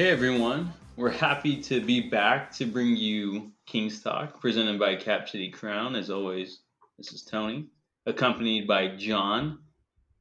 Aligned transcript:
Hey 0.00 0.08
everyone, 0.08 0.72
we're 0.96 1.10
happy 1.10 1.60
to 1.64 1.78
be 1.78 2.08
back 2.08 2.52
to 2.52 2.64
bring 2.64 2.96
you 2.96 3.52
Kings 3.66 4.02
Talk, 4.02 4.40
presented 4.40 4.78
by 4.78 4.96
Cap 4.96 5.28
City 5.28 5.50
Crown. 5.50 5.94
As 5.94 6.08
always, 6.08 6.60
this 6.96 7.12
is 7.12 7.22
Tony, 7.22 7.66
accompanied 8.06 8.66
by 8.66 8.96
John. 8.96 9.58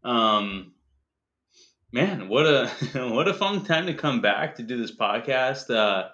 Um, 0.04 0.74
man, 1.94 2.28
what 2.28 2.46
a 2.46 2.68
what 3.10 3.30
a 3.30 3.34
fun 3.34 3.64
time 3.64 3.86
to 3.86 3.94
come 3.94 4.20
back 4.20 4.56
to 4.56 4.64
do 4.64 4.76
this 4.76 4.94
podcast. 4.94 5.74
Uh, 5.74 6.10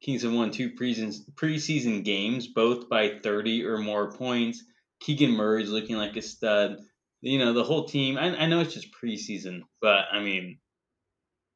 Kings 0.00 0.22
have 0.22 0.32
won 0.32 0.50
two 0.50 0.70
preseason 0.70 2.02
games, 2.02 2.46
both 2.46 2.88
by 2.88 3.18
thirty 3.22 3.66
or 3.66 3.76
more 3.76 4.12
points. 4.12 4.64
Keegan 5.00 5.32
Murray's 5.32 5.68
looking 5.68 5.96
like 5.96 6.16
a 6.16 6.22
stud. 6.22 6.78
You 7.20 7.38
know, 7.38 7.52
the 7.52 7.64
whole 7.64 7.84
team. 7.84 8.16
I, 8.16 8.34
I 8.34 8.46
know 8.46 8.60
it's 8.60 8.72
just 8.72 8.94
preseason, 8.94 9.64
but 9.82 10.06
I 10.10 10.20
mean, 10.20 10.56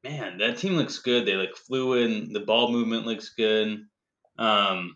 man, 0.05 0.37
that 0.37 0.57
team 0.57 0.73
looks 0.75 0.99
good. 0.99 1.25
They 1.25 1.35
look 1.35 1.57
fluid. 1.57 2.29
The 2.31 2.39
ball 2.39 2.71
movement 2.71 3.05
looks 3.05 3.29
good. 3.29 3.79
Um, 4.37 4.95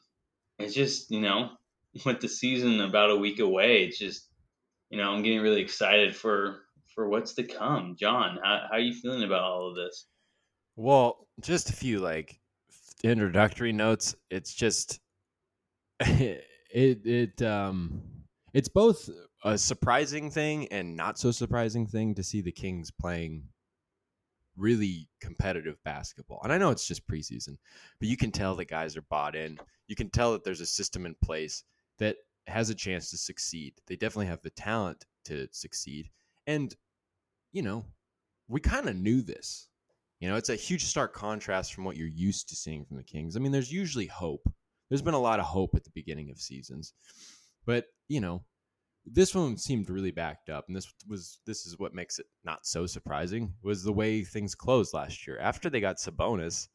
it's 0.59 0.73
just 0.73 1.11
you 1.11 1.21
know, 1.21 1.49
with 2.05 2.21
the 2.21 2.29
season 2.29 2.81
about 2.81 3.11
a 3.11 3.17
week 3.17 3.39
away, 3.39 3.83
it's 3.83 3.97
just 3.97 4.27
you 4.89 4.97
know, 4.97 5.11
I'm 5.11 5.23
getting 5.23 5.41
really 5.41 5.61
excited 5.61 6.15
for 6.15 6.61
for 6.95 7.09
what's 7.09 7.33
to 7.35 7.43
come. 7.43 7.95
John, 7.99 8.39
how 8.43 8.61
how 8.69 8.77
are 8.77 8.79
you 8.79 8.93
feeling 8.93 9.23
about 9.23 9.41
all 9.41 9.69
of 9.69 9.75
this? 9.75 10.05
Well, 10.75 11.27
just 11.41 11.69
a 11.69 11.73
few 11.73 11.99
like 11.99 12.39
introductory 13.03 13.73
notes. 13.73 14.15
It's 14.29 14.53
just 14.53 14.99
it 15.99 16.45
it 16.71 17.41
um 17.41 18.01
it's 18.53 18.69
both 18.69 19.09
a 19.43 19.57
surprising 19.57 20.29
thing 20.29 20.67
and 20.67 20.95
not 20.95 21.17
so 21.17 21.31
surprising 21.31 21.87
thing 21.87 22.13
to 22.15 22.23
see 22.23 22.41
the 22.41 22.51
Kings 22.51 22.91
playing 22.91 23.43
really 24.57 25.07
competitive 25.21 25.77
basketball. 25.83 26.41
And 26.43 26.51
I 26.51 26.57
know 26.57 26.69
it's 26.69 26.87
just 26.87 27.07
preseason, 27.07 27.57
but 27.99 28.09
you 28.09 28.17
can 28.17 28.31
tell 28.31 28.55
the 28.55 28.65
guys 28.65 28.97
are 28.97 29.05
bought 29.09 29.35
in. 29.35 29.57
You 29.87 29.95
can 29.95 30.09
tell 30.09 30.33
that 30.33 30.43
there's 30.43 30.61
a 30.61 30.65
system 30.65 31.05
in 31.05 31.15
place 31.23 31.63
that 31.97 32.17
has 32.47 32.69
a 32.69 32.75
chance 32.75 33.09
to 33.09 33.17
succeed. 33.17 33.73
They 33.87 33.95
definitely 33.95 34.27
have 34.27 34.41
the 34.41 34.49
talent 34.51 35.05
to 35.25 35.47
succeed. 35.51 36.09
And, 36.47 36.75
you 37.51 37.61
know, 37.61 37.85
we 38.47 38.59
kind 38.59 38.89
of 38.89 38.95
knew 38.95 39.21
this. 39.21 39.67
You 40.19 40.27
know, 40.27 40.35
it's 40.35 40.49
a 40.49 40.55
huge 40.55 40.85
stark 40.85 41.13
contrast 41.13 41.73
from 41.73 41.85
what 41.85 41.95
you're 41.95 42.07
used 42.07 42.49
to 42.49 42.55
seeing 42.55 42.83
from 42.83 42.97
the 42.97 43.03
Kings. 43.03 43.35
I 43.37 43.39
mean, 43.39 43.51
there's 43.51 43.71
usually 43.71 44.07
hope. 44.07 44.51
There's 44.89 45.01
been 45.01 45.13
a 45.13 45.19
lot 45.19 45.39
of 45.39 45.45
hope 45.45 45.75
at 45.75 45.83
the 45.83 45.91
beginning 45.93 46.29
of 46.29 46.41
seasons. 46.41 46.93
But, 47.65 47.85
you 48.07 48.19
know, 48.19 48.43
this 49.11 49.35
one 49.35 49.57
seemed 49.57 49.89
really 49.89 50.11
backed 50.11 50.49
up 50.49 50.65
and 50.67 50.75
this 50.75 50.91
was 51.07 51.39
this 51.45 51.65
is 51.65 51.77
what 51.77 51.93
makes 51.93 52.19
it 52.19 52.25
not 52.43 52.65
so 52.65 52.85
surprising 52.85 53.53
was 53.63 53.83
the 53.83 53.93
way 53.93 54.23
things 54.23 54.55
closed 54.55 54.93
last 54.93 55.25
year. 55.27 55.39
After 55.39 55.69
they 55.69 55.79
got 55.79 55.97
Sabonis 55.97 56.67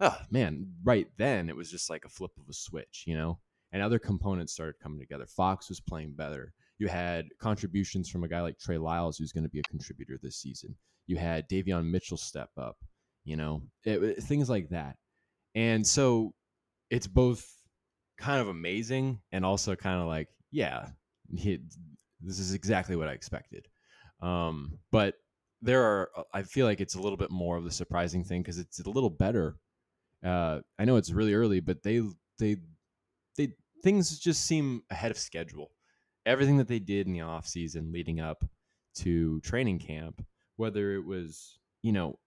oh 0.00 0.16
man 0.30 0.66
right 0.82 1.08
then 1.18 1.48
it 1.48 1.56
was 1.56 1.70
just 1.70 1.90
like 1.90 2.04
a 2.04 2.08
flip 2.08 2.30
of 2.38 2.48
a 2.48 2.54
switch 2.54 3.04
you 3.06 3.16
know? 3.16 3.38
And 3.72 3.82
other 3.82 4.00
components 4.00 4.52
started 4.52 4.80
coming 4.82 4.98
together. 4.98 5.26
Fox 5.26 5.68
was 5.68 5.80
playing 5.80 6.14
better. 6.16 6.52
You 6.78 6.88
had 6.88 7.26
contributions 7.40 8.08
from 8.08 8.24
a 8.24 8.28
guy 8.28 8.40
like 8.40 8.58
Trey 8.58 8.78
Lyles 8.78 9.16
who's 9.16 9.30
going 9.32 9.44
to 9.44 9.50
be 9.50 9.60
a 9.60 9.70
contributor 9.70 10.18
this 10.20 10.38
season. 10.38 10.74
You 11.06 11.18
had 11.18 11.48
Davion 11.48 11.88
Mitchell 11.88 12.16
step 12.16 12.50
up 12.58 12.76
you 13.24 13.36
know? 13.36 13.62
It, 13.84 14.02
it, 14.02 14.22
things 14.22 14.48
like 14.48 14.70
that. 14.70 14.96
And 15.54 15.86
so 15.86 16.32
it's 16.90 17.06
both 17.06 17.46
kind 18.18 18.40
of 18.40 18.48
amazing 18.48 19.20
and 19.32 19.44
also 19.44 19.74
kind 19.74 20.00
of 20.00 20.06
like 20.06 20.28
yeah 20.50 20.88
he, 21.36 21.58
this 22.20 22.38
is 22.38 22.54
exactly 22.54 22.96
what 22.96 23.08
I 23.08 23.12
expected. 23.12 23.68
Um, 24.20 24.78
but 24.92 25.14
there 25.62 25.82
are, 25.82 26.10
uh, 26.16 26.22
I 26.32 26.42
feel 26.42 26.66
like 26.66 26.80
it's 26.80 26.94
a 26.94 27.00
little 27.00 27.16
bit 27.16 27.30
more 27.30 27.56
of 27.56 27.64
the 27.64 27.70
surprising 27.70 28.24
thing 28.24 28.42
because 28.42 28.58
it's 28.58 28.80
a 28.80 28.90
little 28.90 29.10
better. 29.10 29.56
Uh, 30.24 30.60
I 30.78 30.84
know 30.84 30.96
it's 30.96 31.10
really 31.10 31.34
early, 31.34 31.60
but 31.60 31.82
they, 31.82 32.02
they, 32.38 32.56
they, 33.36 33.54
things 33.82 34.18
just 34.18 34.44
seem 34.44 34.82
ahead 34.90 35.10
of 35.10 35.18
schedule. 35.18 35.70
Everything 36.26 36.58
that 36.58 36.68
they 36.68 36.78
did 36.78 37.06
in 37.06 37.14
the 37.14 37.22
off 37.22 37.46
season 37.46 37.92
leading 37.92 38.20
up 38.20 38.44
to 38.96 39.40
training 39.40 39.78
camp, 39.78 40.24
whether 40.56 40.94
it 40.94 41.04
was, 41.04 41.58
you 41.82 41.92
know, 41.92 42.18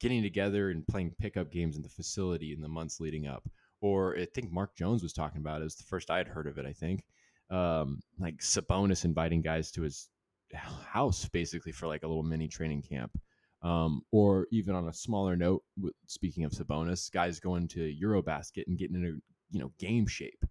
getting 0.00 0.22
together 0.22 0.70
and 0.70 0.86
playing 0.86 1.14
pickup 1.18 1.50
games 1.50 1.76
in 1.76 1.82
the 1.82 1.88
facility 1.88 2.52
in 2.52 2.60
the 2.60 2.68
months 2.68 3.00
leading 3.00 3.26
up, 3.26 3.48
or 3.80 4.16
I 4.16 4.26
think 4.26 4.50
Mark 4.50 4.76
Jones 4.76 5.02
was 5.02 5.12
talking 5.12 5.40
about 5.40 5.58
it. 5.58 5.62
It 5.62 5.64
was 5.64 5.76
the 5.76 5.84
first 5.84 6.10
I 6.10 6.18
had 6.18 6.28
heard 6.28 6.46
of 6.46 6.58
it, 6.58 6.66
I 6.66 6.72
think 6.72 7.04
um, 7.50 8.00
like 8.18 8.38
Sabonis 8.38 9.04
inviting 9.04 9.40
guys 9.40 9.70
to 9.72 9.82
his 9.82 10.08
house 10.52 11.28
basically 11.28 11.72
for 11.72 11.86
like 11.86 12.02
a 12.02 12.08
little 12.08 12.22
mini 12.22 12.48
training 12.48 12.82
camp. 12.82 13.18
Um, 13.60 14.02
or 14.12 14.46
even 14.52 14.76
on 14.76 14.86
a 14.86 14.92
smaller 14.92 15.34
note, 15.34 15.64
speaking 16.06 16.44
of 16.44 16.52
Sabonis, 16.52 17.10
guys 17.10 17.40
going 17.40 17.66
to 17.68 17.92
Eurobasket 18.00 18.64
and 18.68 18.78
getting 18.78 18.96
into 18.96 19.20
you 19.50 19.60
know 19.60 19.72
game 19.78 20.06
shape. 20.06 20.44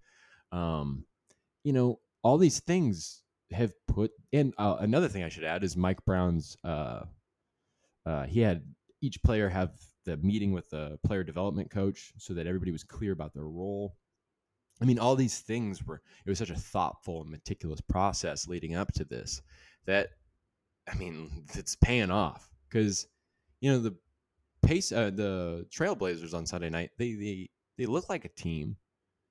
Um, 0.51 1.05
you 1.63 1.73
know 1.73 1.99
all 2.21 2.37
these 2.37 2.59
things 2.59 3.23
have 3.51 3.71
put 3.87 4.11
in. 4.31 4.53
Uh, 4.57 4.77
another 4.79 5.07
thing 5.07 5.23
I 5.23 5.29
should 5.29 5.45
add 5.45 5.63
is 5.63 5.77
Mike 5.77 6.03
Brown's. 6.05 6.57
Uh, 6.63 7.03
uh, 8.05 8.23
he 8.23 8.41
had 8.41 8.63
each 9.01 9.21
player 9.23 9.47
have 9.47 9.71
the 10.05 10.17
meeting 10.17 10.51
with 10.51 10.69
the 10.69 10.97
player 11.05 11.23
development 11.23 11.69
coach 11.69 12.13
so 12.17 12.33
that 12.33 12.47
everybody 12.47 12.71
was 12.71 12.83
clear 12.83 13.11
about 13.11 13.33
their 13.33 13.43
role 13.47 13.95
I 14.81 14.85
mean, 14.85 14.99
all 14.99 15.15
these 15.15 15.39
things 15.39 15.83
were, 15.85 16.01
it 16.25 16.29
was 16.29 16.39
such 16.39 16.49
a 16.49 16.55
thoughtful 16.55 17.21
and 17.21 17.31
meticulous 17.31 17.81
process 17.81 18.47
leading 18.47 18.75
up 18.75 18.91
to 18.93 19.05
this 19.05 19.41
that, 19.85 20.09
I 20.91 20.95
mean, 20.95 21.45
it's 21.55 21.75
paying 21.75 22.11
off 22.11 22.49
because, 22.69 23.07
you 23.59 23.71
know, 23.71 23.79
the 23.79 23.95
pace, 24.61 24.91
uh, 24.91 25.09
the 25.13 25.65
Trailblazers 25.75 26.33
on 26.33 26.45
Sunday 26.45 26.69
night, 26.69 26.91
they, 26.97 27.13
they, 27.13 27.49
they 27.77 27.85
look 27.85 28.09
like 28.09 28.25
a 28.25 28.29
team 28.29 28.75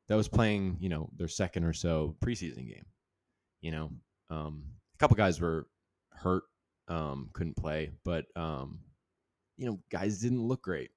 that 0.08 0.16
was 0.16 0.28
playing, 0.28 0.76
you 0.80 0.88
know, 0.88 1.08
their 1.16 1.28
second 1.28 1.64
or 1.64 1.72
so 1.72 2.16
preseason 2.24 2.68
game. 2.68 2.86
You 3.60 3.70
know, 3.70 3.90
um, 4.30 4.64
a 4.94 4.98
couple 4.98 5.16
guys 5.16 5.40
were 5.40 5.68
hurt, 6.10 6.44
um, 6.88 7.30
couldn't 7.32 7.56
play, 7.56 7.90
but, 8.04 8.26
um, 8.36 8.80
you 9.56 9.66
know, 9.66 9.78
guys 9.90 10.18
didn't 10.18 10.42
look 10.42 10.62
great. 10.62 10.90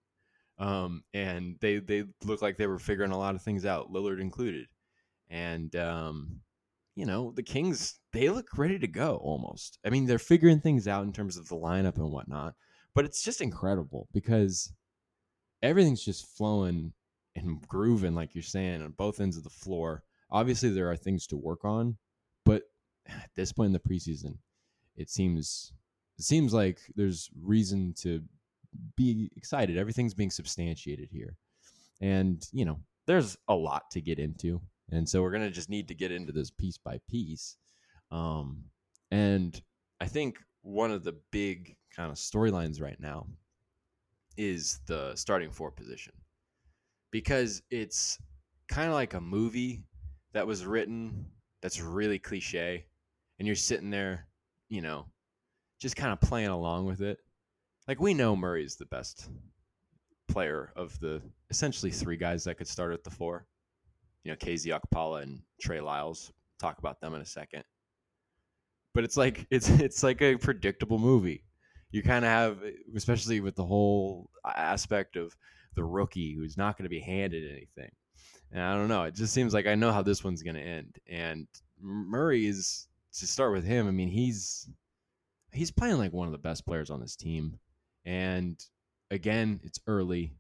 Um, 0.59 1.03
and 1.14 1.56
they 1.62 1.78
they 1.80 2.03
look 2.24 2.42
like 2.42 2.58
they 2.58 2.68
were 2.68 2.80
figuring 2.80 3.12
a 3.12 3.18
lot 3.18 3.36
of 3.36 3.42
things 3.42 3.66
out, 3.66 3.92
Lillard 3.92 4.20
included. 4.20 4.68
And 5.30 5.74
um, 5.75 6.42
you 6.96 7.06
know, 7.06 7.31
the 7.31 7.44
Kings 7.44 8.00
they 8.12 8.30
look 8.30 8.58
ready 8.58 8.78
to 8.80 8.88
go 8.88 9.18
almost. 9.18 9.80
I 9.86 9.90
mean, 9.90 10.06
they're 10.06 10.20
figuring 10.20 10.59
things 10.59 10.88
out 10.88 11.06
in 11.06 11.14
terms 11.14 11.38
of 11.38 11.47
the 11.47 11.56
lineup 11.56 11.96
and 11.96 12.12
whatnot. 12.12 12.56
But 12.94 13.06
it's 13.06 13.24
just 13.24 13.40
incredible 13.40 14.09
because 14.12 14.74
everything's 15.62 16.03
just 16.03 16.36
flowing 16.36 16.94
and 17.36 17.66
grooving, 17.68 18.16
like 18.16 18.36
you're 18.36 18.44
saying, 18.44 18.81
on 18.81 18.91
both 18.91 19.22
ends 19.22 19.38
of 19.38 19.44
the 19.44 19.50
floor. 19.50 20.03
Obviously, 20.31 20.70
there 20.70 20.91
are 20.91 20.97
things 20.97 21.26
to 21.28 21.38
work 21.38 21.64
on, 21.64 21.97
but 22.46 22.64
at 23.08 23.30
this 23.36 23.53
point 23.53 23.68
in 23.68 23.74
the 23.74 23.80
preseason, 23.80 24.38
it 24.97 25.09
seems 25.09 25.72
it 26.18 26.26
seems 26.26 26.53
like 26.53 26.80
there's 26.96 27.30
reason 27.41 27.94
to 28.00 28.22
be 28.96 29.29
excited. 29.35 29.78
Everything's 29.78 30.14
being 30.14 30.32
substantiated 30.32 31.09
here. 31.11 31.35
And, 32.02 32.46
you 32.52 32.66
know, 32.66 32.79
there's 33.08 33.38
a 33.47 33.55
lot 33.55 33.90
to 33.91 34.02
get 34.02 34.20
into. 34.20 34.61
And 34.91 35.08
so 35.08 35.22
we're 35.22 35.32
going 35.32 35.43
to 35.43 35.52
just 35.52 35.70
need 35.70 35.88
to 35.88 35.96
get 35.96 36.11
into 36.11 36.32
this 36.32 36.52
piece 36.52 36.78
by 36.78 36.99
piece. 37.09 37.58
Um, 38.11 38.64
and 39.11 39.61
I 39.99 40.05
think 40.05 40.40
one 40.61 40.91
of 40.91 41.03
the 41.03 41.16
big 41.32 41.76
kind 41.96 42.11
of 42.11 42.17
storylines 42.17 42.82
right 42.82 42.99
now 42.99 43.28
is 44.38 44.79
the 44.88 45.16
starting 45.16 45.52
four 45.52 45.72
position 45.72 46.14
because 47.11 47.61
it's 47.70 48.17
kind 48.67 48.88
of 48.88 48.93
like 48.93 49.14
a 49.14 49.22
movie 49.22 49.84
that 50.34 50.47
was 50.47 50.66
written 50.66 51.26
that's 51.61 51.82
really 51.82 52.20
cliche 52.20 52.85
and 53.38 53.47
you're 53.47 53.55
sitting 53.55 53.90
there, 53.90 54.28
you 54.70 54.82
know, 54.82 55.05
just 55.82 55.96
kind 55.96 56.14
of 56.14 56.22
playing 56.22 56.49
along 56.49 56.85
with 56.85 57.02
it 57.02 57.20
like 57.90 58.00
we 58.00 58.14
know 58.14 58.36
Murray's 58.36 58.76
the 58.76 58.86
best 58.86 59.30
player 60.28 60.72
of 60.76 60.97
the 61.00 61.20
essentially 61.50 61.91
three 61.91 62.18
guys 62.18 62.44
that 62.44 62.56
could 62.56 62.68
start 62.68 62.94
at 62.94 63.03
the 63.03 63.09
four. 63.09 63.47
You 64.24 64.32
know, 64.32 64.38
KZ 64.38 64.80
Okpala 64.80 65.24
and 65.24 65.41
Trey 65.59 65.82
Lyles. 65.82 66.32
Talk 66.59 66.78
about 66.78 67.02
them 67.02 67.16
in 67.16 67.22
a 67.22 67.26
second. 67.26 67.64
But 68.94 69.06
it's 69.06 69.18
like 69.18 69.47
it's 69.50 69.68
it's 69.70 70.03
like 70.03 70.22
a 70.22 70.38
predictable 70.38 71.00
movie. 71.00 71.44
You 71.90 72.03
kind 72.03 72.24
of 72.24 72.30
have, 72.30 72.59
especially 72.96 73.40
with 73.40 73.56
the 73.56 73.66
whole 73.66 74.30
aspect 74.46 75.16
of 75.16 75.36
the 75.74 75.84
rookie 75.84 76.36
who's 76.36 76.58
not 76.58 76.78
going 76.78 76.84
to 76.84 76.90
be 76.90 77.00
handed 77.00 77.52
anything. 77.52 77.90
And 78.52 78.62
I 78.62 78.76
don't 78.76 78.88
know. 78.88 79.06
It 79.06 79.16
just 79.16 79.34
seems 79.34 79.52
like 79.52 79.66
I 79.66 79.74
know 79.74 79.91
how 79.91 80.03
this 80.03 80.24
one's 80.24 80.44
going 80.44 80.58
to 80.58 80.62
end. 80.62 81.00
And 81.08 81.47
Murray 81.82 82.46
is 82.46 82.88
to 83.18 83.26
start 83.26 83.52
with 83.52 83.66
him. 83.66 83.88
I 83.88 83.91
mean, 83.91 84.09
he's 84.09 84.70
he's 85.52 85.72
playing 85.72 85.97
like 85.97 86.14
one 86.14 86.28
of 86.28 86.32
the 86.32 86.38
best 86.38 86.68
players 86.68 86.91
on 86.91 87.00
this 87.00 87.16
team. 87.16 87.58
And 88.05 88.63
again, 89.11 89.59
it's 89.63 89.79
early, 89.87 90.34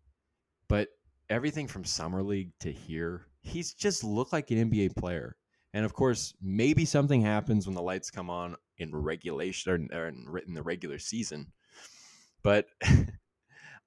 but 0.67 0.89
everything 1.29 1.67
from 1.67 1.85
summer 1.85 2.23
league 2.23 2.51
to 2.61 2.71
here, 2.71 3.27
he's 3.41 3.73
just 3.73 4.03
looked 4.03 4.33
like 4.33 4.51
an 4.51 4.69
NBA 4.69 4.95
player. 4.95 5.35
And 5.73 5.85
of 5.85 5.93
course, 5.93 6.33
maybe 6.41 6.85
something 6.85 7.21
happens 7.21 7.67
when 7.67 7.75
the 7.75 7.81
lights 7.81 8.09
come 8.09 8.29
on 8.29 8.55
in 8.77 8.95
regulation 8.95 9.89
or, 9.93 10.07
in 10.07 10.53
the 10.53 10.63
regular 10.63 10.97
season. 10.97 11.51
But 12.43 12.67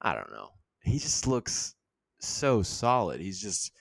I 0.03 0.15
don't 0.15 0.31
know. 0.31 0.51
he 0.85 0.99
just 0.99 1.27
looks 1.27 1.75
so 2.21 2.63
solid. 2.63 3.21
He's 3.21 3.41
just 3.41 3.73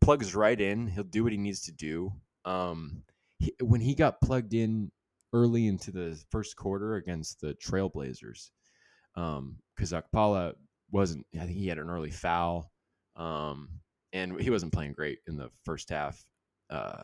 plugs 0.00 0.34
right 0.34 0.60
in. 0.60 0.88
He'll 0.88 1.04
do 1.04 1.22
what 1.22 1.32
he 1.32 1.38
needs 1.38 1.62
to 1.62 1.72
do. 1.72 2.12
Um, 2.44 3.02
he, 3.38 3.54
when 3.60 3.80
he 3.80 3.94
got 3.94 4.20
plugged 4.20 4.54
in 4.54 4.90
early 5.32 5.66
into 5.66 5.90
the 5.90 6.20
first 6.30 6.56
quarter 6.56 6.94
against 6.94 7.40
the 7.40 7.54
Trailblazers, 7.54 8.50
because 9.14 9.92
um, 9.92 10.02
Okpala 10.14 10.54
wasn't. 10.90 11.26
I 11.34 11.44
think 11.44 11.56
he 11.56 11.68
had 11.68 11.78
an 11.78 11.90
early 11.90 12.10
foul, 12.10 12.70
um, 13.16 13.68
and 14.12 14.40
he 14.40 14.50
wasn't 14.50 14.72
playing 14.72 14.92
great 14.92 15.18
in 15.26 15.36
the 15.36 15.50
first 15.64 15.90
half, 15.90 16.24
uh, 16.70 17.02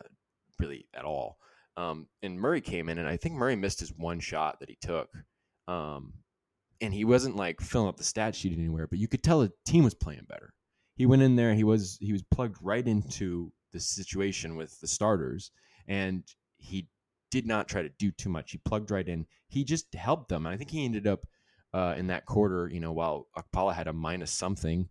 really 0.59 0.87
at 0.93 1.05
all. 1.05 1.37
Um, 1.77 2.07
and 2.21 2.39
Murray 2.39 2.61
came 2.61 2.89
in, 2.89 2.97
and 2.97 3.07
I 3.07 3.17
think 3.17 3.35
Murray 3.35 3.55
missed 3.55 3.79
his 3.79 3.93
one 3.95 4.19
shot 4.19 4.59
that 4.59 4.69
he 4.69 4.77
took. 4.81 5.09
Um, 5.67 6.13
and 6.81 6.93
he 6.93 7.05
wasn't 7.05 7.35
like 7.35 7.61
filling 7.61 7.87
up 7.87 7.97
the 7.97 8.03
stat 8.03 8.35
sheet 8.35 8.57
anywhere, 8.57 8.87
but 8.87 8.99
you 8.99 9.07
could 9.07 9.23
tell 9.23 9.39
the 9.39 9.51
team 9.65 9.83
was 9.83 9.93
playing 9.93 10.25
better. 10.27 10.53
He 10.95 11.05
went 11.05 11.21
in 11.21 11.35
there, 11.35 11.53
he 11.53 11.63
was 11.63 11.97
he 12.01 12.11
was 12.11 12.23
plugged 12.23 12.57
right 12.61 12.85
into 12.85 13.51
the 13.71 13.79
situation 13.79 14.55
with 14.57 14.79
the 14.81 14.87
starters, 14.87 15.51
and 15.87 16.23
he 16.57 16.87
did 17.31 17.47
not 17.47 17.67
try 17.67 17.81
to 17.81 17.89
do 17.97 18.11
too 18.11 18.29
much. 18.29 18.51
He 18.51 18.57
plugged 18.59 18.91
right 18.91 19.07
in. 19.07 19.25
He 19.47 19.63
just 19.63 19.93
helped 19.95 20.29
them. 20.29 20.45
And 20.45 20.53
I 20.53 20.57
think 20.57 20.69
he 20.69 20.85
ended 20.85 21.07
up 21.07 21.25
uh, 21.73 21.95
in 21.97 22.07
that 22.07 22.25
quarter, 22.25 22.67
you 22.67 22.79
know, 22.79 22.91
while 22.91 23.27
Okpala 23.37 23.73
had 23.73 23.87
a 23.87 23.93
minus 23.93 24.31
something, 24.31 24.89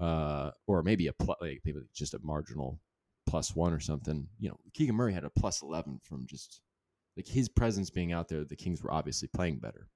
uh, 0.00 0.50
or 0.66 0.82
maybe 0.82 1.08
a 1.08 1.12
plus, 1.12 1.38
like 1.40 1.60
maybe 1.64 1.80
just 1.94 2.14
a 2.14 2.20
marginal 2.22 2.78
plus 3.26 3.54
one 3.54 3.72
or 3.72 3.80
something. 3.80 4.26
You 4.38 4.50
know, 4.50 4.56
Keegan 4.74 4.94
Murray 4.94 5.12
had 5.12 5.24
a 5.24 5.30
plus 5.30 5.62
eleven 5.62 6.00
from 6.02 6.26
just 6.26 6.60
like 7.16 7.26
his 7.26 7.48
presence 7.48 7.90
being 7.90 8.12
out 8.12 8.28
there. 8.28 8.44
The 8.44 8.56
Kings 8.56 8.82
were 8.82 8.92
obviously 8.92 9.28
playing 9.34 9.58
better, 9.58 9.88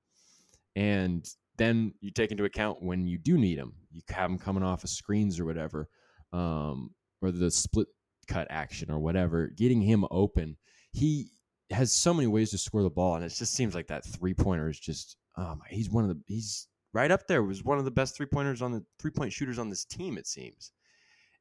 and 0.76 1.28
then 1.56 1.94
you 2.00 2.10
take 2.10 2.32
into 2.32 2.44
account 2.44 2.82
when 2.82 3.06
you 3.06 3.19
do 3.19 3.38
need 3.38 3.58
him, 3.58 3.75
you 3.92 4.02
have 4.10 4.31
him 4.31 4.38
coming 4.38 4.64
off 4.64 4.82
of 4.84 4.90
screens 4.90 5.38
or 5.38 5.44
whatever, 5.44 5.88
um, 6.32 6.90
or 7.22 7.31
the 7.31 7.50
split 7.50 7.86
cut 8.26 8.48
action 8.50 8.90
or 8.90 8.98
whatever, 8.98 9.48
getting 9.48 9.81
him 9.81 10.04
open. 10.10 10.56
He 10.92 11.31
has 11.70 11.92
so 11.92 12.12
many 12.12 12.26
ways 12.26 12.50
to 12.50 12.58
score 12.58 12.82
the 12.82 12.90
ball, 12.90 13.14
and 13.14 13.25
it 13.25 13.28
just 13.28 13.54
seems 13.54 13.75
like 13.75 13.86
that 13.86 14.04
three 14.04 14.34
pointer 14.34 14.69
is 14.69 14.78
just 14.78 15.16
my, 15.36 15.66
he's 15.69 15.90
one 15.90 16.04
of 16.04 16.10
the 16.10 16.20
he's 16.26 16.69
right 16.92 17.10
up 17.10 17.26
there. 17.26 17.42
Was 17.42 17.64
one 17.64 17.78
of 17.78 17.84
the 17.84 17.90
best 17.90 18.16
three 18.16 18.26
pointers 18.26 18.62
on 18.62 18.72
the 18.72 18.84
three 18.98 19.10
point 19.10 19.32
shooters 19.32 19.58
on 19.58 19.70
this 19.70 19.84
team, 19.84 20.16
it 20.19 20.26
seems. 20.26 20.72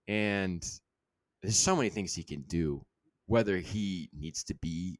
And 0.07 0.63
there's 1.41 1.57
so 1.57 1.75
many 1.75 1.89
things 1.89 2.13
he 2.13 2.23
can 2.23 2.41
do, 2.47 2.83
whether 3.27 3.57
he 3.57 4.09
needs 4.13 4.43
to 4.45 4.55
be 4.55 4.99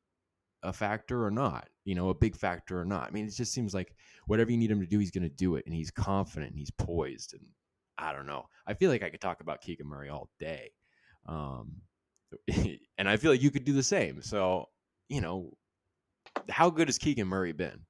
a 0.64 0.72
factor 0.72 1.26
or 1.26 1.32
not, 1.32 1.68
you 1.86 1.96
know, 1.96 2.10
a 2.10 2.16
big 2.16 2.36
factor 2.36 2.80
or 2.80 2.86
not. 2.86 3.08
I 3.08 3.12
mean, 3.12 3.26
it 3.26 3.34
just 3.34 3.54
seems 3.54 3.74
like 3.74 3.94
whatever 4.28 4.52
you 4.52 4.58
need 4.58 4.72
him 4.72 4.80
to 4.80 4.88
do, 4.88 5.00
he's 5.00 5.12
going 5.12 5.24
to 5.24 5.36
do 5.36 5.56
it, 5.56 5.66
and 5.66 5.76
he's 5.76 5.92
confident, 5.92 6.52
and 6.52 6.60
he's 6.60 6.72
poised, 6.72 7.34
and 7.34 7.44
I 7.98 8.14
don't 8.14 8.26
know. 8.26 8.46
I 8.66 8.74
feel 8.74 8.90
like 8.90 9.04
I 9.04 9.10
could 9.10 9.22
talk 9.22 9.42
about 9.42 9.62
Keegan 9.62 9.88
Murray 9.88 10.10
all 10.10 10.30
day, 10.40 10.72
um, 11.28 11.74
and 12.98 13.10
I 13.10 13.18
feel 13.18 13.32
like 13.32 13.42
you 13.42 13.52
could 13.52 13.66
do 13.66 13.74
the 13.74 13.84
same. 13.84 14.22
So, 14.22 14.68
you 15.10 15.22
know, 15.22 15.52
how 16.50 16.70
good 16.70 16.88
has 16.88 16.98
Keegan 16.98 17.28
Murray 17.28 17.52
been? 17.52 17.82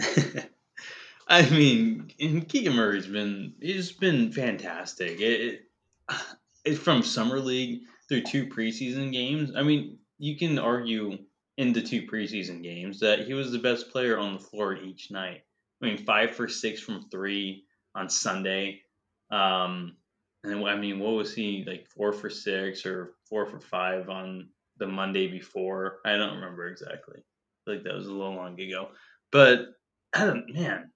I 1.28 1.48
mean, 1.50 2.10
Keegan 2.18 2.74
Murray's 2.74 3.06
been 3.06 3.54
he's 3.60 3.92
been 3.92 4.32
fantastic. 4.32 5.20
It, 5.20 5.62
it, 6.64 6.74
from 6.74 7.02
summer 7.02 7.38
league 7.38 7.82
through 8.08 8.22
two 8.22 8.46
preseason 8.46 9.12
games. 9.12 9.52
I 9.56 9.62
mean, 9.62 9.98
you 10.18 10.36
can 10.36 10.58
argue 10.58 11.18
in 11.56 11.72
the 11.72 11.82
two 11.82 12.02
preseason 12.02 12.62
games 12.62 13.00
that 13.00 13.20
he 13.20 13.34
was 13.34 13.52
the 13.52 13.58
best 13.58 13.90
player 13.90 14.18
on 14.18 14.34
the 14.34 14.40
floor 14.40 14.74
each 14.74 15.10
night. 15.10 15.42
I 15.82 15.86
mean, 15.86 15.98
five 15.98 16.34
for 16.34 16.48
six 16.48 16.80
from 16.80 17.08
three 17.10 17.64
on 17.94 18.08
Sunday. 18.08 18.82
Um, 19.30 19.96
and 20.42 20.66
I 20.66 20.76
mean, 20.76 20.98
what 20.98 21.14
was 21.14 21.34
he 21.34 21.64
like 21.66 21.86
four 21.86 22.12
for 22.12 22.28
six 22.28 22.84
or 22.84 23.14
four 23.28 23.46
for 23.46 23.60
five 23.60 24.08
on 24.08 24.48
the 24.78 24.86
Monday 24.86 25.28
before? 25.28 25.98
I 26.04 26.16
don't 26.16 26.34
remember 26.34 26.68
exactly. 26.68 27.22
like 27.66 27.84
that 27.84 27.94
was 27.94 28.06
a 28.06 28.12
little 28.12 28.34
long 28.34 28.60
ago. 28.60 28.88
But 29.32 29.74
man, 30.48 30.90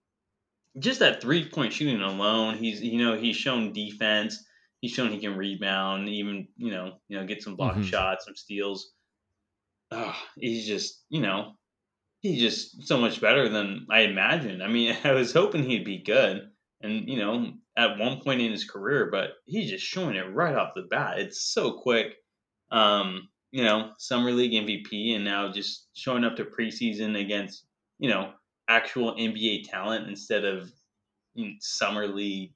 just 0.78 1.00
that 1.00 1.20
three 1.20 1.48
point 1.48 1.72
shooting 1.72 2.00
alone, 2.00 2.56
he's 2.56 2.80
you 2.80 2.98
know 2.98 3.16
he's 3.16 3.36
shown 3.36 3.72
defense. 3.72 4.44
He's 4.80 4.92
shown 4.92 5.10
he 5.10 5.18
can 5.18 5.36
rebound, 5.36 6.08
even 6.08 6.48
you 6.56 6.70
know 6.70 6.98
you 7.08 7.18
know 7.18 7.26
get 7.26 7.42
some 7.42 7.56
block 7.56 7.74
mm-hmm. 7.74 7.82
shots, 7.82 8.26
some 8.26 8.36
steals. 8.36 8.92
Oh, 9.90 10.14
he's 10.36 10.66
just 10.66 11.02
you 11.08 11.20
know 11.20 11.54
he's 12.20 12.40
just 12.40 12.86
so 12.86 12.98
much 12.98 13.20
better 13.20 13.48
than 13.48 13.86
I 13.90 14.00
imagined. 14.00 14.62
I 14.62 14.68
mean, 14.68 14.96
I 15.04 15.12
was 15.12 15.32
hoping 15.32 15.64
he'd 15.64 15.84
be 15.84 16.02
good, 16.02 16.50
and 16.80 17.08
you 17.08 17.18
know 17.18 17.52
at 17.76 17.98
one 17.98 18.20
point 18.20 18.40
in 18.40 18.50
his 18.50 18.64
career, 18.64 19.08
but 19.10 19.30
he's 19.46 19.70
just 19.70 19.84
showing 19.84 20.16
it 20.16 20.34
right 20.34 20.54
off 20.54 20.74
the 20.74 20.82
bat. 20.82 21.18
It's 21.18 21.42
so 21.42 21.80
quick. 21.80 22.14
Um, 22.70 23.28
you 23.50 23.64
know, 23.64 23.92
summer 23.98 24.30
league 24.30 24.52
MVP, 24.52 25.14
and 25.14 25.24
now 25.24 25.50
just 25.50 25.88
showing 25.94 26.24
up 26.24 26.36
to 26.36 26.44
preseason 26.44 27.18
against 27.18 27.64
you 27.98 28.10
know 28.10 28.32
actual 28.68 29.14
NBA 29.14 29.70
talent 29.70 30.08
instead 30.08 30.44
of 30.44 30.70
you 31.34 31.46
know, 31.46 31.52
summer 31.60 32.06
league, 32.06 32.52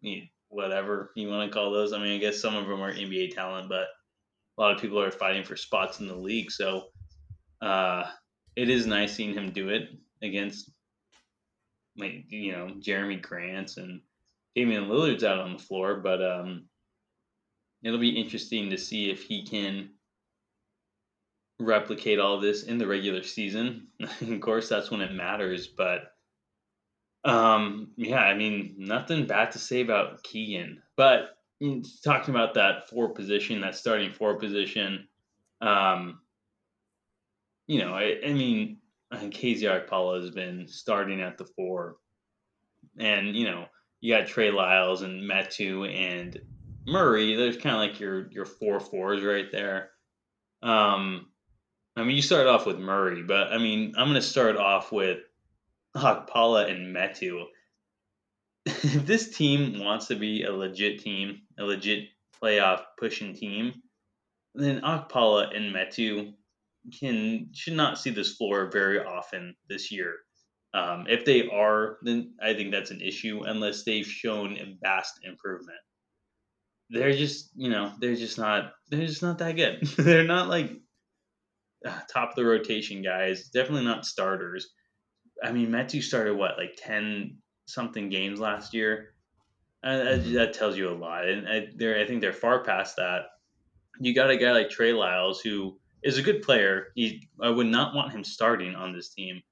you 0.00 0.18
know, 0.18 0.22
whatever 0.48 1.10
you 1.14 1.28
want 1.28 1.50
to 1.50 1.54
call 1.54 1.70
those. 1.70 1.92
I 1.92 1.98
mean, 1.98 2.14
I 2.14 2.18
guess 2.18 2.40
some 2.40 2.56
of 2.56 2.66
them 2.66 2.80
are 2.80 2.92
NBA 2.92 3.34
talent, 3.34 3.68
but 3.68 3.86
a 4.58 4.60
lot 4.60 4.74
of 4.74 4.80
people 4.80 5.00
are 5.00 5.10
fighting 5.10 5.44
for 5.44 5.56
spots 5.56 6.00
in 6.00 6.08
the 6.08 6.14
league. 6.14 6.50
So 6.50 6.86
uh, 7.62 8.04
it 8.56 8.68
is 8.68 8.86
nice 8.86 9.14
seeing 9.14 9.34
him 9.34 9.50
do 9.50 9.68
it 9.68 9.90
against, 10.22 10.70
like, 11.96 12.24
you 12.28 12.52
know, 12.52 12.68
Jerami 12.80 13.20
Grants 13.20 13.76
and 13.76 14.00
Damian 14.56 14.86
Lillard's 14.86 15.24
out 15.24 15.38
on 15.38 15.52
the 15.52 15.62
floor. 15.62 15.96
But 15.96 16.22
um, 16.22 16.64
it'll 17.82 18.00
be 18.00 18.20
interesting 18.20 18.70
to 18.70 18.78
see 18.78 19.10
if 19.10 19.22
he 19.22 19.46
can 19.46 19.90
replicate 21.60 22.18
all 22.18 22.40
this 22.40 22.64
in 22.64 22.78
the 22.78 22.86
regular 22.86 23.22
season. 23.22 23.88
of 24.20 24.40
course, 24.40 24.68
that's 24.68 24.90
when 24.90 25.00
it 25.00 25.12
matters. 25.12 25.66
But 25.66 26.12
um, 27.24 27.92
yeah, 27.96 28.20
I 28.20 28.34
mean, 28.34 28.74
nothing 28.78 29.26
bad 29.26 29.52
to 29.52 29.58
say 29.58 29.80
about 29.80 30.22
Keegan. 30.22 30.82
But 30.96 31.36
talking 32.02 32.34
about 32.34 32.54
that 32.54 32.88
four 32.88 33.10
position, 33.10 33.60
that 33.60 33.76
starting 33.76 34.12
four 34.12 34.38
position, 34.38 35.06
um, 35.60 36.20
you 37.66 37.80
know, 37.80 37.92
I, 37.94 38.18
I 38.26 38.32
mean, 38.32 38.78
I 39.10 39.18
think 39.18 39.34
KZ 39.34 39.62
Okpala 39.62 40.22
has 40.22 40.30
been 40.30 40.66
starting 40.66 41.20
at 41.20 41.36
the 41.36 41.44
four, 41.44 41.96
and 42.98 43.36
you 43.36 43.44
know, 43.44 43.66
you 44.00 44.14
got 44.14 44.26
Trey 44.26 44.50
Lyles 44.50 45.02
and 45.02 45.22
Metu 45.22 45.88
and 45.92 46.40
Murray. 46.86 47.34
There's 47.34 47.56
kind 47.56 47.76
of 47.76 47.80
like 47.80 48.00
your 48.00 48.30
your 48.30 48.46
four 48.46 48.80
fours 48.80 49.22
right 49.22 49.50
there. 49.52 49.90
Um, 50.62 51.26
I 52.00 52.04
mean, 52.04 52.16
you 52.16 52.22
started 52.22 52.48
off 52.48 52.66
with 52.66 52.78
Murray, 52.78 53.22
but 53.22 53.52
I 53.52 53.58
mean, 53.58 53.94
I'm 53.96 54.06
going 54.06 54.14
to 54.14 54.22
start 54.22 54.56
off 54.56 54.90
with 54.90 55.18
Okpala 55.94 56.70
and 56.70 56.96
Metu. 56.96 57.44
if 58.64 58.82
this 59.06 59.36
team 59.36 59.84
wants 59.84 60.06
to 60.06 60.16
be 60.16 60.44
a 60.44 60.52
legit 60.52 61.00
team, 61.00 61.42
a 61.58 61.64
legit 61.64 62.08
playoff 62.42 62.82
pushing 62.98 63.34
team, 63.34 63.74
then 64.54 64.80
Okpala 64.80 65.54
and 65.54 65.74
Metu 65.74 66.32
can 66.98 67.50
should 67.52 67.74
not 67.74 67.98
see 67.98 68.10
this 68.10 68.34
floor 68.34 68.70
very 68.72 68.98
often 68.98 69.54
this 69.68 69.92
year. 69.92 70.16
Um, 70.72 71.06
if 71.08 71.24
they 71.24 71.48
are, 71.50 71.98
then 72.02 72.34
I 72.42 72.54
think 72.54 72.70
that's 72.70 72.90
an 72.90 73.02
issue 73.02 73.42
unless 73.44 73.82
they've 73.82 74.06
shown 74.06 74.56
vast 74.82 75.20
improvement. 75.24 75.78
They're 76.88 77.12
just, 77.12 77.50
you 77.56 77.68
know, 77.68 77.92
they're 78.00 78.16
just 78.16 78.38
not, 78.38 78.72
they're 78.88 79.06
just 79.06 79.22
not 79.22 79.38
that 79.38 79.56
good. 79.56 79.82
they're 79.98 80.24
not 80.24 80.48
like 80.48 80.72
top 82.12 82.30
of 82.30 82.36
the 82.36 82.44
rotation 82.44 83.02
guys. 83.02 83.48
Definitely 83.48 83.84
not 83.84 84.06
starters. 84.06 84.68
I 85.42 85.52
mean, 85.52 85.68
Metu 85.70 86.02
started 86.02 86.36
what 86.36 86.58
like 86.58 86.76
ten 86.76 87.38
something 87.66 88.08
games 88.08 88.40
last 88.40 88.74
year. 88.74 89.14
Uh, 89.82 90.18
that 90.34 90.52
tells 90.52 90.76
you 90.76 90.90
a 90.90 90.94
lot, 90.94 91.26
and 91.26 91.48
I, 91.48 91.68
I 92.02 92.06
think 92.06 92.20
they're 92.20 92.34
far 92.34 92.62
past 92.62 92.96
that. 92.96 93.22
You 93.98 94.14
got 94.14 94.30
a 94.30 94.36
guy 94.36 94.52
like 94.52 94.68
Trey 94.68 94.92
Lyles 94.92 95.40
who 95.40 95.78
is 96.02 96.18
a 96.18 96.22
good 96.22 96.42
player. 96.42 96.88
He, 96.94 97.28
I 97.42 97.48
would 97.48 97.66
not 97.66 97.94
want 97.94 98.12
him 98.12 98.24
starting 98.24 98.74
on 98.74 98.92
this 98.92 99.08
team. 99.10 99.42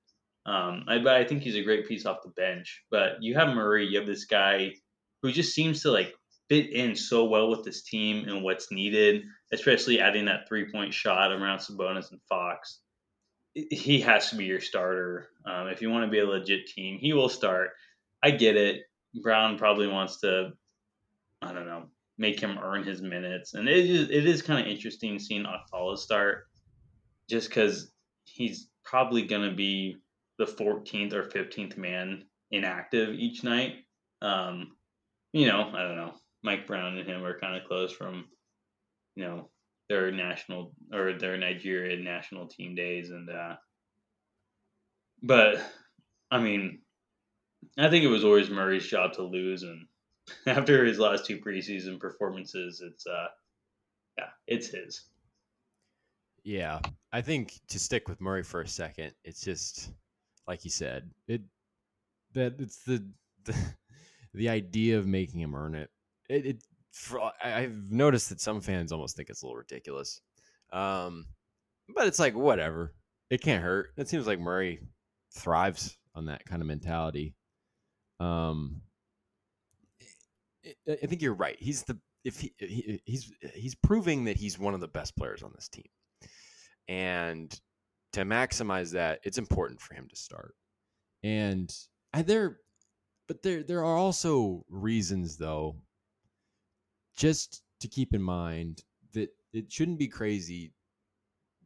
Um, 0.47 0.85
I, 0.88 0.99
but 0.99 1.14
I 1.16 1.25
think 1.25 1.42
he's 1.42 1.56
a 1.56 1.62
great 1.62 1.87
piece 1.87 2.06
off 2.06 2.23
the 2.23 2.30
bench. 2.30 2.82
But 2.90 3.23
you 3.23 3.35
have 3.35 3.54
Murray, 3.54 3.87
you 3.87 3.99
have 3.99 4.06
this 4.06 4.25
guy 4.25 4.73
who 5.23 5.32
just 5.32 5.54
seems 5.54 5.82
to 5.82 5.90
like 5.90 6.14
fit 6.49 6.71
in 6.71 6.97
so 6.97 7.25
well 7.25 7.49
with 7.50 7.64
this 7.64 7.83
team 7.83 8.28
and 8.28 8.43
what's 8.43 8.71
needed, 8.71 9.25
especially 9.52 10.00
adding 10.00 10.26
that 10.26 10.49
three 10.49 10.71
point 10.71 10.95
shot 10.95 11.33
around 11.33 11.59
Sabonis 11.59 12.11
and 12.11 12.21
Fox. 12.28 12.81
He 13.55 14.00
has 14.00 14.31
to 14.31 14.37
be 14.37 14.45
your 14.45 14.61
starter. 14.61 15.28
Um, 15.45 15.69
if 15.69 15.83
you 15.83 15.90
want 15.90 16.05
to 16.05 16.11
be 16.11 16.21
a 16.21 16.26
legit 16.26 16.67
team, 16.67 16.99
he 16.99 17.12
will 17.12 17.28
start. 17.28 17.71
I 18.23 18.31
get 18.31 18.57
it. 18.57 18.83
Brown 19.23 19.59
probably 19.59 19.88
wants 19.88 20.21
to, 20.21 20.50
I 21.43 21.52
don't 21.52 21.67
know, 21.67 21.85
make 22.19 22.40
him 22.40 22.59
earn 22.62 22.85
his 22.85 23.00
minutes. 23.02 23.55
And 23.55 23.69
it 23.69 23.87
is, 23.87 24.11
it 24.11 24.26
is 24.26 24.43
kind 24.43 24.61
of 24.61 24.71
interesting 24.71 25.19
seeing 25.19 25.45
Okpala 25.45 25.99
start 25.99 26.45
just 27.28 27.49
because 27.49 27.90
he's 28.25 28.69
probably 28.85 29.23
going 29.23 29.49
to 29.49 29.55
be 29.55 29.97
the 30.38 30.47
14th 30.47 31.12
or 31.12 31.25
15th 31.25 31.76
man 31.76 32.25
inactive 32.50 33.14
each 33.14 33.45
night. 33.45 33.76
Um, 34.23 34.76
you 35.33 35.47
know, 35.47 35.71
I 35.75 35.83
don't 35.83 35.97
know. 35.97 36.14
Mike 36.42 36.66
Brown 36.66 36.97
and 36.97 37.09
him 37.09 37.25
are 37.25 37.38
kind 37.38 37.57
of 37.61 37.66
close 37.66 37.92
from, 37.92 38.26
you 39.16 39.25
know, 39.25 39.50
their 39.88 40.11
national 40.11 40.73
or 40.92 41.14
their 41.14 41.37
Nigerian 41.37 42.04
national 42.04 42.47
team 42.47 42.75
days, 42.75 43.11
and 43.11 43.28
uh, 43.30 43.57
but 45.23 45.61
I 46.30 46.40
mean, 46.40 46.80
I 47.78 47.88
think 47.88 48.04
it 48.04 48.09
was 48.09 48.25
always 48.25 48.50
Murray's 48.50 48.87
job 48.87 49.14
to 49.14 49.23
lose, 49.23 49.62
and 49.62 49.87
after 50.47 50.85
his 50.85 50.99
last 50.99 51.26
two 51.26 51.38
preseason 51.38 51.99
performances, 51.99 52.83
it's 52.85 53.07
uh, 53.07 53.28
yeah, 54.18 54.28
it's 54.47 54.68
his. 54.68 55.04
Yeah, 56.45 56.80
I 57.12 57.21
think 57.21 57.61
to 57.68 57.78
stick 57.78 58.09
with 58.09 58.21
Murray 58.21 58.42
for 58.42 58.61
a 58.61 58.68
second, 58.68 59.12
it's 59.25 59.42
just 59.42 59.90
like 60.47 60.64
you 60.64 60.71
said, 60.71 61.11
it 61.26 61.42
that 62.35 62.61
it's 62.61 62.78
the 62.85 63.07
the, 63.45 63.57
the 64.35 64.49
idea 64.49 64.99
of 64.99 65.07
making 65.07 65.40
him 65.40 65.54
earn 65.54 65.75
it. 65.75 65.90
It, 66.28 66.47
it 66.47 66.64
for, 66.92 67.20
I've 67.42 67.90
noticed 67.90 68.28
that 68.30 68.40
some 68.40 68.61
fans 68.61 68.92
almost 68.92 69.16
think 69.16 69.30
it's 69.30 69.42
a 69.42 69.47
little 69.47 69.56
ridiculous, 69.56 70.20
um, 70.73 71.26
but 71.94 72.06
it's 72.06 72.18
like 72.18 72.35
whatever. 72.35 72.94
It 73.30 73.42
can't 73.42 73.62
hurt. 73.62 73.90
It 73.97 74.08
seems 74.08 74.26
like 74.26 74.40
Murray 74.40 74.80
thrives 75.35 75.97
on 76.14 76.26
that 76.26 76.44
kind 76.47 76.62
of 76.62 76.68
mentality. 76.68 77.35
Um, 78.20 78.82
I 80.87 81.06
think 81.06 81.23
you're 81.23 81.35
right. 81.35 81.56
He's 81.58 81.82
the 81.85 81.99
if 82.25 82.40
he, 82.40 82.52
he 82.58 83.00
he's 83.04 83.32
he's 83.54 83.75
proving 83.75 84.25
that 84.25 84.37
he's 84.37 84.58
one 84.58 84.75
of 84.75 84.80
the 84.80 84.88
best 84.88 85.16
players 85.16 85.42
on 85.42 85.52
this 85.54 85.68
team, 85.68 85.87
and 86.88 87.58
to 88.12 88.25
maximize 88.25 88.92
that, 88.92 89.20
it's 89.23 89.38
important 89.38 89.80
for 89.80 89.94
him 89.94 90.08
to 90.08 90.16
start. 90.16 90.54
And 91.23 91.75
there, 92.14 92.58
but 93.26 93.42
there 93.42 93.62
there 93.62 93.85
are 93.85 93.97
also 93.97 94.64
reasons 94.68 95.37
though, 95.37 95.76
just 97.18 97.62
to 97.80 97.88
keep 97.88 98.14
in 98.14 98.22
mind 98.22 98.82
that 99.12 99.28
it 99.52 99.70
shouldn't 99.70 99.98
be 99.98 100.08
crazy 100.08 100.72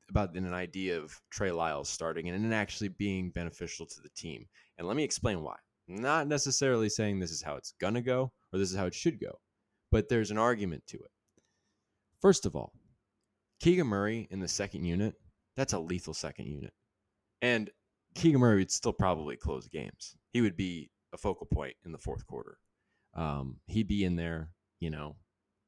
about 0.09 0.35
an 0.35 0.53
idea 0.53 0.99
of 0.99 1.19
Trey 1.31 1.53
Lyles 1.53 1.89
starting 1.89 2.29
and 2.29 2.45
it 2.45 2.55
actually 2.55 2.89
being 2.89 3.31
beneficial 3.31 3.87
to 3.87 4.01
the 4.01 4.09
team. 4.17 4.47
And 4.79 4.89
let 4.89 4.97
me 4.97 5.05
explain 5.05 5.43
why. 5.43 5.57
Not 5.89 6.27
necessarily 6.27 6.89
saying 6.89 7.19
this 7.19 7.31
is 7.31 7.43
how 7.43 7.57
it's 7.57 7.75
gonna 7.81 8.01
go 8.01 8.33
or 8.53 8.59
this 8.59 8.71
is 8.71 8.77
how 8.77 8.87
it 8.87 8.95
should 8.95 9.21
go, 9.21 9.41
but 9.91 10.09
there's 10.09 10.31
an 10.31 10.39
argument 10.39 10.87
to 10.89 10.97
it. 10.97 11.11
First 12.21 12.47
of 12.47 12.57
all, 12.57 12.73
Keegan 13.61 13.87
Murray 13.87 14.29
in 14.31 14.41
the 14.41 14.49
second 14.49 14.85
unit, 14.85 15.15
that's 15.57 15.75
a 15.75 15.79
lethal 15.79 16.15
second 16.15 16.47
unit. 16.47 16.73
And 17.43 17.71
Keegan 18.15 18.41
Murray 18.41 18.59
would 18.59 18.71
still 18.71 18.93
probably 18.93 19.37
close 19.37 19.69
games. 19.69 20.17
He 20.33 20.41
would 20.41 20.57
be 20.57 20.91
a 21.13 21.19
focal 21.19 21.47
point 21.47 21.75
in 21.85 21.93
the 21.93 21.99
fourth 21.99 22.27
quarter. 22.27 22.59
Um, 23.15 23.57
he'd 23.67 23.89
be 23.89 24.05
in 24.05 24.17
there, 24.17 24.51
you 24.81 24.89
know, 24.91 25.17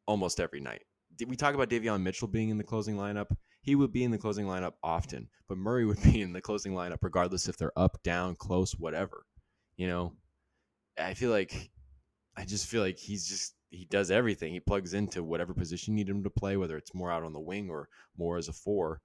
almost 0.06 0.40
every 0.40 0.60
night. 0.60 0.82
Did 1.16 1.28
we 1.28 1.36
talk 1.36 1.54
about 1.54 1.70
Davion 1.70 2.02
Mitchell 2.02 2.28
being 2.28 2.48
in 2.48 2.58
the 2.58 2.64
closing 2.64 2.96
lineup? 2.96 3.26
He 3.62 3.74
would 3.74 3.92
be 3.92 4.04
in 4.04 4.10
the 4.10 4.18
closing 4.18 4.46
lineup 4.46 4.72
often, 4.82 5.28
but 5.48 5.58
Murray 5.58 5.84
would 5.84 6.02
be 6.12 6.20
in 6.20 6.32
the 6.32 6.40
closing 6.40 6.72
lineup 6.72 6.98
regardless 7.02 7.48
if 7.48 7.56
they're 7.56 7.78
up, 7.78 8.02
down, 8.02 8.36
close, 8.36 8.72
whatever. 8.72 9.24
You 9.76 9.88
know, 9.88 10.12
I 10.98 11.14
feel 11.14 11.30
like 11.30 11.70
I 12.36 12.44
just 12.44 12.66
feel 12.66 12.82
like 12.82 12.98
he's 12.98 13.28
just 13.28 13.54
he 13.70 13.86
does 13.86 14.10
everything. 14.10 14.52
He 14.52 14.60
plugs 14.60 14.94
into 14.94 15.22
whatever 15.22 15.54
position 15.54 15.96
you 15.96 16.04
need 16.04 16.10
him 16.10 16.22
to 16.24 16.30
play, 16.30 16.56
whether 16.56 16.76
it's 16.76 16.94
more 16.94 17.10
out 17.10 17.24
on 17.24 17.32
the 17.32 17.40
wing 17.40 17.70
or 17.70 17.88
more 18.16 18.38
as 18.38 18.48
a 18.48 18.52
four. 18.52 19.00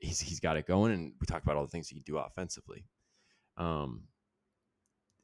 He's 0.00 0.20
he's 0.20 0.40
got 0.40 0.56
it 0.56 0.66
going, 0.66 0.92
and 0.92 1.12
we 1.20 1.26
talk 1.26 1.42
about 1.42 1.56
all 1.56 1.64
the 1.64 1.70
things 1.70 1.88
he 1.88 1.96
can 1.96 2.04
do 2.04 2.18
offensively. 2.18 2.86
Um, 3.56 4.04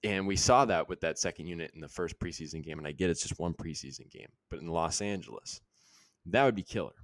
and 0.07 0.25
we 0.25 0.37
saw 0.37 0.65
that 0.65 0.89
with 0.89 1.01
that 1.01 1.19
second 1.19 1.49
unit 1.49 1.73
in 1.75 1.81
the 1.81 1.89
first 1.89 2.17
preseason 2.21 2.63
game. 2.63 2.79
And 2.79 2.87
I 2.87 2.93
get 2.93 3.11
it's 3.11 3.23
just 3.23 3.41
one 3.41 3.55
preseason 3.55 4.09
game, 4.09 4.29
but 4.51 4.61
in 4.61 4.69
Los 4.69 5.01
Angeles, 5.01 5.61
that 6.27 6.45
would 6.45 6.55
be 6.55 6.63
killer. 6.63 6.95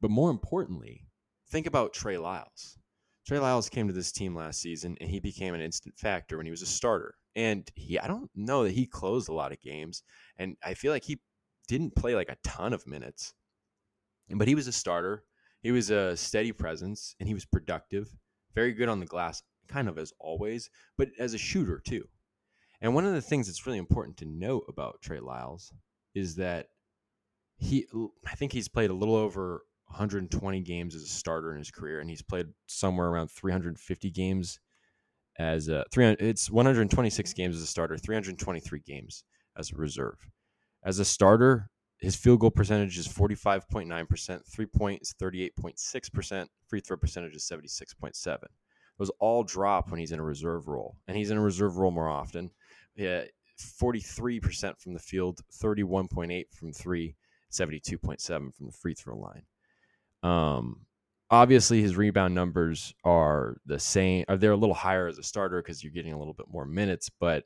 But 0.00 0.12
more 0.12 0.30
importantly, 0.30 1.08
think 1.50 1.66
about 1.66 1.92
Trey 1.92 2.16
Lyles. 2.16 2.78
Trey 3.26 3.40
Lyles 3.40 3.68
came 3.68 3.88
to 3.88 3.92
this 3.92 4.12
team 4.12 4.36
last 4.36 4.60
season 4.60 4.96
and 5.00 5.10
he 5.10 5.18
became 5.18 5.52
an 5.52 5.60
instant 5.60 5.98
factor 5.98 6.36
when 6.36 6.46
he 6.46 6.52
was 6.52 6.62
a 6.62 6.66
starter. 6.66 7.16
And 7.34 7.68
he, 7.74 7.98
I 7.98 8.06
don't 8.06 8.30
know 8.36 8.62
that 8.62 8.72
he 8.72 8.86
closed 8.86 9.28
a 9.28 9.34
lot 9.34 9.50
of 9.50 9.60
games. 9.60 10.04
And 10.36 10.56
I 10.64 10.74
feel 10.74 10.92
like 10.92 11.04
he 11.04 11.18
didn't 11.66 11.96
play 11.96 12.14
like 12.14 12.30
a 12.30 12.38
ton 12.44 12.72
of 12.72 12.86
minutes, 12.86 13.34
but 14.30 14.46
he 14.46 14.54
was 14.54 14.68
a 14.68 14.72
starter. 14.72 15.24
He 15.60 15.72
was 15.72 15.90
a 15.90 16.16
steady 16.16 16.52
presence 16.52 17.16
and 17.18 17.26
he 17.26 17.34
was 17.34 17.44
productive, 17.44 18.08
very 18.54 18.72
good 18.74 18.88
on 18.88 19.00
the 19.00 19.06
glass, 19.06 19.42
kind 19.66 19.88
of 19.88 19.98
as 19.98 20.12
always, 20.20 20.70
but 20.96 21.08
as 21.18 21.34
a 21.34 21.38
shooter 21.38 21.82
too. 21.84 22.04
And 22.80 22.94
one 22.94 23.04
of 23.04 23.12
the 23.12 23.22
things 23.22 23.46
that's 23.46 23.66
really 23.66 23.78
important 23.78 24.16
to 24.18 24.24
note 24.24 24.64
about 24.68 25.00
Trey 25.02 25.20
Lyles 25.20 25.72
is 26.14 26.36
that 26.36 26.66
he, 27.56 27.86
I 28.26 28.34
think 28.36 28.52
he's 28.52 28.68
played 28.68 28.90
a 28.90 28.94
little 28.94 29.16
over 29.16 29.62
120 29.86 30.60
games 30.60 30.94
as 30.94 31.02
a 31.02 31.08
starter 31.08 31.52
in 31.52 31.58
his 31.58 31.70
career, 31.70 32.00
and 32.00 32.08
he's 32.08 32.22
played 32.22 32.46
somewhere 32.66 33.08
around 33.08 33.28
350 33.28 34.10
games 34.10 34.60
as 35.38 35.68
a 35.68 35.84
300. 35.90 36.20
It's 36.20 36.50
126 36.50 37.32
games 37.32 37.56
as 37.56 37.62
a 37.62 37.66
starter, 37.66 37.96
323 37.96 38.80
games 38.86 39.24
as 39.56 39.72
a 39.72 39.76
reserve. 39.76 40.28
As 40.84 40.98
a 40.98 41.04
starter, 41.04 41.70
his 41.98 42.14
field 42.14 42.40
goal 42.40 42.50
percentage 42.50 42.96
is 42.96 43.08
45.9%, 43.08 44.40
three 44.46 44.66
points 44.66 45.14
38.6%, 45.20 46.46
free 46.68 46.80
throw 46.80 46.96
percentage 46.96 47.34
is 47.34 47.50
76.7. 47.50 48.38
Those 48.98 49.10
all 49.20 49.42
drop 49.42 49.90
when 49.90 50.00
he's 50.00 50.12
in 50.12 50.20
a 50.20 50.24
reserve 50.24 50.68
role, 50.68 50.96
and 51.08 51.16
he's 51.16 51.30
in 51.30 51.38
a 51.38 51.42
reserve 51.42 51.76
role 51.76 51.90
more 51.90 52.08
often. 52.08 52.50
Yeah, 52.98 53.22
43% 53.80 54.78
from 54.78 54.92
the 54.92 54.98
field, 54.98 55.40
31.8 55.52 56.44
from 56.52 56.72
three, 56.72 57.16
72.7 57.50 58.20
from 58.54 58.66
the 58.66 58.72
free 58.72 58.94
throw 58.94 59.16
line. 59.16 59.44
Um, 60.22 60.80
obviously 61.30 61.82
his 61.82 61.96
rebound 61.96 62.34
numbers 62.34 62.94
are 63.04 63.56
the 63.66 63.78
same. 63.78 64.24
Are 64.28 64.36
they're 64.36 64.52
a 64.52 64.56
little 64.56 64.74
higher 64.74 65.06
as 65.06 65.18
a 65.18 65.22
starter 65.22 65.62
because 65.62 65.82
you're 65.82 65.92
getting 65.92 66.12
a 66.12 66.18
little 66.18 66.34
bit 66.34 66.46
more 66.50 66.66
minutes, 66.66 67.10
but 67.20 67.44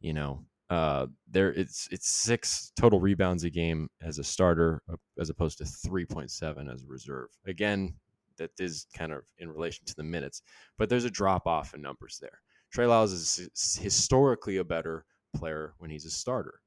you 0.00 0.12
know, 0.12 0.44
uh, 0.70 1.06
there 1.30 1.52
it's 1.52 1.88
it's 1.90 2.08
six 2.08 2.72
total 2.76 3.00
rebounds 3.00 3.44
a 3.44 3.50
game 3.50 3.88
as 4.00 4.18
a 4.18 4.24
starter 4.24 4.82
uh, 4.92 4.96
as 5.18 5.30
opposed 5.30 5.58
to 5.58 5.64
3.7 5.64 6.72
as 6.72 6.82
a 6.82 6.86
reserve. 6.86 7.28
Again, 7.46 7.94
that 8.38 8.50
is 8.58 8.86
kind 8.96 9.12
of 9.12 9.22
in 9.38 9.48
relation 9.50 9.84
to 9.86 9.94
the 9.96 10.02
minutes, 10.02 10.42
but 10.78 10.88
there's 10.88 11.04
a 11.04 11.10
drop 11.10 11.46
off 11.46 11.74
in 11.74 11.82
numbers 11.82 12.18
there. 12.20 12.40
Trey 12.74 12.86
Lyles 12.86 13.12
is 13.12 13.78
historically 13.80 14.56
a 14.56 14.64
better 14.64 15.04
player 15.36 15.74
when 15.78 15.90
he's 15.90 16.06
a 16.06 16.10
starter, 16.10 16.60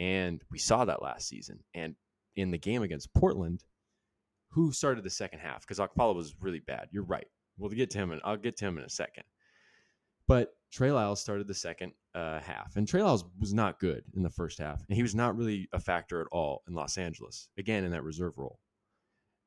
and 0.00 0.42
we 0.50 0.58
saw 0.58 0.84
that 0.84 1.02
last 1.02 1.28
season. 1.28 1.60
And 1.72 1.94
in 2.34 2.50
the 2.50 2.58
game 2.58 2.82
against 2.82 3.14
Portland, 3.14 3.62
who 4.50 4.72
started 4.72 5.04
the 5.04 5.10
second 5.10 5.38
half 5.38 5.60
because 5.60 5.78
Okpala 5.78 6.16
was 6.16 6.34
really 6.40 6.58
bad. 6.58 6.88
You're 6.90 7.04
right. 7.04 7.28
We'll 7.58 7.70
get 7.70 7.90
to 7.90 7.98
him, 7.98 8.10
and 8.10 8.20
I'll 8.24 8.36
get 8.36 8.56
to 8.56 8.64
him 8.66 8.76
in 8.76 8.82
a 8.82 8.90
second. 8.90 9.22
But 10.26 10.52
Trey 10.72 10.90
Lyles 10.90 11.20
started 11.20 11.46
the 11.46 11.54
second 11.54 11.92
uh, 12.12 12.40
half, 12.40 12.74
and 12.74 12.88
Trey 12.88 13.02
Lyles 13.02 13.24
was 13.38 13.54
not 13.54 13.78
good 13.78 14.02
in 14.16 14.24
the 14.24 14.30
first 14.30 14.58
half, 14.58 14.82
and 14.88 14.96
he 14.96 15.02
was 15.02 15.14
not 15.14 15.36
really 15.36 15.68
a 15.72 15.78
factor 15.78 16.20
at 16.20 16.26
all 16.32 16.62
in 16.66 16.74
Los 16.74 16.98
Angeles. 16.98 17.48
Again, 17.56 17.84
in 17.84 17.92
that 17.92 18.02
reserve 18.02 18.36
role, 18.36 18.58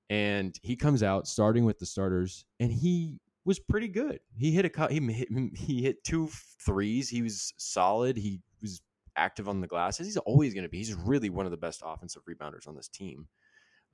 and 0.10 0.58
he 0.62 0.78
comes 0.78 1.04
out 1.04 1.28
starting 1.28 1.66
with 1.66 1.78
the 1.78 1.86
starters, 1.86 2.46
and 2.62 2.72
he 2.72 3.20
was 3.46 3.60
pretty 3.60 3.88
good. 3.88 4.20
He 4.36 4.52
hit 4.52 4.66
a 4.66 4.88
he 4.90 5.00
hit, 5.00 5.30
he 5.56 5.84
hit 5.84 6.04
two 6.04 6.30
threes. 6.64 7.10
He 7.10 7.22
was 7.22 7.54
solid. 7.58 8.18
He 8.18 8.42
was 8.62 8.82
active 9.16 9.48
on 9.48 9.62
the 9.62 9.68
glass. 9.68 9.98
He's 9.98 10.18
always 10.18 10.54
going 10.54 10.64
to 10.64 10.70
be. 10.70 10.80
He's 10.80 10.94
really 10.94 11.30
one 11.30 11.46
of 11.46 11.52
the 11.52 11.58
best 11.58 11.82
offensive 11.86 12.24
rebounders 12.30 12.68
on 12.68 12.76
this 12.76 12.88
team. 12.88 13.28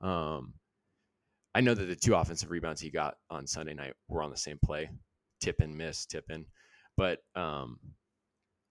Um, 0.01 0.53
I 1.53 1.61
know 1.61 1.73
that 1.73 1.83
the 1.83 1.95
two 1.95 2.15
offensive 2.15 2.49
rebounds 2.49 2.81
he 2.81 2.89
got 2.89 3.15
on 3.29 3.45
Sunday 3.45 3.73
night 3.73 3.93
were 4.07 4.23
on 4.23 4.31
the 4.31 4.37
same 4.37 4.57
play, 4.63 4.89
tip 5.41 5.59
and 5.59 5.77
miss, 5.77 6.05
tip 6.05 6.29
in. 6.29 6.45
But 6.95 7.19
um, 7.35 7.79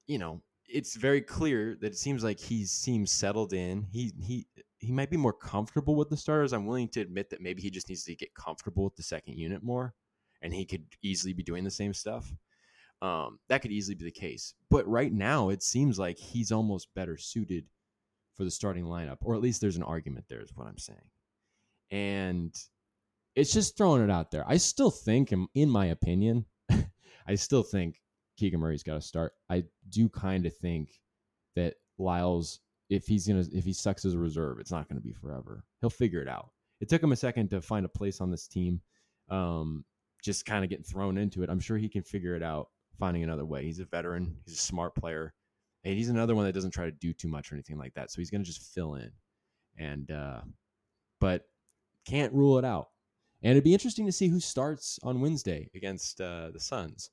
you 0.07 0.19
know, 0.19 0.43
it's 0.67 0.97
very 0.97 1.21
clear 1.21 1.77
that 1.81 1.93
it 1.93 1.99
seems 1.99 2.25
like 2.25 2.41
he 2.41 2.65
seems 2.65 3.13
settled 3.13 3.53
in. 3.53 3.87
He 3.91 4.13
he 4.19 4.47
he 4.79 4.93
might 4.93 5.11
be 5.11 5.17
more 5.17 5.33
comfortable 5.33 5.95
with 5.95 6.09
the 6.09 6.17
starters. 6.17 6.53
I'm 6.53 6.67
willing 6.67 6.89
to 6.91 7.01
admit 7.01 7.29
that 7.31 7.43
maybe 7.43 7.61
he 7.61 7.71
just 7.71 7.89
needs 7.89 8.05
to 8.05 8.17
get 8.17 8.35
comfortable 8.35 8.85
with 8.85 8.97
the 8.97 9.03
second 9.03 9.37
unit 9.37 9.63
more, 9.63 9.95
and 10.43 10.53
he 10.53 10.65
could 10.65 10.85
easily 11.03 11.33
be 11.33 11.43
doing 11.43 11.65
the 11.65 11.71
same 11.71 11.95
stuff. 11.95 12.33
Um, 13.03 13.39
that 13.49 13.63
could 13.63 13.73
easily 13.73 13.95
be 13.95 14.05
the 14.05 14.11
case. 14.11 14.55
But 14.69 14.87
right 14.87 15.13
now, 15.13 15.49
it 15.49 15.63
seems 15.63 15.99
like 15.99 16.19
he's 16.19 16.53
almost 16.53 16.89
better 16.95 17.17
suited 17.17 17.65
for 18.35 18.45
the 18.45 18.51
starting 18.51 18.85
lineup, 18.85 19.19
or 19.21 19.35
at 19.35 19.41
least 19.41 19.61
there's 19.61 19.77
an 19.77 19.83
argument 19.83 20.27
there, 20.29 20.43
is 20.43 20.55
what 20.55 20.67
I'm 20.67 20.79
saying 20.79 21.01
and 21.91 22.55
it's 23.35 23.53
just 23.53 23.77
throwing 23.77 24.03
it 24.03 24.11
out 24.11 24.31
there. 24.31 24.45
I 24.47 24.57
still 24.57 24.91
think, 24.91 25.33
in 25.55 25.71
my 25.71 25.87
opinion, 25.87 26.47
I 27.27 27.35
still 27.35 27.63
think 27.63 28.01
Keegan 28.37 28.61
Murray's 28.61 28.83
got 28.83 28.95
to 28.95 29.01
start. 29.01 29.33
I 29.49 29.65
do 29.89 30.09
kind 30.09 30.47
of 30.47 30.57
think 30.57 31.01
that 31.57 31.75
Lyles, 31.99 32.61
if 32.89 33.07
he's 33.07 33.27
gonna, 33.27 33.45
if 33.53 33.65
he 33.65 33.73
sucks 33.73 34.05
as 34.05 34.15
a 34.15 34.19
reserve, 34.19 34.59
it's 34.59 34.73
not 34.73 34.89
gonna 34.89 35.01
be 35.01 35.13
forever. 35.13 35.65
He'll 35.81 35.91
figure 35.91 36.23
it 36.23 36.29
out. 36.29 36.51
It 36.81 36.89
took 36.89 37.03
him 37.03 37.13
a 37.13 37.17
second 37.17 37.51
to 37.51 37.61
find 37.61 37.85
a 37.85 37.91
place 37.91 38.21
on 38.21 38.31
this 38.31 38.47
team, 38.47 38.81
um, 39.29 39.85
just 40.23 40.47
kind 40.47 40.65
of 40.65 40.71
getting 40.71 40.85
thrown 40.85 41.19
into 41.19 41.43
it. 41.43 41.51
I'm 41.51 41.61
sure 41.61 41.77
he 41.79 41.89
can 41.89 42.03
figure 42.03 42.37
it 42.37 42.43
out, 42.43 42.69
finding 42.99 43.23
another 43.23 43.45
way. 43.45 43.65
He's 43.65 43.81
a 43.81 43.85
veteran. 43.85 44.37
He's 44.45 44.55
a 44.55 44.59
smart 44.59 44.95
player. 44.95 45.35
and 45.85 45.97
he's 45.97 46.09
another 46.09 46.35
one 46.35 46.45
that 46.45 46.53
doesn't 46.53 46.73
try 46.73 46.85
to 46.85 46.91
do 46.91 47.13
too 47.13 47.29
much 47.29 47.51
or 47.51 47.55
anything 47.55 47.79
like 47.79 47.95
that. 47.95 48.11
So 48.11 48.21
he's 48.21 48.31
going 48.31 48.43
to 48.43 48.47
just 48.47 48.75
fill 48.75 48.95
in, 48.97 49.11
and 49.79 50.11
uh, 50.11 50.41
but 51.21 51.47
can't 52.07 52.33
rule 52.33 52.59
it 52.59 52.65
out. 52.65 52.89
And 53.43 53.53
it'd 53.53 53.65
be 53.65 53.73
interesting 53.73 54.05
to 54.07 54.13
see 54.13 54.29
who 54.29 54.41
starts 54.41 54.99
on 55.03 55.21
Wednesday 55.21 55.71
against 55.75 56.21
uh, 56.21 56.51
the 56.53 56.61
Suns, 56.61 57.11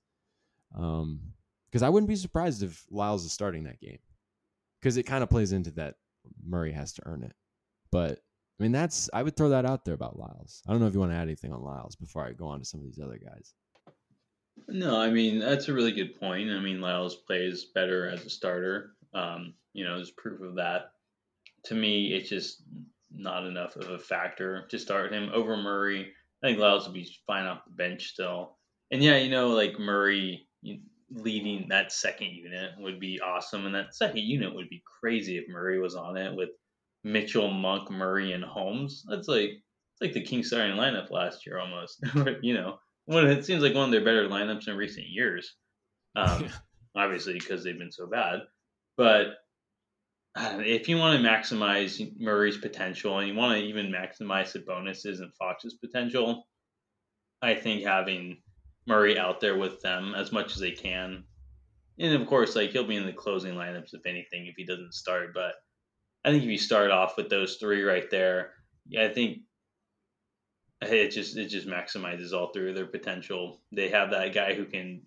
because 0.71 1.01
um, 1.01 1.83
I 1.83 1.89
wouldn't 1.89 2.09
be 2.09 2.17
surprised 2.17 2.63
if 2.63 2.85
Lyles 2.91 3.23
is 3.23 3.31
starting 3.31 3.63
that 3.63 3.79
game, 3.79 3.99
because 4.81 4.97
it 4.97 5.03
kind 5.03 5.23
of 5.23 5.29
plays 5.29 5.53
into 5.53 5.71
that 5.71 5.95
Murray 6.45 6.73
has 6.73 6.91
to 6.93 7.03
earn 7.05 7.23
it. 7.23 7.33
But 7.89 8.19
I 8.59 8.63
mean, 8.63 8.71
that's 8.71 9.09
I 9.13 9.23
would 9.23 9.35
throw 9.35 9.49
that 9.49 9.65
out 9.65 9.85
there 9.85 9.93
about 9.93 10.17
Lyles. 10.17 10.63
I 10.67 10.71
don't 10.71 10.81
know 10.81 10.87
if 10.87 10.93
you 10.93 10.99
want 10.99 11.11
to 11.11 11.17
add 11.17 11.23
anything 11.23 11.53
on 11.53 11.63
Lyles 11.63 11.95
before 11.95 12.25
I 12.25 12.33
go 12.33 12.47
on 12.47 12.59
to 12.59 12.65
some 12.65 12.79
of 12.79 12.85
these 12.85 12.99
other 12.99 13.19
guys. 13.19 13.53
No, 14.67 14.99
I 14.99 15.11
mean 15.11 15.39
that's 15.39 15.67
a 15.67 15.73
really 15.73 15.91
good 15.91 16.19
point. 16.19 16.49
I 16.49 16.59
mean, 16.59 16.81
Lyles 16.81 17.15
plays 17.15 17.65
better 17.75 18.09
as 18.09 18.25
a 18.25 18.29
starter. 18.29 18.93
Um, 19.13 19.53
you 19.73 19.85
know, 19.85 19.95
there's 19.95 20.11
proof 20.11 20.41
of 20.41 20.55
that. 20.55 20.91
To 21.65 21.75
me, 21.75 22.13
it's 22.13 22.29
just 22.29 22.63
not 23.11 23.45
enough 23.45 23.75
of 23.75 23.89
a 23.89 23.99
factor 23.99 24.65
to 24.69 24.79
start 24.79 25.13
him 25.13 25.29
over 25.33 25.55
Murray. 25.55 26.11
I 26.43 26.47
think 26.47 26.59
Lyles 26.59 26.85
would 26.85 26.93
be 26.93 27.09
fine 27.27 27.45
off 27.45 27.65
the 27.65 27.71
bench 27.71 28.07
still. 28.07 28.57
And 28.91 29.03
yeah, 29.03 29.17
you 29.17 29.29
know, 29.29 29.49
like 29.49 29.79
Murray 29.79 30.47
leading 31.11 31.67
that 31.69 31.91
second 31.91 32.31
unit 32.31 32.71
would 32.79 32.99
be 32.99 33.19
awesome, 33.21 33.65
and 33.65 33.75
that 33.75 33.95
second 33.95 34.19
unit 34.19 34.53
would 34.53 34.69
be 34.69 34.83
crazy 34.99 35.37
if 35.37 35.47
Murray 35.47 35.79
was 35.79 35.95
on 35.95 36.17
it 36.17 36.35
with 36.35 36.49
Mitchell, 37.03 37.49
Monk, 37.49 37.89
Murray, 37.89 38.33
and 38.33 38.43
Holmes. 38.43 39.03
That's 39.09 39.27
like 39.27 39.49
it's 39.49 40.01
like 40.01 40.13
the 40.13 40.23
Kings 40.23 40.47
starting 40.47 40.75
lineup 40.75 41.09
last 41.11 41.45
year 41.45 41.59
almost. 41.59 42.03
you 42.41 42.53
know, 42.53 42.79
one 43.05 43.27
it 43.27 43.45
seems 43.45 43.63
like 43.63 43.73
one 43.73 43.85
of 43.85 43.91
their 43.91 44.03
better 44.03 44.27
lineups 44.27 44.67
in 44.67 44.77
recent 44.77 45.07
years. 45.07 45.55
Um, 46.15 46.49
obviously 46.95 47.33
because 47.33 47.63
they've 47.63 47.77
been 47.77 47.91
so 47.91 48.07
bad, 48.07 48.41
but 48.95 49.27
uh, 50.35 50.59
if 50.59 50.87
you 50.87 50.97
want 50.97 51.21
to 51.21 51.27
maximize 51.27 52.11
Murray's 52.19 52.57
potential 52.57 53.19
and 53.19 53.27
you 53.27 53.35
want 53.35 53.57
to 53.57 53.65
even 53.65 53.91
maximize 53.91 54.51
Sabonis's 54.51 55.19
and 55.19 55.33
Fox's 55.35 55.75
potential, 55.75 56.47
I 57.41 57.55
think 57.55 57.83
having 57.83 58.37
Murray 58.87 59.17
out 59.17 59.39
there 59.39 59.57
with 59.57 59.81
them 59.81 60.13
as 60.15 60.31
much 60.31 60.53
as 60.53 60.59
they 60.59 60.71
can, 60.71 61.23
and 61.99 62.13
of 62.13 62.27
course, 62.27 62.55
like 62.55 62.71
he'll 62.71 62.87
be 62.87 62.95
in 62.95 63.05
the 63.05 63.13
closing 63.13 63.55
lineups 63.55 63.93
if 63.93 64.05
anything 64.05 64.45
if 64.45 64.55
he 64.55 64.65
doesn't 64.65 64.93
start. 64.93 65.33
But 65.33 65.53
I 66.27 66.31
think 66.31 66.43
if 66.43 66.49
you 66.49 66.57
start 66.57 66.91
off 66.91 67.15
with 67.15 67.29
those 67.29 67.55
three 67.55 67.83
right 67.83 68.11
there, 68.11 68.51
I 68.99 69.07
think 69.07 69.43
it 70.81 71.11
just 71.11 71.37
it 71.37 71.47
just 71.47 71.67
maximizes 71.67 72.33
all 72.33 72.47
three 72.47 72.67
of 72.67 72.75
their 72.75 72.85
potential. 72.85 73.61
They 73.71 73.87
have 73.87 74.11
that 74.11 74.33
guy 74.33 74.53
who 74.53 74.65
can 74.65 75.01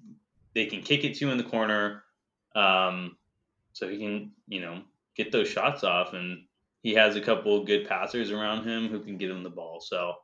they 0.54 0.64
can 0.64 0.80
kick 0.80 1.04
it 1.04 1.14
to 1.18 1.30
in 1.30 1.36
the 1.36 1.44
corner, 1.44 2.04
um, 2.56 3.18
so 3.74 3.86
he 3.86 3.98
can 3.98 4.32
you 4.48 4.62
know 4.62 4.80
get 5.14 5.30
those 5.30 5.46
shots 5.46 5.84
off, 5.84 6.14
and 6.14 6.38
he 6.82 6.94
has 6.94 7.16
a 7.16 7.20
couple 7.20 7.66
good 7.66 7.86
passers 7.86 8.30
around 8.30 8.66
him 8.66 8.88
who 8.88 9.00
can 9.00 9.18
get 9.18 9.30
him 9.30 9.42
the 9.42 9.50
ball. 9.50 9.78
So 9.82 10.14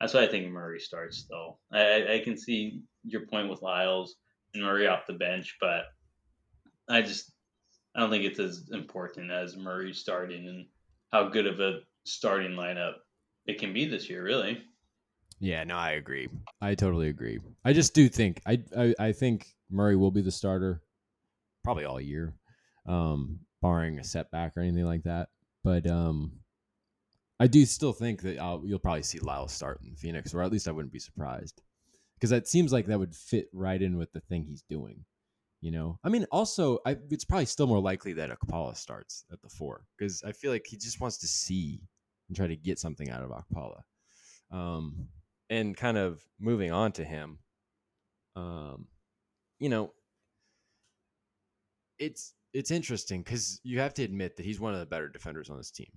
that's 0.00 0.14
why 0.14 0.24
I 0.24 0.26
think 0.26 0.50
Murray 0.50 0.80
starts. 0.80 1.26
Though 1.30 1.60
I, 1.72 2.14
I 2.14 2.22
can 2.24 2.36
see 2.36 2.82
your 3.04 3.24
point 3.26 3.48
with 3.48 3.62
Lyles 3.62 4.16
and 4.54 4.64
Murray 4.64 4.88
off 4.88 5.06
the 5.06 5.12
bench, 5.12 5.58
but 5.60 5.84
I 6.88 7.02
just 7.02 7.30
I 7.94 8.00
don't 8.00 8.10
think 8.10 8.24
it's 8.24 8.38
as 8.38 8.70
important 8.72 9.30
as 9.30 9.56
Murray 9.56 9.92
starting 9.92 10.46
and 10.48 10.66
how 11.12 11.28
good 11.28 11.46
of 11.46 11.60
a 11.60 11.80
starting 12.04 12.52
lineup 12.52 12.94
it 13.46 13.58
can 13.58 13.72
be 13.72 13.86
this 13.86 14.08
year, 14.08 14.22
really. 14.22 14.62
Yeah, 15.40 15.64
no, 15.64 15.76
I 15.76 15.92
agree. 15.92 16.28
I 16.60 16.74
totally 16.74 17.08
agree. 17.08 17.40
I 17.64 17.72
just 17.72 17.94
do 17.94 18.08
think 18.08 18.40
I 18.46 18.62
I, 18.76 18.94
I 18.98 19.12
think 19.12 19.54
Murray 19.70 19.96
will 19.96 20.10
be 20.10 20.22
the 20.22 20.30
starter 20.30 20.82
probably 21.64 21.84
all 21.84 22.00
year, 22.00 22.34
um, 22.86 23.40
barring 23.62 23.98
a 23.98 24.04
setback 24.04 24.56
or 24.56 24.60
anything 24.60 24.84
like 24.84 25.04
that. 25.04 25.28
But 25.64 25.86
um, 25.86 26.32
I 27.38 27.46
do 27.46 27.64
still 27.64 27.92
think 27.92 28.22
that 28.22 28.38
I'll, 28.38 28.62
you'll 28.64 28.78
probably 28.78 29.02
see 29.02 29.18
Lyle 29.18 29.48
start 29.48 29.80
in 29.82 29.96
Phoenix, 29.96 30.34
or 30.34 30.42
at 30.42 30.52
least 30.52 30.68
I 30.68 30.72
wouldn't 30.72 30.92
be 30.92 30.98
surprised, 30.98 31.62
because 32.14 32.30
that 32.30 32.46
seems 32.46 32.72
like 32.72 32.86
that 32.86 32.98
would 32.98 33.14
fit 33.14 33.48
right 33.52 33.80
in 33.80 33.96
with 33.96 34.12
the 34.12 34.20
thing 34.20 34.44
he's 34.44 34.62
doing. 34.68 35.04
You 35.60 35.70
know, 35.70 35.98
I 36.02 36.08
mean, 36.08 36.24
also, 36.32 36.78
I, 36.86 36.96
it's 37.10 37.24
probably 37.24 37.44
still 37.44 37.66
more 37.66 37.80
likely 37.80 38.14
that 38.14 38.30
Okpala 38.30 38.74
starts 38.76 39.26
at 39.30 39.42
the 39.42 39.48
four 39.50 39.84
because 39.96 40.22
I 40.22 40.32
feel 40.32 40.50
like 40.50 40.66
he 40.66 40.78
just 40.78 41.00
wants 41.00 41.18
to 41.18 41.26
see 41.26 41.82
and 42.28 42.36
try 42.36 42.46
to 42.46 42.56
get 42.56 42.78
something 42.78 43.10
out 43.10 43.22
of 43.22 43.30
Okpala. 43.30 43.82
Um, 44.50 45.08
and 45.50 45.76
kind 45.76 45.98
of 45.98 46.22
moving 46.38 46.72
on 46.72 46.92
to 46.92 47.04
him, 47.04 47.40
um, 48.36 48.86
you 49.58 49.68
know, 49.68 49.92
it's 51.98 52.34
it's 52.54 52.70
interesting 52.70 53.22
because 53.22 53.60
you 53.62 53.80
have 53.80 53.94
to 53.94 54.02
admit 54.02 54.36
that 54.36 54.46
he's 54.46 54.60
one 54.60 54.72
of 54.72 54.80
the 54.80 54.86
better 54.86 55.08
defenders 55.08 55.50
on 55.50 55.58
this 55.58 55.70
team. 55.70 55.90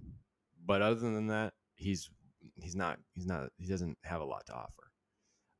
But 0.65 0.81
other 0.81 0.99
than 0.99 1.27
that, 1.27 1.53
he's 1.75 2.09
he's 2.55 2.75
not 2.75 2.99
he's 3.13 3.25
not 3.25 3.49
he 3.57 3.67
doesn't 3.67 3.97
have 4.03 4.21
a 4.21 4.25
lot 4.25 4.45
to 4.47 4.53
offer. 4.53 4.91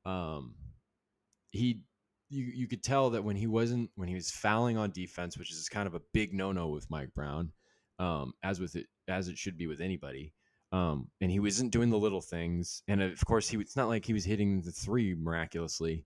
Um, 0.06 0.56
he 1.52 1.80
you 2.34 2.46
you 2.46 2.68
could 2.68 2.84
tell 2.84 3.12
that 3.12 3.24
when 3.24 3.36
he 3.36 3.48
wasn't 3.48 3.92
when 3.96 4.10
he 4.10 4.16
was 4.16 4.32
fouling 4.32 4.78
on 4.78 4.92
defense, 4.92 5.38
which 5.38 5.52
is 5.52 5.70
kind 5.70 5.88
of 5.88 5.94
a 5.94 6.02
big 6.14 6.34
no 6.34 6.52
no 6.52 6.68
with 6.68 6.90
Mike 6.90 7.14
Brown, 7.14 7.52
um, 8.00 8.34
as 8.44 8.60
with 8.60 8.76
it 8.76 8.88
as 9.08 9.28
it 9.28 9.38
should 9.38 9.58
be 9.58 9.68
with 9.68 9.82
anybody. 9.82 10.34
Um, 10.72 11.10
and 11.22 11.30
he 11.30 11.40
wasn't 11.40 11.72
doing 11.72 11.92
the 11.92 11.98
little 11.98 12.22
things. 12.22 12.82
And 12.88 13.02
of 13.02 13.24
course, 13.26 13.48
he 13.48 13.58
it's 13.58 13.76
not 13.76 13.88
like 13.88 14.06
he 14.06 14.14
was 14.14 14.26
hitting 14.26 14.62
the 14.62 14.72
three 14.72 15.14
miraculously. 15.16 16.06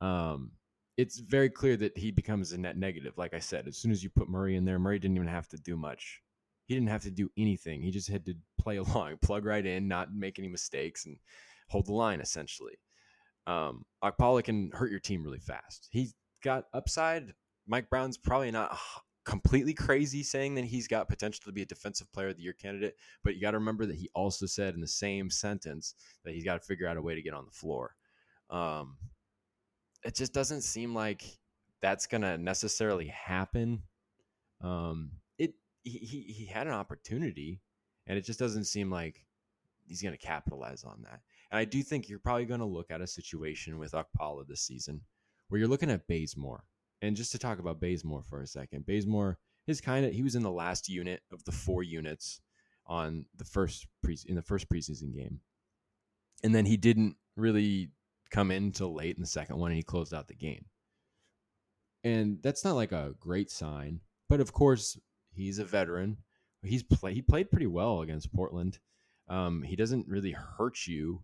Um, 0.00 0.52
it's 0.96 1.20
very 1.20 1.48
clear 1.48 1.76
that 1.76 1.96
he 1.96 2.10
becomes 2.10 2.52
a 2.52 2.58
net 2.58 2.76
negative. 2.76 3.16
Like 3.16 3.32
I 3.32 3.38
said, 3.38 3.68
as 3.68 3.76
soon 3.76 3.92
as 3.92 4.02
you 4.02 4.10
put 4.10 4.28
Murray 4.28 4.56
in 4.56 4.64
there, 4.64 4.78
Murray 4.78 4.98
didn't 4.98 5.16
even 5.16 5.28
have 5.28 5.48
to 5.48 5.56
do 5.58 5.76
much. 5.76 6.20
He 6.66 6.74
didn't 6.74 6.88
have 6.88 7.02
to 7.02 7.10
do 7.10 7.30
anything. 7.38 7.80
He 7.80 7.90
just 7.90 8.08
had 8.08 8.26
to 8.26 8.34
play 8.58 8.76
along, 8.84 9.18
plug 9.22 9.44
right 9.44 9.64
in, 9.64 9.86
not 9.86 10.12
make 10.12 10.38
any 10.38 10.48
mistakes, 10.48 11.06
and 11.06 11.16
hold 11.68 11.86
the 11.86 11.92
line 11.92 12.20
essentially. 12.20 12.74
Um, 13.50 13.84
Okpala 14.04 14.44
can 14.44 14.70
hurt 14.72 14.90
your 14.90 15.00
team 15.00 15.24
really 15.24 15.40
fast. 15.40 15.88
He's 15.90 16.14
got 16.42 16.66
upside. 16.72 17.34
Mike 17.66 17.90
Brown's 17.90 18.16
probably 18.16 18.50
not 18.50 18.78
completely 19.24 19.74
crazy 19.74 20.22
saying 20.22 20.54
that 20.54 20.64
he's 20.64 20.86
got 20.86 21.08
potential 21.08 21.42
to 21.44 21.52
be 21.52 21.62
a 21.62 21.66
defensive 21.66 22.10
player 22.12 22.28
of 22.28 22.36
the 22.36 22.42
year 22.42 22.52
candidate, 22.52 22.94
but 23.24 23.34
you 23.34 23.40
got 23.40 23.50
to 23.50 23.58
remember 23.58 23.86
that 23.86 23.96
he 23.96 24.08
also 24.14 24.46
said 24.46 24.74
in 24.74 24.80
the 24.80 24.86
same 24.86 25.30
sentence 25.30 25.94
that 26.24 26.32
he's 26.32 26.44
got 26.44 26.54
to 26.54 26.66
figure 26.66 26.86
out 26.86 26.96
a 26.96 27.02
way 27.02 27.14
to 27.14 27.22
get 27.22 27.34
on 27.34 27.44
the 27.44 27.50
floor. 27.50 27.96
Um, 28.50 28.96
it 30.04 30.14
just 30.14 30.32
doesn't 30.32 30.62
seem 30.62 30.94
like 30.94 31.24
that's 31.82 32.06
going 32.06 32.22
to 32.22 32.38
necessarily 32.38 33.08
happen. 33.08 33.82
Um, 34.62 35.12
it 35.38 35.54
he 35.82 35.98
he 35.98 36.46
had 36.46 36.66
an 36.66 36.72
opportunity, 36.72 37.60
and 38.06 38.16
it 38.16 38.22
just 38.22 38.38
doesn't 38.38 38.64
seem 38.64 38.90
like 38.90 39.24
he's 39.86 40.02
going 40.02 40.16
to 40.16 40.26
capitalize 40.26 40.84
on 40.84 41.02
that. 41.02 41.20
And 41.50 41.58
I 41.58 41.64
do 41.64 41.82
think 41.82 42.08
you're 42.08 42.18
probably 42.18 42.44
going 42.44 42.60
to 42.60 42.66
look 42.66 42.90
at 42.90 43.00
a 43.00 43.06
situation 43.06 43.78
with 43.78 43.92
Okpala 43.92 44.46
this 44.46 44.62
season 44.62 45.00
where 45.48 45.58
you're 45.58 45.68
looking 45.68 45.90
at 45.90 46.06
Bazemore 46.06 46.64
and 47.02 47.16
just 47.16 47.32
to 47.32 47.38
talk 47.38 47.58
about 47.58 47.80
Bazemore 47.80 48.22
for 48.22 48.42
a 48.42 48.46
second, 48.46 48.86
Bazemore 48.86 49.38
is 49.66 49.80
kind 49.80 50.04
of 50.04 50.12
he 50.12 50.22
was 50.22 50.34
in 50.34 50.42
the 50.42 50.50
last 50.50 50.88
unit 50.88 51.22
of 51.32 51.44
the 51.44 51.52
four 51.52 51.82
units 51.82 52.40
on 52.86 53.24
the 53.36 53.44
first 53.44 53.86
pre 54.02 54.18
in 54.26 54.34
the 54.34 54.42
first 54.42 54.68
preseason 54.68 55.14
game, 55.14 55.40
and 56.42 56.54
then 56.54 56.66
he 56.66 56.76
didn't 56.76 57.16
really 57.36 57.90
come 58.30 58.50
in 58.50 58.64
until 58.64 58.94
late 58.94 59.16
in 59.16 59.22
the 59.22 59.26
second 59.26 59.56
one, 59.56 59.70
and 59.70 59.76
he 59.76 59.82
closed 59.82 60.12
out 60.12 60.28
the 60.28 60.34
game. 60.34 60.66
And 62.04 62.38
that's 62.42 62.64
not 62.64 62.76
like 62.76 62.92
a 62.92 63.14
great 63.18 63.50
sign, 63.50 64.00
but 64.28 64.40
of 64.40 64.52
course 64.52 64.98
he's 65.32 65.58
a 65.58 65.64
veteran. 65.64 66.18
He's 66.62 66.82
play 66.82 67.14
he 67.14 67.22
played 67.22 67.50
pretty 67.50 67.66
well 67.66 68.02
against 68.02 68.32
Portland. 68.32 68.78
Um, 69.28 69.62
he 69.62 69.76
doesn't 69.76 70.08
really 70.08 70.32
hurt 70.32 70.86
you. 70.86 71.22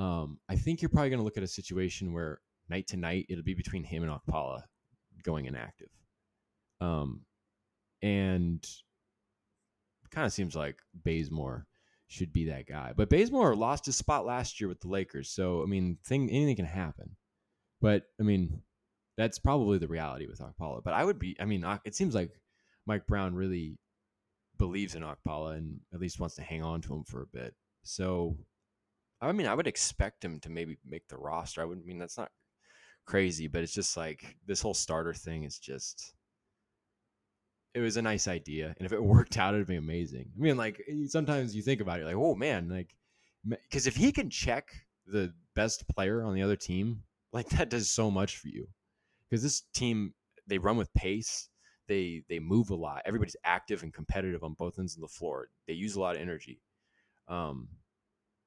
Um, 0.00 0.38
I 0.48 0.56
think 0.56 0.80
you're 0.80 0.88
probably 0.88 1.10
going 1.10 1.18
to 1.18 1.24
look 1.24 1.36
at 1.36 1.42
a 1.42 1.48
situation 1.48 2.14
where 2.14 2.40
night 2.70 2.86
to 2.88 2.96
night 2.96 3.26
it'll 3.28 3.44
be 3.44 3.54
between 3.54 3.84
him 3.84 4.02
and 4.02 4.10
Okpala 4.10 4.62
going 5.22 5.44
inactive. 5.44 5.90
Um, 6.80 7.26
and 8.00 8.66
kind 10.10 10.26
of 10.26 10.32
seems 10.32 10.56
like 10.56 10.78
Bazemore 11.04 11.66
should 12.08 12.32
be 12.32 12.46
that 12.46 12.66
guy. 12.66 12.94
But 12.96 13.10
Bazemore 13.10 13.54
lost 13.54 13.84
his 13.84 13.96
spot 13.96 14.24
last 14.24 14.58
year 14.58 14.68
with 14.68 14.80
the 14.80 14.88
Lakers, 14.88 15.30
so 15.30 15.62
I 15.62 15.66
mean, 15.66 15.98
thing 16.04 16.30
anything 16.30 16.56
can 16.56 16.64
happen. 16.64 17.16
But 17.82 18.04
I 18.18 18.22
mean, 18.22 18.62
that's 19.18 19.38
probably 19.38 19.76
the 19.76 19.86
reality 19.86 20.26
with 20.26 20.40
Okpala. 20.40 20.82
But 20.82 20.94
I 20.94 21.04
would 21.04 21.18
be, 21.18 21.36
I 21.38 21.44
mean, 21.44 21.64
it 21.84 21.94
seems 21.94 22.14
like 22.14 22.30
Mike 22.86 23.06
Brown 23.06 23.34
really 23.34 23.76
believes 24.56 24.94
in 24.94 25.02
Okpala 25.02 25.58
and 25.58 25.80
at 25.92 26.00
least 26.00 26.20
wants 26.20 26.36
to 26.36 26.42
hang 26.42 26.62
on 26.62 26.80
to 26.82 26.94
him 26.94 27.04
for 27.04 27.22
a 27.22 27.26
bit. 27.26 27.54
So, 27.82 28.36
I 29.20 29.32
mean, 29.32 29.46
I 29.46 29.54
would 29.54 29.66
expect 29.66 30.24
him 30.24 30.40
to 30.40 30.50
maybe 30.50 30.78
make 30.86 31.08
the 31.08 31.18
roster. 31.18 31.60
I 31.60 31.64
would 31.64 31.78
I 31.78 31.86
mean 31.86 31.98
that's 31.98 32.18
not 32.18 32.30
crazy, 33.06 33.48
but 33.48 33.62
it's 33.62 33.74
just 33.74 33.96
like 33.96 34.36
this 34.46 34.62
whole 34.62 34.74
starter 34.74 35.14
thing 35.14 35.44
is 35.44 35.58
just 35.58 36.14
it 37.74 37.80
was 37.80 37.96
a 37.96 38.02
nice 38.02 38.26
idea. 38.28 38.74
And 38.78 38.86
if 38.86 38.92
it 38.92 39.02
worked 39.16 39.36
out, 39.36 39.54
it'd 39.54 39.66
be 39.66 39.76
amazing. 39.76 40.30
I 40.36 40.40
mean, 40.40 40.56
like 40.56 40.82
sometimes 41.08 41.54
you 41.54 41.62
think 41.62 41.80
about 41.80 42.00
it, 42.00 42.06
like, 42.06 42.16
oh 42.16 42.34
man, 42.34 42.68
like 42.68 42.94
because 43.48 43.86
if 43.86 43.96
he 43.96 44.12
can 44.12 44.28
check 44.30 44.70
the 45.06 45.32
best 45.54 45.88
player 45.88 46.22
on 46.22 46.34
the 46.34 46.42
other 46.42 46.56
team, 46.56 47.02
like 47.32 47.48
that 47.50 47.70
does 47.70 47.90
so 47.90 48.10
much 48.10 48.38
for 48.38 48.48
you. 48.48 48.68
Because 49.28 49.42
this 49.42 49.62
team, 49.74 50.14
they 50.46 50.58
run 50.58 50.76
with 50.76 50.92
pace. 50.94 51.48
they 51.88 52.22
they 52.28 52.38
move 52.40 52.70
a 52.70 52.74
lot. 52.74 53.02
Everybody's 53.04 53.36
active 53.44 53.82
and 53.82 53.92
competitive 53.92 54.42
on 54.42 54.54
both 54.54 54.78
ends 54.78 54.96
of 54.96 55.02
the 55.02 55.08
floor. 55.08 55.48
They 55.66 55.74
use 55.74 55.94
a 55.94 56.00
lot 56.00 56.16
of 56.16 56.22
energy. 56.22 56.60
Um, 57.28 57.68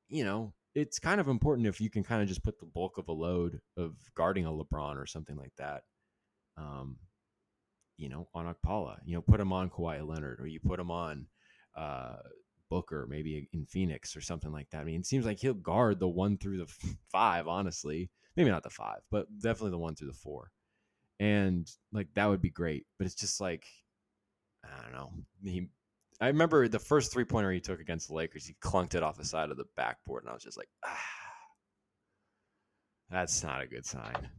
you 0.10 0.26
know, 0.26 0.54
it's 0.76 1.00
kind 1.00 1.22
of 1.22 1.28
important 1.28 1.68
if 1.68 1.80
you 1.80 1.90
can 1.90 2.04
kind 2.04 2.22
of 2.22 2.28
just 2.28 2.44
put 2.44 2.60
the 2.60 2.66
bulk 2.66 2.98
of 2.98 3.08
a 3.08 3.14
load 3.14 3.60
of 3.78 3.96
guarding 4.16 4.46
a 4.46 4.52
LeBron 4.52 4.98
or 4.98 5.06
something 5.06 5.38
like 5.38 5.54
that. 5.58 5.84
Um, 6.58 6.98
you 7.98 8.10
know, 8.10 8.28
on 8.34 8.54
Okpala, 8.54 8.98
you 9.06 9.14
know, 9.14 9.22
put 9.22 9.40
him 9.40 9.54
on 9.54 9.70
Kawhi 9.70 10.06
Leonard 10.08 10.40
or 10.40 10.48
you 10.48 10.60
put 10.60 10.80
him 10.80 10.90
on 10.90 11.28
uh, 11.76 12.16
Booker, 12.70 13.08
maybe 13.08 13.48
in 13.54 13.66
Phoenix 13.66 14.16
or 14.16 14.22
something 14.22 14.52
like 14.52 14.70
that. 14.72 14.82
I 14.82 14.84
mean, 14.84 15.00
it 15.00 15.06
seems 15.06 15.26
like 15.26 15.40
he'll 15.40 15.54
guard 15.54 16.00
the 16.00 16.08
one 16.08 16.38
through 16.38 16.58
the 16.58 16.74
five, 17.12 17.48
honestly. 17.48 18.10
Maybe 18.36 18.50
not 18.50 18.64
the 18.64 18.72
five, 18.72 19.02
but 19.12 19.28
definitely 19.40 19.72
the 19.72 19.78
one 19.78 19.96
through 19.96 20.08
the 20.08 20.14
four. 20.14 20.52
And 21.20 21.70
like 21.92 22.08
that 22.16 22.26
would 22.26 22.42
be 22.42 22.50
great. 22.50 22.86
But 22.98 23.06
it's 23.06 23.16
just 23.16 23.40
like, 23.40 23.66
I 24.64 24.82
don't 24.82 24.94
know. 24.94 25.12
He, 25.44 25.70
I 26.22 26.28
remember 26.28 26.68
the 26.68 26.80
first 26.80 27.12
three 27.12 27.26
pointer 27.26 27.52
he 27.52 27.60
took 27.60 27.80
against 27.80 28.08
the 28.08 28.16
Lakers, 28.16 28.46
he 28.46 28.56
clunked 28.62 28.96
it 28.96 29.04
off 29.04 29.18
the 29.18 29.26
side 29.26 29.52
of 29.52 29.58
the 29.58 29.66
backboard. 29.76 30.24
And 30.24 30.30
I 30.30 30.34
was 30.34 30.44
just 30.44 30.58
like, 30.58 30.70
ah, 30.86 31.00
that's 33.10 33.44
not 33.44 33.62
a 33.62 33.68
good 33.68 33.86
sign. 33.86 34.30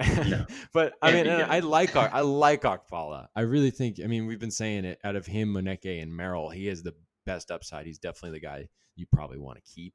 No. 0.00 0.46
but 0.72 0.94
I 1.02 1.12
mean, 1.12 1.28
I 1.28 1.60
like 1.60 1.94
I 1.96 2.20
like 2.20 2.62
Okpala. 2.62 3.28
I 3.34 3.40
really 3.42 3.70
think. 3.70 3.98
I 4.02 4.06
mean, 4.06 4.26
we've 4.26 4.38
been 4.38 4.50
saying 4.50 4.84
it. 4.84 4.98
Out 5.04 5.16
of 5.16 5.26
him, 5.26 5.52
Moneke, 5.52 6.00
and 6.00 6.14
Merrill, 6.14 6.50
he 6.50 6.66
has 6.66 6.82
the 6.82 6.94
best 7.26 7.50
upside. 7.50 7.86
He's 7.86 7.98
definitely 7.98 8.38
the 8.38 8.46
guy 8.46 8.68
you 8.96 9.06
probably 9.12 9.38
want 9.38 9.58
to 9.62 9.72
keep 9.74 9.94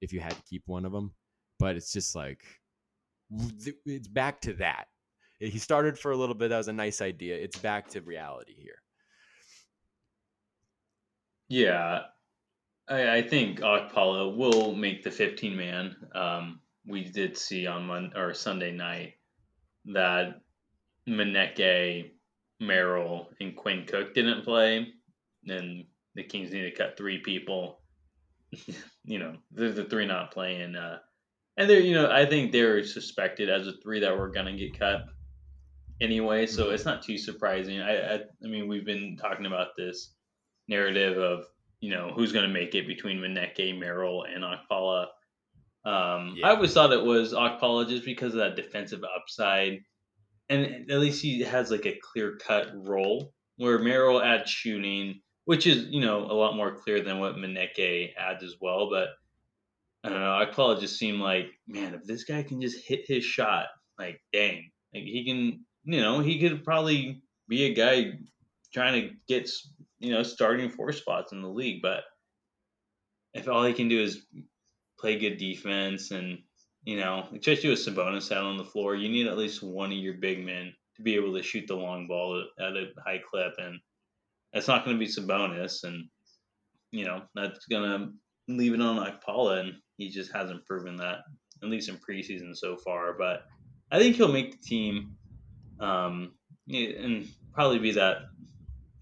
if 0.00 0.12
you 0.12 0.20
had 0.20 0.32
to 0.32 0.42
keep 0.48 0.62
one 0.66 0.84
of 0.84 0.92
them. 0.92 1.12
But 1.58 1.76
it's 1.76 1.92
just 1.92 2.14
like 2.14 2.42
it's 3.84 4.08
back 4.08 4.40
to 4.42 4.54
that. 4.54 4.86
He 5.40 5.58
started 5.58 5.98
for 5.98 6.12
a 6.12 6.16
little 6.16 6.36
bit. 6.36 6.48
That 6.48 6.58
was 6.58 6.68
a 6.68 6.72
nice 6.72 7.00
idea. 7.00 7.36
It's 7.36 7.58
back 7.58 7.88
to 7.90 8.00
reality 8.00 8.54
here. 8.56 8.80
Yeah, 11.52 12.04
I, 12.88 13.16
I 13.16 13.22
think 13.28 13.60
Okpala 13.60 14.34
will 14.34 14.74
make 14.74 15.02
the 15.02 15.10
15 15.10 15.54
man. 15.54 15.94
Um, 16.14 16.60
we 16.86 17.04
did 17.04 17.36
see 17.36 17.66
on 17.66 17.84
Monday 17.84 18.16
or 18.16 18.32
Sunday 18.32 18.72
night 18.72 19.16
that 19.84 20.40
Moneke, 21.06 22.12
Merrill, 22.58 23.28
and 23.38 23.54
Quinn 23.54 23.84
Cook 23.86 24.14
didn't 24.14 24.44
play, 24.44 24.94
and 25.46 25.84
the 26.14 26.22
Kings 26.22 26.52
need 26.52 26.62
to 26.62 26.70
cut 26.70 26.96
three 26.96 27.18
people. 27.18 27.82
you 29.04 29.18
know, 29.18 29.36
the, 29.52 29.68
the 29.68 29.84
three 29.84 30.06
not 30.06 30.32
playing. 30.32 30.74
Uh, 30.74 31.00
and 31.58 31.68
they're, 31.68 31.80
you 31.80 31.92
know, 31.92 32.10
I 32.10 32.24
think 32.24 32.52
they're 32.52 32.82
suspected 32.82 33.50
as 33.50 33.66
the 33.66 33.74
three 33.82 34.00
that 34.00 34.16
were 34.16 34.30
going 34.30 34.46
to 34.46 34.56
get 34.56 34.78
cut 34.78 35.04
anyway, 36.00 36.46
so 36.46 36.64
mm-hmm. 36.64 36.74
it's 36.76 36.86
not 36.86 37.02
too 37.02 37.18
surprising. 37.18 37.82
I, 37.82 38.14
I, 38.14 38.14
I 38.42 38.48
mean, 38.48 38.68
we've 38.68 38.86
been 38.86 39.18
talking 39.20 39.44
about 39.44 39.76
this 39.76 40.14
narrative 40.68 41.18
of, 41.18 41.46
you 41.80 41.90
know, 41.90 42.12
who's 42.14 42.32
going 42.32 42.46
to 42.46 42.52
make 42.52 42.74
it 42.74 42.86
between 42.86 43.20
Moneke, 43.20 43.78
Merrill, 43.78 44.24
and 44.24 44.44
Okpala. 44.44 45.06
Um, 45.84 46.34
yeah. 46.36 46.46
I 46.46 46.50
always 46.50 46.72
thought 46.72 46.92
it 46.92 47.04
was 47.04 47.32
Okpala 47.32 47.88
just 47.88 48.04
because 48.04 48.34
of 48.34 48.38
that 48.38 48.56
defensive 48.56 49.00
upside, 49.16 49.80
and 50.48 50.90
at 50.90 51.00
least 51.00 51.22
he 51.22 51.40
has 51.40 51.70
like 51.70 51.86
a 51.86 51.98
clear 52.12 52.36
cut 52.36 52.70
role 52.74 53.32
where 53.56 53.78
Merrill 53.78 54.22
adds 54.22 54.50
shooting, 54.50 55.20
which 55.44 55.66
is 55.66 55.86
you 55.90 56.00
know 56.00 56.24
a 56.24 56.34
lot 56.34 56.56
more 56.56 56.76
clear 56.76 57.00
than 57.00 57.18
what 57.18 57.36
Moneke 57.36 58.12
adds 58.16 58.44
as 58.44 58.54
well. 58.60 58.90
But 58.90 59.08
I 60.04 60.10
don't 60.10 60.20
know, 60.20 60.46
Okpala 60.46 60.78
just 60.78 60.98
seemed 60.98 61.20
like 61.20 61.46
man, 61.66 61.94
if 61.94 62.04
this 62.04 62.24
guy 62.24 62.44
can 62.44 62.60
just 62.60 62.86
hit 62.86 63.00
his 63.06 63.24
shot, 63.24 63.66
like 63.98 64.20
dang, 64.32 64.70
like 64.94 65.02
he 65.02 65.24
can, 65.24 65.64
you 65.84 66.00
know, 66.00 66.20
he 66.20 66.38
could 66.38 66.62
probably 66.62 67.22
be 67.48 67.64
a 67.64 67.74
guy 67.74 68.12
trying 68.72 69.02
to 69.02 69.14
get 69.26 69.50
you 70.02 70.12
know 70.12 70.22
starting 70.22 70.68
four 70.68 70.92
spots 70.92 71.32
in 71.32 71.40
the 71.40 71.48
league, 71.48 71.80
but 71.80 72.02
if 73.34 73.48
all 73.48 73.64
he 73.64 73.72
can 73.72 73.88
do 73.88 74.02
is 74.02 74.26
play 74.98 75.18
good 75.18 75.38
defense, 75.38 76.10
and 76.10 76.38
you 76.84 76.98
know, 76.98 77.28
especially 77.38 77.70
with 77.70 77.78
Sabonis 77.78 78.32
out 78.32 78.44
on 78.44 78.58
the 78.58 78.64
floor, 78.64 78.96
you 78.96 79.08
need 79.08 79.28
at 79.28 79.38
least 79.38 79.62
one 79.62 79.92
of 79.92 79.98
your 79.98 80.14
big 80.14 80.44
men 80.44 80.74
to 80.96 81.02
be 81.02 81.14
able 81.14 81.32
to 81.34 81.42
shoot 81.42 81.66
the 81.68 81.76
long 81.76 82.08
ball 82.08 82.44
at 82.58 82.76
a 82.76 82.88
high 83.06 83.20
clip, 83.30 83.54
and 83.58 83.78
that's 84.52 84.68
not 84.68 84.84
going 84.84 84.98
to 84.98 85.04
be 85.04 85.10
Sabonis, 85.10 85.84
and 85.84 86.08
you 86.90 87.04
know 87.04 87.22
that's 87.36 87.66
going 87.66 87.88
to 87.88 88.52
leave 88.52 88.74
it 88.74 88.82
on 88.82 88.96
Okpala, 88.96 89.60
and 89.60 89.72
he 89.98 90.10
just 90.10 90.32
hasn't 90.32 90.66
proven 90.66 90.96
that 90.96 91.18
at 91.62 91.68
least 91.68 91.88
in 91.88 91.96
preseason 91.96 92.56
so 92.56 92.76
far. 92.76 93.14
But 93.16 93.44
I 93.92 94.00
think 94.00 94.16
he'll 94.16 94.32
make 94.32 94.50
the 94.50 94.68
team, 94.68 95.16
um, 95.78 96.32
and 96.68 97.28
probably 97.54 97.78
be 97.78 97.92
that 97.92 98.16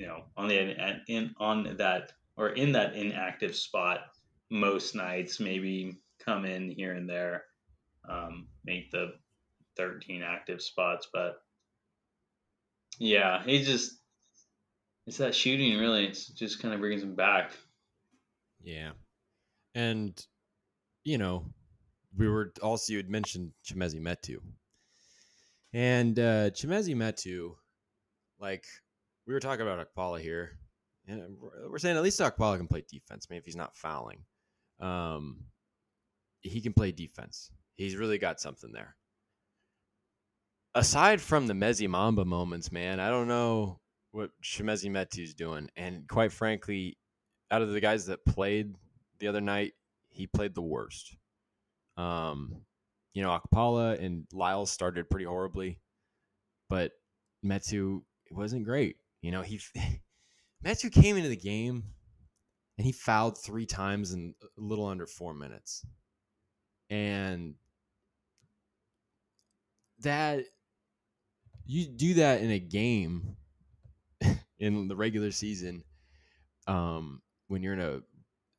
you 0.01 0.07
know 0.07 0.25
on 0.37 0.49
the 0.49 0.99
in 1.09 1.35
on 1.39 1.77
that 1.77 2.13
or 2.37 2.49
in 2.49 2.73
that 2.73 2.97
inactive 2.97 3.55
spot 3.55 4.01
most 4.51 4.95
nights, 4.95 5.39
maybe 5.39 5.97
come 6.25 6.45
in 6.45 6.71
here 6.71 6.95
and 6.95 7.09
there, 7.09 7.45
um, 8.09 8.49
make 8.65 8.91
the 8.91 9.13
13 9.77 10.23
active 10.23 10.61
spots. 10.61 11.09
But 11.13 11.37
yeah, 12.99 13.43
he 13.45 13.63
just, 13.63 13.93
it's 15.07 15.19
that 15.19 15.35
shooting 15.35 15.79
really. 15.79 16.07
It's 16.07 16.27
just 16.27 16.61
kind 16.61 16.75
of 16.75 16.81
brings 16.81 17.03
him 17.03 17.15
back. 17.15 17.53
Yeah. 18.63 18.91
And, 19.75 20.21
you 21.05 21.19
know, 21.19 21.45
we 22.17 22.29
were 22.29 22.53
also, 22.63 22.93
you 22.93 22.99
had 22.99 23.09
mentioned 23.09 23.53
Chimezie 23.65 24.01
Metu. 24.01 24.39
And 25.73 26.19
uh, 26.19 26.51
Chimezie 26.51 26.97
Metu, 26.97 27.55
like, 28.41 28.65
we 29.27 29.35
were 29.35 29.41
talking 29.41 29.67
about 29.67 29.87
Okpala 29.87 30.21
here. 30.21 30.59
And 31.07 31.37
we're 31.69 31.79
saying 31.79 31.97
at 31.97 32.03
least 32.03 32.21
Okpala 32.21 32.59
can 32.59 32.69
play 32.69 32.85
defense, 32.89 33.27
maybe 33.29 33.39
if 33.39 33.45
he's 33.45 33.57
not 33.57 33.77
fouling. 33.77 34.25
Um, 34.81 35.45
he 36.41 36.61
can 36.61 36.73
play 36.73 36.93
defense. 36.93 37.51
He's 37.75 37.97
really 37.97 38.19
got 38.19 38.41
something 38.41 38.73
there. 38.73 38.97
Aside 40.75 41.21
from 41.21 41.47
the 41.47 41.55
Mezzi 41.55 41.89
Mamba 41.89 42.25
moments, 42.25 42.71
man, 42.71 43.01
I 43.01 43.09
don't 43.09 43.29
know 43.29 43.81
what 44.13 44.31
Chimezie 44.43 44.91
Metu's 44.91 45.35
doing. 45.35 45.69
And 45.77 46.07
quite 46.07 46.33
frankly, 46.33 46.97
out 47.51 47.63
of 47.63 47.71
the 47.71 47.81
guys 47.81 48.07
that 48.07 48.25
played 48.25 48.75
the 49.19 49.29
other 49.29 49.41
night, 49.41 49.73
he 50.11 50.27
played 50.27 50.55
the 50.55 50.63
worst. 50.63 51.17
Um, 51.97 52.63
you 53.15 53.23
know, 53.23 53.39
Okpala 53.39 54.03
and 54.03 54.27
Lyles 54.33 54.71
started 54.71 55.11
pretty 55.11 55.25
horribly, 55.27 55.81
but 56.69 56.93
Metu 57.45 58.03
wasn't 58.31 58.65
great. 58.65 58.97
You 59.23 59.33
know, 59.33 59.43
he 59.43 59.61
Metu 60.65 60.93
came 60.93 61.17
into 61.17 61.29
the 61.29 61.37
game 61.37 61.85
and 62.79 62.87
he 62.87 62.93
fouled 62.93 63.39
three 63.39 63.67
times 63.67 64.13
in 64.13 64.35
a 64.43 64.61
little 64.61 64.87
under 64.87 65.07
four 65.07 65.35
minutes. 65.35 65.85
And 66.89 67.55
that 70.01 70.45
you 71.67 71.87
do 71.87 72.15
that 72.15 72.41
in 72.41 72.51
a 72.51 72.59
game 72.59 73.37
in 74.59 74.89
the 74.89 74.97
regular 74.97 75.31
season 75.31 75.85
um, 76.67 77.23
when 77.49 77.63
you're 77.63 77.75
in 77.75 77.81
a 77.81 78.01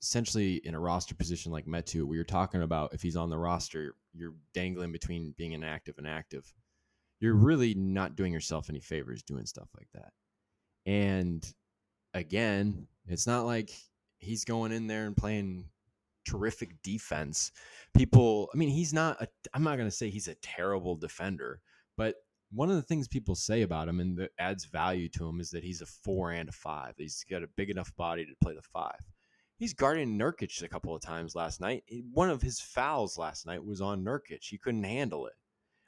essentially 0.02 0.56
in 0.63 0.74
a 0.74 0.80
roster 0.80 1.13
position 1.13 1.52
like 1.52 1.65
Metu, 1.65 2.04
where 2.06 2.15
you're 2.15 2.24
talking 2.24 2.63
about 2.63 2.93
if 2.93 3.02
he's 3.02 3.15
on 3.15 3.30
the 3.30 3.38
roster, 3.38 3.95
you're 4.13 4.34
dangling 4.54 4.91
between 4.91 5.34
being 5.38 5.52
inactive 5.54 5.97
and 5.97 6.08
active. 6.08 6.52
You're 7.19 7.36
really 7.36 7.76
not 7.76 8.15
doing 8.15 8.34
yourself 8.34 8.69
any 8.69 8.80
favors 8.80 9.21
doing 9.21 9.45
stuff 9.45 9.69
like 9.78 9.88
that. 9.93 10.12
And 10.86 11.46
again, 12.13 12.88
it's 13.08 13.28
not 13.28 13.46
like 13.46 13.72
he's 14.20 14.46
going 14.46 14.72
in 14.72 14.88
there 14.88 15.06
and 15.06 15.15
playing 15.15 15.65
terrific 16.28 16.82
defense. 16.84 17.52
People, 17.96 18.50
I 18.54 18.58
mean, 18.58 18.70
he's 18.70 18.94
not, 18.94 19.22
a, 19.22 19.28
I'm 19.54 19.63
not 19.63 19.78
going 19.78 19.89
to 19.89 19.96
say 19.96 20.10
he's 20.10 20.28
a 20.28 20.36
terrible 20.36 20.96
defender, 20.96 21.62
but 21.98 22.15
one 22.52 22.70
of 22.70 22.76
the 22.76 22.82
things 22.82 23.08
people 23.08 23.36
say 23.36 23.62
about 23.62 23.88
him 23.88 24.00
and 24.00 24.17
that 24.17 24.32
adds 24.38 24.65
value 24.65 25.08
to 25.10 25.28
him 25.28 25.39
is 25.39 25.52
that 25.52 25.63
he's 25.63 25.82
a 25.82 25.86
four 25.86 26.32
and 26.32 26.50
a 26.50 26.52
five. 26.52 26.94
He's 26.98 27.26
got 27.30 27.44
a 27.44 27.50
big 27.56 27.70
enough 27.70 27.96
body 27.96 28.26
to 28.26 28.34
play 28.44 28.54
the 28.54 28.62
five. 28.62 29.00
He's 29.58 29.74
guarding 29.74 30.17
Nurkic 30.17 30.63
a 30.63 30.67
couple 30.67 30.96
of 30.96 31.02
times 31.02 31.36
last 31.36 31.62
night. 31.62 31.84
One 32.12 32.30
of 32.30 32.41
his 32.41 32.60
fouls 32.60 33.17
last 33.17 33.46
night 33.46 33.63
was 33.63 33.80
on 33.80 34.04
Nurkic. 34.04 34.44
He 34.44 34.58
couldn't 34.58 34.84
handle 34.84 35.28
it. 35.28 35.34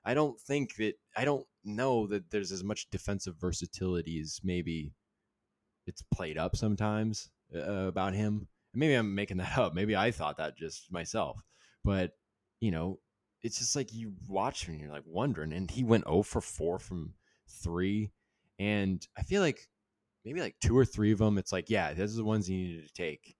I 0.05 0.13
don't 0.13 0.39
think 0.39 0.75
that, 0.75 0.93
I 1.15 1.25
don't 1.25 1.45
know 1.63 2.07
that 2.07 2.29
there's 2.29 2.51
as 2.51 2.63
much 2.63 2.89
defensive 2.89 3.35
versatility 3.39 4.19
as 4.19 4.39
maybe 4.43 4.93
it's 5.87 6.03
played 6.13 6.37
up 6.37 6.55
sometimes 6.55 7.29
uh, 7.55 7.87
about 7.87 8.13
him. 8.13 8.47
Maybe 8.73 8.93
I'm 8.93 9.15
making 9.15 9.37
that 9.37 9.57
up. 9.57 9.73
Maybe 9.73 9.95
I 9.95 10.11
thought 10.11 10.37
that 10.37 10.57
just 10.57 10.91
myself. 10.91 11.41
But, 11.83 12.11
you 12.59 12.71
know, 12.71 12.99
it's 13.41 13.59
just 13.59 13.75
like 13.75 13.93
you 13.93 14.13
watch 14.27 14.65
him 14.65 14.73
and 14.73 14.81
you're 14.81 14.91
like 14.91 15.03
wondering. 15.05 15.53
And 15.53 15.69
he 15.69 15.83
went 15.83 16.05
0 16.05 16.23
for 16.23 16.41
4 16.41 16.79
from 16.79 17.13
three. 17.47 18.11
And 18.59 19.05
I 19.17 19.23
feel 19.23 19.41
like 19.41 19.67
maybe 20.25 20.41
like 20.41 20.55
two 20.61 20.77
or 20.77 20.85
three 20.85 21.11
of 21.11 21.19
them, 21.19 21.37
it's 21.37 21.51
like, 21.51 21.69
yeah, 21.69 21.93
those 21.93 22.13
are 22.13 22.17
the 22.17 22.25
ones 22.25 22.49
you 22.49 22.57
needed 22.57 22.87
to 22.87 22.93
take. 22.93 23.35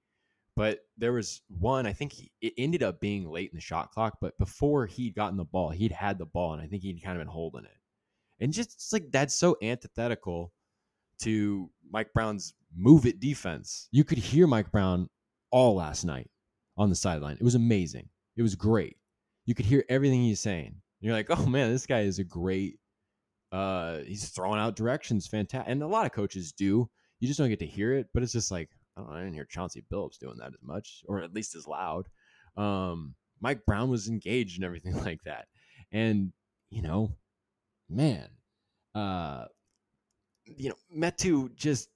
But 0.55 0.79
there 0.97 1.13
was 1.13 1.41
one, 1.47 1.87
I 1.87 1.93
think 1.93 2.13
he, 2.13 2.31
it 2.41 2.53
ended 2.57 2.83
up 2.83 2.99
being 2.99 3.29
late 3.29 3.49
in 3.51 3.55
the 3.55 3.61
shot 3.61 3.91
clock, 3.91 4.17
but 4.21 4.37
before 4.37 4.85
he'd 4.85 5.15
gotten 5.15 5.37
the 5.37 5.45
ball, 5.45 5.69
he'd 5.69 5.91
had 5.91 6.19
the 6.19 6.27
ball, 6.27 6.53
and 6.53 6.61
I 6.61 6.67
think 6.67 6.83
he'd 6.83 7.03
kind 7.03 7.17
of 7.17 7.21
been 7.21 7.33
holding 7.33 7.65
it. 7.65 7.71
And 8.39 8.53
just 8.53 8.91
like 8.93 9.11
that's 9.11 9.35
so 9.35 9.57
antithetical 9.63 10.51
to 11.21 11.69
Mike 11.91 12.13
Brown's 12.13 12.53
move 12.75 13.05
it 13.05 13.19
defense. 13.19 13.87
You 13.91 14.03
could 14.03 14.17
hear 14.17 14.47
Mike 14.47 14.71
Brown 14.71 15.09
all 15.51 15.75
last 15.75 16.03
night 16.03 16.29
on 16.77 16.89
the 16.89 16.95
sideline. 16.95 17.37
It 17.39 17.43
was 17.43 17.55
amazing. 17.55 18.09
It 18.35 18.41
was 18.41 18.55
great. 18.55 18.97
You 19.45 19.55
could 19.55 19.65
hear 19.65 19.85
everything 19.89 20.21
he's 20.23 20.39
saying. 20.39 20.67
And 20.67 20.75
you're 21.01 21.13
like, 21.13 21.29
oh 21.29 21.45
man, 21.45 21.71
this 21.71 21.85
guy 21.85 22.01
is 22.01 22.19
a 22.19 22.23
great. 22.23 22.79
Uh, 23.51 23.99
he's 23.99 24.29
throwing 24.29 24.59
out 24.59 24.75
directions, 24.75 25.27
fantastic, 25.27 25.71
and 25.71 25.83
a 25.83 25.87
lot 25.87 26.05
of 26.05 26.11
coaches 26.11 26.51
do. 26.51 26.89
You 27.19 27.27
just 27.27 27.39
don't 27.39 27.49
get 27.49 27.59
to 27.59 27.67
hear 27.67 27.93
it, 27.93 28.07
but 28.13 28.23
it's 28.23 28.33
just 28.33 28.51
like 28.51 28.69
I 28.95 29.01
don't 29.01 29.09
know. 29.09 29.15
I 29.15 29.19
didn't 29.19 29.33
hear 29.33 29.45
Chauncey 29.45 29.83
Billups 29.91 30.19
doing 30.19 30.37
that 30.37 30.53
as 30.53 30.61
much, 30.61 31.03
or 31.07 31.21
at 31.21 31.33
least 31.33 31.55
as 31.55 31.67
loud. 31.67 32.07
Um, 32.57 33.15
Mike 33.41 33.65
Brown 33.65 33.89
was 33.89 34.07
engaged 34.07 34.57
and 34.57 34.65
everything 34.65 34.95
like 35.03 35.23
that, 35.23 35.47
and 35.91 36.31
you 36.69 36.81
know, 36.81 37.15
man, 37.89 38.27
uh, 38.95 39.45
you 40.45 40.69
know, 40.69 40.75
Metu 40.95 41.53
just 41.55 41.89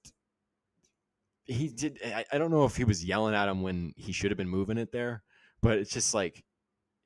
he 1.44 1.68
did. 1.68 1.98
I, 2.04 2.24
I 2.32 2.38
don't 2.38 2.50
know 2.50 2.64
if 2.64 2.76
he 2.76 2.84
was 2.84 3.04
yelling 3.04 3.34
at 3.34 3.48
him 3.48 3.62
when 3.62 3.94
he 3.96 4.12
should 4.12 4.30
have 4.30 4.38
been 4.38 4.48
moving 4.48 4.78
it 4.78 4.92
there, 4.92 5.22
but 5.62 5.78
it's 5.78 5.92
just 5.92 6.14
like 6.14 6.44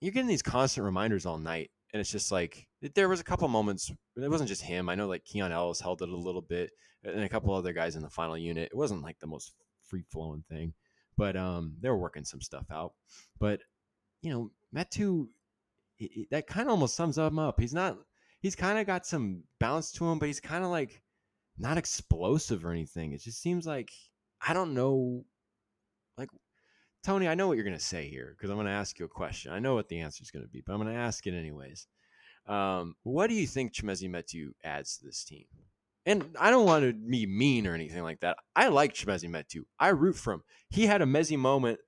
you're 0.00 0.12
getting 0.12 0.28
these 0.28 0.42
constant 0.42 0.84
reminders 0.84 1.26
all 1.26 1.38
night, 1.38 1.70
and 1.92 2.00
it's 2.00 2.10
just 2.10 2.32
like 2.32 2.66
there 2.94 3.08
was 3.08 3.20
a 3.20 3.24
couple 3.24 3.46
moments. 3.48 3.90
It 4.16 4.30
wasn't 4.30 4.48
just 4.48 4.62
him. 4.62 4.88
I 4.88 4.94
know 4.94 5.06
like 5.06 5.24
Keon 5.24 5.52
Ellis 5.52 5.80
held 5.80 6.02
it 6.02 6.08
a 6.08 6.16
little 6.16 6.42
bit, 6.42 6.70
and 7.04 7.22
a 7.22 7.28
couple 7.28 7.54
other 7.54 7.72
guys 7.72 7.96
in 7.96 8.02
the 8.02 8.10
final 8.10 8.36
unit. 8.36 8.70
It 8.72 8.76
wasn't 8.76 9.02
like 9.02 9.18
the 9.20 9.26
most 9.26 9.52
free 9.92 10.04
flowing 10.10 10.42
thing, 10.48 10.72
but 11.18 11.36
um, 11.36 11.74
they're 11.82 11.94
working 11.94 12.24
some 12.24 12.40
stuff 12.40 12.64
out. 12.72 12.94
But 13.38 13.60
you 14.22 14.30
know, 14.32 14.50
Metu, 14.74 15.28
that 16.30 16.46
kind 16.46 16.66
of 16.66 16.72
almost 16.72 16.96
sums 16.96 17.18
him 17.18 17.38
up. 17.38 17.60
He's 17.60 17.74
not. 17.74 17.98
He's 18.40 18.56
kind 18.56 18.78
of 18.78 18.86
got 18.86 19.06
some 19.06 19.44
bounce 19.60 19.92
to 19.92 20.10
him, 20.10 20.18
but 20.18 20.26
he's 20.26 20.40
kind 20.40 20.64
of 20.64 20.70
like 20.70 21.02
not 21.58 21.76
explosive 21.76 22.64
or 22.64 22.72
anything. 22.72 23.12
It 23.12 23.20
just 23.20 23.42
seems 23.42 23.66
like 23.66 23.90
I 24.46 24.54
don't 24.54 24.72
know. 24.72 25.26
Like 26.16 26.30
Tony, 27.04 27.28
I 27.28 27.34
know 27.34 27.48
what 27.48 27.56
you're 27.56 27.64
going 27.64 27.76
to 27.76 27.84
say 27.84 28.08
here 28.08 28.34
because 28.34 28.48
I'm 28.48 28.56
going 28.56 28.66
to 28.66 28.72
ask 28.72 28.98
you 28.98 29.04
a 29.04 29.08
question. 29.08 29.52
I 29.52 29.58
know 29.58 29.74
what 29.74 29.88
the 29.88 30.00
answer 30.00 30.22
is 30.22 30.30
going 30.30 30.44
to 30.44 30.50
be, 30.50 30.62
but 30.64 30.72
I'm 30.72 30.80
going 30.80 30.94
to 30.94 30.98
ask 30.98 31.26
it 31.26 31.34
anyways. 31.34 31.86
Um, 32.46 32.96
what 33.02 33.28
do 33.28 33.34
you 33.34 33.46
think 33.46 33.72
Chimezie 33.72 34.10
Metu 34.10 34.52
adds 34.64 34.96
to 34.96 35.04
this 35.04 35.22
team? 35.22 35.44
And 36.04 36.36
I 36.38 36.50
don't 36.50 36.66
want 36.66 36.84
to 36.84 36.92
be 36.92 37.26
mean 37.26 37.66
or 37.66 37.74
anything 37.74 38.02
like 38.02 38.20
that. 38.20 38.36
I 38.56 38.68
like 38.68 38.94
Chimezie 38.94 39.30
Metu. 39.30 39.62
I 39.78 39.88
root 39.88 40.16
for 40.16 40.32
him. 40.32 40.42
He 40.68 40.86
had 40.86 41.00
a 41.00 41.06
Mezzi 41.06 41.38
moment 41.38 41.78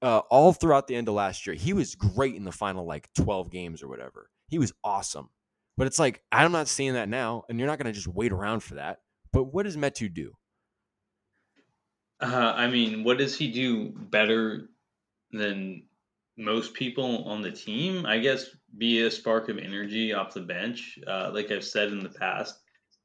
uh, 0.00 0.18
all 0.30 0.52
throughout 0.52 0.86
the 0.86 0.94
end 0.94 1.08
of 1.08 1.14
last 1.14 1.46
year. 1.46 1.56
He 1.56 1.72
was 1.72 1.94
great 1.94 2.36
in 2.36 2.44
the 2.44 2.52
final 2.52 2.86
like 2.86 3.08
12 3.14 3.50
games 3.50 3.82
or 3.82 3.88
whatever. 3.88 4.30
He 4.48 4.58
was 4.58 4.72
awesome. 4.84 5.30
But 5.76 5.86
it's 5.86 5.98
like, 5.98 6.22
I'm 6.32 6.52
not 6.52 6.68
seeing 6.68 6.94
that 6.94 7.08
now, 7.08 7.44
and 7.48 7.58
you're 7.58 7.68
not 7.68 7.78
going 7.78 7.86
to 7.86 7.92
just 7.92 8.08
wait 8.08 8.32
around 8.32 8.60
for 8.60 8.74
that. 8.74 8.98
But 9.32 9.44
what 9.44 9.64
does 9.64 9.76
Metu 9.76 10.12
do? 10.12 10.32
Uh, 12.20 12.52
I 12.56 12.68
mean, 12.68 13.04
what 13.04 13.18
does 13.18 13.36
he 13.36 13.52
do 13.52 13.90
better 13.90 14.68
than 15.30 15.84
most 16.36 16.74
people 16.74 17.24
on 17.24 17.42
the 17.42 17.52
team? 17.52 18.06
I 18.06 18.18
guess 18.18 18.46
be 18.76 19.02
a 19.02 19.10
spark 19.10 19.48
of 19.48 19.58
energy 19.58 20.12
off 20.12 20.34
the 20.34 20.40
bench. 20.40 20.98
Uh, 21.06 21.30
like 21.32 21.52
I've 21.52 21.64
said 21.64 21.88
in 21.88 22.00
the 22.00 22.08
past, 22.08 22.58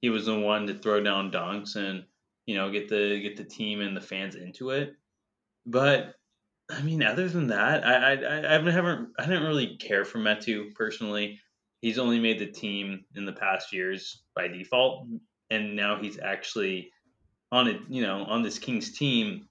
he 0.03 0.09
was 0.09 0.25
the 0.25 0.37
one 0.37 0.67
to 0.67 0.73
throw 0.73 1.01
down 1.01 1.31
dunks 1.31 1.77
and 1.77 2.03
you 2.45 2.55
know 2.55 2.69
get 2.69 2.89
the 2.89 3.21
get 3.21 3.37
the 3.37 3.43
team 3.45 3.79
and 3.79 3.95
the 3.95 4.01
fans 4.01 4.35
into 4.35 4.71
it. 4.71 4.95
But 5.65 6.15
I 6.69 6.81
mean, 6.81 7.01
other 7.01 7.29
than 7.29 7.47
that, 7.47 7.85
I 7.85 8.15
I, 8.15 8.57
I 8.57 8.71
haven't 8.71 9.13
I 9.17 9.25
didn't 9.25 9.47
really 9.47 9.77
care 9.77 10.03
for 10.03 10.19
Metu 10.19 10.75
personally. 10.75 11.39
He's 11.79 11.97
only 11.97 12.19
made 12.19 12.37
the 12.37 12.51
team 12.51 13.05
in 13.15 13.25
the 13.25 13.31
past 13.31 13.71
years 13.71 14.23
by 14.35 14.49
default, 14.49 15.07
and 15.49 15.73
now 15.73 16.01
he's 16.01 16.19
actually 16.19 16.91
on 17.53 17.69
it, 17.69 17.79
you 17.87 18.01
know, 18.01 18.25
on 18.25 18.43
this 18.43 18.59
Kings 18.59 18.97
team 18.97 19.47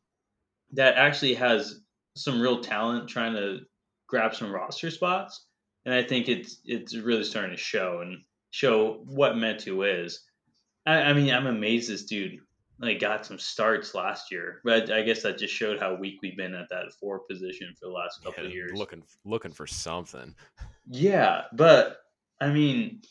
that 0.72 0.96
actually 0.96 1.32
has 1.32 1.80
some 2.14 2.42
real 2.42 2.60
talent 2.60 3.08
trying 3.08 3.32
to 3.32 3.60
grab 4.06 4.34
some 4.34 4.52
roster 4.52 4.90
spots. 4.90 5.46
And 5.86 5.94
I 5.94 6.02
think 6.02 6.28
it's 6.28 6.60
it's 6.66 6.94
really 6.94 7.24
starting 7.24 7.52
to 7.52 7.56
show 7.56 8.00
and 8.02 8.18
show 8.50 9.00
what 9.06 9.32
Metu 9.32 10.04
is. 10.04 10.22
I, 10.86 10.94
I 11.02 11.12
mean, 11.12 11.32
I'm 11.32 11.46
amazed 11.46 11.90
this 11.90 12.04
dude 12.04 12.40
like 12.82 12.98
got 12.98 13.24
some 13.24 13.38
starts 13.38 13.94
last 13.94 14.30
year, 14.32 14.60
but 14.64 14.90
I 14.90 15.02
guess 15.02 15.22
that 15.22 15.38
just 15.38 15.54
showed 15.54 15.78
how 15.78 15.94
weak 15.94 16.18
we've 16.20 16.36
been 16.36 16.54
at 16.54 16.68
that 16.70 16.92
four 16.98 17.20
position 17.20 17.72
for 17.78 17.86
the 17.86 17.92
last 17.92 18.22
couple 18.24 18.42
yeah, 18.42 18.48
of 18.48 18.54
years. 18.54 18.72
Looking 18.74 19.04
looking 19.24 19.52
for 19.52 19.66
something. 19.66 20.34
Yeah, 20.88 21.42
but 21.52 21.98
I 22.40 22.48
mean, 22.48 23.02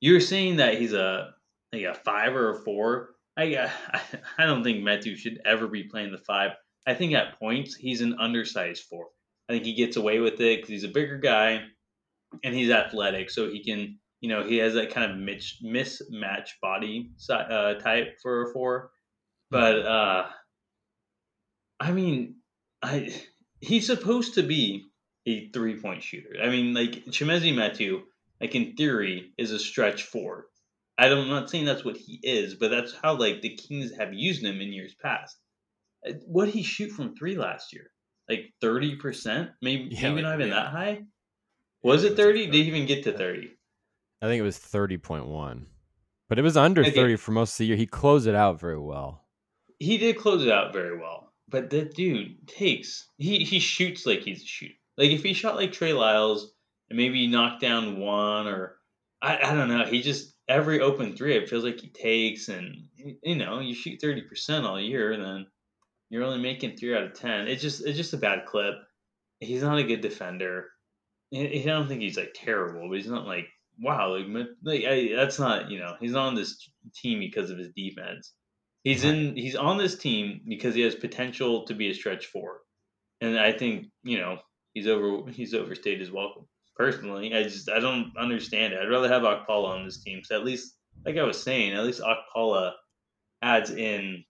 you're 0.00 0.20
saying 0.20 0.56
that 0.56 0.78
he's 0.78 0.92
a 0.92 1.34
like 1.72 1.82
a 1.82 1.94
five 1.94 2.34
or 2.34 2.50
a 2.50 2.60
four. 2.60 3.10
I 3.36 3.70
I 4.38 4.46
don't 4.46 4.62
think 4.62 4.84
Metu 4.84 5.16
should 5.16 5.40
ever 5.44 5.66
be 5.66 5.84
playing 5.84 6.12
the 6.12 6.18
five. 6.18 6.52
I 6.86 6.94
think 6.94 7.12
at 7.12 7.38
points 7.38 7.74
he's 7.74 8.00
an 8.00 8.16
undersized 8.18 8.84
four. 8.84 9.08
I 9.48 9.54
think 9.54 9.64
he 9.64 9.74
gets 9.74 9.96
away 9.96 10.20
with 10.20 10.34
it 10.34 10.58
because 10.58 10.68
he's 10.68 10.84
a 10.84 10.88
bigger 10.88 11.18
guy 11.18 11.62
and 12.44 12.54
he's 12.54 12.70
athletic, 12.70 13.30
so 13.30 13.50
he 13.50 13.64
can 13.64 13.98
you 14.20 14.28
know 14.28 14.42
he 14.42 14.58
has 14.58 14.74
that 14.74 14.92
kind 14.92 15.10
of 15.10 15.18
mis- 15.18 15.62
mismatch 15.64 16.50
body 16.62 17.10
uh, 17.30 17.74
type 17.74 18.18
for 18.22 18.50
a 18.50 18.52
four. 18.52 18.90
But 19.50 19.84
uh, 19.84 20.26
I 21.80 21.92
mean, 21.92 22.36
I 22.82 23.12
he's 23.60 23.86
supposed 23.86 24.34
to 24.34 24.42
be 24.42 24.86
a 25.26 25.48
three 25.50 25.80
point 25.80 26.02
shooter. 26.02 26.36
I 26.42 26.48
mean, 26.48 26.74
like 26.74 27.06
Chimezie 27.06 27.54
Metu, 27.54 28.02
like 28.40 28.54
in 28.54 28.74
theory, 28.76 29.32
is 29.38 29.50
a 29.50 29.58
stretch 29.58 30.04
four. 30.04 30.46
I 30.98 31.08
don't, 31.08 31.24
I'm 31.24 31.30
not 31.30 31.48
saying 31.48 31.64
that's 31.64 31.84
what 31.84 31.96
he 31.96 32.20
is, 32.22 32.54
but 32.54 32.70
that's 32.70 32.94
how 33.02 33.14
like 33.16 33.40
the 33.40 33.56
Kings 33.56 33.96
have 33.96 34.12
used 34.12 34.44
him 34.44 34.60
in 34.60 34.72
years 34.72 34.94
past. 35.02 35.36
Uh, 36.06 36.12
what 36.26 36.44
did 36.46 36.54
he 36.54 36.62
shoot 36.62 36.90
from 36.90 37.16
three 37.16 37.36
last 37.36 37.72
year? 37.72 37.90
Like 38.28 38.52
thirty 38.60 38.96
percent, 38.96 39.50
maybe 39.62 39.88
yeah, 39.90 40.10
maybe 40.10 40.22
like, 40.22 40.22
not 40.22 40.34
even 40.40 40.48
yeah. 40.48 40.62
that 40.62 40.70
high. 40.70 41.00
Was 41.82 42.04
yeah, 42.04 42.10
it 42.10 42.16
thirty? 42.16 42.46
Did 42.46 42.54
he 42.54 42.62
even 42.62 42.86
get 42.86 43.04
to 43.04 43.12
thirty? 43.12 43.50
I 44.22 44.26
think 44.26 44.40
it 44.40 44.44
was 44.44 44.58
thirty 44.58 44.98
point 44.98 45.26
one, 45.26 45.66
but 46.28 46.38
it 46.38 46.42
was 46.42 46.56
under 46.56 46.82
okay. 46.82 46.90
thirty 46.90 47.16
for 47.16 47.32
most 47.32 47.54
of 47.54 47.58
the 47.58 47.66
year. 47.66 47.76
He 47.76 47.86
closed 47.86 48.26
it 48.26 48.34
out 48.34 48.60
very 48.60 48.78
well. 48.78 49.24
He 49.78 49.96
did 49.96 50.18
close 50.18 50.44
it 50.44 50.52
out 50.52 50.72
very 50.72 50.98
well, 50.98 51.32
but 51.48 51.70
that 51.70 51.94
dude 51.94 52.46
takes 52.46 53.08
he 53.16 53.44
he 53.44 53.58
shoots 53.58 54.04
like 54.06 54.20
he's 54.20 54.42
a 54.42 54.46
shooter. 54.46 54.74
Like 54.98 55.10
if 55.10 55.22
he 55.22 55.32
shot 55.32 55.56
like 55.56 55.72
Trey 55.72 55.92
Lyles 55.92 56.52
and 56.90 56.98
maybe 56.98 57.26
knocked 57.26 57.62
down 57.62 57.98
one 57.98 58.46
or 58.46 58.76
I, 59.22 59.38
I 59.38 59.54
don't 59.54 59.68
know, 59.68 59.84
he 59.84 60.02
just 60.02 60.34
every 60.48 60.80
open 60.80 61.16
three, 61.16 61.36
it 61.36 61.48
feels 61.48 61.64
like 61.64 61.80
he 61.80 61.88
takes, 61.88 62.48
and 62.48 62.88
you 63.22 63.36
know, 63.36 63.60
you 63.60 63.74
shoot 63.74 64.00
thirty 64.00 64.22
percent 64.22 64.66
all 64.66 64.80
year, 64.80 65.12
and 65.12 65.22
then 65.22 65.46
you're 66.10 66.24
only 66.24 66.40
making 66.40 66.76
three 66.76 66.94
out 66.94 67.04
of 67.04 67.14
ten. 67.14 67.48
It's 67.48 67.62
just 67.62 67.86
it's 67.86 67.96
just 67.96 68.12
a 68.12 68.18
bad 68.18 68.44
clip. 68.46 68.74
He's 69.38 69.62
not 69.62 69.78
a 69.78 69.84
good 69.84 70.00
defender. 70.00 70.66
I 71.34 71.62
don't 71.64 71.88
think 71.88 72.02
he's 72.02 72.16
like 72.16 72.34
terrible, 72.34 72.88
but 72.88 72.96
he's 72.96 73.06
not 73.06 73.26
like 73.26 73.46
wow, 73.80 74.16
like, 74.16 74.46
like 74.62 74.84
I, 74.84 75.12
that's 75.14 75.38
not 75.38 75.70
you 75.70 75.78
know 75.78 75.94
he's 76.00 76.12
not 76.12 76.28
on 76.28 76.34
this 76.34 76.70
team 76.94 77.18
because 77.20 77.50
of 77.50 77.58
his 77.58 77.70
defense. 77.74 78.32
He's 78.84 79.04
in 79.04 79.36
he's 79.36 79.56
on 79.56 79.76
this 79.76 79.96
team 79.96 80.40
because 80.48 80.74
he 80.74 80.80
has 80.82 80.94
potential 80.94 81.66
to 81.66 81.74
be 81.74 81.90
a 81.90 81.94
stretch 81.94 82.26
four, 82.26 82.60
and 83.20 83.38
I 83.38 83.52
think 83.52 83.86
you 84.02 84.18
know 84.18 84.38
he's 84.72 84.86
over 84.86 85.30
he's 85.30 85.54
overstayed 85.54 86.00
his 86.00 86.10
welcome 86.10 86.46
personally. 86.76 87.34
I 87.34 87.42
just 87.42 87.68
I 87.68 87.78
don't 87.78 88.12
understand 88.18 88.72
it. 88.72 88.80
I'd 88.80 88.88
rather 88.88 89.08
have 89.08 89.22
Okpala 89.22 89.68
on 89.68 89.84
this 89.84 90.02
team. 90.02 90.22
So 90.24 90.34
at 90.34 90.44
least, 90.44 90.74
like 91.04 91.18
I 91.18 91.22
was 91.24 91.42
saying, 91.42 91.74
at 91.74 91.84
least 91.84 92.00
Okpala 92.00 92.72
adds 93.42 93.70
in 93.70 94.24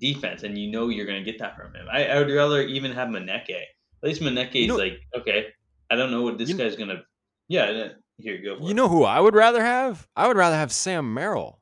defense, 0.00 0.44
and 0.44 0.56
you 0.56 0.70
know 0.70 0.88
you're 0.88 1.06
going 1.06 1.22
to 1.22 1.30
get 1.30 1.40
that 1.40 1.56
from 1.56 1.74
him. 1.74 1.86
I, 1.92 2.06
I 2.06 2.18
would 2.18 2.30
rather 2.30 2.62
even 2.62 2.92
have 2.92 3.08
Moneke. 3.08 3.50
At 3.50 4.08
least 4.08 4.22
Moneke 4.22 4.54
is 4.54 4.62
you 4.62 4.68
know, 4.68 4.76
like, 4.76 5.00
okay, 5.16 5.46
I 5.90 5.96
don't 5.96 6.12
know 6.12 6.22
what 6.22 6.38
this 6.38 6.52
guy's 6.52 6.76
going 6.76 6.90
to. 6.90 7.02
Yeah, 7.48 7.88
here 8.20 8.34
you 8.34 8.44
go. 8.44 8.66
You 8.66 8.74
know 8.74 8.88
who 8.88 9.04
I 9.04 9.20
would 9.20 9.34
rather 9.34 9.62
have? 9.62 10.06
I 10.16 10.28
would 10.28 10.36
rather 10.36 10.56
have 10.56 10.72
Sam 10.72 11.12
Merrill. 11.12 11.60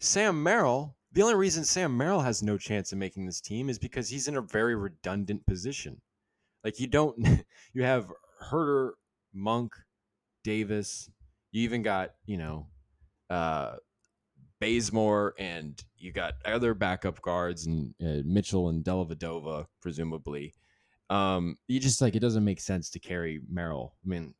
Sam 0.00 0.42
Merrill. 0.42 0.96
The 1.12 1.22
only 1.22 1.34
reason 1.34 1.64
Sam 1.64 1.96
Merrill 1.96 2.20
has 2.20 2.42
no 2.42 2.58
chance 2.58 2.92
of 2.92 2.98
making 2.98 3.26
this 3.26 3.40
team 3.40 3.68
is 3.68 3.78
because 3.78 4.08
he's 4.08 4.26
in 4.26 4.36
a 4.36 4.42
very 4.42 4.74
redundant 4.74 5.46
position. 5.46 6.00
Like 6.64 6.80
you 6.80 6.86
don't, 6.86 7.16
you 7.72 7.84
have 7.84 8.10
Huerter, 8.50 8.92
Monk, 9.32 9.72
Davis. 10.42 11.08
You 11.52 11.62
even 11.62 11.82
got, 11.82 12.10
you 12.26 12.36
know, 12.36 12.66
uh, 13.30 13.76
Bazemore, 14.60 15.34
and 15.38 15.82
you 15.96 16.12
got 16.12 16.34
other 16.44 16.74
backup 16.74 17.20
guards 17.20 17.66
and 17.66 17.94
uh, 18.02 18.22
Mitchell 18.24 18.68
and 18.70 18.84
Dellavedova, 18.84 19.66
presumably. 19.80 20.54
Um, 21.10 21.56
you 21.68 21.80
just 21.80 22.00
like 22.00 22.16
it 22.16 22.20
doesn't 22.20 22.44
make 22.44 22.60
sense 22.60 22.90
to 22.90 22.98
carry 22.98 23.40
Merrill. 23.48 23.94
I 24.04 24.08
mean, 24.08 24.34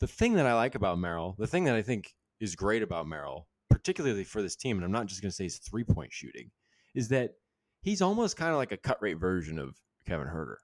the 0.00 0.06
thing 0.06 0.34
that 0.34 0.46
I 0.46 0.54
like 0.54 0.74
about 0.74 0.98
Merrill, 0.98 1.34
the 1.38 1.46
thing 1.46 1.64
that 1.64 1.74
I 1.74 1.82
think 1.82 2.14
is 2.40 2.54
great 2.54 2.82
about 2.82 3.06
Merrill, 3.06 3.48
particularly 3.70 4.24
for 4.24 4.42
this 4.42 4.56
team, 4.56 4.76
and 4.76 4.84
I'm 4.84 4.92
not 4.92 5.06
just 5.06 5.22
going 5.22 5.30
to 5.30 5.34
say 5.34 5.44
his 5.44 5.58
three 5.58 5.84
point 5.84 6.12
shooting, 6.12 6.50
is 6.94 7.08
that 7.08 7.34
he's 7.82 8.02
almost 8.02 8.36
kind 8.36 8.52
of 8.52 8.56
like 8.56 8.72
a 8.72 8.76
cut 8.76 9.00
rate 9.02 9.18
version 9.18 9.58
of 9.58 9.76
Kevin 10.06 10.28
Huerter. 10.28 10.56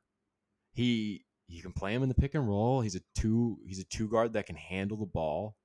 He 0.73 1.25
you 1.49 1.62
can 1.62 1.73
play 1.73 1.94
him 1.94 2.03
in 2.03 2.09
the 2.09 2.14
pick 2.14 2.35
and 2.35 2.49
roll. 2.49 2.81
He's 2.81 2.97
a 2.97 3.01
two 3.14 3.59
he's 3.66 3.81
a 3.81 3.85
two 3.85 4.09
guard 4.09 4.33
that 4.33 4.47
can 4.47 4.57
handle 4.57 4.97
the 4.97 5.07
ball. 5.07 5.57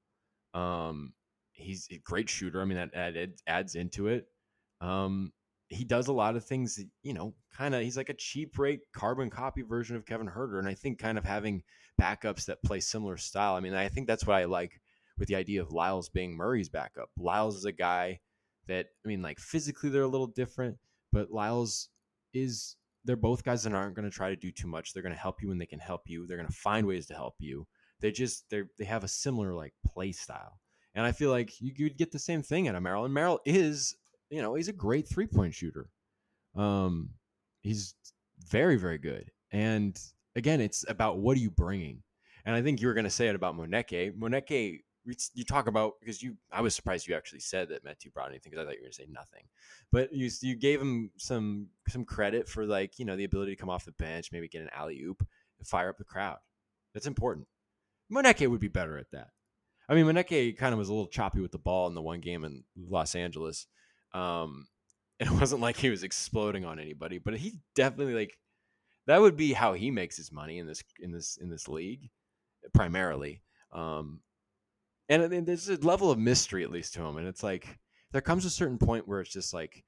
Um, 0.54 1.14
he's 1.52 1.88
a 1.92 1.98
great 2.00 2.30
shooter. 2.30 2.62
I 2.62 2.66
mean 2.66 2.78
that, 2.78 2.94
that 2.94 3.30
adds 3.48 3.76
into 3.76 4.08
it. 4.08 4.28
Um, 4.82 5.32
he 5.70 5.84
does 5.84 6.08
a 6.08 6.14
lot 6.14 6.36
of 6.36 6.44
things 6.44 6.76
that, 6.76 6.88
you 7.04 7.14
know, 7.14 7.34
kind 7.56 7.76
of 7.76 7.82
he's 7.82 7.98
like 7.98 8.10
a 8.10 8.16
cheap 8.16 8.58
rate 8.58 8.82
carbon 8.94 9.30
copy 9.30 9.62
version 9.62 9.96
of 9.96 10.06
Kevin 10.06 10.28
Huerter. 10.28 10.60
And 10.60 10.68
I 10.68 10.74
think 10.74 11.00
kind 11.00 11.18
of 11.18 11.24
having 11.24 11.64
backups 12.02 12.46
that 12.46 12.64
play 12.64 12.80
similar 12.80 13.18
style. 13.18 13.56
I 13.56 13.60
mean, 13.60 13.74
I 13.74 13.88
think 13.88 14.08
that's 14.08 14.26
what 14.26 14.38
I 14.38 14.46
like 14.46 14.82
with 15.18 15.28
the 15.28 15.36
idea 15.36 15.62
of 15.62 15.72
Lyles 15.72 16.10
being 16.10 16.36
Murray's 16.36 16.70
backup. 16.70 17.10
Lyles 17.18 17.56
is 17.56 17.66
a 17.66 17.72
guy 17.72 18.20
that, 18.68 18.88
I 19.06 19.08
mean, 19.08 19.22
like 19.22 19.40
physically 19.40 19.90
they're 19.90 20.04
a 20.04 20.08
little 20.08 20.28
different, 20.28 20.78
but 21.12 21.32
Lyles 21.32 21.90
is 22.34 22.76
they're 23.06 23.16
both 23.16 23.44
guys 23.44 23.64
that 23.64 23.74
aren't 23.74 23.96
going 23.96 24.10
to 24.10 24.16
try 24.16 24.30
to 24.30 24.36
do 24.36 24.52
too 24.52 24.68
much. 24.68 24.94
They're 24.94 25.04
going 25.04 25.16
to 25.16 25.20
help 25.20 25.42
you 25.42 25.50
when 25.50 25.58
they 25.58 25.66
can 25.66 25.80
help 25.80 26.04
you. 26.06 26.26
They're 26.26 26.38
going 26.38 26.50
to 26.50 26.54
find 26.54 26.88
ways 26.88 27.06
to 27.08 27.14
help 27.14 27.36
you. 27.40 27.68
They 28.02 28.12
just 28.12 28.50
they 28.50 28.64
they 28.78 28.86
have 28.86 29.04
a 29.04 29.10
similar 29.10 29.54
like 29.54 29.74
play 29.86 30.12
style. 30.14 30.60
And 30.96 31.06
I 31.06 31.12
feel 31.12 31.30
like 31.30 31.62
you 31.62 31.74
could 31.74 31.98
get 31.98 32.12
the 32.12 32.20
same 32.20 32.42
thing 32.42 32.68
out 32.68 32.76
of 32.76 32.82
Merrill. 32.82 33.06
And 33.06 33.14
Merrill 33.14 33.40
is 33.46 33.96
you 34.30 34.42
know, 34.42 34.56
he's 34.56 34.68
a 34.68 34.74
great 34.74 35.08
three 35.08 35.28
point 35.28 35.54
shooter. 35.54 35.90
Um, 36.56 37.12
he's 37.62 37.96
very, 38.48 38.78
very 38.78 38.98
good. 38.98 39.32
And 39.52 40.00
again, 40.36 40.62
it's 40.62 40.86
about 40.88 41.20
what 41.20 41.38
are 41.38 41.42
you 41.42 41.52
bringing? 41.52 42.04
And 42.46 42.56
I 42.56 42.62
think 42.62 42.82
you 42.82 42.88
were 42.88 42.94
going 42.94 43.06
to 43.06 43.10
say 43.10 43.28
it 43.28 43.36
about 43.36 43.56
Moneke. 43.56 44.16
Moneke, 44.16 44.82
you 45.34 45.44
talk 45.44 45.68
about 45.68 45.94
because 46.00 46.22
you, 46.22 46.36
I 46.52 46.62
was 46.62 46.76
surprised 46.76 47.08
you 47.08 47.16
actually 47.16 47.40
said 47.40 47.70
that 47.70 47.84
Metu 47.84 48.14
brought 48.14 48.30
anything 48.30 48.52
because 48.52 48.64
I 48.64 48.66
thought 48.66 48.76
you 48.76 48.82
were 48.82 48.86
going 48.86 48.92
to 48.92 48.98
say 48.98 49.08
nothing. 49.10 49.44
But 49.92 50.14
you, 50.14 50.30
you 50.42 50.56
gave 50.56 50.80
him 50.80 51.12
some 51.18 51.68
some 51.88 52.06
credit 52.06 52.48
for 52.48 52.66
like 52.66 53.00
you 53.00 53.06
know 53.06 53.16
the 53.16 53.24
ability 53.24 53.56
to 53.56 53.60
come 53.60 53.70
off 53.70 53.86
the 53.86 53.92
bench, 53.94 54.32
maybe 54.32 54.48
get 54.48 54.62
an 54.62 54.70
alley 54.76 55.02
oop, 55.02 55.26
fire 55.64 55.90
up 55.90 55.98
the 55.98 56.04
crowd. 56.04 56.38
That's 56.94 57.08
important. 57.08 57.48
Moneke 58.12 58.48
would 58.50 58.60
be 58.60 58.68
better 58.68 58.98
at 58.98 59.12
that. 59.12 59.30
I 59.88 59.96
mean, 59.96 60.06
Moneke 60.06 60.58
kind 60.58 60.74
of 60.74 60.80
was 60.80 60.90
a 60.90 60.94
little 60.94 61.08
choppy 61.08 61.42
with 61.42 61.52
the 61.52 61.58
ball 61.58 61.88
in 61.88 61.96
the 61.96 62.02
one 62.02 62.20
game 62.20 62.44
in 62.44 62.64
Los 62.78 63.16
Angeles. 63.16 63.68
Um, 64.14 64.68
it 65.20 65.30
wasn't 65.30 65.62
like 65.62 65.78
he 65.78 65.90
was 65.90 66.04
exploding 66.04 66.66
on 66.66 66.80
anybody, 66.80 67.18
but 67.18 67.36
he 67.36 67.56
definitely 67.76 68.14
like 68.14 68.38
that 69.08 69.22
would 69.22 69.36
be 69.36 69.54
how 69.54 69.74
he 69.74 69.92
makes 69.92 70.16
his 70.18 70.32
money 70.32 70.60
in 70.60 70.68
this 70.68 70.84
in 71.00 71.12
this 71.12 71.38
in 71.42 71.50
this 71.50 71.68
league 71.68 72.10
primarily. 72.74 73.42
Um, 73.72 74.22
and, 75.10 75.24
and 75.24 75.48
there's 75.48 75.70
a 75.70 75.78
level 75.78 76.12
of 76.12 76.20
mystery 76.20 76.64
at 76.64 76.72
least 76.72 76.94
to 76.94 77.04
him, 77.04 77.18
and 77.18 77.28
it's 77.28 77.44
like 77.44 77.80
there 78.12 78.22
comes 78.22 78.46
a 78.46 78.50
certain 78.50 78.78
point 78.78 79.08
where 79.08 79.22
it's 79.22 79.34
just 79.34 79.54
like 79.54 79.84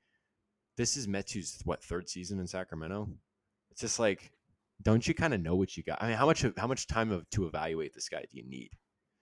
this 0.77 0.97
is 0.97 1.07
Metu's 1.07 1.61
what 1.63 1.83
third 1.83 2.09
season 2.09 2.39
in 2.39 2.47
Sacramento. 2.47 3.09
It's 3.71 3.81
just 3.81 3.99
like, 3.99 4.31
don't 4.81 5.07
you 5.07 5.13
kind 5.13 5.33
of 5.33 5.41
know 5.41 5.55
what 5.55 5.77
you 5.77 5.83
got? 5.83 6.01
I 6.01 6.07
mean, 6.07 6.17
how 6.17 6.25
much 6.25 6.45
how 6.57 6.67
much 6.67 6.87
time 6.87 7.11
of, 7.11 7.29
to 7.31 7.45
evaluate 7.45 7.93
this 7.93 8.09
guy 8.09 8.21
do 8.21 8.37
you 8.37 8.49
need? 8.49 8.71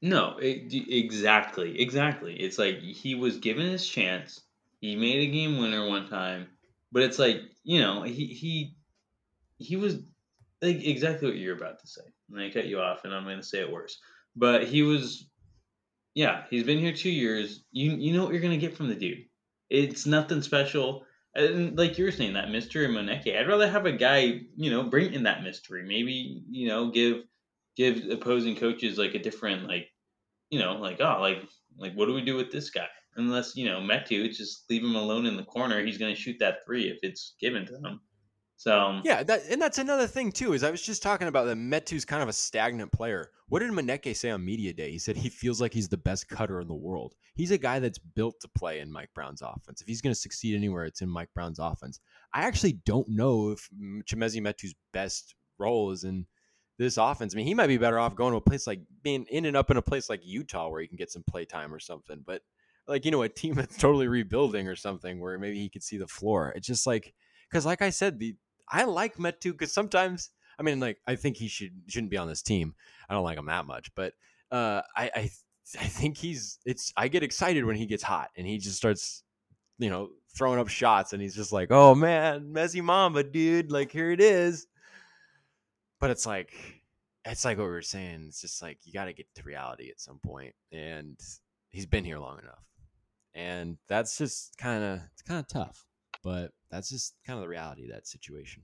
No, 0.02 0.38
it, 0.42 0.74
exactly, 0.90 1.80
exactly. 1.82 2.36
It's 2.36 2.58
like 2.58 2.80
he 2.80 3.16
was 3.16 3.38
given 3.38 3.68
his 3.68 3.88
chance 3.88 4.42
he 4.80 4.96
made 4.96 5.28
a 5.28 5.32
game 5.32 5.58
winner 5.58 5.88
one 5.88 6.08
time, 6.08 6.48
but 6.92 7.04
it's 7.04 7.20
like 7.20 7.42
you 7.64 7.80
know 7.80 8.04
he 8.04 8.26
he 8.28 8.76
he 9.58 9.76
was 9.76 9.98
like 10.62 10.84
exactly 10.84 11.28
what 11.30 11.38
you're 11.38 11.56
about 11.56 11.80
to 11.80 11.88
say. 11.88 12.02
And 12.32 12.42
I 12.42 12.50
cut 12.50 12.68
you 12.68 12.80
off, 12.80 13.04
and 13.04 13.14
I'm 13.14 13.24
going 13.24 13.38
to 13.38 13.44
say 13.44 13.60
it 13.60 13.72
worse. 13.72 14.00
But 14.36 14.68
he 14.68 14.84
was, 14.84 15.28
yeah, 16.16 16.44
he's 16.50 16.64
been 16.64 16.80
here 16.80 16.94
two 16.94 17.10
years. 17.10 17.64
You 17.72 17.92
you 17.92 18.14
know 18.14 18.24
what 18.24 18.34
you're 18.34 18.42
going 18.42 18.60
to 18.60 18.66
get 18.66 18.76
from 18.76 18.90
the 18.90 18.96
dude. 18.96 19.26
It's 19.70 20.06
nothing 20.06 20.42
special. 20.42 21.06
And 21.36 21.78
like 21.78 21.98
you 21.98 22.06
were 22.06 22.12
saying, 22.12 22.34
that 22.34 22.50
mystery 22.50 22.88
Moneke, 22.88 23.38
I'd 23.38 23.48
rather 23.48 23.70
have 23.70 23.86
a 23.86 23.92
guy, 23.92 24.42
you 24.56 24.72
know, 24.72 24.84
bring 24.84 25.14
in 25.14 25.24
that 25.24 25.44
mystery. 25.44 25.84
Maybe 25.84 26.44
you 26.50 26.68
know, 26.68 26.90
give 26.90 27.24
give 27.76 28.10
opposing 28.10 28.56
coaches 28.56 28.98
like 28.98 29.14
a 29.16 29.20
different 29.20 29.68
like, 29.68 29.88
you 30.50 30.60
know, 30.60 30.74
like 30.74 31.00
oh, 31.00 31.18
like 31.20 31.44
like 31.78 31.94
what 31.94 32.08
do 32.08 32.14
we 32.14 32.22
do 32.22 32.36
with 32.36 32.52
this 32.52 32.70
guy? 32.70 32.88
Unless 33.20 33.56
you 33.56 33.66
know 33.66 33.80
Metu, 33.80 34.34
just 34.36 34.70
leave 34.70 34.84
him 34.84 34.96
alone 34.96 35.26
in 35.26 35.38
the 35.38 35.44
corner. 35.44 35.84
He's 35.84 35.98
going 35.98 36.14
to 36.14 36.20
shoot 36.20 36.38
that 36.40 36.66
three 36.66 36.90
if 36.90 37.00
it's 37.04 37.36
given 37.40 37.66
to 37.68 37.76
him. 37.76 38.02
So 38.60 38.78
um, 38.78 39.02
yeah, 39.06 39.24
that 39.24 39.44
and 39.50 39.62
that's 39.62 39.78
another 39.78 40.06
thing 40.06 40.34
too. 40.34 40.52
Is 40.52 40.64
I 40.64 40.72
was 40.72 40.82
just 40.82 41.02
talking 41.02 41.30
about 41.30 41.46
that 41.46 41.56
Metu's 41.58 42.04
kind 42.04 42.22
of 42.22 42.28
a 42.28 42.34
stagnant 42.34 42.92
player. 42.92 43.32
What 43.48 43.60
did 43.60 43.72
Moneke 43.72 44.14
say 44.16 44.32
on 44.32 44.44
media 44.44 44.74
day? 44.74 44.92
He 44.92 45.00
said 45.00 45.16
he 45.16 45.30
feels 45.30 45.62
like 45.62 45.74
he's 45.74 45.88
the 45.88 45.98
best 45.98 46.28
cutter 46.28 46.60
in 46.60 46.68
the 46.68 46.74
world. 46.74 47.16
He's 47.36 47.52
a 47.52 47.58
guy 47.58 47.80
that's 47.80 47.98
built 48.00 48.36
to 48.42 48.50
play 48.50 48.82
in 48.82 48.92
Mike 48.92 49.12
Brown's 49.16 49.42
offense. 49.42 49.80
If 49.80 49.88
he's 49.88 50.02
going 50.02 50.14
to 50.14 50.20
succeed 50.20 50.56
anywhere, 50.56 50.84
it's 50.84 51.02
in 51.02 51.10
Mike 51.10 51.30
Brown's 51.34 51.58
offense. 51.58 52.02
I 52.34 52.42
actually 52.42 52.74
don't 52.86 53.08
know 53.08 53.52
if 53.52 53.70
Chimezie 54.12 54.42
Metu's 54.42 54.76
best 54.92 55.36
role 55.58 55.92
is 55.92 56.04
in 56.04 56.26
this 56.78 56.98
offense. 56.98 57.34
I 57.34 57.38
mean, 57.38 57.48
he 57.48 57.54
might 57.54 57.68
be 57.68 57.78
better 57.78 57.98
off 57.98 58.16
going 58.16 58.32
to 58.32 58.38
a 58.38 58.42
place 58.42 58.68
like 58.68 58.82
being 59.04 59.26
in 59.30 59.46
and 59.46 59.56
up 59.56 59.72
in 59.72 59.78
a 59.78 59.82
place 59.82 60.10
like 60.10 60.22
Utah 60.26 60.70
where 60.70 60.82
he 60.82 60.88
can 60.88 60.98
get 60.98 61.12
some 61.12 61.24
play 61.30 61.46
time 61.46 61.74
or 61.74 61.80
something. 61.80 62.24
But 62.26 62.42
like 62.90 63.06
you 63.06 63.12
know 63.12 63.22
a 63.22 63.30
team 63.30 63.54
that's 63.56 63.78
totally 63.78 64.08
rebuilding 64.08 64.68
or 64.68 64.76
something 64.76 65.20
where 65.20 65.38
maybe 65.38 65.60
he 65.60 65.70
could 65.70 65.84
see 65.84 65.98
the 65.98 66.08
floor. 66.08 66.52
It's 66.56 66.68
just 66.68 66.88
like 66.88 67.14
because 67.50 67.66
like 67.66 67.82
I 67.82 67.92
said, 67.92 68.20
the 68.20 68.36
I 68.68 68.84
like 68.84 69.16
Metu 69.16 69.52
because 69.52 69.72
sometimes 69.72 70.32
I 70.60 70.64
mean 70.64 70.80
like 70.80 70.98
I 71.08 71.16
think 71.16 71.38
he 71.38 71.48
should 71.48 71.72
shouldn't 71.88 72.12
be 72.12 72.18
on 72.18 72.28
this 72.28 72.42
team. 72.42 72.76
I 73.10 73.14
don't 73.14 73.24
like 73.24 73.38
him 73.38 73.46
that 73.46 73.66
much, 73.66 73.94
but 73.96 74.14
uh, 74.52 74.82
I 74.96 75.12
I 75.16 75.30
I 75.80 75.86
think 75.86 76.18
he's 76.18 76.60
it's 76.66 76.92
I 76.98 77.08
get 77.08 77.24
excited 77.24 77.64
when 77.64 77.76
he 77.76 77.86
gets 77.86 78.04
hot 78.04 78.32
and 78.36 78.46
he 78.46 78.58
just 78.58 78.78
starts 78.78 79.24
you 79.78 79.90
know 79.90 80.10
throwing 80.36 80.60
up 80.60 80.68
shots 80.68 81.14
and 81.14 81.22
he's 81.22 81.36
just 81.36 81.52
like 81.52 81.70
oh 81.72 81.96
man 81.96 82.52
Messi 82.54 82.84
Mamba 82.84 83.24
dude 83.24 83.72
like 83.72 83.92
here 83.92 84.12
it 84.12 84.20
is. 84.20 84.68
But 86.00 86.12
it's 86.12 86.26
like 86.26 86.54
it's 87.26 87.46
like 87.46 87.58
what 87.58 87.66
we 87.66 87.70
were 87.72 87.82
saying. 87.82 88.26
It's 88.30 88.42
just 88.42 88.62
like 88.62 88.80
you 88.84 88.94
got 88.94 89.06
to 89.06 89.14
get 89.14 89.28
to 89.36 89.44
reality 89.44 89.90
at 89.90 90.00
some 90.00 90.20
point, 90.26 90.56
and 90.72 91.20
he's 91.70 91.86
been 91.86 92.06
here 92.06 92.18
long 92.18 92.40
enough 92.40 92.69
and 93.40 93.78
that's 93.88 94.18
just 94.18 94.58
kind 94.58 94.84
of 94.84 95.00
it's 95.14 95.22
kind 95.22 95.40
of 95.40 95.48
tough 95.48 95.86
but 96.24 96.52
that's 96.70 96.90
just 96.90 97.16
kind 97.26 97.38
of 97.38 97.44
the 97.44 97.50
reality 97.50 97.84
of 97.84 97.92
that 97.92 98.08
situation 98.08 98.64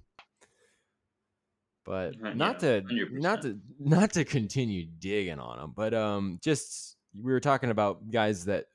but 1.85 2.13
not 2.35 2.61
yeah, 2.61 2.79
to 2.79 2.81
100%. 2.81 3.11
not 3.13 3.41
to 3.41 3.59
not 3.79 4.13
to 4.13 4.25
continue 4.25 4.85
digging 4.99 5.39
on 5.39 5.57
them 5.57 5.73
but 5.75 5.93
um 5.93 6.39
just 6.43 6.97
we 7.21 7.31
were 7.31 7.39
talking 7.39 7.69
about 7.69 8.11
guys 8.11 8.45
that 8.45 8.65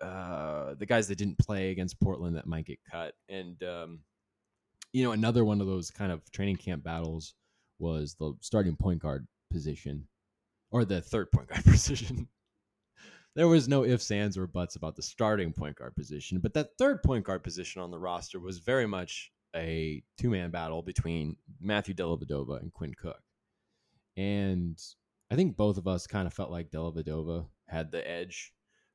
uh 0.00 0.74
the 0.78 0.86
guys 0.86 1.08
that 1.08 1.18
didn't 1.18 1.38
play 1.38 1.70
against 1.70 2.00
portland 2.00 2.36
that 2.36 2.46
might 2.46 2.64
get 2.64 2.78
cut 2.90 3.14
and 3.28 3.62
um 3.62 4.00
you 4.92 5.04
know 5.04 5.12
another 5.12 5.44
one 5.44 5.60
of 5.60 5.66
those 5.66 5.90
kind 5.90 6.10
of 6.10 6.22
training 6.32 6.56
camp 6.56 6.82
battles 6.82 7.34
was 7.78 8.14
the 8.18 8.32
starting 8.40 8.76
point 8.76 9.00
guard 9.00 9.26
position 9.50 10.06
or 10.70 10.84
the 10.84 11.02
third 11.02 11.30
point 11.30 11.48
guard 11.48 11.64
position 11.64 12.28
there 13.34 13.48
was 13.48 13.68
no 13.68 13.84
ifs, 13.84 14.10
ands, 14.10 14.36
or 14.36 14.46
buts 14.46 14.76
about 14.76 14.96
the 14.96 15.02
starting 15.02 15.52
point 15.52 15.76
guard 15.76 15.96
position. 15.96 16.38
But 16.38 16.54
that 16.54 16.76
third 16.78 17.02
point 17.02 17.24
guard 17.24 17.42
position 17.42 17.80
on 17.80 17.90
the 17.90 17.98
roster 17.98 18.38
was 18.38 18.58
very 18.58 18.86
much 18.86 19.32
a 19.54 20.02
two 20.18 20.30
man 20.30 20.50
battle 20.50 20.82
between 20.82 21.36
Matthew 21.60 21.94
Dellavedova 21.94 22.60
and 22.60 22.72
Quinn 22.72 22.94
Cook. 22.94 23.22
And 24.16 24.78
I 25.30 25.36
think 25.36 25.56
both 25.56 25.78
of 25.78 25.88
us 25.88 26.06
kind 26.06 26.26
of 26.26 26.34
felt 26.34 26.50
like 26.50 26.70
Dellavedova 26.70 27.46
had 27.68 27.90
the 27.90 28.08
edge. 28.08 28.52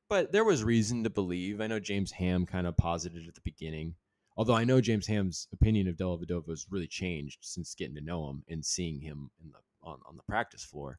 But 0.08 0.32
there 0.32 0.44
was 0.44 0.64
reason 0.64 1.04
to 1.04 1.10
believe. 1.10 1.60
I 1.60 1.66
know 1.66 1.80
James 1.80 2.12
Ham 2.12 2.46
kind 2.46 2.66
of 2.66 2.76
posited 2.76 3.28
at 3.28 3.34
the 3.34 3.40
beginning. 3.42 3.94
Although 4.36 4.54
I 4.54 4.64
know 4.64 4.80
James 4.80 5.08
Ham's 5.08 5.48
opinion 5.52 5.88
of 5.88 5.96
Dellavedova 5.96 6.48
has 6.48 6.66
really 6.70 6.86
changed 6.86 7.40
since 7.42 7.74
getting 7.74 7.96
to 7.96 8.00
know 8.00 8.30
him 8.30 8.44
and 8.48 8.64
seeing 8.64 9.00
him 9.00 9.30
in 9.42 9.50
the 9.50 9.58
on, 9.82 9.98
on 10.06 10.16
the 10.16 10.22
practice 10.22 10.64
floor. 10.64 10.98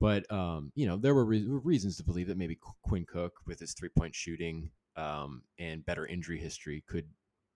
But 0.00 0.30
um, 0.30 0.72
you 0.74 0.86
know, 0.86 0.96
there 0.96 1.14
were 1.14 1.24
re- 1.24 1.46
reasons 1.46 1.96
to 1.96 2.04
believe 2.04 2.28
that 2.28 2.36
maybe 2.36 2.58
Quinn 2.82 3.06
Cook, 3.06 3.34
with 3.46 3.58
his 3.58 3.72
three 3.72 3.88
point 3.88 4.14
shooting 4.14 4.70
um, 4.96 5.42
and 5.58 5.86
better 5.86 6.06
injury 6.06 6.38
history, 6.38 6.84
could 6.86 7.06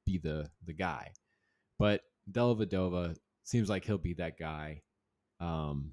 be 0.06 0.18
the 0.18 0.48
the 0.64 0.72
guy. 0.72 1.12
But 1.78 2.02
Dellavedova 2.30 3.16
seems 3.44 3.68
like 3.68 3.84
he'll 3.84 3.98
be 3.98 4.14
that 4.14 4.38
guy 4.38 4.82
um, 5.40 5.92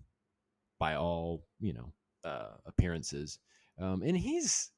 by 0.80 0.96
all 0.96 1.46
you 1.60 1.74
know 1.74 1.94
uh, 2.24 2.56
appearances, 2.66 3.40
um, 3.82 4.02
and 4.02 4.18
he's 4.18 4.72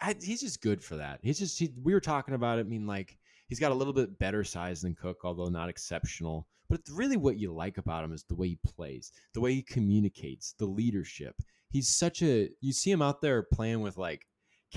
I, 0.00 0.14
he's 0.20 0.40
just 0.40 0.62
good 0.62 0.82
for 0.82 0.96
that. 0.96 1.20
He's 1.22 1.38
just 1.38 1.58
he, 1.58 1.72
we 1.82 1.94
were 1.94 2.00
talking 2.00 2.34
about 2.34 2.58
it. 2.58 2.66
I 2.66 2.68
mean, 2.68 2.86
like 2.86 3.18
he's 3.48 3.60
got 3.60 3.72
a 3.72 3.74
little 3.74 3.92
bit 3.92 4.18
better 4.18 4.44
size 4.44 4.82
than 4.82 4.94
Cook, 4.94 5.18
although 5.24 5.48
not 5.48 5.68
exceptional. 5.68 6.46
But 6.68 6.80
really, 6.90 7.16
what 7.16 7.38
you 7.38 7.52
like 7.52 7.78
about 7.78 8.04
him 8.04 8.12
is 8.12 8.24
the 8.24 8.34
way 8.34 8.48
he 8.48 8.58
plays, 8.64 9.12
the 9.34 9.40
way 9.40 9.54
he 9.54 9.62
communicates, 9.62 10.54
the 10.58 10.66
leadership. 10.66 11.36
He's 11.70 11.88
such 11.88 12.22
a. 12.22 12.50
You 12.60 12.72
see 12.72 12.90
him 12.90 13.02
out 13.02 13.20
there 13.20 13.42
playing 13.42 13.80
with 13.80 13.96
like 13.96 14.26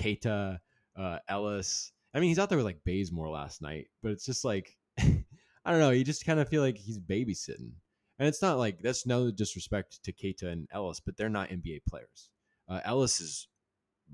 Queta, 0.00 0.60
uh, 0.96 1.18
Ellis. 1.28 1.92
I 2.14 2.20
mean, 2.20 2.28
he's 2.28 2.38
out 2.38 2.48
there 2.48 2.58
with 2.58 2.66
like 2.66 2.84
Bazemore 2.84 3.30
last 3.30 3.62
night, 3.62 3.88
but 4.02 4.12
it's 4.12 4.26
just 4.26 4.44
like 4.44 4.76
I 4.98 5.70
don't 5.70 5.80
know. 5.80 5.90
You 5.90 6.04
just 6.04 6.26
kind 6.26 6.40
of 6.40 6.48
feel 6.48 6.62
like 6.62 6.78
he's 6.78 6.98
babysitting, 6.98 7.72
and 8.18 8.28
it's 8.28 8.42
not 8.42 8.58
like 8.58 8.80
that's 8.80 9.06
no 9.06 9.30
disrespect 9.30 10.02
to 10.04 10.12
Queta 10.12 10.48
and 10.48 10.68
Ellis, 10.72 11.00
but 11.00 11.16
they're 11.16 11.28
not 11.28 11.50
NBA 11.50 11.80
players. 11.88 12.30
Uh, 12.68 12.80
Ellis 12.84 13.20
is, 13.20 13.48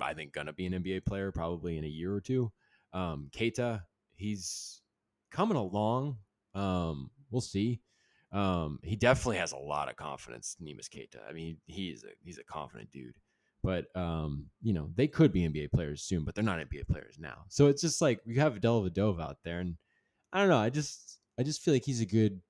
I 0.01 0.15
think, 0.15 0.33
gonna 0.33 0.53
be 0.53 0.67
an 0.67 0.73
NBA 0.73 1.05
player 1.05 1.31
probably 1.33 1.79
in 1.79 1.85
a 1.85 1.89
year 1.89 2.15
or 2.15 2.21
two. 2.21 2.53
Um, 2.93 3.31
Queta, 3.37 3.83
he's 4.17 4.81
coming 5.31 5.57
along. 5.57 6.19
Um, 6.55 7.11
we'll 7.31 7.41
see. 7.41 7.81
Um, 8.33 8.81
he 8.83 8.97
definitely 8.97 9.39
has 9.39 9.53
a 9.53 9.57
lot 9.57 9.89
of 9.89 9.97
confidence, 9.97 10.57
Neemias 10.63 10.91
Queta. 10.91 11.21
I 11.29 11.33
mean, 11.33 11.59
he 11.67 11.89
is 11.89 12.05
a 12.05 12.09
he's 12.23 12.39
a 12.39 12.45
confident 12.45 12.91
dude. 12.91 13.15
But 13.63 13.87
um, 13.95 14.47
you 14.63 14.73
know, 14.73 14.91
they 14.95 15.09
could 15.09 15.33
be 15.33 15.49
NBA 15.49 15.73
players 15.73 16.03
soon, 16.03 16.25
but 16.25 16.35
they're 16.35 16.45
not 16.45 16.59
NBA 16.59 16.87
players 16.89 17.17
now. 17.19 17.45
So 17.49 17.67
it's 17.67 17.83
just 17.83 18.01
like 18.01 18.21
you 18.25 18.41
have 18.41 18.55
Dellavedova 18.55 19.21
out 19.21 19.39
there, 19.45 19.61
and 19.61 19.77
I 20.33 20.41
don't 20.41 20.49
know. 20.49 20.59
I 20.59 20.71
just 20.71 21.19
I 21.39 21.43
just 21.43 21.63
feel 21.63 21.75
like 21.75 21.85
he's 21.85 22.01
a 22.01 22.07
good. 22.07 22.41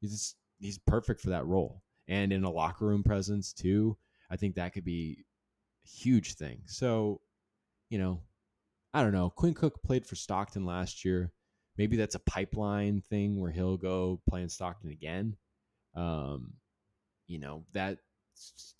He's 0.00 0.34
he's 0.58 0.78
perfect 0.78 1.20
for 1.20 1.30
that 1.30 1.46
role, 1.46 1.82
and 2.08 2.32
in 2.32 2.44
a 2.44 2.50
locker 2.50 2.86
room 2.86 3.02
presence 3.02 3.52
too. 3.52 3.96
I 4.30 4.36
think 4.36 4.56
that 4.56 4.72
could 4.72 4.84
be 4.84 5.24
a 5.84 5.88
huge 5.88 6.34
thing. 6.34 6.62
So, 6.66 7.20
you 7.90 7.98
know, 7.98 8.22
I 8.92 9.02
don't 9.02 9.12
know. 9.12 9.30
Quinn 9.30 9.54
Cook 9.54 9.82
played 9.82 10.06
for 10.06 10.16
Stockton 10.16 10.66
last 10.66 11.04
year. 11.04 11.32
Maybe 11.78 11.96
that's 11.96 12.14
a 12.14 12.20
pipeline 12.20 13.02
thing 13.02 13.40
where 13.40 13.50
he'll 13.50 13.76
go 13.76 14.20
play 14.28 14.42
in 14.42 14.48
Stockton 14.48 14.90
again. 14.90 15.36
Um, 15.94 16.54
you 17.26 17.38
know 17.38 17.64
that 17.72 17.98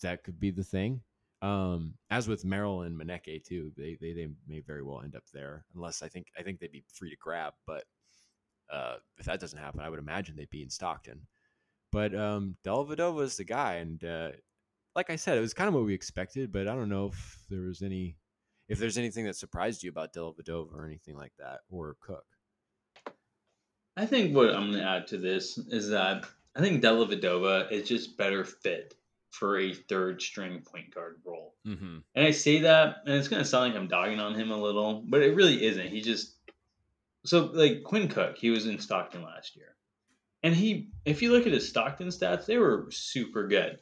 that 0.03 0.23
could 0.23 0.39
be 0.39 0.51
the 0.51 0.65
thing. 0.65 1.01
Um, 1.43 1.95
as 2.11 2.29
with 2.29 2.45
Merrill 2.45 2.83
and 2.83 2.97
Moneke 2.97 3.45
too, 3.45 3.73
they, 3.77 3.97
they 4.01 4.13
they 4.13 4.29
may 4.49 4.61
very 4.61 4.83
well 4.83 5.03
end 5.03 5.15
up 5.15 5.25
there, 5.33 5.65
unless 5.75 6.03
I 6.03 6.09
think 6.09 6.29
I 6.39 6.43
think 6.43 6.59
they'd 6.59 6.73
be 6.73 6.85
free 6.93 7.11
to 7.11 7.17
grab. 7.17 7.53
But 7.67 7.85
uh, 8.73 8.97
if 9.19 9.27
that 9.27 9.41
doesn't 9.41 9.59
happen, 9.59 9.81
I 9.81 9.91
would 9.91 9.99
imagine 9.99 10.37
they'd 10.37 10.51
be 10.51 10.63
in 10.63 10.71
Stockton. 10.71 11.27
But 11.93 12.15
um, 12.15 12.57
Dellavedova 12.65 13.23
is 13.23 13.37
the 13.37 13.45
guy, 13.45 13.75
and 13.75 14.03
uh, 14.03 14.31
like 14.95 15.11
I 15.11 15.17
said, 15.17 15.39
it 15.39 15.43
was 15.43 15.55
kind 15.55 15.69
of 15.69 15.75
what 15.75 15.85
we 15.85 15.95
expected. 15.95 16.53
But 16.53 16.69
I 16.69 16.75
don't 16.75 16.89
know 16.89 17.07
if 17.07 17.39
there 17.51 17.63
was 17.63 17.83
any, 17.83 18.17
if 18.69 18.79
there's 18.79 18.99
anything 18.99 19.25
that 19.27 19.37
surprised 19.37 19.83
you 19.83 19.91
about 19.91 20.15
Dellavedova 20.15 20.75
or 20.75 20.87
anything 20.87 21.17
like 21.17 21.33
that, 21.39 21.61
or 21.69 21.97
Cook. 22.01 22.25
I 23.97 24.07
think 24.07 24.35
what 24.35 24.51
I'm 24.51 24.71
going 24.71 24.83
to 24.83 24.89
add 24.89 25.07
to 25.09 25.19
this 25.19 25.59
is 25.59 25.89
that 25.89 26.25
I 26.55 26.61
think 26.61 26.83
Dellavedova 26.83 27.73
is 27.73 27.89
just 27.89 28.17
better 28.17 28.45
fit 28.45 28.95
for 29.31 29.59
a 29.59 29.73
third 29.73 30.23
string 30.23 30.61
point 30.61 30.95
guard 30.95 31.17
role. 31.25 31.55
Mm-hmm. 31.67 31.99
And 32.15 32.27
I 32.27 32.31
say 32.31 32.61
that, 32.61 32.97
and 33.05 33.15
it's 33.15 33.29
going 33.29 33.43
to 33.43 33.49
sound 33.49 33.73
like 33.73 33.81
I'm 33.81 33.89
dogging 33.89 34.21
on 34.21 34.35
him 34.35 34.51
a 34.51 34.57
little, 34.57 35.03
but 35.07 35.23
it 35.23 35.35
really 35.35 35.65
isn't. 35.65 35.89
He 35.89 36.01
just 36.01 36.35
so 37.25 37.51
like 37.53 37.83
Quinn 37.83 38.09
Cook, 38.09 38.39
he 38.39 38.51
was 38.51 38.67
in 38.67 38.79
Stockton 38.79 39.23
last 39.23 39.57
year, 39.57 39.75
and 40.43 40.55
he, 40.55 40.89
if 41.05 41.23
you 41.23 41.33
look 41.33 41.47
at 41.47 41.53
his 41.53 41.69
Stockton 41.69 42.09
stats, 42.09 42.47
they 42.47 42.57
were 42.57 42.87
super 42.91 43.49
good. 43.49 43.79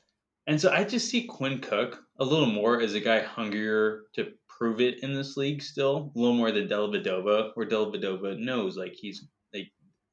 And 0.47 0.61
so 0.61 0.71
I 0.71 0.85
just 0.85 1.09
see 1.09 1.25
Quinn 1.25 1.61
Cook 1.61 2.03
a 2.19 2.25
little 2.25 2.47
more 2.47 2.81
as 2.81 2.95
a 2.95 3.01
guy 3.01 3.21
hungrier 3.21 4.03
to 4.15 4.33
prove 4.49 4.81
it 4.81 5.03
in 5.03 5.15
this 5.15 5.37
league 5.37 5.63
still, 5.63 6.13
a 6.15 6.19
little 6.19 6.37
more 6.37 6.53
than 6.53 6.69
Dellavedova, 6.69 7.53
where 7.55 7.67
Dellavedova 7.67 8.39
knows 8.39 8.77
like 8.77 8.95
he's 8.95 9.25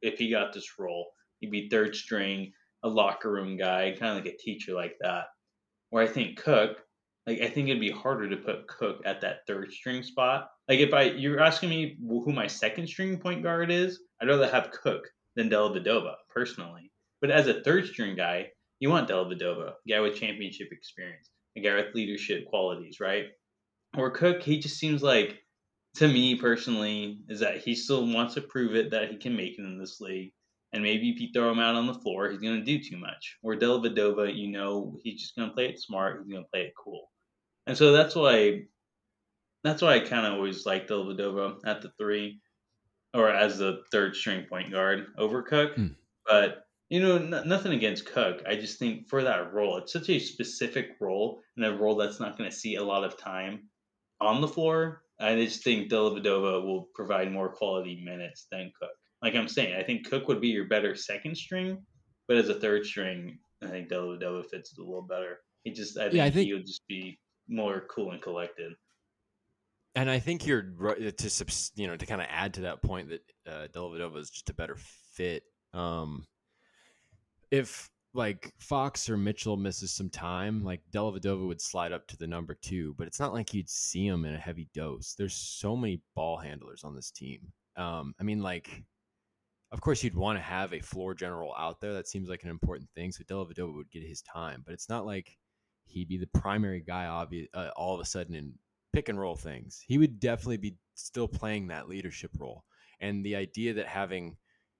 if 0.01 0.17
he 0.17 0.31
got 0.31 0.53
this 0.53 0.79
role, 0.79 1.11
he'd 1.39 1.51
be 1.51 1.69
third 1.69 1.95
string, 1.95 2.53
a 2.83 2.89
locker 2.89 3.31
room 3.31 3.57
guy, 3.57 3.95
kind 3.99 4.17
of 4.17 4.23
like 4.23 4.33
a 4.33 4.37
teacher 4.37 4.73
like 4.73 4.95
that. 5.01 5.25
Where 5.89 6.03
I 6.03 6.07
think 6.07 6.41
Cook, 6.41 6.77
like 7.27 7.41
I 7.41 7.49
think 7.49 7.67
it'd 7.67 7.81
be 7.81 7.91
harder 7.91 8.29
to 8.29 8.37
put 8.37 8.67
Cook 8.67 9.01
at 9.05 9.21
that 9.21 9.39
third 9.47 9.71
string 9.71 10.03
spot. 10.03 10.49
Like 10.67 10.79
if 10.79 10.93
I 10.93 11.03
you're 11.03 11.41
asking 11.41 11.69
me 11.69 11.97
who 12.07 12.31
my 12.31 12.47
second 12.47 12.87
string 12.87 13.17
point 13.17 13.43
guard 13.43 13.71
is, 13.71 13.99
I'd 14.21 14.29
rather 14.29 14.49
have 14.49 14.71
Cook 14.71 15.03
than 15.35 15.49
Dellavedova 15.49 16.13
personally. 16.29 16.91
But 17.19 17.31
as 17.31 17.47
a 17.47 17.61
third 17.61 17.87
string 17.87 18.15
guy, 18.15 18.47
you 18.79 18.89
want 18.89 19.09
Dellavedova, 19.09 19.73
guy 19.87 19.99
with 19.99 20.15
championship 20.15 20.69
experience, 20.71 21.29
a 21.55 21.61
guy 21.61 21.75
with 21.75 21.93
leadership 21.93 22.45
qualities, 22.47 22.99
right? 22.99 23.25
Or 23.97 24.09
Cook, 24.09 24.41
he 24.41 24.59
just 24.59 24.79
seems 24.79 25.03
like 25.03 25.43
to 25.95 26.07
me 26.07 26.35
personally 26.35 27.19
is 27.27 27.39
that 27.39 27.57
he 27.57 27.75
still 27.75 28.07
wants 28.07 28.33
to 28.35 28.41
prove 28.41 28.75
it 28.75 28.91
that 28.91 29.09
he 29.09 29.17
can 29.17 29.35
make 29.35 29.59
it 29.59 29.65
in 29.65 29.77
this 29.77 29.99
league. 29.99 30.31
And 30.73 30.81
maybe 30.81 31.09
if 31.09 31.19
you 31.19 31.29
throw 31.33 31.51
him 31.51 31.59
out 31.59 31.75
on 31.75 31.85
the 31.85 31.93
floor, 31.95 32.29
he's 32.29 32.39
going 32.39 32.57
to 32.57 32.63
do 32.63 32.81
too 32.81 32.97
much. 32.97 33.37
Or 33.43 33.55
Dellavedova, 33.55 34.33
you 34.33 34.47
know, 34.47 34.97
he's 35.03 35.21
just 35.21 35.35
going 35.35 35.49
to 35.49 35.53
play 35.53 35.67
it 35.67 35.79
smart. 35.79 36.21
He's 36.23 36.31
going 36.31 36.45
to 36.45 36.49
play 36.49 36.61
it 36.61 36.73
cool. 36.81 37.11
And 37.67 37.77
so 37.77 37.91
that's 37.91 38.15
why, 38.15 38.61
that's 39.63 39.81
why 39.81 39.95
I 39.95 39.99
kind 39.99 40.25
of 40.25 40.33
always 40.33 40.65
like 40.65 40.87
Dellavedova 40.87 41.59
at 41.65 41.81
the 41.81 41.91
three, 41.99 42.39
or 43.13 43.29
as 43.29 43.57
the 43.57 43.81
third 43.91 44.15
string 44.15 44.45
point 44.49 44.71
guard 44.71 45.07
over 45.17 45.43
Cook. 45.43 45.75
Mm. 45.75 45.95
But 46.25 46.63
you 46.91 46.99
know, 47.01 47.15
n- 47.15 47.47
nothing 47.47 47.71
against 47.71 48.05
Cook. 48.05 48.43
I 48.45 48.55
just 48.55 48.77
think 48.77 49.07
for 49.07 49.23
that 49.23 49.53
role, 49.53 49.77
it's 49.77 49.93
such 49.93 50.09
a 50.09 50.19
specific 50.19 50.97
role 50.99 51.41
and 51.55 51.65
a 51.65 51.73
role 51.73 51.95
that's 51.95 52.19
not 52.19 52.37
going 52.37 52.49
to 52.49 52.55
see 52.55 52.75
a 52.75 52.83
lot 52.83 53.05
of 53.05 53.17
time 53.17 53.69
on 54.19 54.41
the 54.41 54.47
floor. 54.47 55.03
I 55.21 55.35
just 55.35 55.63
think 55.63 55.89
Dellavedova 55.91 56.63
will 56.65 56.89
provide 56.95 57.31
more 57.31 57.49
quality 57.49 58.01
minutes 58.03 58.47
than 58.51 58.71
Cook. 58.79 58.89
Like 59.21 59.35
I'm 59.35 59.47
saying, 59.47 59.75
I 59.75 59.83
think 59.83 60.09
Cook 60.09 60.27
would 60.27 60.41
be 60.41 60.47
your 60.49 60.65
better 60.67 60.95
second 60.95 61.35
string, 61.37 61.77
but 62.27 62.37
as 62.37 62.49
a 62.49 62.59
third 62.59 62.85
string, 62.85 63.37
I 63.61 63.67
think 63.67 63.89
Dellavedova 63.89 64.45
fits 64.49 64.75
a 64.77 64.81
little 64.81 65.03
better. 65.03 65.39
He 65.63 65.71
just, 65.71 65.97
I 65.97 66.03
think, 66.05 66.15
Yeah, 66.15 66.25
I 66.25 66.31
think- 66.31 66.47
he 66.47 66.53
would 66.53 66.65
just 66.65 66.87
be 66.87 67.19
more 67.47 67.85
cool 67.89 68.11
and 68.11 68.21
collected. 68.21 68.73
And 69.93 70.09
I 70.09 70.19
think 70.19 70.47
you're 70.47 70.73
right 70.77 71.15
to 71.17 71.29
subs- 71.29 71.73
you 71.75 71.85
know 71.85 71.97
to 71.97 72.05
kind 72.05 72.21
of 72.21 72.27
add 72.29 72.53
to 72.55 72.61
that 72.61 72.81
point 72.81 73.09
that 73.09 73.21
uh, 73.45 73.67
Dellavedova 73.67 74.17
is 74.17 74.29
just 74.29 74.49
a 74.49 74.53
better 74.53 74.77
fit. 74.77 75.43
Um, 75.73 76.25
if 77.51 77.89
like 78.13 78.53
Fox 78.59 79.09
or 79.09 79.17
Mitchell 79.17 79.55
misses 79.57 79.91
some 79.91 80.09
time, 80.09 80.63
like 80.63 80.81
Dellavedova 80.91 81.47
would 81.47 81.61
slide 81.61 81.91
up 81.91 82.07
to 82.07 82.17
the 82.17 82.27
number 82.27 82.53
two, 82.53 82.93
but 82.97 83.07
it's 83.07 83.19
not 83.19 83.33
like 83.33 83.53
you'd 83.53 83.69
see 83.69 84.05
him 84.05 84.25
in 84.25 84.35
a 84.35 84.39
heavy 84.39 84.67
dose. 84.73 85.15
There's 85.17 85.33
so 85.33 85.77
many 85.77 86.01
ball 86.15 86.37
handlers 86.37 86.83
on 86.83 86.95
this 86.95 87.11
team. 87.11 87.39
Um, 87.77 88.13
I 88.19 88.23
mean, 88.23 88.41
like, 88.41 88.83
of 89.71 89.79
course, 89.79 90.03
you'd 90.03 90.15
want 90.15 90.37
to 90.37 90.43
have 90.43 90.73
a 90.73 90.81
floor 90.81 91.13
general 91.13 91.53
out 91.57 91.79
there. 91.79 91.93
That 91.93 92.07
seems 92.07 92.27
like 92.27 92.43
an 92.43 92.49
important 92.49 92.89
thing. 92.95 93.13
So 93.13 93.23
Dellavedova 93.23 93.73
would 93.73 93.91
get 93.91 94.03
his 94.03 94.21
time, 94.21 94.63
but 94.65 94.73
it's 94.73 94.89
not 94.89 95.05
like 95.05 95.37
he'd 95.85 96.09
be 96.09 96.17
the 96.17 96.27
primary 96.27 96.81
guy. 96.81 97.05
Obvious, 97.05 97.47
uh, 97.53 97.69
all 97.77 97.95
of 97.95 98.01
a 98.01 98.05
sudden 98.05 98.35
in 98.35 98.53
pick 98.93 99.09
and 99.09 99.19
roll 99.19 99.35
things. 99.35 99.81
He 99.85 99.97
would 99.97 100.19
definitely 100.19 100.57
be 100.57 100.75
still 100.95 101.27
playing 101.27 101.67
that 101.67 101.87
leadership 101.87 102.31
role. 102.37 102.65
And 102.99 103.25
the 103.25 103.35
idea 103.35 103.73
that 103.75 103.87
having, 103.87 104.35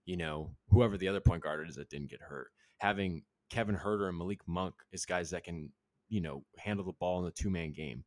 you 0.05 0.17
know, 0.17 0.51
whoever 0.69 0.97
the 0.97 1.07
other 1.07 1.21
point 1.21 1.43
guard 1.43 1.67
is 1.69 1.75
that 1.75 1.89
didn't 1.89 2.09
get 2.09 2.21
hurt, 2.21 2.51
having 2.81 3.21
Kevin 3.51 3.77
Huerter 3.77 4.09
and 4.09 4.17
Malik 4.17 4.39
Monk 4.47 4.73
as 4.91 5.05
guys 5.05 5.29
that 5.29 5.43
can, 5.43 5.69
you 6.09 6.19
know, 6.19 6.43
handle 6.57 6.83
the 6.83 6.93
ball 6.93 7.19
in 7.19 7.25
the 7.25 7.31
two 7.31 7.51
man 7.51 7.73
game. 7.73 8.03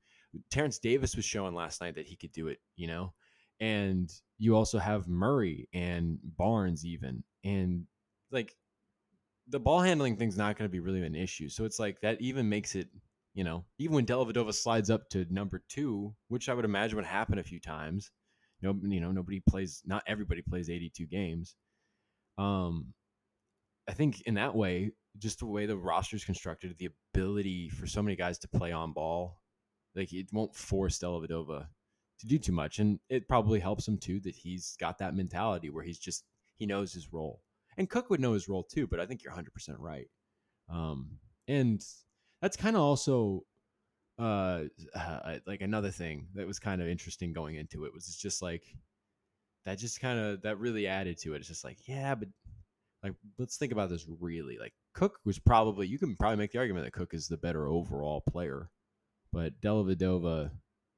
Terence 0.50 0.80
Davis 0.80 1.14
was 1.14 1.24
showing 1.24 1.54
last 1.54 1.80
night 1.80 1.94
that 1.94 2.08
he 2.08 2.16
could 2.16 2.32
do 2.32 2.48
it, 2.48 2.58
you 2.74 2.88
know? 2.88 3.12
And 3.60 4.12
you 4.36 4.56
also 4.56 4.80
have 4.80 5.06
Murray 5.06 5.68
and 5.72 6.18
Barnes, 6.36 6.84
even. 6.84 7.22
And 7.44 7.86
like 8.32 8.56
the 9.46 9.60
ball 9.60 9.80
handling 9.80 10.16
thing's 10.16 10.36
not 10.36 10.58
going 10.58 10.68
to 10.68 10.72
be 10.72 10.80
really 10.80 11.02
an 11.02 11.14
issue. 11.14 11.48
So 11.48 11.64
it's 11.64 11.78
like 11.78 12.00
that 12.00 12.20
even 12.20 12.48
makes 12.48 12.74
it, 12.74 12.88
you 13.32 13.44
know, 13.44 13.64
even 13.78 13.94
when 13.94 14.06
Dellavedova 14.06 14.52
slides 14.52 14.90
up 14.90 15.08
to 15.10 15.24
number 15.30 15.62
two, 15.68 16.12
which 16.26 16.48
I 16.48 16.54
would 16.54 16.64
imagine 16.64 16.96
would 16.96 17.04
happen 17.04 17.38
a 17.38 17.44
few 17.44 17.60
times. 17.60 18.10
No, 18.60 18.76
you 18.82 19.00
know, 19.00 19.12
nobody 19.12 19.40
plays. 19.48 19.82
Not 19.86 20.02
everybody 20.08 20.42
plays 20.42 20.68
82 20.68 21.06
games. 21.06 21.54
Um, 22.38 22.92
I 23.88 23.92
think 23.92 24.22
in 24.22 24.34
that 24.34 24.54
way, 24.54 24.92
just 25.18 25.40
the 25.40 25.46
way 25.46 25.66
the 25.66 25.76
roster 25.76 26.16
is 26.16 26.24
constructed, 26.24 26.74
the 26.78 26.90
ability 27.14 27.68
for 27.68 27.86
so 27.86 28.02
many 28.02 28.16
guys 28.16 28.38
to 28.38 28.48
play 28.48 28.72
on 28.72 28.92
ball, 28.92 29.40
like 29.94 30.12
it 30.12 30.28
won't 30.32 30.54
force 30.54 30.98
Dellavedova 30.98 31.66
to 32.20 32.26
do 32.26 32.38
too 32.38 32.52
much, 32.52 32.78
and 32.78 32.98
it 33.08 33.28
probably 33.28 33.60
helps 33.60 33.86
him 33.86 33.98
too 33.98 34.20
that 34.20 34.34
he's 34.34 34.76
got 34.80 34.98
that 34.98 35.14
mentality 35.14 35.70
where 35.70 35.84
he's 35.84 35.98
just 35.98 36.24
he 36.56 36.66
knows 36.66 36.92
his 36.92 37.12
role, 37.12 37.42
and 37.76 37.90
Cook 37.90 38.10
would 38.10 38.20
know 38.20 38.32
his 38.32 38.48
role 38.48 38.64
too. 38.64 38.86
But 38.86 39.00
I 39.00 39.06
think 39.06 39.22
you're 39.22 39.32
100 39.32 39.52
percent 39.52 39.78
right, 39.78 40.06
um, 40.68 41.18
and 41.46 41.84
that's 42.40 42.56
kind 42.56 42.76
of 42.76 42.82
also 42.82 43.44
uh, 44.18 44.64
uh 44.94 45.38
like 45.46 45.60
another 45.60 45.90
thing 45.90 46.28
that 46.34 46.46
was 46.46 46.58
kind 46.58 46.80
of 46.80 46.88
interesting 46.88 47.32
going 47.32 47.56
into 47.56 47.84
it 47.84 47.92
was 47.92 48.06
it's 48.06 48.16
just 48.16 48.42
like 48.42 48.62
that 49.64 49.78
just 49.78 50.00
kind 50.00 50.18
of 50.18 50.42
that 50.42 50.58
really 50.58 50.86
added 50.86 51.18
to 51.18 51.34
it 51.34 51.38
it's 51.38 51.48
just 51.48 51.64
like 51.64 51.78
yeah 51.86 52.14
but 52.14 52.28
like 53.04 53.14
let's 53.38 53.56
think 53.56 53.72
about 53.72 53.90
this 53.90 54.06
really 54.20 54.58
like 54.58 54.72
cook 54.94 55.18
was 55.24 55.38
probably 55.38 55.86
you 55.86 55.98
can 55.98 56.16
probably 56.16 56.36
make 56.36 56.52
the 56.52 56.58
argument 56.58 56.84
that 56.84 56.92
cook 56.92 57.14
is 57.14 57.28
the 57.28 57.36
better 57.36 57.68
overall 57.68 58.22
player 58.28 58.68
but 59.32 59.60
Dellavedova 59.60 60.50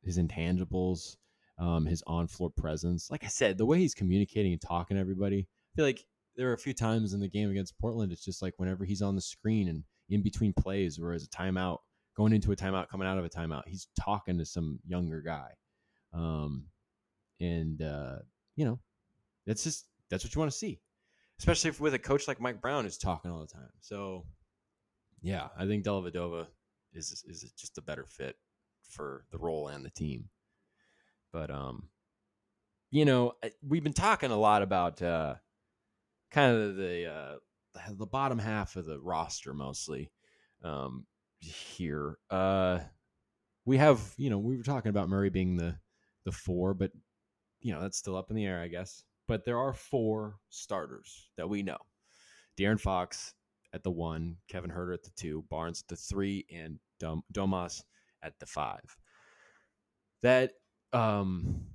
his 0.02 0.18
intangibles 0.18 1.16
um 1.58 1.84
his 1.84 2.02
on-floor 2.06 2.50
presence 2.50 3.10
like 3.10 3.24
i 3.24 3.28
said 3.28 3.58
the 3.58 3.66
way 3.66 3.78
he's 3.78 3.94
communicating 3.94 4.52
and 4.52 4.60
talking 4.60 4.96
to 4.96 5.00
everybody 5.00 5.40
i 5.40 5.72
feel 5.76 5.84
like 5.84 6.04
there 6.36 6.48
are 6.48 6.54
a 6.54 6.58
few 6.58 6.74
times 6.74 7.12
in 7.12 7.20
the 7.20 7.28
game 7.28 7.50
against 7.50 7.78
portland 7.78 8.12
it's 8.12 8.24
just 8.24 8.42
like 8.42 8.54
whenever 8.58 8.84
he's 8.84 9.02
on 9.02 9.14
the 9.14 9.20
screen 9.20 9.68
and 9.68 9.82
in 10.08 10.22
between 10.22 10.52
plays 10.52 10.98
or 10.98 11.12
as 11.12 11.24
a 11.24 11.28
timeout 11.28 11.78
going 12.16 12.32
into 12.32 12.50
a 12.50 12.56
timeout, 12.56 12.88
coming 12.88 13.06
out 13.06 13.18
of 13.18 13.24
a 13.24 13.28
timeout. 13.28 13.62
He's 13.66 13.88
talking 13.98 14.38
to 14.38 14.44
some 14.44 14.80
younger 14.86 15.20
guy. 15.20 15.50
Um, 16.12 16.64
and, 17.40 17.80
uh, 17.82 18.16
you 18.56 18.64
know, 18.64 18.78
that's 19.46 19.62
just, 19.62 19.84
that's 20.10 20.24
what 20.24 20.34
you 20.34 20.38
want 20.38 20.50
to 20.50 20.56
see, 20.56 20.80
especially 21.38 21.72
with 21.78 21.94
a 21.94 21.98
coach 21.98 22.28
like 22.28 22.40
Mike 22.40 22.60
Brown 22.60 22.84
who's 22.84 22.98
talking 22.98 23.30
all 23.30 23.40
the 23.40 23.46
time. 23.46 23.70
So, 23.80 24.24
yeah, 25.22 25.48
I 25.58 25.66
think 25.66 25.84
Dellavedova 25.84 26.46
is, 26.92 27.24
is 27.28 27.52
just 27.56 27.78
a 27.78 27.82
better 27.82 28.06
fit 28.06 28.36
for 28.90 29.24
the 29.30 29.38
role 29.38 29.68
and 29.68 29.84
the 29.84 29.90
team. 29.90 30.28
But, 31.32 31.50
um, 31.50 31.88
you 32.90 33.04
know, 33.04 33.32
we've 33.66 33.84
been 33.84 33.92
talking 33.92 34.30
a 34.30 34.38
lot 34.38 34.62
about, 34.62 35.02
uh, 35.02 35.34
kind 36.30 36.56
of 36.56 36.76
the, 36.76 37.06
uh, 37.06 37.34
the 37.98 38.06
bottom 38.06 38.38
half 38.38 38.76
of 38.76 38.86
the 38.86 38.98
roster 39.00 39.52
mostly. 39.52 40.10
Um, 40.64 41.06
here. 41.40 42.18
Uh, 42.30 42.80
we 43.64 43.78
have 43.78 44.00
you 44.16 44.30
know 44.30 44.38
we 44.38 44.56
were 44.56 44.62
talking 44.62 44.90
about 44.90 45.08
Murray 45.08 45.30
being 45.30 45.56
the 45.56 45.76
the 46.24 46.32
four, 46.32 46.74
but 46.74 46.92
you 47.60 47.72
know 47.72 47.80
that's 47.80 47.98
still 47.98 48.16
up 48.16 48.30
in 48.30 48.36
the 48.36 48.46
air, 48.46 48.60
I 48.60 48.68
guess. 48.68 49.02
But 49.28 49.44
there 49.44 49.58
are 49.58 49.72
four 49.72 50.36
starters 50.50 51.30
that 51.36 51.48
we 51.48 51.62
know: 51.62 51.78
De'Aaron 52.58 52.80
Fox 52.80 53.34
at 53.72 53.82
the 53.82 53.90
one, 53.90 54.36
Kevin 54.48 54.70
Huerter 54.70 54.94
at 54.94 55.02
the 55.02 55.10
two, 55.16 55.44
Barnes 55.50 55.82
at 55.82 55.88
the 55.88 55.96
three, 55.96 56.46
and 56.52 56.78
Dom- 57.00 57.24
Domas 57.32 57.82
at 58.22 58.38
the 58.38 58.46
five. 58.46 58.96
That 60.22 60.52
um, 60.92 61.66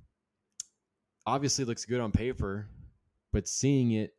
obviously 1.26 1.64
looks 1.64 1.84
good 1.84 2.00
on 2.00 2.12
paper, 2.12 2.68
but 3.32 3.48
seeing 3.48 3.92
it 3.92 4.14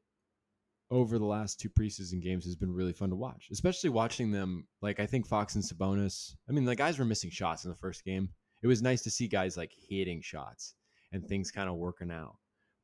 over 0.91 1.17
the 1.17 1.25
last 1.25 1.59
two 1.59 1.69
preseason 1.69 2.21
games 2.21 2.45
has 2.45 2.55
been 2.55 2.73
really 2.73 2.93
fun 2.93 3.09
to 3.09 3.15
watch, 3.15 3.49
especially 3.51 3.89
watching 3.89 4.31
them. 4.31 4.67
Like 4.81 4.99
I 4.99 5.05
think 5.05 5.27
Fox 5.27 5.55
and 5.55 5.63
Sabonis. 5.63 6.35
I 6.47 6.51
mean, 6.51 6.65
the 6.65 6.75
guys 6.75 6.99
were 6.99 7.05
missing 7.05 7.31
shots 7.31 7.65
in 7.65 7.71
the 7.71 7.77
first 7.77 8.05
game. 8.05 8.29
It 8.61 8.67
was 8.67 8.81
nice 8.81 9.01
to 9.01 9.11
see 9.11 9.27
guys 9.27 9.57
like 9.57 9.71
hitting 9.89 10.21
shots 10.21 10.75
and 11.11 11.27
things 11.27 11.51
kind 11.51 11.69
of 11.69 11.75
working 11.75 12.11
out. 12.11 12.35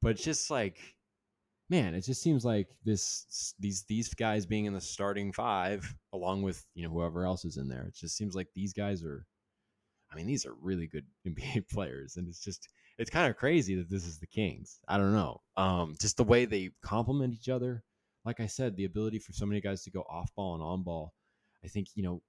But 0.01 0.11
it's 0.11 0.23
just 0.23 0.49
like, 0.49 0.77
man, 1.69 1.93
it 1.93 2.01
just 2.01 2.21
seems 2.21 2.45
like 2.45 2.67
this 2.85 3.53
these 3.59 3.83
these 3.87 4.13
guys 4.13 4.45
being 4.45 4.65
in 4.65 4.73
the 4.73 4.81
starting 4.81 5.33
five 5.33 5.93
along 6.13 6.41
with 6.43 6.65
you 6.75 6.83
know 6.83 6.89
whoever 6.89 7.25
else 7.25 7.45
is 7.45 7.57
in 7.57 7.67
there. 7.67 7.83
It 7.83 7.95
just 7.95 8.15
seems 8.17 8.35
like 8.35 8.47
these 8.55 8.73
guys 8.73 9.03
are. 9.03 9.25
I 10.11 10.15
mean, 10.15 10.25
these 10.25 10.45
are 10.45 10.55
really 10.61 10.87
good 10.87 11.05
NBA 11.27 11.69
players, 11.69 12.17
and 12.17 12.27
it's 12.27 12.43
just 12.43 12.69
it's 12.97 13.09
kind 13.09 13.29
of 13.29 13.37
crazy 13.37 13.75
that 13.75 13.89
this 13.89 14.05
is 14.05 14.19
the 14.19 14.27
Kings. 14.27 14.79
I 14.87 14.97
don't 14.97 15.13
know, 15.13 15.41
um, 15.57 15.95
just 15.99 16.17
the 16.17 16.23
way 16.23 16.45
they 16.45 16.71
complement 16.81 17.33
each 17.33 17.49
other 17.49 17.83
like 18.25 18.39
I 18.39 18.47
said, 18.47 18.75
the 18.75 18.85
ability 18.85 19.19
for 19.19 19.33
so 19.33 19.45
many 19.45 19.61
guys 19.61 19.83
to 19.83 19.91
go 19.91 20.01
off 20.09 20.33
ball 20.35 20.53
and 20.53 20.63
on 20.63 20.83
ball. 20.83 21.13
I 21.63 21.67
think 21.67 21.87
you 21.95 22.03
know, 22.03 22.21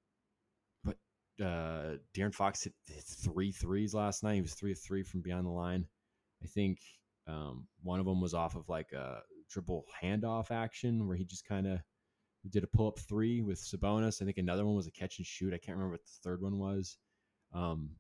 but 0.84 0.96
uh, 1.44 1.96
De'Aaron 2.16 2.34
Fox 2.34 2.64
hit, 2.64 2.74
hit 2.86 3.04
three 3.04 3.52
threes 3.52 3.94
last 3.94 4.22
night. 4.22 4.36
He 4.36 4.40
was 4.40 4.54
three 4.54 4.72
of 4.72 4.78
three 4.78 5.02
from 5.02 5.20
beyond 5.20 5.46
the 5.46 5.50
line. 5.50 5.86
I 6.42 6.46
think 6.46 6.78
um, 7.30 7.66
one 7.82 8.00
of 8.00 8.06
them 8.06 8.20
was 8.20 8.34
off 8.34 8.56
of 8.56 8.68
like 8.68 8.92
a 8.92 9.20
triple 9.50 9.84
handoff 10.02 10.50
action 10.50 11.06
where 11.06 11.16
he 11.16 11.24
just 11.24 11.46
kind 11.46 11.66
of 11.66 11.80
did 12.48 12.64
a 12.64 12.66
pull 12.66 12.88
up 12.88 12.98
three 12.98 13.42
with 13.42 13.60
Sabonis. 13.60 14.22
I 14.22 14.24
think 14.24 14.38
another 14.38 14.64
one 14.64 14.74
was 14.74 14.86
a 14.86 14.92
catch 14.92 15.18
and 15.18 15.26
shoot. 15.26 15.52
I 15.52 15.58
can't 15.58 15.76
remember 15.76 15.92
what 15.92 16.04
the 16.04 16.20
third 16.22 16.42
one 16.42 16.58
was. 16.58 16.96
Um, 17.52 17.90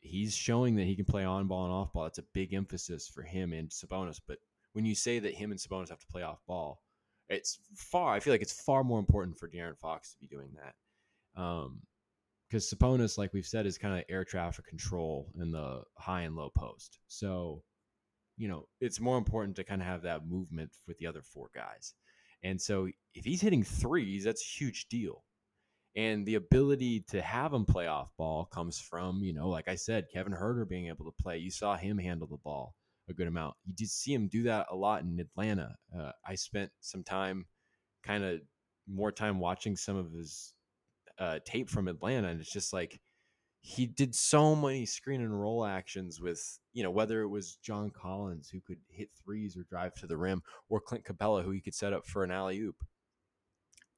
he's 0.00 0.34
showing 0.34 0.76
that 0.76 0.84
he 0.84 0.96
can 0.96 1.04
play 1.04 1.24
on 1.24 1.48
ball 1.48 1.64
and 1.64 1.72
off 1.72 1.92
ball. 1.92 2.04
That's 2.04 2.18
a 2.18 2.24
big 2.34 2.54
emphasis 2.54 3.08
for 3.08 3.22
him 3.22 3.52
and 3.52 3.68
Sabonis. 3.70 4.20
But 4.26 4.38
when 4.72 4.84
you 4.84 4.94
say 4.94 5.18
that 5.18 5.34
him 5.34 5.50
and 5.50 5.58
Sabonis 5.58 5.88
have 5.88 5.98
to 5.98 6.06
play 6.06 6.22
off 6.22 6.40
ball, 6.46 6.82
it's 7.28 7.58
far. 7.74 8.14
I 8.14 8.20
feel 8.20 8.32
like 8.32 8.42
it's 8.42 8.62
far 8.62 8.84
more 8.84 8.98
important 8.98 9.38
for 9.38 9.48
De'Aaron 9.48 9.78
Fox 9.78 10.12
to 10.12 10.18
be 10.18 10.26
doing 10.26 10.50
that. 10.56 11.40
Um, 11.40 11.82
because 12.48 12.72
Sabonis, 12.72 13.18
like 13.18 13.34
we've 13.34 13.44
said, 13.46 13.66
is 13.66 13.76
kind 13.76 13.98
of 13.98 14.04
air 14.08 14.24
traffic 14.24 14.64
control 14.66 15.30
in 15.38 15.50
the 15.50 15.82
high 15.98 16.22
and 16.22 16.34
low 16.34 16.50
post. 16.56 16.98
So, 17.06 17.62
you 18.38 18.48
know, 18.48 18.66
it's 18.80 19.00
more 19.00 19.18
important 19.18 19.56
to 19.56 19.64
kind 19.64 19.82
of 19.82 19.88
have 19.88 20.02
that 20.02 20.26
movement 20.26 20.70
with 20.86 20.96
the 20.98 21.06
other 21.06 21.22
four 21.22 21.50
guys. 21.54 21.94
And 22.42 22.60
so, 22.60 22.88
if 23.14 23.24
he's 23.24 23.40
hitting 23.40 23.64
threes, 23.64 24.24
that's 24.24 24.42
a 24.42 24.64
huge 24.64 24.86
deal. 24.88 25.24
And 25.96 26.24
the 26.24 26.36
ability 26.36 27.04
to 27.08 27.20
have 27.20 27.52
him 27.52 27.64
play 27.64 27.88
off 27.88 28.10
ball 28.16 28.44
comes 28.44 28.78
from, 28.78 29.22
you 29.22 29.34
know, 29.34 29.48
like 29.48 29.66
I 29.66 29.74
said, 29.74 30.06
Kevin 30.12 30.32
Huerter 30.32 30.68
being 30.68 30.86
able 30.86 31.06
to 31.06 31.22
play. 31.22 31.38
You 31.38 31.50
saw 31.50 31.76
him 31.76 31.98
handle 31.98 32.28
the 32.28 32.36
ball 32.36 32.76
a 33.10 33.14
good 33.14 33.26
amount. 33.26 33.54
You 33.66 33.74
did 33.74 33.90
see 33.90 34.14
him 34.14 34.28
do 34.28 34.44
that 34.44 34.66
a 34.70 34.76
lot 34.76 35.02
in 35.02 35.18
Atlanta. 35.18 35.74
Uh, 35.96 36.12
I 36.24 36.36
spent 36.36 36.70
some 36.80 37.02
time, 37.02 37.46
kind 38.04 38.22
of 38.22 38.40
more 38.86 39.10
time 39.10 39.40
watching 39.40 39.76
some 39.76 39.96
of 39.96 40.12
his 40.12 40.52
uh, 41.18 41.40
tape 41.44 41.68
from 41.68 41.88
Atlanta, 41.88 42.28
and 42.28 42.40
it's 42.40 42.52
just 42.52 42.72
like 42.72 43.00
he 43.60 43.86
did 43.86 44.14
so 44.14 44.54
many 44.54 44.86
screen 44.86 45.20
and 45.20 45.38
roll 45.40 45.64
actions 45.64 46.20
with 46.20 46.58
you 46.72 46.82
know 46.82 46.90
whether 46.90 47.22
it 47.22 47.28
was 47.28 47.56
John 47.56 47.90
Collins 47.90 48.48
who 48.48 48.60
could 48.60 48.78
hit 48.88 49.10
threes 49.22 49.56
or 49.56 49.64
drive 49.64 49.94
to 49.96 50.06
the 50.06 50.16
rim, 50.16 50.42
or 50.68 50.80
Clint 50.80 51.04
Capela 51.04 51.42
who 51.44 51.50
he 51.50 51.60
could 51.60 51.74
set 51.74 51.92
up 51.92 52.06
for 52.06 52.24
an 52.24 52.30
alley 52.30 52.58
oop. 52.60 52.76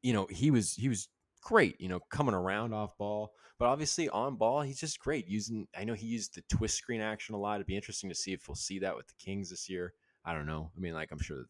You 0.03 0.13
know 0.13 0.27
he 0.31 0.51
was 0.51 0.75
he 0.75 0.89
was 0.89 1.09
great, 1.43 1.81
you 1.81 1.89
know, 1.89 2.01
coming 2.11 2.35
around 2.35 2.75
off 2.75 2.97
ball. 2.99 3.33
But 3.59 3.67
obviously 3.67 4.09
on 4.09 4.37
ball, 4.37 4.63
he's 4.63 4.81
just 4.81 4.99
great. 5.01 5.29
Using 5.29 5.69
I 5.77 5.85
know 5.85 5.95
he 5.95 6.07
used 6.07 6.35
the 6.35 6.43
twist 6.49 6.77
screen 6.77 7.01
action 7.03 7.35
a 7.35 7.39
lot. 7.39 7.57
It'd 7.57 7.67
be 7.67 7.77
interesting 7.77 8.09
to 8.11 8.17
see 8.17 8.33
if 8.33 8.49
we'll 8.49 8.55
see 8.55 8.79
that 8.81 8.97
with 8.97 9.07
the 9.09 9.15
Kings 9.19 9.51
this 9.51 9.69
year. 9.69 9.93
I 10.25 10.33
don't 10.35 10.47
know. 10.47 10.71
I 10.77 10.81
mean, 10.81 10.95
like 10.95 11.13
I'm 11.13 11.21
sure 11.21 11.45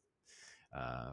that. 0.72 0.78
uh 0.78 1.10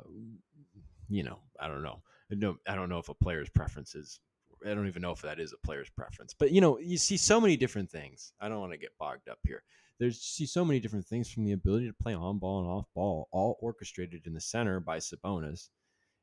you 1.10 1.24
know, 1.24 1.39
I 1.60 1.68
don't 1.68 1.84
know. 1.84 2.02
No, 2.30 2.58
I 2.68 2.76
don't 2.76 2.89
know 2.89 3.00
if 3.00 3.10
a 3.10 3.14
player's 3.14 3.50
preference 3.50 3.95
is 3.95 4.20
I 4.66 4.74
don't 4.74 4.88
even 4.88 5.01
know 5.01 5.12
if 5.12 5.22
that 5.22 5.39
is 5.39 5.53
a 5.53 5.66
player's 5.66 5.89
preference. 5.89 6.34
But 6.34 6.51
you 6.51 6.62
know, 6.62 6.80
you 6.80 6.97
see 6.97 7.18
so 7.18 7.39
many 7.41 7.58
different 7.58 7.89
things. 7.89 8.34
I 8.39 8.49
don't 8.49 8.60
want 8.60 8.74
to 8.74 8.78
get 8.78 8.97
bogged 8.99 9.30
up 9.30 9.39
here. 9.43 9.64
There's 9.99 10.22
see 10.22 10.45
so 10.45 10.64
many 10.64 10.80
different 10.80 11.05
things 11.05 11.30
from 11.30 11.45
the 11.45 11.53
ability 11.53 11.88
to 11.88 11.93
play 11.93 12.14
on 12.14 12.38
ball 12.38 12.60
and 12.60 12.70
off 12.70 12.86
ball, 12.93 13.28
all 13.32 13.58
orchestrated 13.62 14.28
in 14.28 14.34
the 14.34 14.41
center 14.41 14.80
by 14.80 14.97
Sabonis. 14.97 15.70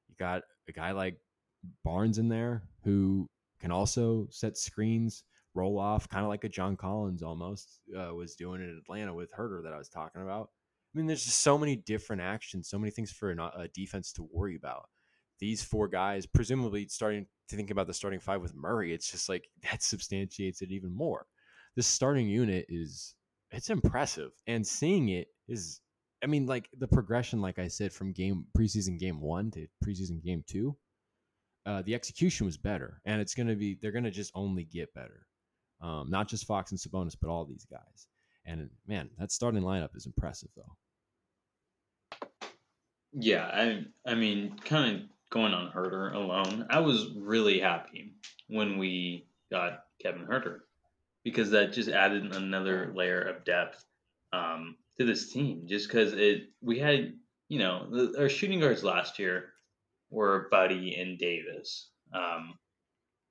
You 0.09 0.15
got 0.19 0.43
a 0.69 0.73
guy 0.73 0.93
like 0.93 1.19
Barnes 1.83 2.19
in 2.19 2.29
there 2.29 2.63
who 2.85 3.29
can 3.61 3.73
also 3.73 4.29
set 4.31 4.57
screens, 4.57 5.25
roll 5.55 5.79
off, 5.79 6.09
kind 6.09 6.25
of 6.25 6.29
like 6.29 6.45
a 6.45 6.49
John 6.49 6.77
Collins 6.77 7.23
almost 7.23 7.81
uh, 7.97 8.15
was 8.15 8.35
doing 8.35 8.63
in 8.63 8.79
Atlanta 8.79 9.15
with 9.15 9.33
Huerter 9.33 9.63
that 9.65 9.73
I 9.73 9.79
was 9.79 9.89
talking 9.89 10.23
about. 10.23 10.51
I 10.95 10.99
mean, 10.99 11.07
there's 11.07 11.25
just 11.25 11.41
so 11.41 11.59
many 11.59 11.75
different 11.75 12.23
actions, 12.23 12.69
so 12.69 12.79
many 12.79 12.91
things 12.91 13.11
for 13.11 13.33
a, 13.33 13.37
a 13.57 13.69
defense 13.75 14.13
to 14.13 14.29
worry 14.31 14.55
about. 14.55 14.89
These 15.41 15.63
four 15.63 15.89
guys, 15.89 16.27
presumably 16.27 16.89
starting 16.89 17.27
to 17.49 17.57
think 17.57 17.71
about 17.71 17.87
the 17.87 17.95
starting 17.95 18.21
five 18.21 18.41
with 18.41 18.55
Murray, 18.55 18.93
it's 18.93 19.11
just 19.11 19.29
like 19.29 19.49
that 19.71 19.83
substantiates 19.83 20.63
it 20.63 20.71
even 20.71 20.95
more. 20.95 21.27
This 21.77 21.87
starting 21.87 22.29
unit 22.29 22.67
is 22.69 23.15
it's 23.51 23.71
impressive, 23.71 24.31
and 24.47 24.67
seeing 24.67 25.11
it 25.11 25.29
is, 25.49 25.81
I 26.23 26.27
mean, 26.27 26.47
like 26.47 26.69
the 26.79 26.89
progression, 26.89 27.41
like 27.41 27.59
I 27.59 27.69
said, 27.69 27.93
from 27.93 28.13
game 28.13 28.47
preseason 28.57 28.99
game 28.99 29.21
one 29.21 29.51
to 29.53 29.67
preseason 29.85 30.23
game 30.23 30.45
two 30.47 30.77
uh, 31.67 31.83
the 31.83 31.95
execution 31.95 32.47
was 32.47 32.57
better, 32.57 33.01
and 33.05 33.21
it's 33.21 33.35
going 33.35 33.47
to 33.47 33.57
be 33.57 33.79
they're 33.81 33.93
going 33.93 34.05
to 34.05 34.11
just 34.11 34.33
only 34.35 34.65
get 34.65 34.93
better. 34.95 35.27
Um, 35.81 36.11
not 36.11 36.29
just 36.29 36.47
Fox 36.47 36.71
and 36.71 36.81
Sabonis, 36.81 37.17
but 37.21 37.31
all 37.31 37.45
these 37.45 37.67
guys. 37.71 38.07
And 38.45 38.69
man, 38.87 39.11
that 39.19 39.33
starting 39.33 39.63
lineup 39.63 39.97
is 39.97 40.07
impressive, 40.07 40.51
though. 40.57 40.77
Yeah, 43.13 43.47
I 43.47 43.85
I 44.07 44.15
mean, 44.15 44.59
kind 44.65 44.95
of 44.95 45.03
going 45.35 45.53
on 45.53 45.73
Huerter 45.73 46.15
alone, 46.15 46.67
I 46.71 46.79
was 46.79 47.11
really 47.17 47.59
happy 47.59 48.15
when 48.47 48.79
we 48.79 49.27
got 49.51 49.81
Kevin 50.01 50.27
Huerter 50.27 50.61
because 51.25 51.51
that 51.51 51.73
just 51.73 51.89
added 51.89 52.35
another 52.37 52.93
layer 52.95 53.21
of 53.21 53.45
depth 53.45 53.85
um, 54.33 54.77
to 54.97 55.05
this 55.05 55.33
team. 55.33 55.65
Just 55.67 55.89
because 55.89 56.13
it, 56.13 56.45
we 56.63 56.79
had, 56.79 57.15
you 57.49 57.59
know, 57.59 57.89
the, 57.91 58.21
our 58.21 58.29
shooting 58.29 58.61
guards 58.61 58.85
last 58.85 59.19
year 59.19 59.47
were 60.09 60.47
Buddy 60.53 60.95
and 60.95 61.19
Davis. 61.19 61.91
Um, 62.15 62.55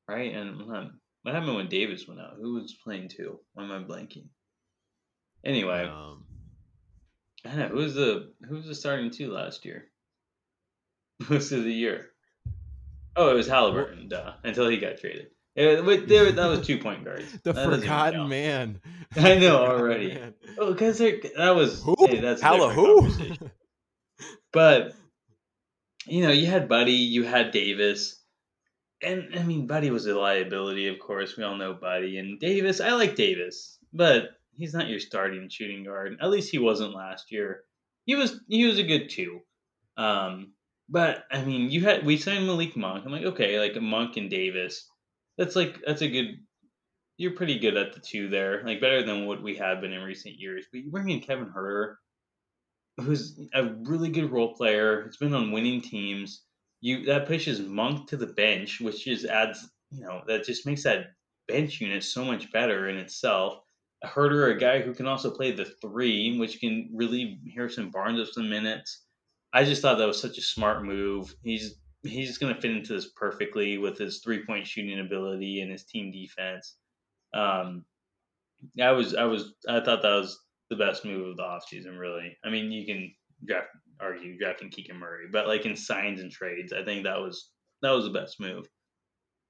right? 0.09 0.35
And 0.35 0.67
what 0.67 1.33
happened 1.33 1.55
when 1.55 1.69
Davis 1.69 2.05
went 2.05 2.19
out? 2.19 2.35
Who 2.37 2.55
was 2.55 2.75
playing 2.83 3.07
two? 3.07 3.39
Why 3.53 3.63
am 3.63 3.71
I 3.71 3.79
blanking? 3.79 4.27
Anyway, 5.45 5.85
um, 5.85 6.25
I 7.45 7.55
know 7.55 7.67
who 7.69 7.77
was 7.77 7.93
the 7.93 8.33
who 8.47 8.55
was 8.55 8.65
the 8.65 8.75
starting 8.75 9.09
two 9.09 9.31
last 9.31 9.63
year? 9.63 9.85
Most 11.29 11.51
of 11.51 11.63
the 11.63 11.73
year. 11.73 12.09
Oh, 13.15 13.29
it 13.29 13.35
was 13.35 13.47
Halliburton, 13.47 14.07
duh, 14.07 14.33
until 14.43 14.67
he 14.67 14.77
got 14.77 14.97
traded. 14.97 15.27
It, 15.55 16.07
there, 16.07 16.31
that 16.31 16.47
was 16.47 16.65
two 16.65 16.79
point 16.79 17.05
guards. 17.05 17.31
the 17.43 17.53
that 17.53 17.65
forgotten 17.69 18.27
man. 18.27 18.81
I 19.15 19.35
know 19.35 19.57
already. 19.57 20.17
Oh, 20.57 20.73
because 20.73 20.97
that 20.97 21.53
was 21.55 21.83
who? 21.83 21.95
Hey, 22.07 22.19
that's 22.19 22.41
Halla 22.41 22.73
who? 22.73 23.11
but 24.51 24.93
you 26.07 26.23
know, 26.23 26.31
you 26.31 26.47
had 26.47 26.67
Buddy, 26.67 26.93
you 26.93 27.23
had 27.23 27.51
Davis. 27.51 28.19
And 29.01 29.35
I 29.37 29.43
mean, 29.43 29.67
Buddy 29.67 29.91
was 29.91 30.07
a 30.07 30.17
liability, 30.17 30.87
of 30.87 30.97
course. 30.99 31.37
We 31.37 31.43
all 31.43 31.57
know 31.57 31.73
Buddy. 31.73 32.17
And 32.17 32.39
Davis, 32.39 32.81
I 32.81 32.93
like 32.93 33.15
Davis, 33.15 33.77
but 33.91 34.29
he's 34.55 34.73
not 34.73 34.87
your 34.87 34.99
starting 34.99 35.49
shooting 35.49 35.83
guard. 35.83 36.17
At 36.21 36.29
least 36.29 36.51
he 36.51 36.57
wasn't 36.57 36.95
last 36.95 37.31
year. 37.31 37.63
He 38.05 38.15
was 38.15 38.39
he 38.47 38.65
was 38.65 38.79
a 38.79 38.83
good 38.83 39.09
two. 39.09 39.41
Um, 39.97 40.53
but 40.89 41.25
I 41.31 41.43
mean, 41.43 41.69
you 41.69 41.81
had 41.81 42.05
we 42.05 42.17
signed 42.17 42.45
Malik 42.45 42.75
Monk. 42.75 43.05
I'm 43.05 43.11
like, 43.11 43.25
okay, 43.25 43.59
like 43.59 43.81
Monk 43.81 44.17
and 44.17 44.29
Davis. 44.29 44.87
That's 45.37 45.55
like 45.55 45.79
that's 45.85 46.01
a 46.01 46.09
good. 46.09 46.37
You're 47.17 47.35
pretty 47.35 47.59
good 47.59 47.77
at 47.77 47.93
the 47.93 47.99
two 47.99 48.27
there, 48.29 48.63
like 48.65 48.81
better 48.81 49.03
than 49.03 49.27
what 49.27 49.41
we 49.43 49.55
have 49.57 49.81
been 49.81 49.93
in 49.93 50.01
recent 50.01 50.35
years. 50.39 50.65
But 50.71 50.81
you 50.81 50.91
bring 50.91 51.09
in 51.09 51.21
Kevin 51.21 51.51
Huerter, 51.55 51.95
who's 52.97 53.39
a 53.53 53.65
really 53.83 54.09
good 54.09 54.31
role 54.31 54.55
player. 54.55 55.03
He's 55.05 55.17
been 55.17 55.33
on 55.33 55.51
winning 55.51 55.81
teams. 55.81 56.43
You 56.81 57.05
that 57.05 57.27
pushes 57.27 57.59
Monk 57.61 58.09
to 58.09 58.17
the 58.17 58.27
bench, 58.27 58.81
which 58.81 59.05
just 59.05 59.25
adds, 59.25 59.67
you 59.91 60.01
know, 60.01 60.21
that 60.27 60.43
just 60.45 60.65
makes 60.65 60.83
that 60.83 61.13
bench 61.47 61.81
unit 61.81 62.03
so 62.03 62.25
much 62.25 62.51
better 62.51 62.89
in 62.89 62.97
itself. 62.97 63.59
A 64.03 64.07
Huerter, 64.07 64.53
a 64.53 64.59
guy 64.59 64.81
who 64.81 64.93
can 64.93 65.07
also 65.07 65.31
play 65.31 65.51
the 65.51 65.65
three, 65.81 66.37
which 66.37 66.59
can 66.59 66.89
relieve 66.93 67.37
Harrison 67.55 67.89
Barnes 67.89 68.19
of 68.19 68.29
some 68.33 68.49
minutes. 68.49 69.03
I 69.53 69.63
just 69.63 69.81
thought 69.81 69.99
that 69.99 70.07
was 70.07 70.19
such 70.19 70.37
a 70.37 70.41
smart 70.41 70.83
move. 70.83 71.35
He's 71.43 71.75
he's 72.01 72.37
going 72.37 72.53
to 72.53 72.59
fit 72.59 72.71
into 72.71 72.93
this 72.93 73.11
perfectly 73.15 73.77
with 73.77 73.97
his 73.97 74.19
three 74.19 74.45
point 74.45 74.67
shooting 74.67 74.99
ability 74.99 75.61
and 75.61 75.71
his 75.71 75.85
team 75.85 76.11
defense. 76.11 76.75
Um, 77.33 77.85
I 78.81 78.91
was 78.91 79.15
I 79.15 79.25
was 79.25 79.53
I 79.67 79.79
thought 79.79 80.01
that 80.01 80.15
was 80.15 80.39
the 80.69 80.75
best 80.75 81.05
move 81.05 81.27
of 81.27 81.37
the 81.37 81.43
offseason, 81.43 81.97
really. 81.97 82.35
I 82.43 82.49
mean, 82.49 82.71
you 82.71 82.85
can 82.85 83.13
draft 83.45 83.67
argue 83.99 84.37
drafting 84.37 84.69
Keegan 84.69 84.97
Murray, 84.97 85.27
but 85.31 85.47
like 85.47 85.65
in 85.65 85.75
signs 85.75 86.19
and 86.19 86.31
trades, 86.31 86.73
I 86.73 86.83
think 86.83 87.03
that 87.03 87.19
was 87.19 87.49
that 87.81 87.91
was 87.91 88.05
the 88.05 88.11
best 88.11 88.39
move. 88.39 88.67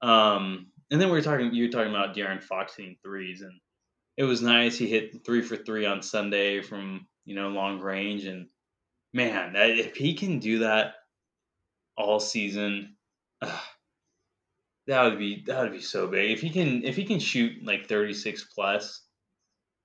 Um, 0.01 0.67
and 0.91 0.99
then 0.99 1.09
we 1.09 1.17
were 1.17 1.21
talking 1.21 1.53
you 1.53 1.65
were 1.65 1.71
talking 1.71 1.93
about 1.93 2.15
De'Aaron 2.15 2.43
Fox 2.43 2.75
hitting 2.75 2.97
threes, 3.03 3.41
and 3.41 3.53
it 4.17 4.23
was 4.23 4.41
nice. 4.41 4.77
He 4.77 4.87
hit 4.87 5.25
three 5.25 5.41
for 5.41 5.55
three 5.55 5.85
on 5.85 6.01
Sunday 6.01 6.61
from 6.61 7.07
you 7.25 7.35
know 7.35 7.49
long 7.49 7.79
range, 7.79 8.25
and 8.25 8.47
man, 9.13 9.53
if 9.55 9.95
he 9.95 10.15
can 10.15 10.39
do 10.39 10.59
that 10.59 10.95
all 11.95 12.19
season, 12.19 12.95
that 14.87 15.03
would 15.03 15.19
be 15.19 15.43
that 15.47 15.61
would 15.61 15.71
be 15.71 15.81
so 15.81 16.07
big. 16.07 16.31
If 16.31 16.41
he 16.41 16.49
can 16.49 16.83
if 16.83 16.95
he 16.95 17.05
can 17.05 17.19
shoot 17.19 17.63
like 17.63 17.87
thirty 17.87 18.13
six 18.13 18.43
plus, 18.43 19.01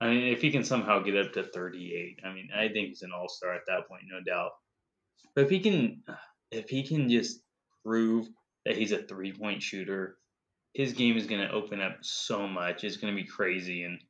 I 0.01 0.09
mean, 0.09 0.33
if 0.33 0.41
he 0.41 0.51
can 0.51 0.64
somehow 0.64 1.01
get 1.01 1.16
up 1.16 1.33
to 1.35 1.45
thirty 1.45 1.95
eight, 1.95 2.20
I 2.24 2.33
mean, 2.33 2.49
I 2.55 2.68
think 2.68 2.89
he's 2.89 3.03
an 3.03 3.12
all 3.12 3.29
star 3.29 3.55
at 3.55 3.62
that 3.66 3.89
point, 3.89 4.05
no 4.11 4.20
doubt. 4.20 4.53
But 5.35 5.45
if 5.45 5.51
he 5.51 5.61
can, 5.61 6.03
if 6.51 6.68
he 6.68 6.83
can 6.83 7.09
just 7.09 7.41
prove 7.85 8.29
that 8.64 8.76
he's 8.76 8.93
a 8.93 9.03
three 9.03 9.33
point 9.33 9.62
shooter, 9.62 10.16
his 10.74 10.93
game 10.93 11.16
is 11.16 11.26
going 11.26 11.47
to 11.47 11.53
open 11.53 11.81
up 11.81 11.99
so 12.03 12.49
much. 12.49 12.85
It's 12.85 12.97
going 12.97 13.14
to 13.14 13.22
be 13.22 13.29
crazy, 13.29 13.85
and 13.85 14.01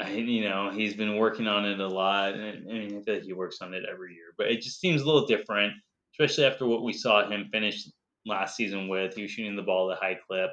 I, 0.00 0.10
you 0.12 0.48
know, 0.48 0.70
he's 0.70 0.94
been 0.94 1.16
working 1.16 1.46
on 1.46 1.64
it 1.64 1.78
a 1.78 1.86
lot. 1.86 2.34
And 2.34 2.68
I 2.68 2.72
mean, 2.72 2.98
I 2.98 3.02
feel 3.02 3.14
like 3.14 3.24
he 3.24 3.32
works 3.32 3.60
on 3.60 3.74
it 3.74 3.84
every 3.90 4.14
year, 4.14 4.32
but 4.38 4.48
it 4.48 4.62
just 4.62 4.80
seems 4.80 5.02
a 5.02 5.06
little 5.06 5.26
different, 5.26 5.74
especially 6.14 6.44
after 6.44 6.66
what 6.66 6.82
we 6.82 6.92
saw 6.92 7.28
him 7.28 7.48
finish 7.52 7.88
last 8.24 8.56
season 8.56 8.88
with. 8.88 9.14
He 9.14 9.22
was 9.22 9.30
shooting 9.30 9.56
the 9.56 9.62
ball 9.62 9.90
at 9.90 9.98
a 9.98 10.00
high 10.00 10.18
clip 10.26 10.50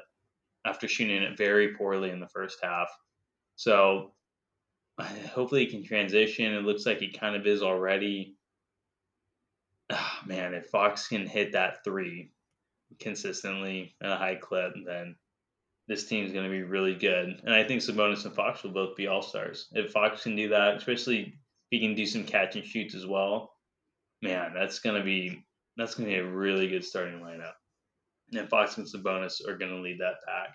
after 0.66 0.86
shooting 0.86 1.22
it 1.22 1.38
very 1.38 1.74
poorly 1.74 2.10
in 2.10 2.20
the 2.20 2.28
first 2.28 2.58
half. 2.62 2.88
So 3.56 4.12
hopefully 5.00 5.64
he 5.64 5.70
can 5.70 5.84
transition. 5.84 6.54
It 6.54 6.64
looks 6.64 6.86
like 6.86 6.98
he 6.98 7.12
kind 7.12 7.36
of 7.36 7.46
is 7.46 7.62
already. 7.62 8.36
Oh, 9.90 10.10
man, 10.26 10.54
if 10.54 10.66
Fox 10.66 11.08
can 11.08 11.26
hit 11.26 11.52
that 11.52 11.84
three 11.84 12.32
consistently 13.00 13.94
at 14.02 14.12
a 14.12 14.16
high 14.16 14.36
clip, 14.36 14.74
then 14.86 15.16
this 15.88 16.06
team 16.06 16.24
is 16.24 16.32
going 16.32 16.44
to 16.44 16.50
be 16.50 16.62
really 16.62 16.94
good. 16.94 17.40
And 17.44 17.54
I 17.54 17.64
think 17.64 17.80
Sabonis 17.80 18.26
and 18.26 18.34
Fox 18.34 18.62
will 18.62 18.70
both 18.70 18.94
be 18.94 19.06
all 19.06 19.22
stars. 19.22 19.68
If 19.72 19.90
Fox 19.90 20.22
can 20.22 20.36
do 20.36 20.50
that, 20.50 20.76
especially 20.76 21.20
if 21.20 21.34
he 21.70 21.80
can 21.80 21.94
do 21.94 22.06
some 22.06 22.24
catch 22.24 22.56
and 22.56 22.64
shoots 22.64 22.94
as 22.94 23.06
well, 23.06 23.52
man, 24.22 24.52
that's 24.54 24.80
going 24.80 24.96
to 24.96 25.04
be 25.04 25.44
that's 25.78 25.94
going 25.94 26.10
to 26.10 26.14
be 26.14 26.20
a 26.20 26.30
really 26.30 26.68
good 26.68 26.84
starting 26.84 27.20
lineup. 27.20 27.54
And 28.32 28.48
Fox 28.50 28.76
and 28.76 28.86
Sabonis 28.86 29.46
are 29.48 29.56
going 29.56 29.70
to 29.70 29.80
lead 29.80 30.00
that 30.00 30.16
pack. 30.26 30.54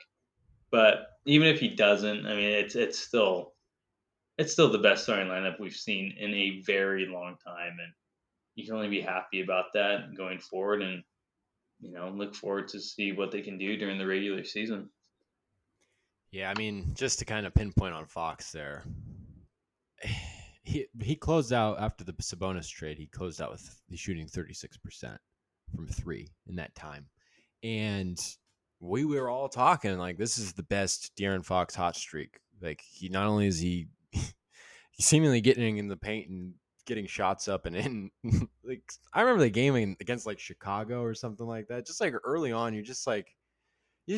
But 0.69 1.07
even 1.25 1.47
if 1.47 1.59
he 1.59 1.69
doesn't, 1.69 2.27
I 2.27 2.35
mean, 2.35 2.51
it's 2.51 2.75
it's 2.75 2.99
still 2.99 3.53
it's 4.37 4.53
still 4.53 4.71
the 4.71 4.77
best 4.77 5.03
starting 5.03 5.27
lineup 5.27 5.59
we've 5.59 5.75
seen 5.75 6.15
in 6.19 6.31
a 6.33 6.61
very 6.61 7.07
long 7.07 7.37
time, 7.43 7.77
and 7.81 7.91
you 8.53 8.65
can 8.65 8.75
only 8.75 8.89
be 8.89 9.01
happy 9.01 9.41
about 9.41 9.65
that 9.73 10.15
going 10.15 10.39
forward. 10.39 10.83
And 10.83 11.03
you 11.79 11.91
know, 11.91 12.09
look 12.09 12.35
forward 12.35 12.67
to 12.69 12.79
see 12.79 13.11
what 13.13 13.31
they 13.31 13.41
can 13.41 13.57
do 13.57 13.77
during 13.77 13.97
the 13.97 14.05
regular 14.05 14.43
season. 14.43 14.89
Yeah, 16.33 16.49
I 16.49 16.57
mean, 16.57 16.95
just 16.95 17.19
to 17.19 17.25
kind 17.25 17.45
of 17.45 17.53
pinpoint 17.53 17.93
on 17.93 18.07
Fox 18.07 18.51
there, 18.51 18.83
he 20.63 20.87
he 20.99 21.15
closed 21.15 21.53
out 21.53 21.79
after 21.79 22.03
the 22.03 22.13
Sabonis 22.13 22.67
trade. 22.67 22.97
He 22.97 23.05
closed 23.05 23.39
out 23.39 23.51
with 23.51 23.79
shooting 23.93 24.25
thirty 24.25 24.55
six 24.55 24.75
percent 24.75 25.19
from 25.75 25.87
three 25.87 26.27
in 26.47 26.55
that 26.55 26.73
time, 26.73 27.05
and 27.61 28.19
we 28.79 29.05
were 29.05 29.29
all 29.29 29.47
talking 29.47 29.95
like 29.99 30.17
this 30.17 30.39
is 30.39 30.53
the 30.53 30.63
best 30.63 31.11
De'Aaron 31.15 31.45
Fox 31.45 31.75
hot 31.75 31.95
streak. 31.95 32.39
Like 32.59 32.81
he 32.81 33.09
not 33.09 33.27
only 33.27 33.45
is 33.45 33.59
he 33.59 33.89
seemingly 34.99 35.39
getting 35.39 35.77
in 35.77 35.87
the 35.87 35.95
paint 35.95 36.29
and 36.29 36.55
getting 36.87 37.05
shots 37.05 37.47
up 37.47 37.67
and 37.67 37.75
in. 37.75 38.09
like 38.63 38.81
I 39.13 39.21
remember 39.21 39.43
the 39.43 39.51
game 39.51 39.95
against 40.01 40.25
like 40.25 40.39
Chicago 40.39 41.03
or 41.03 41.13
something 41.13 41.45
like 41.45 41.67
that. 41.67 41.85
Just 41.85 42.01
like 42.01 42.15
early 42.23 42.51
on, 42.51 42.73
you're 42.73 42.81
just 42.81 43.05
like 43.05 43.35
you 44.07 44.17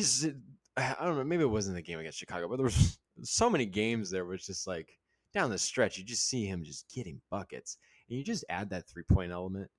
I 0.76 1.04
don't 1.04 1.16
know. 1.16 1.24
Maybe 1.24 1.42
it 1.42 1.50
wasn't 1.50 1.76
the 1.76 1.82
game 1.82 1.98
against 1.98 2.18
Chicago, 2.18 2.48
but 2.48 2.56
there 2.56 2.64
was 2.64 2.98
so 3.22 3.48
many 3.48 3.66
games 3.66 4.10
there 4.10 4.32
it's 4.34 4.46
just 4.46 4.66
like 4.66 4.98
down 5.32 5.50
the 5.50 5.58
stretch, 5.58 5.98
you 5.98 6.04
just 6.04 6.28
see 6.28 6.46
him 6.46 6.64
just 6.64 6.90
getting 6.94 7.20
buckets, 7.30 7.76
and 8.08 8.18
you 8.18 8.24
just 8.24 8.44
add 8.48 8.70
that 8.70 8.88
three 8.88 9.02
point 9.02 9.32
element. 9.32 9.70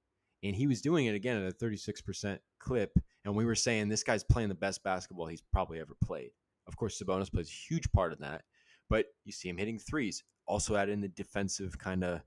And 0.43 0.55
he 0.55 0.67
was 0.67 0.81
doing 0.81 1.07
it 1.07 1.15
again 1.15 1.41
at 1.41 1.51
a 1.51 1.55
36% 1.55 2.37
clip. 2.59 2.91
And 3.25 3.35
we 3.35 3.43
were 3.43 3.55
saying 3.55 3.89
this 3.89 4.03
guy's 4.03 4.23
playing 4.23 4.49
the 4.49 4.55
best 4.55 4.83
basketball 4.83 5.25
he's 5.25 5.41
probably 5.51 5.79
ever 5.79 5.95
played. 6.03 6.29
Of 6.67 6.77
course, 6.77 7.01
Sabonis 7.01 7.33
plays 7.33 7.49
a 7.49 7.73
huge 7.73 7.91
part 7.91 8.13
in 8.13 8.19
that, 8.21 8.43
but 8.87 9.07
you 9.25 9.31
see 9.31 9.49
him 9.49 9.57
hitting 9.57 9.79
threes. 9.79 10.23
Also, 10.45 10.75
add 10.75 10.89
in 10.89 11.01
the 11.01 11.07
defensive 11.07 11.77
kind 11.79 12.03
of, 12.03 12.21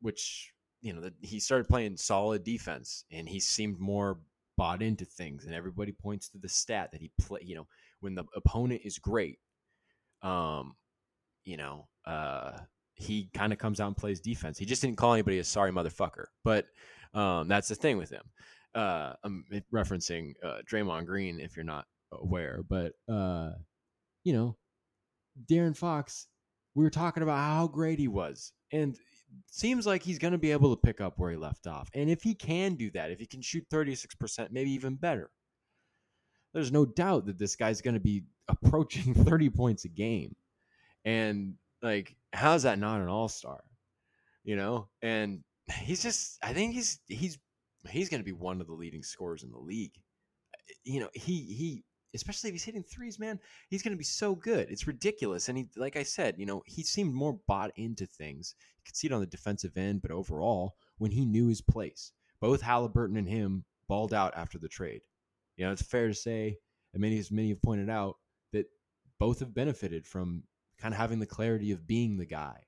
which 0.00 0.52
you 0.82 0.92
know, 0.92 1.00
the, 1.00 1.14
he 1.22 1.40
started 1.40 1.68
playing 1.68 1.96
solid 1.96 2.44
defense, 2.44 3.04
and 3.10 3.28
he 3.28 3.40
seemed 3.40 3.78
more 3.78 4.18
bought 4.56 4.82
into 4.82 5.04
things. 5.04 5.44
And 5.44 5.54
everybody 5.54 5.92
points 5.92 6.28
to 6.30 6.38
the 6.38 6.48
stat 6.48 6.90
that 6.92 7.00
he 7.00 7.10
play. 7.20 7.40
You 7.42 7.56
know, 7.56 7.66
when 8.00 8.14
the 8.14 8.24
opponent 8.34 8.82
is 8.84 8.98
great, 8.98 9.38
um, 10.22 10.74
you 11.44 11.56
know, 11.56 11.88
uh, 12.06 12.52
he 12.94 13.28
kind 13.34 13.52
of 13.52 13.58
comes 13.58 13.80
out 13.80 13.88
and 13.88 13.96
plays 13.96 14.20
defense. 14.20 14.58
He 14.58 14.64
just 14.64 14.82
didn't 14.82 14.96
call 14.96 15.12
anybody 15.12 15.38
a 15.38 15.44
sorry 15.44 15.72
motherfucker, 15.72 16.26
but 16.44 16.66
um, 17.12 17.48
that's 17.48 17.68
the 17.68 17.74
thing 17.74 17.98
with 17.98 18.10
him. 18.10 18.22
Uh, 18.74 19.12
I'm 19.22 19.44
referencing 19.72 20.34
uh, 20.44 20.58
Draymond 20.70 21.06
Green 21.06 21.40
if 21.40 21.56
you're 21.56 21.64
not 21.64 21.86
aware, 22.12 22.62
but 22.68 22.92
uh, 23.08 23.50
you 24.24 24.32
know, 24.32 24.56
De'Aaron 25.50 25.76
Fox, 25.76 26.28
we 26.74 26.84
were 26.84 26.90
talking 26.90 27.22
about 27.22 27.38
how 27.38 27.66
great 27.68 27.98
he 27.98 28.08
was, 28.08 28.52
and 28.72 28.96
seems 29.50 29.86
like 29.86 30.02
he's 30.02 30.18
going 30.18 30.32
to 30.32 30.38
be 30.38 30.52
able 30.52 30.74
to 30.74 30.80
pick 30.80 31.00
up 31.00 31.14
where 31.18 31.30
he 31.30 31.36
left 31.36 31.66
off. 31.66 31.88
And 31.94 32.10
if 32.10 32.22
he 32.22 32.34
can 32.34 32.74
do 32.74 32.90
that, 32.92 33.10
if 33.10 33.18
he 33.18 33.26
can 33.26 33.42
shoot 33.42 33.66
36%, 33.70 34.50
maybe 34.50 34.70
even 34.70 34.94
better, 34.96 35.30
there's 36.52 36.72
no 36.72 36.84
doubt 36.84 37.26
that 37.26 37.38
this 37.38 37.56
guy's 37.56 37.80
going 37.80 37.94
to 37.94 38.00
be 38.00 38.24
approaching 38.48 39.14
30 39.14 39.50
points 39.50 39.84
a 39.84 39.88
game. 39.88 40.34
And 41.04 41.54
like, 41.82 42.16
how's 42.32 42.62
that 42.62 42.78
not 42.78 43.00
an 43.00 43.08
all 43.08 43.28
star? 43.28 43.62
You 44.44 44.56
know? 44.56 44.88
And 45.02 45.42
he's 45.72 46.02
just, 46.02 46.38
I 46.42 46.52
think 46.52 46.74
he's, 46.74 47.00
he's, 47.06 47.38
he's 47.88 48.08
going 48.08 48.20
to 48.20 48.24
be 48.24 48.32
one 48.32 48.60
of 48.60 48.66
the 48.66 48.74
leading 48.74 49.02
scorers 49.02 49.42
in 49.42 49.50
the 49.50 49.58
league. 49.58 49.92
Uh, 50.54 50.72
you 50.84 51.00
know, 51.00 51.10
he, 51.12 51.42
he, 51.42 51.84
especially 52.14 52.48
if 52.48 52.54
he's 52.54 52.64
hitting 52.64 52.82
threes, 52.82 53.18
man, 53.18 53.38
he's 53.68 53.82
going 53.82 53.92
to 53.92 53.98
be 53.98 54.04
so 54.04 54.34
good. 54.34 54.70
It's 54.70 54.86
ridiculous. 54.86 55.48
And 55.48 55.58
he, 55.58 55.68
like 55.76 55.96
I 55.96 56.02
said, 56.02 56.36
you 56.38 56.46
know, 56.46 56.62
he 56.66 56.82
seemed 56.82 57.14
more 57.14 57.38
bought 57.46 57.72
into 57.76 58.06
things. 58.06 58.54
You 58.78 58.82
could 58.84 58.96
see 58.96 59.06
it 59.08 59.12
on 59.12 59.20
the 59.20 59.26
defensive 59.26 59.76
end, 59.76 60.02
but 60.02 60.10
overall, 60.10 60.76
when 60.98 61.10
he 61.10 61.24
knew 61.24 61.48
his 61.48 61.60
place, 61.60 62.12
both 62.40 62.62
Halliburton 62.62 63.16
and 63.16 63.28
him 63.28 63.64
balled 63.88 64.14
out 64.14 64.34
after 64.36 64.58
the 64.58 64.68
trade. 64.68 65.02
You 65.56 65.66
know, 65.66 65.72
it's 65.72 65.82
fair 65.82 66.08
to 66.08 66.14
say, 66.14 66.58
and 66.92 67.00
many 67.00 67.18
as 67.18 67.30
many 67.30 67.50
have 67.50 67.62
pointed 67.62 67.90
out 67.90 68.16
that 68.52 68.66
both 69.18 69.40
have 69.40 69.54
benefited 69.54 70.06
from 70.06 70.44
kind 70.78 70.94
of 70.94 70.98
having 70.98 71.18
the 71.18 71.26
clarity 71.26 71.72
of 71.72 71.86
being 71.86 72.16
the 72.16 72.26
guy. 72.26 72.60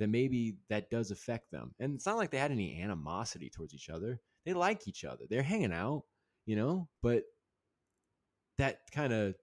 That 0.00 0.08
maybe 0.08 0.56
that 0.70 0.90
does 0.90 1.12
affect 1.12 1.52
them. 1.52 1.72
And 1.78 1.94
it's 1.94 2.06
not 2.06 2.16
like 2.16 2.32
they 2.32 2.38
had 2.38 2.50
any 2.50 2.82
animosity 2.82 3.48
towards 3.48 3.74
each 3.74 3.88
other. 3.88 4.20
They 4.44 4.52
like 4.52 4.88
each 4.88 5.04
other. 5.04 5.24
They're 5.30 5.42
hanging 5.42 5.72
out, 5.72 6.02
you 6.46 6.56
know, 6.56 6.88
but 7.00 7.22
that 8.58 8.80
kind 8.92 9.12
of 9.12 9.34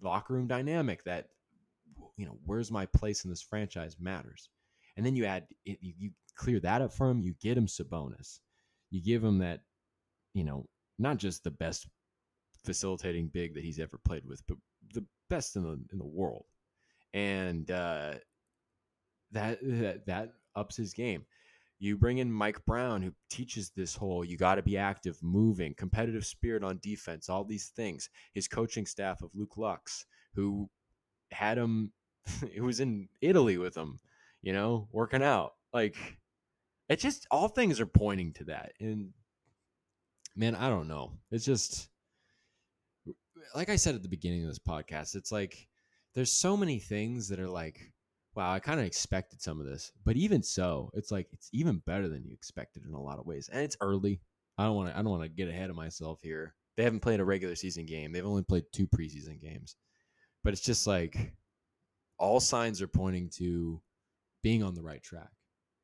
locker 0.00 0.34
room 0.34 0.46
dynamic 0.46 1.04
that 1.04 1.28
you 2.16 2.26
know 2.26 2.36
where's 2.44 2.70
my 2.70 2.86
place 2.86 3.24
in 3.24 3.30
this 3.30 3.42
franchise 3.42 3.96
matters. 4.00 4.48
And 4.96 5.06
then 5.06 5.16
you 5.16 5.24
add 5.24 5.46
you, 5.64 5.76
you 5.80 6.10
clear 6.36 6.60
that 6.60 6.82
up 6.82 6.92
for 6.92 7.08
him 7.10 7.20
you 7.20 7.34
get 7.40 7.56
him 7.56 7.66
Sabonis. 7.66 8.40
You 8.90 9.02
give 9.02 9.22
him 9.22 9.38
that 9.38 9.60
you 10.34 10.44
know 10.44 10.66
not 10.98 11.18
just 11.18 11.44
the 11.44 11.50
best 11.50 11.86
facilitating 12.64 13.28
big 13.28 13.54
that 13.54 13.64
he's 13.64 13.80
ever 13.80 13.98
played 14.04 14.24
with 14.24 14.40
but 14.46 14.56
the 14.94 15.04
best 15.28 15.56
in 15.56 15.62
the 15.62 15.78
in 15.92 15.98
the 15.98 16.06
world. 16.06 16.44
And 17.14 17.70
uh 17.70 18.14
that 19.32 19.58
that, 19.62 20.06
that 20.06 20.32
ups 20.54 20.76
his 20.76 20.92
game 20.92 21.24
you 21.82 21.96
bring 21.96 22.18
in 22.18 22.30
Mike 22.30 22.64
Brown, 22.64 23.02
who 23.02 23.12
teaches 23.28 23.70
this 23.70 23.96
whole 23.96 24.24
you 24.24 24.36
got 24.36 24.54
to 24.54 24.62
be 24.62 24.78
active, 24.78 25.18
moving, 25.20 25.74
competitive 25.74 26.24
spirit 26.24 26.62
on 26.62 26.78
defense, 26.80 27.28
all 27.28 27.42
these 27.42 27.72
things. 27.74 28.08
His 28.34 28.46
coaching 28.46 28.86
staff 28.86 29.20
of 29.20 29.30
Luke 29.34 29.56
Loucks, 29.56 30.04
who 30.36 30.70
had 31.32 31.58
him, 31.58 31.92
who 32.54 32.62
was 32.62 32.78
in 32.78 33.08
Italy 33.20 33.58
with 33.58 33.76
him, 33.76 33.98
you 34.42 34.52
know, 34.52 34.86
working 34.92 35.24
out. 35.24 35.54
Like, 35.72 35.96
it 36.88 37.00
just, 37.00 37.26
all 37.32 37.48
things 37.48 37.80
are 37.80 37.86
pointing 37.86 38.32
to 38.34 38.44
that. 38.44 38.74
And 38.78 39.10
man, 40.36 40.54
I 40.54 40.68
don't 40.68 40.86
know. 40.86 41.14
It's 41.32 41.44
just, 41.44 41.88
like 43.56 43.70
I 43.70 43.76
said 43.76 43.96
at 43.96 44.04
the 44.04 44.08
beginning 44.08 44.42
of 44.42 44.48
this 44.48 44.60
podcast, 44.60 45.16
it's 45.16 45.32
like 45.32 45.66
there's 46.14 46.30
so 46.30 46.56
many 46.56 46.78
things 46.78 47.28
that 47.28 47.40
are 47.40 47.50
like, 47.50 47.92
wow, 48.34 48.52
I 48.52 48.60
kind 48.60 48.80
of 48.80 48.86
expected 48.86 49.42
some 49.42 49.60
of 49.60 49.66
this, 49.66 49.92
but 50.04 50.16
even 50.16 50.42
so, 50.42 50.90
it's 50.94 51.10
like 51.10 51.28
it's 51.32 51.48
even 51.52 51.82
better 51.86 52.08
than 52.08 52.24
you 52.24 52.32
expected 52.32 52.84
in 52.86 52.94
a 52.94 53.00
lot 53.00 53.18
of 53.18 53.26
ways. 53.26 53.50
And 53.52 53.62
it's 53.62 53.76
early. 53.80 54.20
I 54.58 54.64
don't 54.64 54.76
want 54.76 54.90
to. 54.90 54.98
I 54.98 55.02
don't 55.02 55.10
want 55.10 55.22
to 55.22 55.28
get 55.28 55.48
ahead 55.48 55.70
of 55.70 55.76
myself 55.76 56.20
here. 56.22 56.54
They 56.76 56.84
haven't 56.84 57.00
played 57.00 57.20
a 57.20 57.24
regular 57.24 57.54
season 57.54 57.86
game. 57.86 58.12
They've 58.12 58.24
only 58.24 58.42
played 58.42 58.64
two 58.72 58.86
preseason 58.86 59.40
games, 59.40 59.76
but 60.42 60.52
it's 60.52 60.62
just 60.62 60.86
like 60.86 61.32
all 62.18 62.40
signs 62.40 62.80
are 62.80 62.88
pointing 62.88 63.28
to 63.36 63.80
being 64.42 64.62
on 64.62 64.74
the 64.74 64.82
right 64.82 65.02
track, 65.02 65.30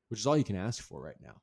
which 0.09 0.21
is 0.21 0.27
all 0.27 0.37
you 0.37 0.45
can 0.45 0.57
ask 0.57 0.83
for 0.83 1.03
right 1.03 1.21
now. 1.21 1.41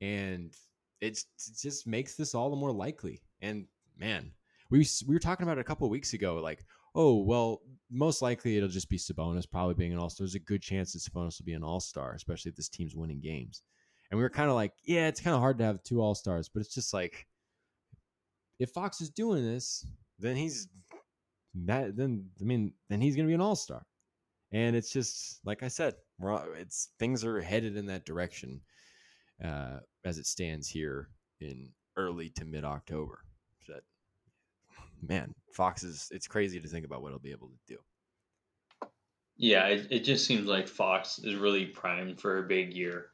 And 0.00 0.54
it 1.00 1.22
just 1.60 1.86
makes 1.86 2.14
this 2.14 2.34
all 2.34 2.50
the 2.50 2.56
more 2.56 2.72
likely. 2.72 3.22
And 3.40 3.66
man, 3.98 4.30
we 4.70 4.86
we 5.06 5.14
were 5.14 5.20
talking 5.20 5.44
about 5.44 5.58
it 5.58 5.62
a 5.62 5.64
couple 5.64 5.86
of 5.86 5.90
weeks 5.90 6.12
ago, 6.12 6.36
like, 6.36 6.64
oh 6.94 7.22
well, 7.22 7.60
most 7.90 8.22
likely 8.22 8.56
it'll 8.56 8.68
just 8.68 8.88
be 8.88 8.98
Sabonis 8.98 9.50
probably 9.50 9.74
being 9.74 9.92
an 9.92 9.98
All 9.98 10.10
Star. 10.10 10.24
There's 10.24 10.34
a 10.34 10.40
good 10.40 10.62
chance 10.62 10.92
that 10.92 11.00
Sabonis 11.00 11.40
will 11.40 11.46
be 11.46 11.54
an 11.54 11.64
All 11.64 11.80
Star, 11.80 12.14
especially 12.14 12.50
if 12.50 12.56
this 12.56 12.68
team's 12.68 12.96
winning 12.96 13.20
games. 13.20 13.62
And 14.10 14.18
we 14.18 14.22
were 14.22 14.30
kind 14.30 14.50
of 14.50 14.56
like, 14.56 14.72
yeah, 14.84 15.06
it's 15.06 15.20
kind 15.20 15.34
of 15.34 15.40
hard 15.40 15.58
to 15.58 15.64
have 15.64 15.82
two 15.82 16.00
All 16.00 16.14
Stars, 16.14 16.48
but 16.48 16.60
it's 16.60 16.74
just 16.74 16.92
like, 16.92 17.26
if 18.58 18.70
Fox 18.70 19.00
is 19.00 19.10
doing 19.10 19.44
this, 19.44 19.86
then 20.18 20.36
he's 20.36 20.68
that. 21.66 21.96
Then 21.96 22.26
I 22.40 22.44
mean, 22.44 22.72
then 22.88 23.00
he's 23.00 23.16
gonna 23.16 23.28
be 23.28 23.34
an 23.34 23.40
All 23.40 23.56
Star. 23.56 23.86
And 24.52 24.74
it's 24.74 24.92
just 24.92 25.40
like 25.44 25.62
I 25.62 25.68
said, 25.68 25.94
we're 26.18 26.54
it's 26.54 26.90
things 26.98 27.24
are 27.24 27.40
headed 27.40 27.76
in 27.76 27.86
that 27.86 28.04
direction 28.04 28.60
uh, 29.44 29.78
as 30.04 30.18
it 30.18 30.26
stands 30.26 30.68
here 30.68 31.08
in 31.40 31.70
early 31.96 32.30
to 32.30 32.44
mid 32.44 32.64
October. 32.64 33.20
Man, 35.06 35.32
Fox 35.52 35.82
is 35.82 36.08
it's 36.10 36.26
crazy 36.26 36.60
to 36.60 36.68
think 36.68 36.84
about 36.84 37.02
what 37.02 37.10
he'll 37.10 37.18
be 37.18 37.32
able 37.32 37.48
to 37.48 37.74
do. 37.74 37.78
Yeah, 39.36 39.66
it, 39.68 39.86
it 39.90 40.04
just 40.04 40.26
seems 40.26 40.46
like 40.46 40.68
Fox 40.68 41.18
is 41.18 41.34
really 41.34 41.66
primed 41.66 42.20
for 42.20 42.38
a 42.38 42.48
big 42.48 42.74
year. 42.74 43.06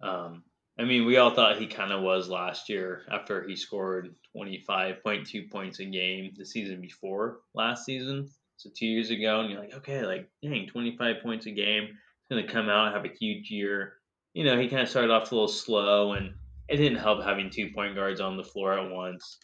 Um, 0.00 0.44
I 0.78 0.84
mean, 0.84 1.04
we 1.04 1.16
all 1.16 1.34
thought 1.34 1.58
he 1.58 1.66
kind 1.66 1.92
of 1.92 2.02
was 2.02 2.28
last 2.28 2.68
year 2.68 3.02
after 3.10 3.46
he 3.46 3.56
scored 3.56 4.14
25.2 4.36 5.50
points 5.50 5.80
a 5.80 5.84
game 5.84 6.32
the 6.36 6.46
season 6.46 6.80
before 6.80 7.40
last 7.54 7.84
season. 7.84 8.28
So 8.56 8.70
two 8.76 8.86
years 8.86 9.10
ago, 9.10 9.40
and 9.40 9.50
you're 9.50 9.60
like, 9.60 9.74
okay, 9.74 10.06
like, 10.06 10.28
dang, 10.42 10.68
25 10.68 11.16
points 11.22 11.46
a 11.46 11.50
game. 11.50 11.88
He's 11.88 12.36
going 12.36 12.46
to 12.46 12.52
come 12.52 12.68
out 12.68 12.86
and 12.86 12.94
have 12.94 13.04
a 13.04 13.16
huge 13.16 13.50
year. 13.50 13.94
You 14.32 14.44
know, 14.44 14.60
he 14.60 14.68
kind 14.68 14.82
of 14.82 14.88
started 14.88 15.10
off 15.10 15.30
a 15.30 15.34
little 15.34 15.48
slow, 15.48 16.12
and 16.12 16.34
it 16.68 16.76
didn't 16.76 16.98
help 16.98 17.22
having 17.22 17.50
two 17.50 17.70
point 17.74 17.94
guards 17.96 18.20
on 18.20 18.36
the 18.36 18.44
floor 18.44 18.78
at 18.78 18.90
once 18.90 19.38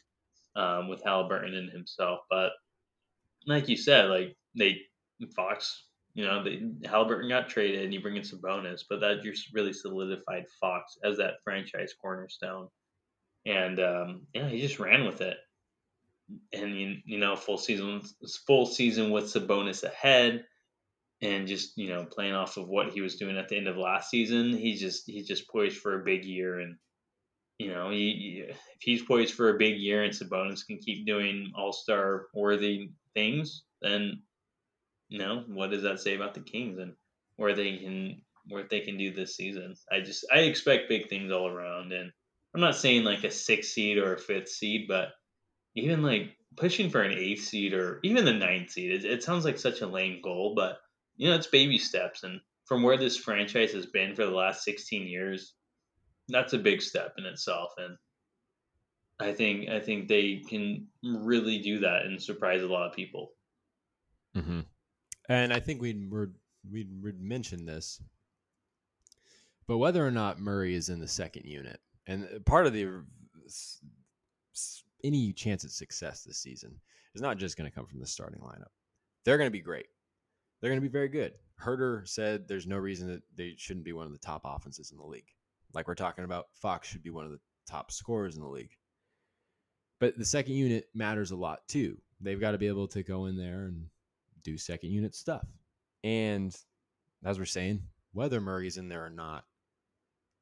um, 0.56 0.88
with 0.88 1.02
Halliburton 1.02 1.54
and 1.54 1.70
himself. 1.70 2.20
But 2.28 2.52
like 3.46 3.68
you 3.68 3.76
said, 3.76 4.10
like 4.10 4.36
they 4.56 4.78
Fox, 5.34 5.86
you 6.14 6.24
know, 6.24 6.42
they, 6.42 6.62
Halliburton 6.88 7.28
got 7.28 7.48
traded 7.48 7.84
and 7.84 7.94
you 7.94 8.00
bring 8.00 8.16
in 8.16 8.22
Sabonis, 8.22 8.82
but 8.88 9.00
that 9.00 9.22
just 9.22 9.52
really 9.54 9.72
solidified 9.72 10.46
Fox 10.60 10.98
as 11.04 11.18
that 11.18 11.42
franchise 11.44 11.94
cornerstone. 12.00 12.68
And 13.46 13.80
um, 13.80 14.26
yeah, 14.34 14.48
he 14.48 14.60
just 14.60 14.78
ran 14.78 15.06
with 15.06 15.20
it. 15.20 15.36
And 16.52 16.78
you, 16.78 16.96
you 17.04 17.18
know, 17.18 17.34
full 17.36 17.58
season, 17.58 18.02
full 18.46 18.66
season 18.66 19.10
with 19.10 19.24
Sabonis 19.24 19.82
ahead, 19.82 20.44
and 21.22 21.46
just 21.46 21.76
you 21.76 21.88
know 21.88 22.04
playing 22.04 22.34
off 22.34 22.56
of 22.56 22.68
what 22.68 22.92
he 22.92 23.00
was 23.00 23.16
doing 23.16 23.36
at 23.36 23.48
the 23.48 23.56
end 23.56 23.68
of 23.68 23.76
last 23.76 24.10
season, 24.10 24.56
he's 24.56 24.80
just 24.80 25.04
he's 25.06 25.26
just 25.26 25.48
poised 25.48 25.78
for 25.78 26.00
a 26.00 26.04
big 26.04 26.24
year 26.24 26.60
and 26.60 26.76
you 27.60 27.70
know, 27.70 27.90
he, 27.90 28.42
if 28.48 28.58
he's 28.78 29.02
poised 29.02 29.34
for 29.34 29.50
a 29.50 29.58
big 29.58 29.76
year 29.76 30.02
and 30.02 30.14
Sabonis 30.14 30.66
can 30.66 30.78
keep 30.78 31.04
doing 31.04 31.52
All 31.54 31.74
Star 31.74 32.28
worthy 32.32 32.88
things, 33.12 33.64
then 33.82 34.22
you 35.10 35.18
know 35.18 35.44
what 35.46 35.70
does 35.70 35.82
that 35.82 36.00
say 36.00 36.16
about 36.16 36.32
the 36.32 36.40
Kings 36.40 36.78
and 36.78 36.94
where 37.36 37.54
they 37.54 37.76
can 37.76 38.22
where 38.48 38.62
they 38.62 38.80
can 38.80 38.96
do 38.96 39.12
this 39.12 39.36
season? 39.36 39.74
I 39.92 40.00
just 40.00 40.24
I 40.32 40.38
expect 40.38 40.88
big 40.88 41.10
things 41.10 41.30
all 41.30 41.48
around, 41.48 41.92
and 41.92 42.10
I'm 42.54 42.62
not 42.62 42.76
saying 42.76 43.04
like 43.04 43.24
a 43.24 43.30
sixth 43.30 43.72
seed 43.72 43.98
or 43.98 44.14
a 44.14 44.18
fifth 44.18 44.48
seed, 44.48 44.86
but 44.88 45.08
even 45.76 46.02
like 46.02 46.34
pushing 46.56 46.88
for 46.88 47.02
an 47.02 47.12
eighth 47.12 47.44
seed 47.44 47.74
or 47.74 48.00
even 48.02 48.24
the 48.24 48.32
ninth 48.32 48.70
seed, 48.70 48.90
it, 48.90 49.04
it 49.04 49.22
sounds 49.22 49.44
like 49.44 49.58
such 49.58 49.82
a 49.82 49.86
lame 49.86 50.22
goal, 50.22 50.54
but 50.56 50.78
you 51.16 51.28
know 51.28 51.36
it's 51.36 51.46
baby 51.46 51.76
steps, 51.76 52.22
and 52.22 52.40
from 52.64 52.82
where 52.82 52.96
this 52.96 53.18
franchise 53.18 53.72
has 53.72 53.84
been 53.84 54.16
for 54.16 54.24
the 54.24 54.30
last 54.30 54.64
16 54.64 55.06
years, 55.06 55.56
that's 56.30 56.52
a 56.52 56.58
big 56.58 56.82
step 56.82 57.14
in 57.18 57.24
itself, 57.26 57.72
and 57.78 57.96
I 59.20 59.32
think 59.32 59.68
I 59.68 59.80
think 59.80 60.08
they 60.08 60.42
can 60.48 60.86
really 61.02 61.58
do 61.58 61.80
that 61.80 62.06
and 62.06 62.20
surprise 62.20 62.62
a 62.62 62.66
lot 62.66 62.88
of 62.88 62.96
people. 62.96 63.32
Mm-hmm. 64.36 64.60
And 65.28 65.52
I 65.52 65.60
think 65.60 65.80
we'd 65.80 66.10
we'd, 66.70 66.88
we'd 67.02 67.20
mentioned 67.20 67.68
this, 67.68 68.02
but 69.66 69.78
whether 69.78 70.06
or 70.06 70.10
not 70.10 70.40
Murray 70.40 70.74
is 70.74 70.88
in 70.88 71.00
the 71.00 71.08
second 71.08 71.44
unit, 71.44 71.80
and 72.06 72.44
part 72.46 72.66
of 72.66 72.72
the 72.72 73.04
any 75.02 75.32
chance 75.32 75.64
at 75.64 75.70
success 75.70 76.24
this 76.24 76.38
season 76.38 76.74
is 77.14 77.22
not 77.22 77.38
just 77.38 77.56
going 77.56 77.68
to 77.68 77.74
come 77.74 77.86
from 77.86 78.00
the 78.00 78.06
starting 78.06 78.40
lineup. 78.40 78.70
They're 79.24 79.38
going 79.38 79.48
to 79.48 79.52
be 79.52 79.60
great. 79.60 79.86
They're 80.60 80.70
going 80.70 80.80
to 80.80 80.86
be 80.86 80.92
very 80.92 81.08
good. 81.08 81.32
Huerter 81.62 82.06
said 82.06 82.46
there's 82.46 82.66
no 82.66 82.76
reason 82.76 83.08
that 83.08 83.22
they 83.36 83.54
shouldn't 83.56 83.84
be 83.84 83.92
one 83.92 84.06
of 84.06 84.12
the 84.12 84.18
top 84.18 84.42
offenses 84.44 84.92
in 84.92 84.98
the 84.98 85.04
league 85.04 85.28
like 85.74 85.88
we're 85.88 85.94
talking 85.94 86.24
about, 86.24 86.46
Fox 86.54 86.88
should 86.88 87.02
be 87.02 87.10
one 87.10 87.24
of 87.24 87.30
the 87.30 87.40
top 87.68 87.92
scorers 87.92 88.36
in 88.36 88.42
the 88.42 88.48
league. 88.48 88.76
But 89.98 90.18
the 90.18 90.24
second 90.24 90.54
unit 90.54 90.88
matters 90.94 91.30
a 91.30 91.36
lot 91.36 91.66
too. 91.68 91.98
They've 92.20 92.40
got 92.40 92.52
to 92.52 92.58
be 92.58 92.68
able 92.68 92.88
to 92.88 93.02
go 93.02 93.26
in 93.26 93.36
there 93.36 93.66
and 93.66 93.86
do 94.42 94.56
second 94.56 94.90
unit 94.90 95.14
stuff. 95.14 95.46
And 96.02 96.56
as 97.24 97.38
we're 97.38 97.44
saying, 97.44 97.82
whether 98.12 98.40
Murray's 98.40 98.78
in 98.78 98.88
there 98.88 99.04
or 99.04 99.10
not, 99.10 99.44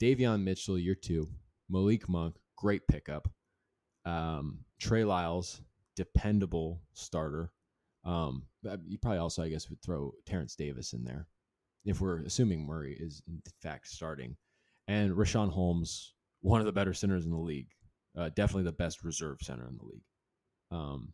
Davion 0.01 0.45
Mitchell, 0.45 0.79
year 0.79 0.95
two, 0.95 1.29
Malik 1.69 2.09
Monk, 2.09 2.37
great 2.57 2.87
pickup. 2.87 3.29
Um, 4.05 4.61
Trey 4.81 5.05
Lyles, 5.05 5.61
dependable 5.97 6.81
starter. 6.95 7.53
Um, 8.05 8.45
you 8.87 8.99
probably 8.99 9.19
also, 9.19 9.43
I 9.43 9.49
guess, 9.49 9.69
would 9.69 9.83
throw 9.83 10.13
Terence 10.25 10.55
Davis 10.55 10.93
in 10.93 11.05
there 11.05 11.27
if 11.85 12.01
we're 12.01 12.21
assuming 12.21 12.67
Murray 12.67 12.97
is 12.99 13.23
in 13.27 13.41
fact 13.63 13.89
starting 13.89 14.37
and 14.89 15.13
Richaun 15.13 15.51
Holmes, 15.51 16.15
one 16.41 16.61
of 16.61 16.67
the 16.67 16.73
better 16.73 16.95
centers 16.95 17.27
in 17.27 17.31
the 17.31 17.39
league, 17.39 17.69
uh, 18.17 18.31
definitely 18.35 18.65
the 18.65 18.73
best 18.73 19.05
reserve 19.05 19.39
center 19.43 19.69
in 19.69 19.77
the 19.77 19.85
league. 19.85 20.03
Um, 20.71 21.13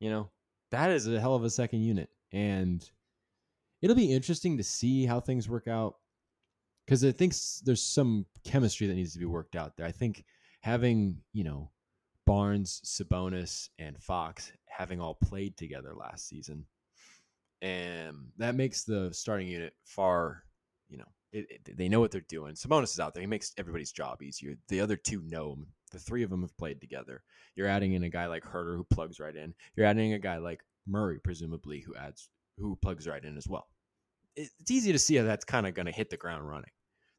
you 0.00 0.10
know, 0.10 0.30
that 0.72 0.90
is 0.90 1.06
a 1.06 1.20
hell 1.20 1.36
of 1.36 1.44
a 1.44 1.50
second 1.50 1.82
unit, 1.82 2.10
and 2.32 2.84
it'll 3.80 3.96
be 3.96 4.12
interesting 4.12 4.58
to 4.58 4.64
see 4.64 5.06
how 5.06 5.20
things 5.20 5.48
work 5.48 5.68
out 5.68 5.94
because 6.84 7.04
I 7.04 7.12
think 7.12 7.34
there's 7.64 7.82
some 7.82 8.26
chemistry 8.44 8.86
that 8.86 8.94
needs 8.94 9.12
to 9.12 9.18
be 9.18 9.24
worked 9.24 9.56
out 9.56 9.76
there. 9.76 9.86
I 9.86 9.92
think 9.92 10.24
having 10.60 11.18
you 11.32 11.44
know 11.44 11.70
Barnes, 12.26 12.80
Sabonis, 12.84 13.68
and 13.78 14.00
Fox 14.02 14.52
having 14.66 15.00
all 15.00 15.14
played 15.14 15.56
together 15.56 15.94
last 15.94 16.28
season, 16.28 16.66
and 17.62 18.16
that 18.38 18.56
makes 18.56 18.84
the 18.84 19.10
starting 19.12 19.48
unit 19.48 19.72
far 19.84 20.42
you 20.88 20.98
know 20.98 21.08
it, 21.36 21.46
it, 21.50 21.76
they 21.76 21.88
know 21.88 22.00
what 22.00 22.10
they're 22.10 22.22
doing. 22.22 22.54
Sabonis 22.54 22.92
is 22.94 23.00
out 23.00 23.14
there. 23.14 23.20
He 23.20 23.26
makes 23.26 23.52
everybody's 23.58 23.92
job 23.92 24.22
easier. 24.22 24.56
The 24.68 24.80
other 24.80 24.96
two 24.96 25.22
know 25.22 25.52
him. 25.52 25.66
The 25.92 25.98
three 25.98 26.22
of 26.22 26.30
them 26.30 26.40
have 26.40 26.56
played 26.56 26.80
together. 26.80 27.22
You're 27.54 27.68
adding 27.68 27.92
in 27.92 28.02
a 28.04 28.08
guy 28.08 28.26
like 28.26 28.44
Huerter 28.44 28.76
who 28.76 28.84
plugs 28.84 29.20
right 29.20 29.36
in. 29.36 29.54
You're 29.76 29.86
adding 29.86 30.14
a 30.14 30.18
guy 30.18 30.38
like 30.38 30.60
Murray, 30.86 31.18
presumably, 31.22 31.80
who 31.80 31.94
adds 31.94 32.28
who 32.58 32.76
plugs 32.76 33.06
right 33.06 33.24
in 33.24 33.36
as 33.36 33.46
well. 33.46 33.68
It, 34.34 34.48
it's 34.58 34.70
easy 34.70 34.92
to 34.92 34.98
see 34.98 35.16
how 35.16 35.24
that's 35.24 35.44
kind 35.44 35.66
of 35.66 35.74
going 35.74 35.86
to 35.86 35.92
hit 35.92 36.10
the 36.10 36.16
ground 36.16 36.48
running. 36.48 36.70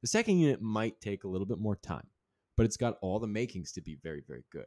The 0.02 0.08
second 0.08 0.40
unit 0.40 0.62
might 0.62 1.00
take 1.02 1.24
a 1.24 1.28
little 1.28 1.48
bit 1.48 1.60
more 1.60 1.76
time, 1.78 2.08
but 2.56 2.66
it's 2.66 2.78
got 2.78 2.98
all 3.02 3.20
the 3.20 3.28
makings 3.28 3.72
to 3.74 3.82
be 3.82 3.98
very, 4.04 4.24
very 4.28 4.44
good. 4.52 4.66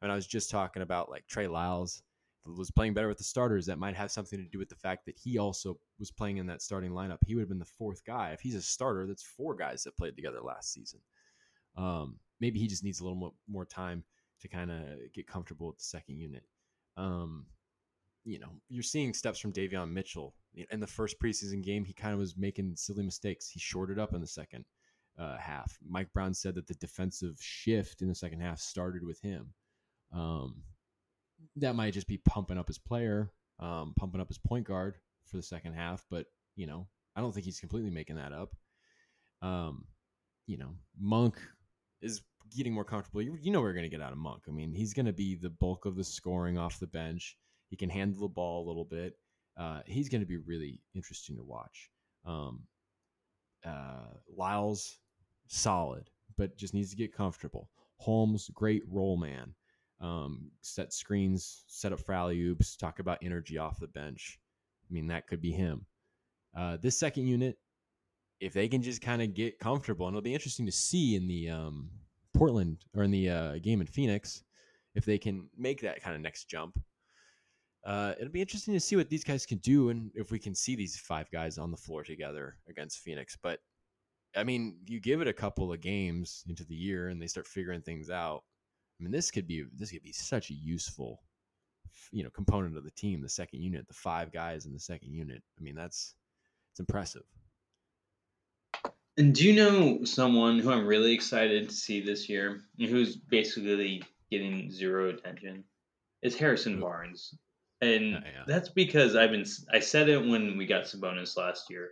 I 0.00 0.06
And 0.06 0.12
I 0.12 0.14
was 0.14 0.26
just 0.26 0.50
talking 0.50 0.82
about 0.82 1.10
like 1.10 1.26
Trey 1.26 1.46
Lyles 1.46 2.02
was 2.46 2.70
playing 2.70 2.94
better 2.94 3.08
with 3.08 3.18
the 3.18 3.24
starters, 3.24 3.66
that 3.66 3.78
might 3.78 3.94
have 3.94 4.10
something 4.10 4.38
to 4.38 4.50
do 4.50 4.58
with 4.58 4.68
the 4.68 4.74
fact 4.74 5.06
that 5.06 5.16
he 5.16 5.38
also 5.38 5.78
was 5.98 6.10
playing 6.10 6.38
in 6.38 6.46
that 6.46 6.62
starting 6.62 6.92
lineup. 6.92 7.18
He 7.24 7.34
would 7.34 7.42
have 7.42 7.48
been 7.48 7.58
the 7.58 7.64
fourth 7.64 8.04
guy. 8.04 8.30
If 8.30 8.40
he's 8.40 8.54
a 8.54 8.62
starter, 8.62 9.06
that's 9.06 9.22
four 9.22 9.54
guys 9.54 9.84
that 9.84 9.96
played 9.96 10.16
together 10.16 10.40
last 10.40 10.72
season. 10.72 11.00
Um, 11.76 12.18
maybe 12.40 12.58
he 12.58 12.66
just 12.66 12.84
needs 12.84 13.00
a 13.00 13.04
little 13.04 13.18
more, 13.18 13.32
more 13.48 13.64
time 13.64 14.04
to 14.40 14.48
kind 14.48 14.70
of 14.70 14.78
get 15.14 15.26
comfortable 15.26 15.68
with 15.68 15.78
the 15.78 15.84
second 15.84 16.18
unit. 16.18 16.42
Um, 16.96 17.46
you 18.24 18.38
know, 18.38 18.50
you're 18.68 18.82
seeing 18.82 19.14
steps 19.14 19.38
from 19.38 19.52
Davion 19.52 19.90
Mitchell. 19.90 20.34
In 20.70 20.80
the 20.80 20.86
first 20.86 21.18
preseason 21.20 21.62
game, 21.62 21.84
he 21.84 21.92
kind 21.92 22.12
of 22.12 22.18
was 22.18 22.36
making 22.36 22.74
silly 22.76 23.02
mistakes. 23.02 23.48
He 23.48 23.58
shorted 23.58 23.98
up 23.98 24.14
in 24.14 24.20
the 24.20 24.26
second 24.26 24.64
uh, 25.18 25.38
half. 25.38 25.78
Mike 25.88 26.12
Brown 26.12 26.34
said 26.34 26.54
that 26.56 26.66
the 26.66 26.74
defensive 26.74 27.36
shift 27.40 28.02
in 28.02 28.08
the 28.08 28.14
second 28.14 28.40
half 28.40 28.58
started 28.58 29.04
with 29.04 29.20
him. 29.20 29.54
Um, 30.12 30.62
that 31.56 31.74
might 31.74 31.94
just 31.94 32.06
be 32.06 32.18
pumping 32.18 32.58
up 32.58 32.68
his 32.68 32.78
player, 32.78 33.30
um, 33.58 33.94
pumping 33.96 34.20
up 34.20 34.28
his 34.28 34.38
point 34.38 34.66
guard 34.66 34.96
for 35.26 35.36
the 35.36 35.42
second 35.42 35.74
half. 35.74 36.04
But 36.10 36.26
you 36.56 36.66
know, 36.66 36.86
I 37.16 37.20
don't 37.20 37.32
think 37.32 37.44
he's 37.44 37.60
completely 37.60 37.90
making 37.90 38.16
that 38.16 38.32
up. 38.32 38.54
Um, 39.40 39.84
you 40.46 40.58
know, 40.58 40.74
Monk 40.98 41.36
is 42.00 42.22
getting 42.54 42.72
more 42.72 42.84
comfortable. 42.84 43.22
You, 43.22 43.38
you 43.40 43.50
know, 43.50 43.60
we're 43.60 43.72
going 43.72 43.84
to 43.84 43.88
get 43.88 44.02
out 44.02 44.12
of 44.12 44.18
Monk. 44.18 44.42
I 44.48 44.50
mean, 44.50 44.72
he's 44.72 44.94
going 44.94 45.06
to 45.06 45.12
be 45.12 45.34
the 45.34 45.50
bulk 45.50 45.86
of 45.86 45.96
the 45.96 46.04
scoring 46.04 46.58
off 46.58 46.78
the 46.78 46.86
bench. 46.86 47.36
He 47.70 47.76
can 47.76 47.88
handle 47.88 48.20
the 48.22 48.28
ball 48.28 48.64
a 48.64 48.68
little 48.68 48.84
bit. 48.84 49.14
Uh, 49.56 49.80
he's 49.86 50.08
going 50.08 50.20
to 50.20 50.26
be 50.26 50.38
really 50.38 50.80
interesting 50.94 51.36
to 51.36 51.44
watch. 51.44 51.90
Um, 52.24 52.64
uh, 53.64 54.14
Lyles, 54.36 54.98
solid, 55.46 56.10
but 56.36 56.56
just 56.56 56.74
needs 56.74 56.90
to 56.90 56.96
get 56.96 57.14
comfortable. 57.14 57.70
Holmes, 57.98 58.50
great 58.54 58.82
role 58.88 59.16
man 59.16 59.54
um, 60.02 60.50
set 60.60 60.92
screens, 60.92 61.64
set 61.68 61.92
up 61.92 62.00
alley 62.10 62.40
oops, 62.42 62.76
talk 62.76 62.98
about 62.98 63.18
energy 63.22 63.56
off 63.56 63.80
the 63.80 63.86
bench. 63.86 64.38
I 64.90 64.92
mean, 64.92 65.06
that 65.06 65.26
could 65.26 65.40
be 65.40 65.52
him. 65.52 65.86
Uh, 66.56 66.76
this 66.82 66.98
second 66.98 67.26
unit, 67.26 67.56
if 68.40 68.52
they 68.52 68.68
can 68.68 68.82
just 68.82 69.00
kind 69.00 69.22
of 69.22 69.32
get 69.32 69.58
comfortable, 69.58 70.06
and 70.06 70.14
it'll 70.14 70.22
be 70.22 70.34
interesting 70.34 70.66
to 70.66 70.72
see 70.72 71.14
in 71.14 71.28
the 71.28 71.48
um, 71.48 71.88
Portland 72.34 72.84
or 72.94 73.04
in 73.04 73.10
the 73.10 73.30
uh, 73.30 73.58
game 73.58 73.80
in 73.80 73.86
Phoenix 73.86 74.42
if 74.94 75.04
they 75.04 75.18
can 75.18 75.48
make 75.56 75.80
that 75.80 76.02
kind 76.02 76.14
of 76.14 76.20
next 76.20 76.48
jump. 76.48 76.78
Uh, 77.84 78.14
it'll 78.18 78.32
be 78.32 78.40
interesting 78.40 78.74
to 78.74 78.80
see 78.80 78.94
what 78.94 79.08
these 79.08 79.24
guys 79.24 79.46
can 79.46 79.58
do 79.58 79.88
and 79.88 80.10
if 80.14 80.30
we 80.30 80.38
can 80.38 80.54
see 80.54 80.76
these 80.76 80.96
five 80.96 81.30
guys 81.30 81.58
on 81.58 81.70
the 81.70 81.76
floor 81.76 82.04
together 82.04 82.56
against 82.68 82.98
Phoenix. 82.98 83.36
But 83.40 83.60
I 84.36 84.44
mean, 84.44 84.78
you 84.86 85.00
give 85.00 85.20
it 85.20 85.28
a 85.28 85.32
couple 85.32 85.72
of 85.72 85.80
games 85.80 86.44
into 86.48 86.64
the 86.64 86.74
year 86.74 87.08
and 87.08 87.20
they 87.20 87.26
start 87.26 87.46
figuring 87.46 87.82
things 87.82 88.08
out. 88.08 88.44
I 89.02 89.04
mean, 89.04 89.10
this 89.12 89.32
could 89.32 89.48
be 89.48 89.64
this 89.76 89.90
could 89.90 90.04
be 90.04 90.12
such 90.12 90.50
a 90.50 90.54
useful, 90.54 91.20
you 92.12 92.22
know, 92.22 92.30
component 92.30 92.76
of 92.76 92.84
the 92.84 92.90
team. 92.92 93.20
The 93.20 93.28
second 93.28 93.60
unit, 93.60 93.88
the 93.88 93.94
five 93.94 94.30
guys 94.30 94.64
in 94.64 94.72
the 94.72 94.78
second 94.78 95.12
unit. 95.12 95.42
I 95.58 95.60
mean, 95.60 95.74
that's 95.74 96.14
it's 96.70 96.78
impressive. 96.78 97.24
And 99.18 99.34
do 99.34 99.44
you 99.44 99.54
know 99.54 100.04
someone 100.04 100.60
who 100.60 100.70
I'm 100.70 100.86
really 100.86 101.12
excited 101.12 101.68
to 101.68 101.74
see 101.74 102.00
this 102.00 102.28
year, 102.28 102.62
who's 102.78 103.16
basically 103.16 104.04
getting 104.30 104.70
zero 104.70 105.10
attention? 105.10 105.64
Is 106.22 106.36
Harrison 106.36 106.78
Barnes, 106.78 107.34
and 107.80 108.18
Uh, 108.18 108.20
yeah. 108.24 108.44
that's 108.46 108.68
because 108.68 109.16
I've 109.16 109.32
been 109.32 109.46
I 109.72 109.80
said 109.80 110.08
it 110.08 110.24
when 110.24 110.56
we 110.56 110.64
got 110.64 110.84
Sabonis 110.84 111.36
last 111.36 111.68
year, 111.70 111.90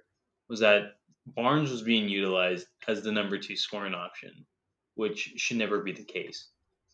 was 0.48 0.60
that 0.60 0.92
Barnes 1.26 1.72
was 1.72 1.82
being 1.82 2.08
utilized 2.08 2.68
as 2.86 3.02
the 3.02 3.10
number 3.10 3.36
two 3.36 3.56
scoring 3.56 3.94
option, 3.94 4.46
which 4.94 5.34
should 5.38 5.56
never 5.56 5.82
be 5.82 5.90
the 5.90 6.04
case. 6.04 6.50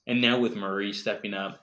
And 0.06 0.20
now 0.20 0.38
with 0.38 0.56
Murray 0.56 0.92
stepping 0.92 1.34
up, 1.34 1.60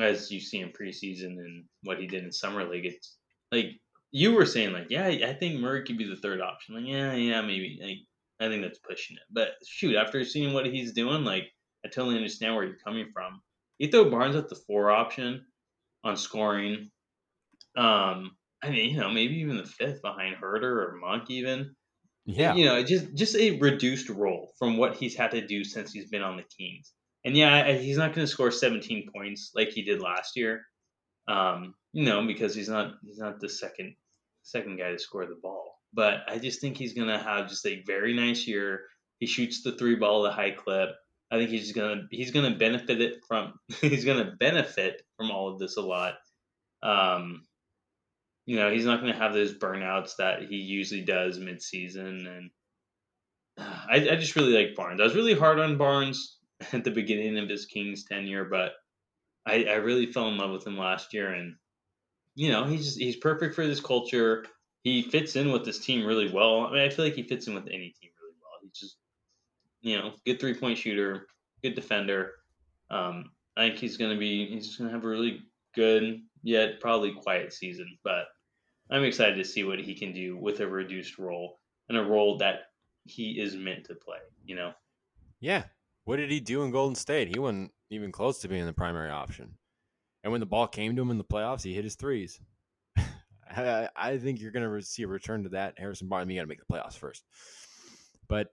as 0.00 0.30
you 0.30 0.40
see 0.40 0.60
in 0.60 0.70
preseason 0.70 1.38
and 1.38 1.64
what 1.82 1.98
he 1.98 2.06
did 2.06 2.24
in 2.24 2.32
summer 2.32 2.68
league, 2.68 2.86
it's 2.86 3.16
like 3.52 3.66
you 4.10 4.32
were 4.32 4.46
saying, 4.46 4.72
like, 4.72 4.86
yeah, 4.90 5.06
I 5.06 5.34
think 5.34 5.60
Murray 5.60 5.84
could 5.84 5.98
be 5.98 6.08
the 6.08 6.16
third 6.16 6.40
option. 6.40 6.74
Like, 6.74 6.86
yeah, 6.86 7.12
yeah, 7.14 7.42
maybe. 7.42 7.78
Like, 7.82 7.98
I 8.40 8.50
think 8.50 8.62
that's 8.62 8.78
pushing 8.78 9.16
it. 9.16 9.22
But 9.30 9.50
shoot, 9.66 9.96
after 9.96 10.24
seeing 10.24 10.52
what 10.52 10.66
he's 10.66 10.92
doing, 10.92 11.24
like, 11.24 11.44
I 11.84 11.88
totally 11.88 12.16
understand 12.16 12.54
where 12.54 12.64
you're 12.64 12.78
coming 12.84 13.06
from. 13.12 13.40
You 13.78 13.90
throw 13.90 14.10
Barnes 14.10 14.36
at 14.36 14.48
the 14.48 14.56
four 14.66 14.90
option 14.90 15.44
on 16.02 16.16
scoring. 16.16 16.90
Um, 17.76 18.32
I 18.62 18.70
mean, 18.70 18.90
you 18.90 19.00
know, 19.00 19.10
maybe 19.10 19.36
even 19.36 19.58
the 19.58 19.64
fifth 19.64 20.02
behind 20.02 20.36
Huerter 20.42 20.62
or 20.62 20.98
Monk, 21.00 21.30
even. 21.30 21.74
Yeah. 22.24 22.54
You 22.54 22.64
know, 22.64 22.82
just 22.82 23.14
just 23.14 23.36
a 23.36 23.58
reduced 23.58 24.08
role 24.08 24.52
from 24.58 24.78
what 24.78 24.96
he's 24.96 25.14
had 25.14 25.30
to 25.32 25.46
do 25.46 25.62
since 25.62 25.92
he's 25.92 26.08
been 26.08 26.22
on 26.22 26.36
the 26.36 26.42
Kings. 26.58 26.92
And 27.26 27.36
yeah, 27.36 27.72
he's 27.72 27.98
not 27.98 28.14
going 28.14 28.24
to 28.24 28.30
score 28.30 28.52
17 28.52 29.10
points 29.12 29.50
like 29.52 29.70
he 29.70 29.82
did 29.82 30.00
last 30.00 30.36
year. 30.36 30.62
Um, 31.26 31.74
you 31.92 32.04
know, 32.04 32.24
because 32.24 32.54
he's 32.54 32.68
not 32.68 32.94
he's 33.04 33.18
not 33.18 33.40
the 33.40 33.48
second 33.48 33.96
second 34.44 34.78
guy 34.78 34.92
to 34.92 34.98
score 34.98 35.26
the 35.26 35.34
ball. 35.42 35.74
But 35.92 36.20
I 36.28 36.38
just 36.38 36.60
think 36.60 36.76
he's 36.76 36.94
going 36.94 37.08
to 37.08 37.18
have 37.18 37.48
just 37.48 37.66
a 37.66 37.82
very 37.84 38.14
nice 38.14 38.46
year. 38.46 38.84
He 39.18 39.26
shoots 39.26 39.64
the 39.64 39.72
three 39.72 39.96
ball 39.96 40.24
at 40.24 40.32
a 40.32 40.36
high 40.36 40.52
clip. 40.52 40.90
I 41.28 41.38
think 41.38 41.50
he's 41.50 41.72
gonna 41.72 42.02
he's 42.12 42.30
gonna 42.30 42.54
benefit 42.54 43.00
it 43.00 43.24
from 43.26 43.54
he's 43.80 44.04
gonna 44.04 44.36
benefit 44.38 45.02
from 45.16 45.32
all 45.32 45.52
of 45.52 45.58
this 45.58 45.76
a 45.76 45.82
lot. 45.82 46.14
Um, 46.84 47.42
you 48.44 48.56
know, 48.56 48.70
he's 48.70 48.84
not 48.84 49.00
gonna 49.00 49.16
have 49.16 49.32
those 49.32 49.52
burnouts 49.52 50.12
that 50.18 50.42
he 50.42 50.56
usually 50.58 51.00
does 51.00 51.40
mid 51.40 51.60
season, 51.60 52.28
and 52.28 52.50
I, 53.58 54.12
I 54.12 54.16
just 54.16 54.36
really 54.36 54.52
like 54.52 54.76
Barnes. 54.76 55.00
I 55.00 55.04
was 55.04 55.16
really 55.16 55.34
hard 55.34 55.58
on 55.58 55.78
Barnes 55.78 56.36
at 56.72 56.84
the 56.84 56.90
beginning 56.90 57.38
of 57.38 57.48
his 57.48 57.66
Kings 57.66 58.04
tenure, 58.04 58.44
but 58.44 58.72
I, 59.46 59.64
I 59.64 59.74
really 59.74 60.12
fell 60.12 60.28
in 60.28 60.38
love 60.38 60.50
with 60.50 60.66
him 60.66 60.78
last 60.78 61.14
year, 61.14 61.32
and 61.32 61.56
you 62.34 62.50
know, 62.50 62.64
he's 62.64 62.84
just, 62.84 62.98
he's 62.98 63.16
perfect 63.16 63.54
for 63.54 63.66
this 63.66 63.80
culture. 63.80 64.44
He 64.82 65.02
fits 65.02 65.36
in 65.36 65.52
with 65.52 65.64
this 65.64 65.78
team 65.78 66.04
really 66.04 66.30
well. 66.30 66.66
I 66.66 66.72
mean, 66.72 66.82
I 66.82 66.90
feel 66.90 67.04
like 67.04 67.14
he 67.14 67.22
fits 67.22 67.46
in 67.46 67.54
with 67.54 67.66
any 67.66 67.94
team 68.00 68.10
really 68.20 68.36
well. 68.40 68.58
He's 68.62 68.78
just 68.78 68.96
you 69.86 69.96
know, 69.96 70.12
good 70.24 70.40
three 70.40 70.54
point 70.54 70.76
shooter, 70.76 71.28
good 71.62 71.76
defender. 71.76 72.32
Um, 72.90 73.30
I 73.56 73.68
think 73.68 73.78
he's 73.78 73.96
to 73.96 74.16
be, 74.16 74.46
he's 74.46 74.76
to 74.78 74.88
have 74.88 75.04
a 75.04 75.08
really 75.08 75.42
good, 75.76 76.22
yet 76.42 76.80
probably 76.80 77.14
quiet 77.14 77.52
season. 77.52 77.96
But 78.02 78.24
I'm 78.90 79.04
excited 79.04 79.36
to 79.36 79.44
see 79.44 79.62
what 79.62 79.78
he 79.78 79.94
can 79.94 80.12
do 80.12 80.36
with 80.36 80.58
a 80.58 80.66
reduced 80.66 81.18
role 81.18 81.60
and 81.88 81.96
a 81.96 82.02
role 82.02 82.38
that 82.38 82.62
he 83.04 83.40
is 83.40 83.54
meant 83.54 83.84
to 83.84 83.94
play, 83.94 84.18
you 84.44 84.56
know? 84.56 84.72
Yeah. 85.38 85.62
What 86.06 86.18
did 86.18 86.30
he 86.30 86.38
do 86.38 86.62
in 86.62 86.70
Golden 86.70 86.94
State? 86.94 87.26
He 87.26 87.40
wasn't 87.40 87.72
even 87.90 88.12
close 88.12 88.38
to 88.38 88.48
being 88.48 88.64
the 88.64 88.72
primary 88.72 89.10
option. 89.10 89.56
And 90.22 90.30
when 90.30 90.38
the 90.38 90.46
ball 90.46 90.68
came 90.68 90.94
to 90.94 91.02
him 91.02 91.10
in 91.10 91.18
the 91.18 91.24
playoffs, 91.24 91.64
he 91.64 91.74
hit 91.74 91.82
his 91.82 91.96
threes. 91.96 92.40
I, 93.56 94.16
think 94.22 94.40
you're 94.40 94.52
going 94.52 94.70
to 94.70 94.82
see 94.86 95.02
a 95.02 95.08
return 95.08 95.42
to 95.42 95.48
that. 95.50 95.74
Harrison 95.76 96.08
Barnes, 96.08 96.30
you 96.30 96.36
got 96.38 96.42
to 96.42 96.46
make 96.46 96.60
the 96.60 96.72
playoffs 96.72 96.96
first. 96.96 97.24
But 98.28 98.52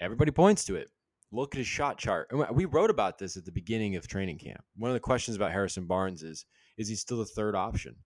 everybody 0.00 0.32
points 0.32 0.66
to 0.66 0.76
it. 0.76 0.90
Look 1.32 1.54
at 1.54 1.58
his 1.58 1.66
shot 1.66 1.96
chart. 1.96 2.28
And 2.30 2.44
we 2.54 2.66
wrote 2.66 2.90
about 2.90 3.18
this 3.18 3.38
at 3.38 3.46
the 3.46 3.52
beginning 3.52 3.96
of 3.96 4.06
training 4.06 4.36
camp. 4.36 4.62
One 4.76 4.90
of 4.90 4.94
the 4.94 5.00
questions 5.00 5.34
about 5.34 5.50
Harrison 5.52 5.86
Barnes 5.86 6.22
is 6.22 6.44
is 6.76 6.88
he 6.88 6.94
still 6.94 7.18
the 7.18 7.24
third 7.24 7.54
option? 7.54 7.96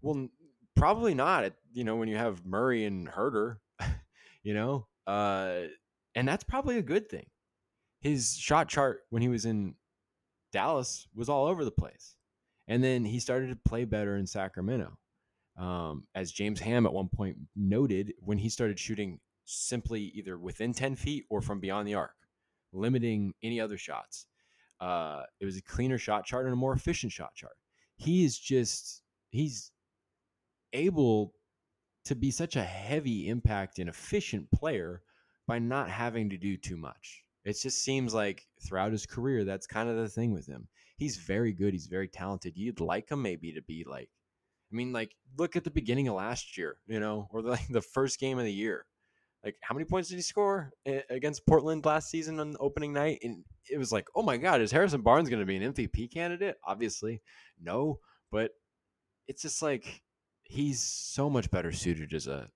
Well, 0.00 0.26
probably 0.74 1.14
not. 1.14 1.52
You 1.72 1.84
know, 1.84 1.94
when 1.94 2.08
you 2.08 2.16
have 2.16 2.44
Murray 2.44 2.86
and 2.86 3.08
Huerter, 3.08 3.58
you 4.42 4.54
know, 4.54 4.88
uh, 5.06 5.60
and 6.16 6.26
that's 6.26 6.42
probably 6.42 6.78
a 6.78 6.82
good 6.82 7.08
thing. 7.08 7.26
His 8.02 8.36
shot 8.36 8.68
chart 8.68 9.00
when 9.10 9.22
he 9.22 9.28
was 9.28 9.46
in 9.46 9.74
Dallas 10.52 11.08
was 11.14 11.28
all 11.28 11.46
over 11.46 11.64
the 11.64 11.70
place, 11.70 12.16
and 12.68 12.82
then 12.82 13.04
he 13.04 13.20
started 13.20 13.48
to 13.48 13.68
play 13.68 13.84
better 13.84 14.16
in 14.16 14.26
Sacramento. 14.26 14.98
Um, 15.56 16.06
as 16.14 16.32
James 16.32 16.60
Ham 16.60 16.86
at 16.86 16.92
one 16.92 17.08
point 17.08 17.36
noted, 17.54 18.14
when 18.20 18.38
he 18.38 18.48
started 18.48 18.78
shooting 18.78 19.20
simply 19.44 20.02
either 20.14 20.38
within 20.38 20.72
10 20.72 20.96
feet 20.96 21.24
or 21.30 21.40
from 21.40 21.60
beyond 21.60 21.86
the 21.86 21.94
arc, 21.94 22.14
limiting 22.72 23.34
any 23.42 23.60
other 23.60 23.76
shots. 23.76 24.26
Uh, 24.80 25.22
it 25.40 25.44
was 25.44 25.56
a 25.56 25.62
cleaner 25.62 25.98
shot 25.98 26.24
chart 26.24 26.44
and 26.46 26.52
a 26.52 26.56
more 26.56 26.72
efficient 26.72 27.12
shot 27.12 27.34
chart. 27.34 27.56
He 27.96 28.24
is 28.24 28.38
just, 28.38 29.02
he's 29.30 29.70
able 30.72 31.34
to 32.04 32.14
be 32.14 32.30
such 32.30 32.56
a 32.56 32.64
heavy 32.64 33.28
impact 33.28 33.78
and 33.78 33.88
efficient 33.88 34.50
player 34.50 35.02
by 35.46 35.58
not 35.58 35.88
having 35.88 36.30
to 36.30 36.36
do 36.36 36.56
too 36.56 36.76
much. 36.76 37.24
It 37.44 37.58
just 37.60 37.82
seems 37.82 38.14
like 38.14 38.46
throughout 38.60 38.92
his 38.92 39.06
career, 39.06 39.44
that's 39.44 39.66
kind 39.66 39.88
of 39.88 39.96
the 39.96 40.08
thing 40.08 40.32
with 40.32 40.46
him. 40.46 40.68
He's 40.96 41.16
very 41.16 41.52
good. 41.52 41.72
He's 41.72 41.86
very 41.86 42.08
talented. 42.08 42.56
You'd 42.56 42.80
like 42.80 43.10
him 43.10 43.22
maybe 43.22 43.52
to 43.52 43.62
be 43.62 43.84
like, 43.88 44.08
I 44.72 44.74
mean, 44.74 44.92
like, 44.92 45.14
look 45.36 45.56
at 45.56 45.64
the 45.64 45.70
beginning 45.70 46.08
of 46.08 46.14
last 46.14 46.56
year, 46.56 46.76
you 46.86 47.00
know, 47.00 47.28
or 47.30 47.42
like 47.42 47.68
the 47.68 47.82
first 47.82 48.20
game 48.20 48.38
of 48.38 48.44
the 48.44 48.52
year 48.52 48.86
like 49.44 49.56
how 49.60 49.74
many 49.74 49.84
points 49.84 50.08
did 50.08 50.16
he 50.16 50.22
score 50.22 50.72
against 51.10 51.46
Portland 51.46 51.84
last 51.84 52.08
season 52.08 52.38
on 52.38 52.56
opening 52.60 52.92
night? 52.92 53.18
And 53.22 53.44
it 53.70 53.78
was 53.78 53.92
like, 53.92 54.06
oh 54.14 54.22
my 54.22 54.36
God, 54.36 54.60
is 54.60 54.70
Harrison 54.70 55.02
Barnes 55.02 55.28
going 55.28 55.40
to 55.40 55.46
be 55.46 55.56
an 55.56 55.72
MVP 55.72 56.12
candidate? 56.12 56.56
Obviously, 56.64 57.20
no, 57.60 57.98
but 58.30 58.52
it's 59.26 59.42
just 59.42 59.62
like 59.62 60.02
he's 60.42 60.80
so 60.80 61.28
much 61.28 61.50
better 61.50 61.72
suited 61.72 62.12
as 62.14 62.26
a 62.26 62.48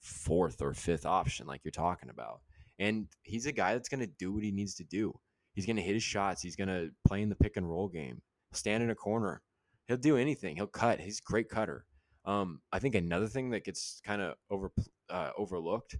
fourth 0.00 0.60
or 0.60 0.74
fifth 0.74 1.06
option, 1.06 1.46
like 1.46 1.62
you're 1.64 1.72
talking 1.72 2.10
about. 2.10 2.40
And 2.78 3.08
he's 3.22 3.46
a 3.46 3.52
guy 3.52 3.72
that's 3.74 3.88
going 3.88 4.00
to 4.00 4.12
do 4.18 4.32
what 4.32 4.44
he 4.44 4.52
needs 4.52 4.74
to 4.76 4.84
do. 4.84 5.18
He's 5.54 5.66
going 5.66 5.76
to 5.76 5.82
hit 5.82 5.94
his 5.94 6.02
shots. 6.02 6.42
He's 6.42 6.56
going 6.56 6.68
to 6.68 6.90
play 7.06 7.22
in 7.22 7.28
the 7.28 7.34
pick 7.34 7.56
and 7.56 7.68
roll 7.68 7.88
game, 7.88 8.22
stand 8.52 8.82
in 8.82 8.90
a 8.90 8.94
corner. 8.94 9.42
He'll 9.88 9.96
do 9.96 10.16
anything. 10.16 10.56
He'll 10.56 10.66
cut. 10.66 11.00
He's 11.00 11.18
a 11.18 11.30
great 11.30 11.48
cutter. 11.48 11.86
Um, 12.24 12.60
I 12.72 12.78
think 12.78 12.94
another 12.94 13.26
thing 13.26 13.50
that 13.50 13.64
gets 13.64 14.00
kind 14.04 14.20
of 14.20 14.34
over 14.50 14.70
uh, 15.08 15.30
overlooked 15.36 15.96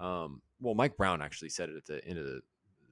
um, 0.00 0.40
well, 0.60 0.74
Mike 0.74 0.96
Brown 0.96 1.22
actually 1.22 1.50
said 1.50 1.68
it 1.68 1.76
at 1.76 1.84
the 1.84 2.04
end 2.06 2.18
of 2.18 2.24
the, 2.24 2.40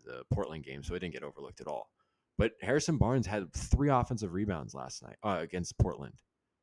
the 0.05 0.23
Portland 0.33 0.65
game, 0.65 0.83
so 0.83 0.95
it 0.95 1.01
didn't 1.01 1.15
get 1.15 1.23
overlooked 1.23 1.61
at 1.61 1.67
all. 1.67 1.91
But 2.37 2.53
Harrison 2.61 2.99
Barnes 2.99 3.27
had 3.27 3.53
three 3.53 3.91
offensive 3.91 4.33
rebounds 4.33 4.75
last 4.75 5.03
night 5.03 5.17
uh, 5.25 5.39
against 5.41 5.79
Portland. 5.79 6.15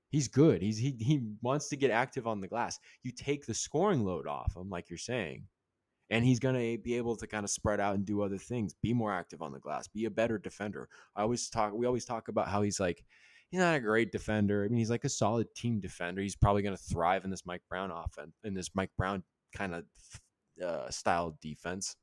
He's 0.10 0.28
good. 0.30 0.62
He's 0.62 0.78
he 0.78 0.96
he 1.00 1.22
wants 1.42 1.68
to 1.70 1.76
get 1.76 1.92
active 1.92 2.28
on 2.28 2.40
the 2.40 2.48
glass. 2.48 2.80
You 3.04 3.12
take 3.12 3.46
the 3.46 3.54
scoring 3.54 4.06
load 4.06 4.28
off 4.28 4.56
him, 4.56 4.70
like 4.70 4.90
you're 4.90 4.98
saying, 4.98 5.44
and 6.10 6.24
he's 6.24 6.40
gonna 6.40 6.78
be 6.78 6.96
able 6.96 7.16
to 7.18 7.28
kind 7.28 7.44
of 7.44 7.50
spread 7.50 7.80
out 7.80 7.96
and 7.96 8.06
do 8.06 8.22
other 8.22 8.38
things. 8.38 8.74
Be 8.82 8.94
more 8.94 9.14
active 9.14 9.42
on 9.42 9.52
the 9.52 9.60
glass. 9.60 9.88
Be 9.88 10.06
a 10.06 10.12
better 10.12 10.38
defender. 10.38 10.90
I 11.16 11.22
always 11.22 11.50
talk. 11.50 11.74
We 11.74 11.86
always 11.86 12.06
talk 12.06 12.28
about 12.28 12.48
how 12.48 12.62
he's 12.62 12.80
like 12.80 13.04
he's 13.50 13.60
not 13.60 13.76
a 13.76 13.80
great 13.80 14.12
defender. 14.12 14.64
I 14.64 14.68
mean, 14.68 14.80
he's 14.80 14.90
like 14.90 15.06
a 15.06 15.10
solid 15.10 15.54
team 15.56 15.80
defender. 15.80 16.22
He's 16.22 16.36
probably 16.36 16.62
gonna 16.62 16.78
thrive 16.78 17.26
in 17.26 17.32
this 17.32 17.46
Mike 17.46 17.64
Brown 17.70 17.92
offense 17.92 18.36
in 18.44 18.54
this 18.54 18.70
Mike 18.76 18.92
Brown 18.98 19.24
kind 19.56 19.76
of 19.76 19.84
uh, 20.64 20.90
style 20.90 21.38
defense. 21.42 21.96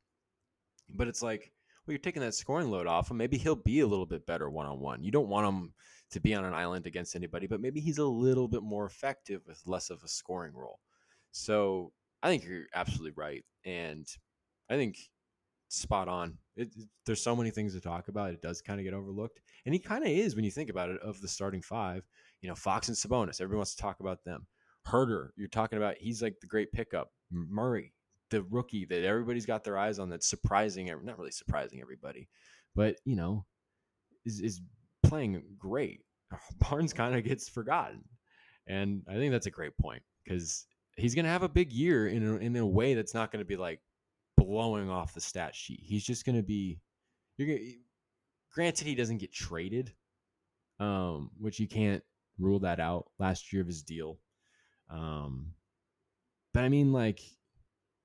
But 0.89 1.09
it's 1.09 1.23
like, 1.23 1.53
well, 1.87 1.93
you're 1.93 1.99
taking 1.99 2.23
that 2.23 2.35
scoring 2.35 2.71
load 2.71 2.87
off 2.87 3.11
him. 3.11 3.17
Maybe 3.17 3.39
he'll 3.39 3.57
be 3.57 3.81
a 3.81 3.87
little 3.87 4.07
bit 4.07 4.27
better 4.27 4.51
one 4.51 4.67
on 4.67 4.81
one. 4.81 5.03
You 5.03 5.11
don't 5.11 5.29
want 5.29 5.47
him 5.47 5.75
to 6.11 6.21
be 6.21 6.35
on 6.35 6.45
an 6.45 6.55
island 6.55 6.87
against 6.87 7.17
anybody, 7.17 7.47
but 7.47 7.61
maybe 7.61 7.81
he's 7.81 7.99
a 7.99 8.05
little 8.05 8.47
bit 8.47 8.63
more 8.63 8.85
effective 8.85 9.43
with 9.47 9.63
less 9.67 9.91
of 9.91 10.03
a 10.05 10.09
scoring 10.09 10.55
role. 10.55 10.79
So 11.33 11.93
I 12.23 12.29
think 12.29 12.45
you're 12.45 12.67
absolutely 12.75 13.13
right, 13.17 13.45
and 13.65 14.07
I 14.71 14.77
think 14.77 14.99
spot 15.69 16.09
on. 16.09 16.39
It, 16.57 16.69
it, 16.77 16.89
there's 17.07 17.23
so 17.23 17.35
many 17.35 17.51
things 17.51 17.75
to 17.75 17.81
talk 17.81 18.09
about. 18.09 18.33
It 18.33 18.43
does 18.43 18.61
kind 18.61 18.79
of 18.79 18.85
get 18.85 18.95
overlooked, 18.95 19.41
and 19.65 19.75
he 19.75 19.79
kind 19.79 20.05
of 20.05 20.11
is 20.11 20.37
when 20.37 20.45
you 20.45 20.51
think 20.51 20.71
about 20.71 20.91
it. 20.91 21.01
Of 21.03 21.21
the 21.21 21.29
starting 21.29 21.63
five, 21.63 22.05
you 22.41 22.49
know, 22.49 22.55
Fox 22.55 22.89
and 22.89 22.97
Sabonis, 22.97 23.41
everyone 23.41 23.59
wants 23.59 23.75
to 23.75 23.83
talk 23.83 24.01
about 24.01 24.25
them. 24.25 24.47
Huerter, 24.87 25.31
you're 25.37 25.49
talking 25.49 25.79
about 25.79 25.97
he's 25.99 26.23
like 26.23 26.41
the 26.41 26.47
great 26.47 26.73
pickup. 26.73 27.11
Murray, 27.31 27.93
the 28.31 28.43
rookie 28.45 28.85
that 28.87 29.05
everybody's 29.05 29.47
got 29.47 29.65
their 29.65 29.79
eyes 29.79 29.99
on 29.99 30.11
that's 30.11 30.27
surprising, 30.27 30.87
not 30.87 31.19
really 31.19 31.31
surprising 31.31 31.81
everybody, 31.81 32.29
but 32.75 32.97
you 33.05 33.17
know, 33.17 33.45
is 34.25 34.41
is 34.41 34.61
playing 35.03 35.43
great. 35.59 36.01
Barnes 36.59 36.93
kind 36.93 37.15
of 37.15 37.25
gets 37.25 37.49
forgotten. 37.49 38.03
And 38.67 39.03
I 39.09 39.15
think 39.15 39.33
that's 39.33 39.47
a 39.47 39.51
great 39.51 39.77
point 39.77 40.03
because 40.25 40.67
he's 40.97 41.15
going 41.15 41.25
to 41.25 41.31
have 41.31 41.43
a 41.43 41.49
big 41.49 41.73
year 41.73 42.07
in 42.09 42.27
a, 42.27 42.37
in 42.37 42.57
a 42.57 42.67
way 42.67 42.95
that's 42.95 43.15
not 43.15 43.33
going 43.33 43.41
to 43.43 43.49
be 43.49 43.57
like 43.57 43.81
blowing 44.37 44.91
off 44.91 45.15
the 45.15 45.21
stat 45.21 45.55
sheet. 45.55 45.81
He's 45.83 46.05
just 46.05 46.25
going 46.25 46.37
to 46.37 46.43
be 46.43 46.81
you're 47.37 47.49
gonna, 47.49 47.71
granted 48.53 48.87
he 48.87 48.95
doesn't 48.95 49.19
get 49.19 49.33
traded, 49.33 49.93
um, 50.81 51.31
which 51.39 51.59
you 51.59 51.67
can't 51.67 52.03
rule 52.39 52.61
that 52.61 52.81
out 52.81 53.07
last 53.19 53.53
year 53.53 53.63
of 53.63 53.69
his 53.69 53.83
deal. 53.83 54.19
Um, 54.91 55.53
but 56.53 56.65
I 56.65 56.69
mean, 56.69 56.93
like 56.93 57.21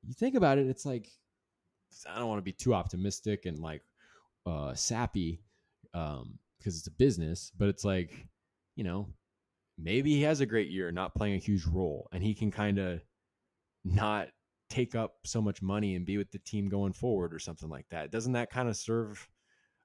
you 0.05 0.13
think 0.13 0.35
about 0.35 0.57
it, 0.57 0.67
it's 0.67 0.85
like 0.85 1.09
I 2.09 2.19
don't 2.19 2.29
want 2.29 2.39
to 2.39 2.43
be 2.43 2.53
too 2.53 2.73
optimistic 2.73 3.45
and 3.45 3.59
like 3.59 3.81
uh, 4.45 4.73
sappy 4.73 5.41
um, 5.93 6.39
because 6.57 6.77
it's 6.77 6.87
a 6.87 6.91
business, 6.91 7.51
but 7.57 7.67
it's 7.67 7.83
like 7.83 8.27
you 8.75 8.83
know 8.83 9.09
maybe 9.77 10.11
he 10.11 10.23
has 10.23 10.41
a 10.41 10.45
great 10.45 10.69
year 10.69 10.91
not 10.91 11.15
playing 11.15 11.35
a 11.35 11.39
huge 11.39 11.65
role 11.65 12.07
and 12.11 12.23
he 12.23 12.33
can 12.33 12.51
kind 12.51 12.79
of 12.79 13.01
not 13.85 14.29
take 14.69 14.95
up 14.95 15.15
so 15.23 15.41
much 15.41 15.61
money 15.61 15.95
and 15.95 16.05
be 16.05 16.17
with 16.17 16.31
the 16.31 16.39
team 16.39 16.67
going 16.67 16.93
forward 16.93 17.33
or 17.33 17.39
something 17.39 17.69
like 17.69 17.85
that. 17.89 18.11
Doesn't 18.11 18.33
that 18.33 18.49
kind 18.49 18.67
of 18.67 18.75
serve 18.75 19.27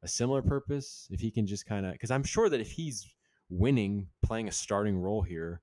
a 0.03 0.09
similar 0.09 0.43
purpose 0.43 1.07
if 1.11 1.21
he 1.21 1.31
can 1.31 1.47
just 1.47 1.67
kind 1.67 1.87
of 1.87 1.93
because 1.93 2.11
I'm 2.11 2.25
sure 2.25 2.49
that 2.49 2.61
if 2.61 2.73
he's 2.73 3.09
winning 3.51 4.09
playing 4.25 4.49
a 4.49 4.53
starting 4.53 4.99
role 4.99 5.23
here, 5.23 5.61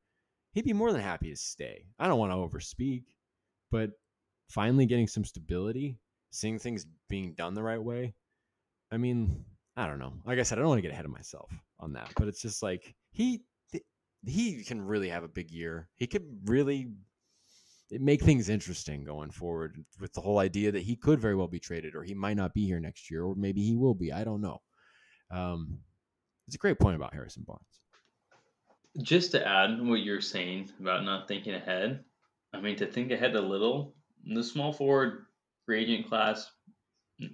he'd 0.54 0.66
be 0.66 0.74
more 0.74 0.92
than 0.94 1.02
happy 1.02 1.30
to 1.30 1.36
stay. 1.36 1.86
I 1.98 2.08
don't 2.08 2.20
want 2.20 2.32
to 2.32 2.38
overspeak, 2.38 3.04
but 3.72 3.92
finally 4.50 4.86
getting 4.86 5.08
some 5.08 5.26
stability, 5.26 5.98
seeing 6.32 6.60
things 6.60 6.86
being 7.10 7.34
done 7.34 7.54
the 7.54 7.64
right 7.64 7.82
way. 7.82 8.14
I 8.92 8.98
mean, 8.98 9.44
I 9.76 9.88
don't 9.88 10.00
know. 10.00 10.14
Like 10.26 10.40
I 10.40 10.44
said, 10.44 10.58
I 10.58 10.62
don't 10.62 10.70
want 10.70 10.80
to 10.80 10.84
get 10.84 10.92
ahead 10.92 11.06
of 11.06 11.12
myself 11.12 11.52
on 11.80 11.94
that, 11.94 12.12
but 12.16 12.28
it's 12.28 12.42
just 12.42 12.64
like 12.64 12.96
he 13.12 13.42
he 14.26 14.64
can 14.64 14.82
really 14.82 15.10
have 15.10 15.24
a 15.24 15.30
big 15.30 15.52
year. 15.52 15.90
He 15.96 16.08
could 16.08 16.26
really 16.46 16.92
make 17.92 18.22
things 18.22 18.50
interesting 18.50 19.04
going 19.04 19.32
forward 19.32 19.84
with 20.00 20.14
the 20.14 20.22
whole 20.22 20.40
idea 20.40 20.72
that 20.72 20.84
he 20.84 20.96
could 20.96 21.20
very 21.20 21.36
well 21.36 21.48
be 21.48 21.60
traded 21.60 21.96
or 21.96 22.04
he 22.04 22.14
might 22.14 22.38
not 22.38 22.54
be 22.54 22.66
here 22.66 22.80
next 22.80 23.10
year 23.10 23.24
or 23.24 23.36
maybe 23.36 23.64
he 23.64 23.76
will 23.76 23.96
be. 23.96 24.12
I 24.12 24.24
don't 24.24 24.42
know. 24.42 24.62
Um, 25.32 25.80
it's 26.48 26.56
a 26.56 26.60
great 26.60 26.80
point 26.80 26.96
about 26.96 27.14
Harrison 27.14 27.44
Barnes. 27.46 27.64
Just 29.02 29.32
to 29.32 29.48
add 29.48 29.82
what 29.82 30.02
you're 30.02 30.22
saying 30.22 30.70
about 30.80 31.04
not 31.04 31.28
thinking 31.28 31.54
ahead, 31.54 32.04
I 32.54 32.60
mean, 32.60 32.76
to 32.78 32.88
think 32.88 33.12
ahead 33.12 33.36
a 33.36 33.42
little, 33.42 33.94
the 34.26 34.44
small 34.44 34.74
forward 34.74 35.26
free 35.66 35.84
agent 35.84 36.08
class 36.08 36.52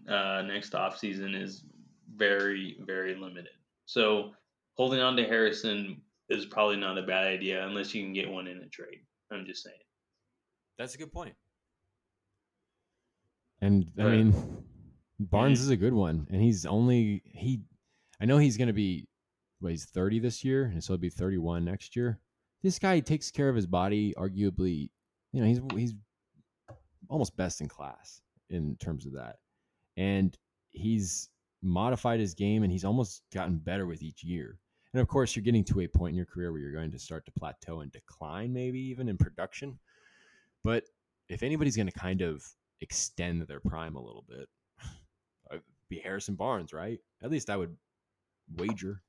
uh, 0.09 0.41
next 0.45 0.73
offseason 0.73 1.41
is 1.41 1.63
very, 2.13 2.77
very 2.81 3.15
limited. 3.15 3.53
So 3.85 4.31
holding 4.75 4.99
on 4.99 5.15
to 5.15 5.23
Harrison 5.23 6.01
is 6.29 6.45
probably 6.45 6.77
not 6.77 6.97
a 6.97 7.03
bad 7.03 7.27
idea 7.27 7.65
unless 7.65 7.93
you 7.93 8.03
can 8.03 8.13
get 8.13 8.29
one 8.29 8.47
in 8.47 8.57
a 8.57 8.67
trade. 8.67 9.01
I'm 9.31 9.45
just 9.45 9.63
saying. 9.63 9.75
That's 10.77 10.95
a 10.95 10.97
good 10.97 11.11
point. 11.11 11.35
And 13.61 13.85
I 13.97 14.03
mean, 14.03 14.63
Barnes 15.19 15.61
is 15.61 15.69
a 15.69 15.77
good 15.77 15.93
one, 15.93 16.27
and 16.29 16.41
he's 16.41 16.65
only 16.65 17.21
he. 17.25 17.61
I 18.19 18.25
know 18.25 18.37
he's 18.37 18.57
going 18.57 18.67
to 18.67 18.73
be, 18.73 19.07
well, 19.61 19.71
he's 19.71 19.85
30 19.85 20.19
this 20.19 20.43
year, 20.43 20.65
and 20.65 20.83
so 20.83 20.93
he'll 20.93 20.99
be 20.99 21.09
31 21.09 21.65
next 21.65 21.95
year. 21.95 22.19
This 22.63 22.79
guy 22.79 22.99
takes 22.99 23.31
care 23.31 23.49
of 23.49 23.55
his 23.55 23.67
body, 23.67 24.13
arguably. 24.17 24.89
You 25.31 25.41
know, 25.41 25.47
he's 25.47 25.61
he's 25.73 25.93
almost 27.09 27.35
best 27.37 27.61
in 27.61 27.67
class 27.67 28.21
in 28.49 28.75
terms 28.77 29.05
of 29.05 29.13
that, 29.13 29.37
and 29.97 30.37
he's 30.71 31.29
modified 31.61 32.19
his 32.19 32.33
game, 32.33 32.63
and 32.63 32.71
he's 32.71 32.85
almost 32.85 33.23
gotten 33.33 33.57
better 33.57 33.85
with 33.85 34.03
each 34.03 34.23
year. 34.23 34.59
And 34.95 35.01
of 35.01 35.09
course, 35.09 35.35
you're 35.35 35.43
getting 35.43 35.65
to 35.65 35.81
a 35.81 35.87
point 35.89 36.11
in 36.11 36.15
your 36.15 36.25
career 36.25 36.53
where 36.53 36.61
you're 36.61 36.71
going 36.71 36.91
to 36.91 36.97
start 36.97 37.25
to 37.25 37.31
plateau 37.33 37.81
and 37.81 37.91
decline, 37.91 38.53
maybe 38.53 38.79
even 38.79 39.09
in 39.09 39.17
production. 39.17 39.77
But 40.63 40.85
if 41.27 41.43
anybody's 41.43 41.75
going 41.75 41.89
to 41.89 41.99
kind 41.99 42.21
of 42.21 42.45
extend 42.79 43.41
their 43.41 43.59
prime 43.59 43.97
a 43.97 44.01
little 44.01 44.23
bit, 44.25 44.47
be 45.89 45.99
Harrison 45.99 46.35
Barnes, 46.35 46.71
right? 46.71 46.99
At 47.21 47.29
least 47.29 47.49
I 47.49 47.57
would 47.57 47.75
wager. 48.55 49.01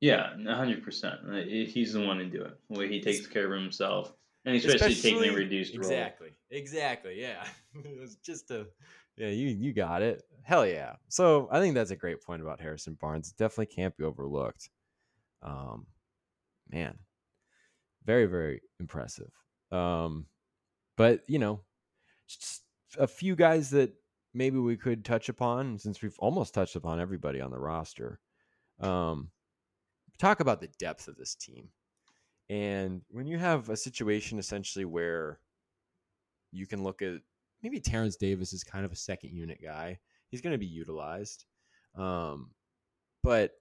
Yeah, 0.00 0.34
hundred 0.46 0.84
percent. 0.84 1.16
Uh, 1.28 1.40
he's 1.48 1.94
the 1.94 2.00
one 2.00 2.18
to 2.18 2.24
do 2.26 2.44
it. 2.44 2.56
The 2.70 2.78
way 2.78 2.88
he 2.88 3.00
takes 3.00 3.26
care 3.26 3.52
of 3.52 3.60
himself, 3.60 4.12
and 4.44 4.54
especially, 4.54 4.76
especially 4.76 5.10
taking 5.10 5.34
a 5.34 5.36
reduced 5.36 5.74
exactly, 5.74 6.28
role. 6.28 6.36
Exactly. 6.52 7.16
Exactly. 7.16 7.20
Yeah. 7.20 7.44
it 7.92 8.00
was 8.00 8.14
just 8.24 8.52
a. 8.52 8.68
Yeah, 9.16 9.30
you 9.30 9.48
you 9.48 9.72
got 9.72 10.00
it. 10.00 10.22
Hell 10.42 10.64
yeah. 10.64 10.94
So 11.08 11.48
I 11.50 11.58
think 11.58 11.74
that's 11.74 11.90
a 11.90 11.96
great 11.96 12.22
point 12.22 12.40
about 12.40 12.60
Harrison 12.60 12.96
Barnes. 13.00 13.30
It 13.30 13.36
definitely 13.36 13.74
can't 13.74 13.96
be 13.96 14.04
overlooked. 14.04 14.70
Um, 15.42 15.86
man, 16.70 16.98
very 18.04 18.26
very 18.26 18.60
impressive. 18.80 19.30
Um, 19.70 20.26
but 20.96 21.22
you 21.28 21.38
know, 21.38 21.60
just 22.26 22.62
a 22.98 23.06
few 23.06 23.36
guys 23.36 23.70
that 23.70 23.92
maybe 24.34 24.58
we 24.58 24.76
could 24.76 25.04
touch 25.04 25.28
upon 25.28 25.78
since 25.78 26.02
we've 26.02 26.18
almost 26.18 26.54
touched 26.54 26.76
upon 26.76 27.00
everybody 27.00 27.40
on 27.40 27.50
the 27.50 27.58
roster. 27.58 28.20
Um, 28.80 29.30
talk 30.18 30.40
about 30.40 30.60
the 30.60 30.70
depth 30.78 31.08
of 31.08 31.16
this 31.16 31.34
team. 31.34 31.68
And 32.50 33.02
when 33.10 33.26
you 33.26 33.38
have 33.38 33.68
a 33.68 33.76
situation 33.76 34.38
essentially 34.38 34.84
where 34.84 35.40
you 36.50 36.66
can 36.66 36.82
look 36.82 37.02
at 37.02 37.20
maybe 37.62 37.80
Terence 37.80 38.16
Davis 38.16 38.52
is 38.52 38.64
kind 38.64 38.84
of 38.84 38.92
a 38.92 38.96
second 38.96 39.30
unit 39.32 39.58
guy, 39.62 39.98
he's 40.30 40.40
going 40.40 40.52
to 40.54 40.58
be 40.58 40.66
utilized. 40.66 41.44
Um, 41.94 42.50
but 43.22 43.52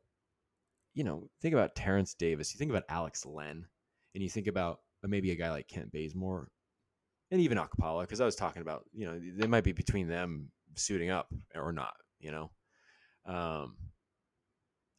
you 0.98 1.04
know, 1.04 1.30
think 1.44 1.54
about 1.54 1.76
Terence 1.76 2.16
Davis, 2.16 2.52
you 2.52 2.58
think 2.58 2.72
about 2.72 2.86
Alex 2.90 3.24
Len, 3.24 3.68
and 4.16 4.24
you 4.24 4.30
think 4.32 4.48
about 4.48 4.80
uh, 5.04 5.08
maybe 5.08 5.30
a 5.30 5.36
guy 5.36 5.52
like 5.52 5.68
Kent 5.68 5.92
Bazemore, 5.92 6.50
and 7.30 7.40
even 7.40 7.60
Okpala, 7.60 8.02
because 8.02 8.20
I 8.20 8.26
was 8.26 8.36
talking 8.36 8.64
about, 8.64 8.86
you 8.94 9.06
know, 9.06 9.22
they 9.38 9.46
might 9.46 9.64
be 9.64 9.74
between 9.74 10.08
them 10.08 10.50
suiting 10.74 11.12
up 11.12 11.28
or 11.54 11.72
not, 11.72 11.94
you 12.20 12.32
know. 12.32 12.50
Um, 13.28 13.78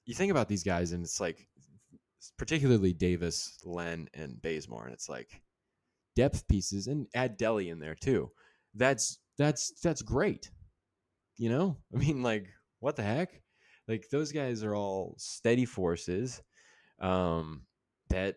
you 0.07 0.14
think 0.14 0.30
about 0.30 0.46
these 0.46 0.62
guys, 0.62 0.92
and 0.92 1.03
it's 1.03 1.20
like, 1.20 1.49
particularly 2.38 2.92
Davis, 2.92 3.59
Len, 3.64 4.09
and 4.14 4.40
Bazemore, 4.40 4.84
and 4.84 4.94
it's 4.94 5.09
like 5.09 5.42
depth 6.14 6.46
pieces, 6.46 6.86
and 6.86 7.09
add 7.12 7.40
Delly 7.40 7.72
in 7.72 7.80
there 7.80 7.96
too. 7.96 8.30
That's 8.72 9.18
that's 9.36 9.72
that's 9.82 10.03
great. 10.03 10.49
You 11.38 11.49
know, 11.49 11.76
I 11.92 11.99
mean, 11.99 12.22
like, 12.22 12.46
what 12.78 12.94
the 12.94 13.03
heck? 13.03 13.42
Like 13.89 14.09
those 14.11 14.32
guys 14.32 14.62
are 14.62 14.74
all 14.74 15.14
steady 15.18 15.64
forces 15.64 16.43
um, 17.01 17.62
that 18.11 18.36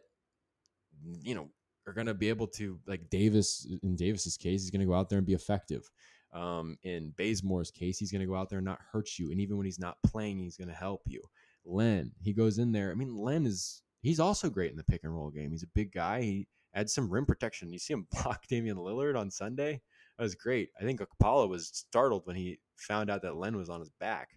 you 1.22 1.36
know 1.36 1.50
are 1.88 1.94
going 1.94 2.08
to 2.08 2.14
be 2.14 2.30
able 2.30 2.48
to 2.48 2.80
like 2.88 3.10
Davis 3.10 3.68
in 3.84 3.96
Davis's 3.96 4.38
case, 4.38 4.62
he's 4.62 4.72
going 4.72 4.82
to 4.82 4.88
go 4.88 4.94
out 4.94 5.10
there 5.10 5.18
and 5.18 5.28
be 5.28 5.34
effective. 5.34 5.90
Um, 6.34 6.78
in 6.84 7.14
Bazemore's 7.18 7.72
case, 7.72 7.98
he's 7.98 8.12
going 8.12 8.22
to 8.22 8.28
go 8.28 8.36
out 8.36 8.50
there 8.50 8.60
and 8.60 8.66
not 8.66 8.80
hurt 8.92 9.20
you, 9.20 9.32
and 9.32 9.42
even 9.42 9.58
when 9.58 9.66
he's 9.66 9.80
not 9.80 9.98
playing, 10.06 10.40
he's 10.40 10.58
going 10.58 10.70
to 10.70 10.74
help 10.74 11.02
you. 11.06 11.22
Len, 11.66 12.12
he 12.24 12.34
goes 12.34 12.58
in 12.58 12.72
there. 12.72 12.92
I 12.92 12.96
mean, 12.96 13.16
Len 13.16 13.46
is 13.46 13.82
he's 14.02 14.20
also 14.20 14.50
great 14.50 14.72
in 14.72 14.78
the 14.78 14.84
pick 14.84 15.04
and 15.04 15.14
roll 15.14 15.30
game. 15.30 15.52
He's 15.52 15.64
a 15.64 15.68
big 15.76 15.92
guy. 15.92 16.22
He 16.22 16.48
adds 16.74 16.94
some 16.94 17.10
rim 17.10 17.26
protection. 17.26 17.74
You 17.74 17.80
see 17.80 17.94
him 17.94 18.08
block 18.24 18.48
Damian 18.48 18.78
Lillard 18.78 19.20
on 19.20 19.30
Sunday. 19.30 19.82
That 20.18 20.24
was 20.24 20.36
great. 20.36 20.70
I 20.80 20.84
think 20.84 21.02
Apollo 21.02 21.48
was 21.48 21.68
startled 21.68 22.24
when 22.26 22.36
he 22.36 22.60
found 22.78 23.10
out 23.10 23.22
that 23.24 23.38
Len 23.38 23.58
was 23.58 23.70
on 23.70 23.80
his 23.80 23.92
back. 24.00 24.30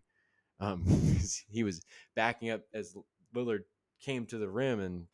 Um, 0.61 0.85
he 1.49 1.65
was 1.65 1.81
backing 2.15 2.51
up 2.51 2.63
as 2.73 2.97
Lillard 3.35 3.65
came 4.01 4.27
to 4.27 4.39
the 4.39 4.49
rim, 4.49 4.81
and 4.81 5.07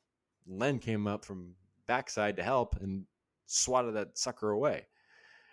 Len 0.47 0.79
came 0.79 1.07
up 1.07 1.25
from 1.25 1.55
backside 1.87 2.37
to 2.37 2.43
help 2.43 2.77
and 2.81 3.05
swatted 3.47 3.95
that 3.95 4.19
sucker 4.19 4.51
away. 4.51 4.87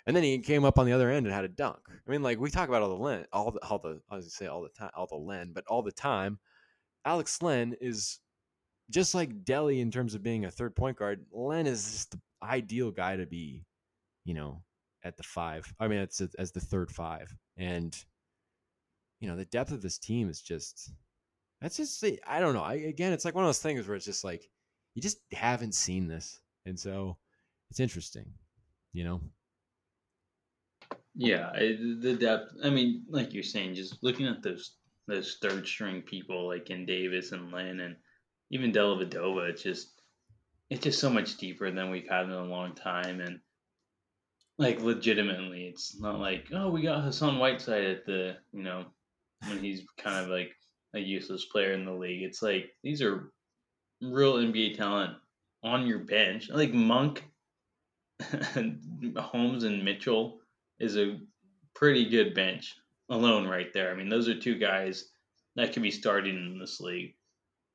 And 0.05 0.15
then 0.15 0.23
he 0.23 0.39
came 0.39 0.63
up 0.63 0.79
on 0.79 0.85
the 0.85 0.93
other 0.93 1.11
end 1.11 1.25
and 1.25 1.35
had 1.35 1.43
a 1.43 1.49
dunk. 1.49 1.79
I 1.89 2.11
mean, 2.11 2.23
like 2.23 2.39
we 2.39 2.49
talk 2.49 2.69
about 2.69 2.81
all 2.81 2.95
the 2.95 3.03
Len, 3.03 3.25
all 3.33 3.51
the, 3.51 3.59
all 3.65 3.79
the 3.79 4.01
say 4.29 4.47
all 4.47 4.61
the 4.61 4.69
time, 4.69 4.91
all 4.95 5.07
the 5.07 5.15
Len, 5.15 5.51
but 5.53 5.65
all 5.67 5.81
the 5.81 5.91
time, 5.91 6.39
Alex 7.03 7.41
Len 7.41 7.75
is 7.81 8.19
just 8.89 9.13
like 9.13 9.43
Delly 9.43 9.81
in 9.81 9.91
terms 9.91 10.15
of 10.15 10.23
being 10.23 10.45
a 10.45 10.51
third 10.51 10.75
point 10.75 10.97
guard. 10.97 11.25
Len 11.31 11.67
is 11.67 11.91
just 11.91 12.11
the 12.11 12.19
ideal 12.41 12.89
guy 12.89 13.17
to 13.17 13.25
be, 13.25 13.65
you 14.23 14.33
know, 14.33 14.61
at 15.03 15.17
the 15.17 15.23
five. 15.23 15.73
I 15.79 15.87
mean, 15.89 15.99
it's 15.99 16.21
as 16.39 16.51
the 16.51 16.61
third 16.61 16.89
five, 16.89 17.35
and 17.57 17.97
you 19.19 19.27
know, 19.27 19.35
the 19.35 19.45
depth 19.45 19.71
of 19.71 19.81
this 19.81 19.97
team 19.97 20.29
is 20.29 20.41
just 20.41 20.91
that's 21.61 21.77
just 21.77 22.03
eh, 22.03 22.17
I 22.25 22.39
don't 22.39 22.53
know. 22.53 22.63
I, 22.63 22.75
again, 22.75 23.13
it's 23.13 23.25
like 23.25 23.35
one 23.35 23.43
of 23.43 23.47
those 23.47 23.61
things 23.61 23.87
where 23.87 23.95
it's 23.95 24.05
just 24.05 24.23
like 24.23 24.47
you 24.93 25.01
just 25.01 25.19
haven't 25.31 25.73
seen 25.73 26.07
this, 26.07 26.39
and 26.65 26.79
so 26.79 27.17
it's 27.69 27.79
interesting, 27.79 28.31
you 28.93 29.03
know. 29.03 29.21
Yeah, 31.15 31.51
the 31.53 32.15
depth. 32.19 32.53
I 32.63 32.69
mean, 32.69 33.03
like 33.09 33.33
you're 33.33 33.43
saying, 33.43 33.73
just 33.73 34.03
looking 34.03 34.27
at 34.27 34.43
those 34.43 34.75
those 35.07 35.37
third 35.41 35.65
string 35.65 36.01
people 36.01 36.47
like 36.47 36.69
in 36.69 36.85
Davis 36.85 37.31
and 37.31 37.51
Len 37.51 37.79
and 37.79 37.95
even 38.51 38.71
Dellavedova, 38.71 39.49
it's 39.49 39.63
just 39.63 40.01
it's 40.69 40.83
just 40.83 40.99
so 40.99 41.09
much 41.09 41.37
deeper 41.37 41.71
than 41.71 41.89
we've 41.89 42.09
had 42.09 42.25
in 42.25 42.31
a 42.31 42.43
long 42.43 42.75
time, 42.75 43.19
and 43.19 43.39
like 44.59 44.79
legitimately, 44.81 45.65
it's 45.65 45.99
not 45.99 46.19
like 46.19 46.49
oh 46.53 46.69
we 46.69 46.83
got 46.83 47.03
Hassan 47.03 47.39
Whiteside 47.39 47.85
at 47.85 48.05
the 48.05 48.37
you 48.51 48.61
know 48.61 48.85
when 49.45 49.59
he's 49.59 49.83
kind 49.97 50.23
of 50.23 50.29
like 50.29 50.51
a 50.93 50.99
useless 50.99 51.45
player 51.45 51.73
in 51.73 51.85
the 51.85 51.93
league. 51.93 52.23
It's 52.23 52.41
like 52.41 52.69
these 52.83 53.01
are 53.01 53.31
real 54.01 54.35
NBA 54.35 54.77
talent 54.77 55.13
on 55.63 55.87
your 55.87 55.99
bench. 55.99 56.49
Like 56.49 56.73
Monk, 56.73 57.23
Holmes, 59.17 59.63
and 59.63 59.83
Mitchell 59.83 60.39
is 60.79 60.97
a 60.97 61.19
pretty 61.75 62.09
good 62.09 62.33
bench 62.33 62.75
alone 63.09 63.47
right 63.47 63.71
there. 63.73 63.91
I 63.91 63.95
mean, 63.95 64.09
those 64.09 64.27
are 64.27 64.39
two 64.39 64.57
guys 64.57 65.09
that 65.55 65.73
could 65.73 65.83
be 65.83 65.91
starting 65.91 66.35
in 66.35 66.59
this 66.59 66.79
league. 66.79 67.15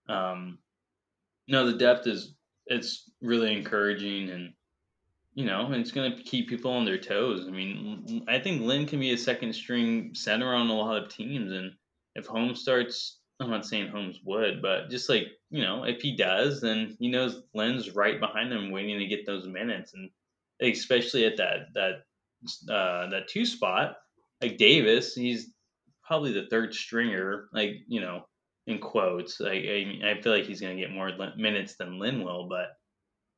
Um, 0.09 0.59
no, 1.49 1.67
the 1.67 1.79
depth 1.79 2.07
is 2.07 2.35
it's 2.67 3.11
really 3.21 3.53
encouraging, 3.53 4.31
and 4.31 4.53
you 5.35 5.47
know, 5.47 5.73
it's 5.73 5.93
going 5.93 6.15
to 6.15 6.23
keep 6.23 6.49
people 6.49 6.73
on 6.73 6.85
their 6.85 6.99
toes. 6.99 7.47
I 7.49 7.51
mean, 7.51 8.25
I 8.29 8.39
think 8.39 8.63
Len 8.63 8.87
can 8.87 9.01
be 9.01 9.13
a 9.13 9.19
second 9.19 9.55
string 9.55 10.15
center 10.15 10.55
on 10.55 10.69
a 10.69 10.75
lot 10.75 11.03
of 11.03 11.09
teams, 11.09 11.53
and 11.53 11.73
if 12.15 12.27
Holmes 12.27 12.61
starts, 12.61 13.19
I'm 13.41 13.51
not 13.51 13.67
saying 13.67 13.89
Holmes 13.89 14.21
would, 14.25 14.61
but 14.61 14.91
just 14.91 15.09
like 15.09 15.29
you 15.51 15.63
know, 15.63 15.85
if 15.85 16.01
he 16.01 16.17
does, 16.17 16.61
then 16.61 16.97
he 16.99 17.11
knows 17.11 17.43
Len's 17.55 17.95
right 17.95 18.21
behind 18.21 18.53
him, 18.53 18.71
waiting 18.71 18.99
to 18.99 19.07
get 19.07 19.27
those 19.27 19.47
minutes, 19.47 19.95
and 19.95 20.11
especially 20.61 21.25
at 21.25 21.37
that 21.39 21.73
that 21.75 22.05
uh, 22.73 23.09
that 23.11 23.29
two 23.29 23.47
spot, 23.47 23.97
like 24.41 24.59
Davis, 24.59 25.15
he's 25.15 25.51
probably 26.03 26.33
the 26.33 26.47
third 26.51 26.75
stringer, 26.75 27.49
like 27.53 27.77
you 27.87 28.01
know, 28.01 28.25
in 28.67 28.79
quotes. 28.79 29.41
Like 29.41 29.65
I, 29.65 30.01
I 30.05 30.21
feel 30.21 30.33
like 30.33 30.45
he's 30.45 30.61
gonna 30.61 30.77
get 30.77 30.91
more 30.91 31.11
minutes 31.37 31.77
than 31.77 31.99
Len 31.99 32.23
will, 32.23 32.49
but 32.49 32.77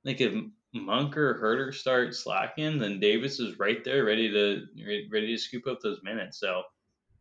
like 0.05 0.20
if 0.20 0.34
Monk 0.74 1.16
or 1.16 1.34
Huerter 1.40 1.72
start 1.72 2.14
slacking, 2.14 2.78
then 2.78 2.98
Davis 2.98 3.38
is 3.38 3.58
right 3.58 3.84
there, 3.84 4.04
ready 4.04 4.30
to 4.30 4.66
ready 5.10 5.28
to 5.28 5.38
scoop 5.38 5.66
up 5.68 5.78
those 5.80 6.02
minutes. 6.02 6.40
So, 6.40 6.62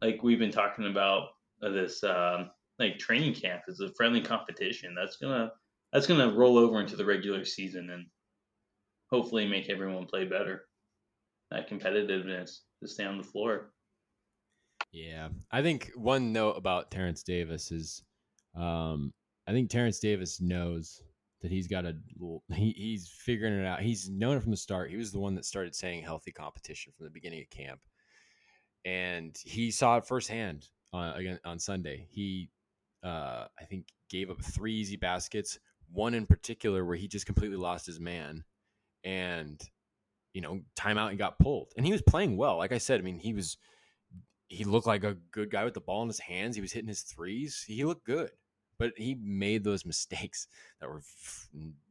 like 0.01 0.23
we've 0.23 0.39
been 0.39 0.51
talking 0.51 0.87
about 0.87 1.29
uh, 1.61 1.69
this, 1.69 2.03
um, 2.03 2.49
like 2.79 2.97
training 2.97 3.35
camp 3.35 3.61
is 3.67 3.79
a 3.79 3.93
friendly 3.93 4.21
competition. 4.21 4.95
That's 4.95 5.17
gonna 5.17 5.51
that's 5.91 6.07
gonna 6.07 6.33
roll 6.33 6.57
over 6.57 6.81
into 6.81 6.95
the 6.95 7.05
regular 7.05 7.45
season 7.45 7.91
and 7.91 8.07
hopefully 9.11 9.47
make 9.47 9.69
everyone 9.69 10.07
play 10.07 10.25
better. 10.25 10.65
That 11.51 11.69
competitiveness 11.69 12.61
to 12.81 12.87
stay 12.87 13.05
on 13.05 13.19
the 13.19 13.23
floor. 13.23 13.71
Yeah, 14.91 15.29
I 15.51 15.61
think 15.61 15.91
one 15.95 16.33
note 16.33 16.53
about 16.53 16.89
Terence 16.89 17.21
Davis 17.21 17.71
is, 17.71 18.03
um, 18.55 19.11
I 19.45 19.51
think 19.51 19.69
Terence 19.69 19.99
Davis 19.99 20.41
knows 20.41 21.02
that 21.43 21.51
he's 21.51 21.67
got 21.67 21.85
a 21.85 21.93
he, 22.53 22.73
he's 22.75 23.09
figuring 23.09 23.53
it 23.53 23.65
out. 23.65 23.81
He's 23.81 24.09
known 24.09 24.37
it 24.37 24.41
from 24.41 24.51
the 24.51 24.57
start. 24.57 24.89
He 24.89 24.95
was 24.95 25.11
the 25.11 25.19
one 25.19 25.35
that 25.35 25.45
started 25.45 25.75
saying 25.75 26.03
healthy 26.03 26.31
competition 26.31 26.93
from 26.95 27.05
the 27.05 27.11
beginning 27.11 27.41
of 27.41 27.49
camp, 27.49 27.81
and 28.85 29.37
he 29.43 29.69
saw 29.69 29.97
it 29.97 30.07
firsthand 30.07 30.67
on 30.93 31.13
again 31.15 31.39
on 31.45 31.59
Sunday. 31.59 32.07
He 32.09 32.49
uh, 33.03 33.45
I 33.59 33.65
think 33.69 33.87
gave 34.09 34.31
up 34.31 34.41
three 34.41 34.73
easy 34.73 34.95
baskets, 34.95 35.59
one 35.91 36.13
in 36.13 36.25
particular 36.25 36.85
where 36.85 36.95
he 36.95 37.09
just 37.09 37.25
completely 37.25 37.57
lost 37.57 37.85
his 37.85 37.99
man, 37.99 38.45
and 39.03 39.61
you 40.33 40.39
know 40.39 40.61
timeout 40.77 41.09
and 41.09 41.19
got 41.19 41.39
pulled. 41.39 41.73
And 41.75 41.85
he 41.85 41.91
was 41.91 42.01
playing 42.01 42.37
well. 42.37 42.57
Like 42.57 42.71
I 42.71 42.77
said, 42.77 43.01
I 43.01 43.03
mean 43.03 43.19
he 43.19 43.33
was 43.33 43.57
he 44.47 44.63
looked 44.63 44.87
like 44.87 45.03
a 45.03 45.17
good 45.31 45.51
guy 45.51 45.65
with 45.65 45.73
the 45.73 45.81
ball 45.81 46.03
in 46.03 46.07
his 46.07 46.19
hands. 46.19 46.55
He 46.55 46.61
was 46.61 46.71
hitting 46.71 46.87
his 46.87 47.01
threes. 47.01 47.65
He 47.67 47.83
looked 47.83 48.05
good 48.05 48.29
but 48.83 48.91
he 48.97 49.15
made 49.23 49.63
those 49.63 49.85
mistakes 49.85 50.45
that 50.81 50.89
were 50.89 51.01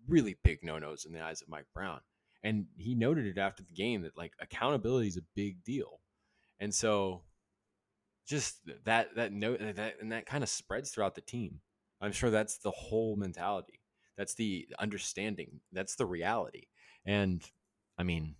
really 0.07 0.37
big 0.45 0.59
no-nos 0.63 1.07
in 1.07 1.13
the 1.15 1.23
eyes 1.23 1.41
of 1.41 1.49
Mike 1.49 1.65
Brown. 1.73 2.01
And 2.45 2.67
he 2.77 2.95
noted 2.95 3.25
it 3.25 3.39
after 3.39 3.63
the 3.63 3.73
game 3.73 4.03
that 4.03 4.15
like 4.15 4.33
accountability 4.43 5.09
is 5.09 5.17
a 5.17 5.23
big 5.35 5.65
deal. 5.65 6.01
And 6.61 6.75
so 6.75 7.23
just 8.27 8.59
that 8.85 9.17
that 9.17 9.33
note 9.33 9.61
that 9.61 9.95
and 10.03 10.13
that 10.13 10.27
kind 10.27 10.45
of 10.45 10.51
spreads 10.51 10.91
throughout 10.91 11.15
the 11.15 11.23
team. 11.23 11.61
I'm 12.03 12.13
sure 12.13 12.29
that's 12.29 12.59
the 12.59 12.71
whole 12.71 13.17
mentality. 13.17 13.81
That's 14.19 14.35
the 14.35 14.69
understanding. 14.79 15.61
That's 15.73 15.95
the 15.95 16.05
reality. 16.05 16.65
And 17.07 17.43
I 17.97 18.03
mean, 18.03 18.35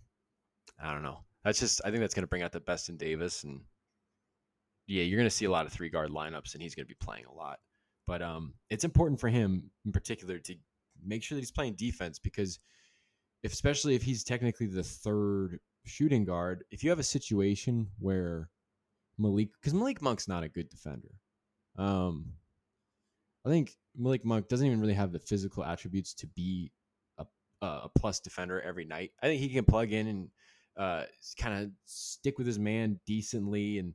I 0.79 0.93
don't 0.93 1.01
know. 1.01 1.21
That's 1.43 1.59
just 1.59 1.81
I 1.83 1.89
think 1.89 2.01
that's 2.01 2.13
going 2.13 2.21
to 2.21 2.29
bring 2.29 2.43
out 2.43 2.51
the 2.51 2.59
best 2.59 2.89
in 2.89 2.97
Davis 2.97 3.45
and 3.45 3.61
yeah, 4.85 5.01
you're 5.01 5.17
going 5.17 5.25
to 5.25 5.35
see 5.35 5.45
a 5.45 5.51
lot 5.51 5.65
of 5.65 5.71
three 5.73 5.89
guard 5.89 6.11
lineups 6.11 6.53
and 6.53 6.61
he's 6.61 6.75
going 6.75 6.85
to 6.85 6.93
be 6.93 7.03
playing 7.03 7.25
a 7.25 7.33
lot. 7.33 7.57
But 8.05 8.21
um, 8.21 8.53
it's 8.69 8.83
important 8.83 9.19
for 9.19 9.29
him 9.29 9.71
in 9.85 9.91
particular 9.91 10.39
to 10.39 10.55
make 11.05 11.23
sure 11.23 11.35
that 11.35 11.41
he's 11.41 11.51
playing 11.51 11.75
defense 11.75 12.19
because, 12.19 12.59
if, 13.43 13.53
especially 13.53 13.95
if 13.95 14.03
he's 14.03 14.23
technically 14.23 14.67
the 14.67 14.83
third 14.83 15.59
shooting 15.85 16.25
guard, 16.25 16.63
if 16.71 16.83
you 16.83 16.89
have 16.89 16.99
a 16.99 17.03
situation 17.03 17.87
where 17.99 18.49
Malik, 19.17 19.49
because 19.61 19.73
Malik 19.73 20.01
Monk's 20.01 20.27
not 20.27 20.43
a 20.43 20.49
good 20.49 20.69
defender. 20.69 21.11
Um, 21.77 22.33
I 23.45 23.49
think 23.49 23.77
Malik 23.97 24.25
Monk 24.25 24.47
doesn't 24.47 24.65
even 24.65 24.79
really 24.79 24.93
have 24.93 25.11
the 25.11 25.19
physical 25.19 25.63
attributes 25.63 26.13
to 26.15 26.27
be 26.27 26.71
a, 27.17 27.25
a 27.61 27.89
plus 27.97 28.19
defender 28.19 28.61
every 28.61 28.85
night. 28.85 29.11
I 29.21 29.27
think 29.27 29.41
he 29.41 29.49
can 29.49 29.65
plug 29.65 29.91
in 29.91 30.07
and 30.07 30.29
uh, 30.77 31.03
kind 31.37 31.63
of 31.63 31.71
stick 31.85 32.37
with 32.37 32.47
his 32.47 32.59
man 32.59 32.99
decently 33.05 33.79
and 33.79 33.93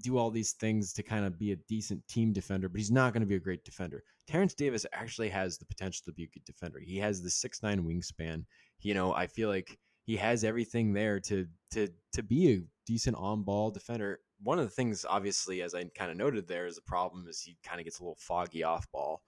do 0.00 0.18
all 0.18 0.30
these 0.30 0.52
things 0.52 0.92
to 0.94 1.02
kind 1.02 1.24
of 1.24 1.38
be 1.38 1.52
a 1.52 1.56
decent 1.68 2.06
team 2.08 2.32
defender, 2.32 2.68
but 2.68 2.78
he's 2.78 2.90
not 2.90 3.12
going 3.12 3.20
to 3.20 3.26
be 3.26 3.36
a 3.36 3.40
great 3.40 3.64
defender. 3.64 4.02
Terence 4.26 4.54
Davis 4.54 4.86
actually 4.92 5.28
has 5.28 5.58
the 5.58 5.64
potential 5.64 6.02
to 6.06 6.12
be 6.12 6.24
a 6.24 6.28
good 6.28 6.44
defender. 6.44 6.78
He 6.80 6.98
has 6.98 7.22
the 7.22 7.30
six 7.30 7.62
nine 7.62 7.82
wingspan. 7.82 8.44
You 8.80 8.94
know, 8.94 9.12
I 9.12 9.26
feel 9.26 9.48
like 9.48 9.78
he 10.04 10.16
has 10.16 10.44
everything 10.44 10.92
there 10.92 11.20
to 11.20 11.46
to 11.72 11.88
to 12.12 12.22
be 12.22 12.52
a 12.52 12.62
decent 12.86 13.16
on 13.16 13.42
ball 13.42 13.70
defender. 13.70 14.20
One 14.42 14.58
of 14.58 14.64
the 14.64 14.70
things, 14.70 15.06
obviously, 15.08 15.62
as 15.62 15.74
I 15.74 15.84
kind 15.96 16.10
of 16.10 16.16
noted 16.16 16.48
there, 16.48 16.66
is 16.66 16.76
the 16.76 16.82
problem 16.82 17.26
is 17.28 17.40
he 17.40 17.56
kind 17.64 17.80
of 17.80 17.84
gets 17.84 18.00
a 18.00 18.02
little 18.02 18.18
foggy 18.18 18.64
off 18.64 18.90
ball. 18.92 19.22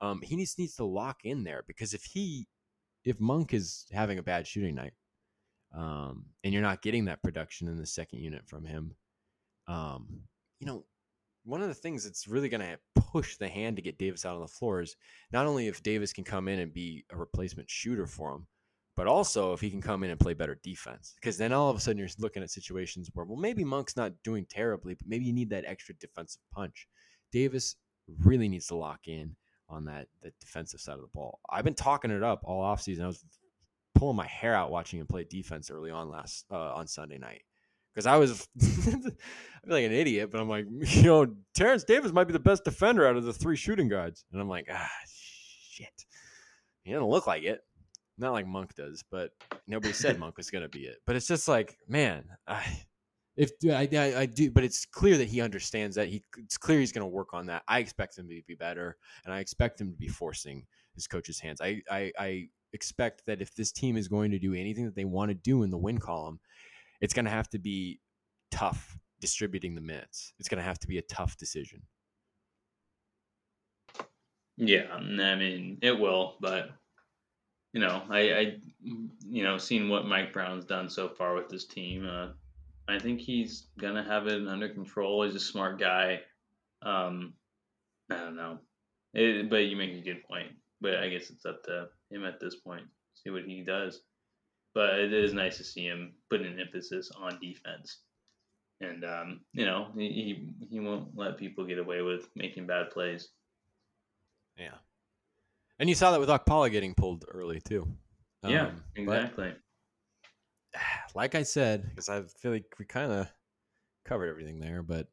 Um, 0.00 0.20
he 0.22 0.36
needs 0.36 0.56
needs 0.58 0.76
to 0.76 0.84
lock 0.84 1.20
in 1.24 1.44
there 1.44 1.64
because 1.66 1.94
if 1.94 2.04
he 2.04 2.46
if 3.04 3.20
Monk 3.20 3.52
is 3.54 3.86
having 3.92 4.18
a 4.18 4.22
bad 4.22 4.46
shooting 4.46 4.74
night, 4.74 4.92
um, 5.74 6.26
and 6.44 6.52
you're 6.52 6.62
not 6.62 6.82
getting 6.82 7.06
that 7.06 7.22
production 7.22 7.68
in 7.68 7.78
the 7.78 7.86
second 7.86 8.20
unit 8.20 8.46
from 8.46 8.64
him, 8.64 8.94
um, 9.72 10.06
you 10.60 10.66
know, 10.66 10.84
one 11.44 11.62
of 11.62 11.68
the 11.68 11.74
things 11.74 12.04
that's 12.04 12.28
really 12.28 12.48
going 12.48 12.60
to 12.60 12.78
push 12.94 13.36
the 13.36 13.48
hand 13.48 13.76
to 13.76 13.82
get 13.82 13.98
Davis 13.98 14.24
out 14.24 14.36
on 14.36 14.42
the 14.42 14.46
floor 14.48 14.80
is 14.80 14.96
not 15.32 15.46
only 15.46 15.66
if 15.66 15.82
Davis 15.82 16.12
can 16.12 16.24
come 16.24 16.46
in 16.46 16.60
and 16.60 16.72
be 16.72 17.04
a 17.10 17.16
replacement 17.16 17.68
shooter 17.70 18.06
for 18.06 18.32
him, 18.32 18.46
but 18.94 19.06
also 19.06 19.52
if 19.54 19.60
he 19.60 19.70
can 19.70 19.80
come 19.80 20.04
in 20.04 20.10
and 20.10 20.20
play 20.20 20.34
better 20.34 20.60
defense. 20.62 21.14
Because 21.20 21.38
then 21.38 21.52
all 21.52 21.70
of 21.70 21.76
a 21.76 21.80
sudden 21.80 21.98
you're 21.98 22.08
looking 22.18 22.42
at 22.42 22.50
situations 22.50 23.10
where, 23.14 23.24
well, 23.24 23.38
maybe 23.38 23.64
Monk's 23.64 23.96
not 23.96 24.12
doing 24.22 24.46
terribly, 24.48 24.94
but 24.94 25.08
maybe 25.08 25.24
you 25.24 25.32
need 25.32 25.50
that 25.50 25.64
extra 25.66 25.94
defensive 25.98 26.42
punch. 26.52 26.86
Davis 27.32 27.76
really 28.20 28.48
needs 28.48 28.66
to 28.66 28.76
lock 28.76 29.00
in 29.08 29.34
on 29.68 29.86
that 29.86 30.06
the 30.22 30.30
defensive 30.38 30.80
side 30.80 30.96
of 30.96 31.00
the 31.00 31.06
ball. 31.14 31.40
I've 31.48 31.64
been 31.64 31.74
talking 31.74 32.10
it 32.10 32.22
up 32.22 32.42
all 32.44 32.62
offseason. 32.62 33.02
I 33.02 33.06
was 33.06 33.24
pulling 33.94 34.16
my 34.16 34.26
hair 34.26 34.54
out 34.54 34.70
watching 34.70 35.00
him 35.00 35.06
play 35.06 35.24
defense 35.24 35.70
early 35.70 35.90
on 35.90 36.10
last 36.10 36.44
uh, 36.50 36.74
on 36.74 36.86
Sunday 36.86 37.16
night 37.16 37.42
because 37.92 38.06
I 38.06 38.16
was 38.16 38.48
I 38.60 38.64
feel 38.64 39.12
like 39.66 39.84
an 39.84 39.92
idiot, 39.92 40.30
but 40.30 40.40
I'm 40.40 40.48
like, 40.48 40.66
you 40.80 41.02
know, 41.02 41.26
Terence 41.54 41.84
Davis 41.84 42.12
might 42.12 42.24
be 42.24 42.32
the 42.32 42.40
best 42.40 42.64
defender 42.64 43.06
out 43.06 43.16
of 43.16 43.24
the 43.24 43.32
three 43.32 43.56
shooting 43.56 43.88
guards, 43.88 44.24
and 44.32 44.40
I'm 44.40 44.48
like, 44.48 44.68
ah, 44.70 44.88
shit. 45.06 46.04
He 46.82 46.92
doesn't 46.92 47.08
look 47.08 47.26
like 47.26 47.44
it, 47.44 47.60
not 48.18 48.32
like 48.32 48.46
Monk 48.46 48.74
does, 48.74 49.04
but 49.10 49.30
nobody 49.66 49.92
said 49.92 50.18
Monk 50.18 50.36
was 50.36 50.50
gonna 50.50 50.68
be 50.68 50.80
it. 50.80 50.96
But 51.06 51.16
it's 51.16 51.28
just 51.28 51.46
like, 51.46 51.76
man, 51.88 52.24
I, 52.46 52.64
if 53.36 53.50
I, 53.64 53.88
I, 53.92 54.20
I 54.20 54.26
do, 54.26 54.50
but 54.50 54.64
it's 54.64 54.84
clear 54.84 55.16
that 55.18 55.28
he 55.28 55.40
understands 55.40 55.96
that 55.96 56.08
he. 56.08 56.22
It's 56.38 56.58
clear 56.58 56.80
he's 56.80 56.92
gonna 56.92 57.06
work 57.06 57.34
on 57.34 57.46
that. 57.46 57.62
I 57.68 57.78
expect 57.78 58.18
him 58.18 58.28
to 58.28 58.42
be 58.46 58.54
better, 58.54 58.96
and 59.24 59.32
I 59.32 59.38
expect 59.38 59.80
him 59.80 59.92
to 59.92 59.96
be 59.96 60.08
forcing 60.08 60.66
his 60.94 61.06
coach's 61.06 61.40
hands. 61.40 61.60
I, 61.60 61.80
I, 61.90 62.12
I 62.18 62.48
expect 62.72 63.24
that 63.26 63.40
if 63.40 63.54
this 63.54 63.72
team 63.72 63.96
is 63.96 64.08
going 64.08 64.30
to 64.30 64.38
do 64.38 64.54
anything 64.54 64.84
that 64.84 64.94
they 64.94 65.04
want 65.04 65.30
to 65.30 65.34
do 65.34 65.62
in 65.62 65.70
the 65.70 65.78
win 65.78 65.98
column, 65.98 66.40
it's 67.02 67.12
going 67.12 67.24
to 67.26 67.30
have 67.30 67.50
to 67.50 67.58
be 67.58 68.00
tough 68.50 68.96
distributing 69.20 69.74
the 69.74 69.80
minutes. 69.80 70.32
It's 70.38 70.48
going 70.48 70.58
to 70.58 70.64
have 70.64 70.78
to 70.78 70.86
be 70.86 70.98
a 70.98 71.02
tough 71.02 71.36
decision. 71.36 71.82
Yeah, 74.56 74.84
I 74.92 75.00
mean 75.00 75.78
it 75.82 75.98
will, 75.98 76.36
but 76.40 76.70
you 77.72 77.80
know, 77.80 78.02
I, 78.10 78.18
I 78.32 78.56
you 78.82 79.42
know, 79.42 79.58
seeing 79.58 79.88
what 79.88 80.06
Mike 80.06 80.32
Brown's 80.32 80.66
done 80.66 80.88
so 80.88 81.08
far 81.08 81.34
with 81.34 81.48
this 81.48 81.64
team, 81.64 82.06
uh, 82.06 82.28
I 82.86 82.98
think 82.98 83.20
he's 83.20 83.68
gonna 83.80 84.04
have 84.04 84.26
it 84.26 84.46
under 84.46 84.68
control. 84.68 85.24
He's 85.24 85.34
a 85.34 85.40
smart 85.40 85.80
guy. 85.80 86.20
Um, 86.82 87.32
I 88.10 88.18
don't 88.18 88.36
know, 88.36 88.58
it, 89.14 89.48
but 89.48 89.64
you 89.64 89.76
make 89.76 89.94
a 89.94 90.04
good 90.04 90.22
point. 90.24 90.52
But 90.82 90.96
I 90.96 91.08
guess 91.08 91.30
it's 91.30 91.46
up 91.46 91.62
to 91.64 91.88
him 92.10 92.24
at 92.24 92.38
this 92.38 92.56
point. 92.56 92.84
See 93.14 93.30
what 93.30 93.44
he 93.44 93.62
does 93.62 94.02
but 94.74 94.98
it 94.98 95.12
is 95.12 95.32
nice 95.32 95.58
to 95.58 95.64
see 95.64 95.84
him 95.84 96.14
put 96.30 96.40
an 96.40 96.58
emphasis 96.60 97.10
on 97.16 97.38
defense. 97.40 98.02
And 98.80 99.04
um, 99.04 99.40
you 99.52 99.64
know, 99.64 99.88
he 99.94 100.48
he 100.68 100.80
won't 100.80 101.16
let 101.16 101.38
people 101.38 101.64
get 101.64 101.78
away 101.78 102.02
with 102.02 102.28
making 102.34 102.66
bad 102.66 102.90
plays. 102.90 103.28
Yeah. 104.56 104.74
And 105.78 105.88
you 105.88 105.94
saw 105.94 106.10
that 106.10 106.20
with 106.20 106.28
Okpala 106.28 106.70
getting 106.70 106.94
pulled 106.94 107.24
early 107.28 107.60
too. 107.60 107.88
yeah, 108.46 108.66
Um, 108.66 108.82
but 109.06 109.18
exactly. 109.18 109.52
like 111.14 111.34
I 111.34 111.42
said, 111.42 111.88
because 111.88 112.08
I 112.08 112.22
feel 112.40 112.52
like 112.52 112.66
we 112.78 112.84
kind 112.84 113.12
of 113.12 113.28
covered 114.04 114.28
everything 114.28 114.58
there, 114.58 114.82
but 114.82 115.08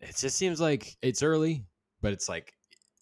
it 0.00 0.16
just 0.16 0.36
seems 0.36 0.60
like 0.60 0.96
it's 1.02 1.22
early, 1.22 1.64
but 2.00 2.12
it's 2.12 2.28
like 2.28 2.54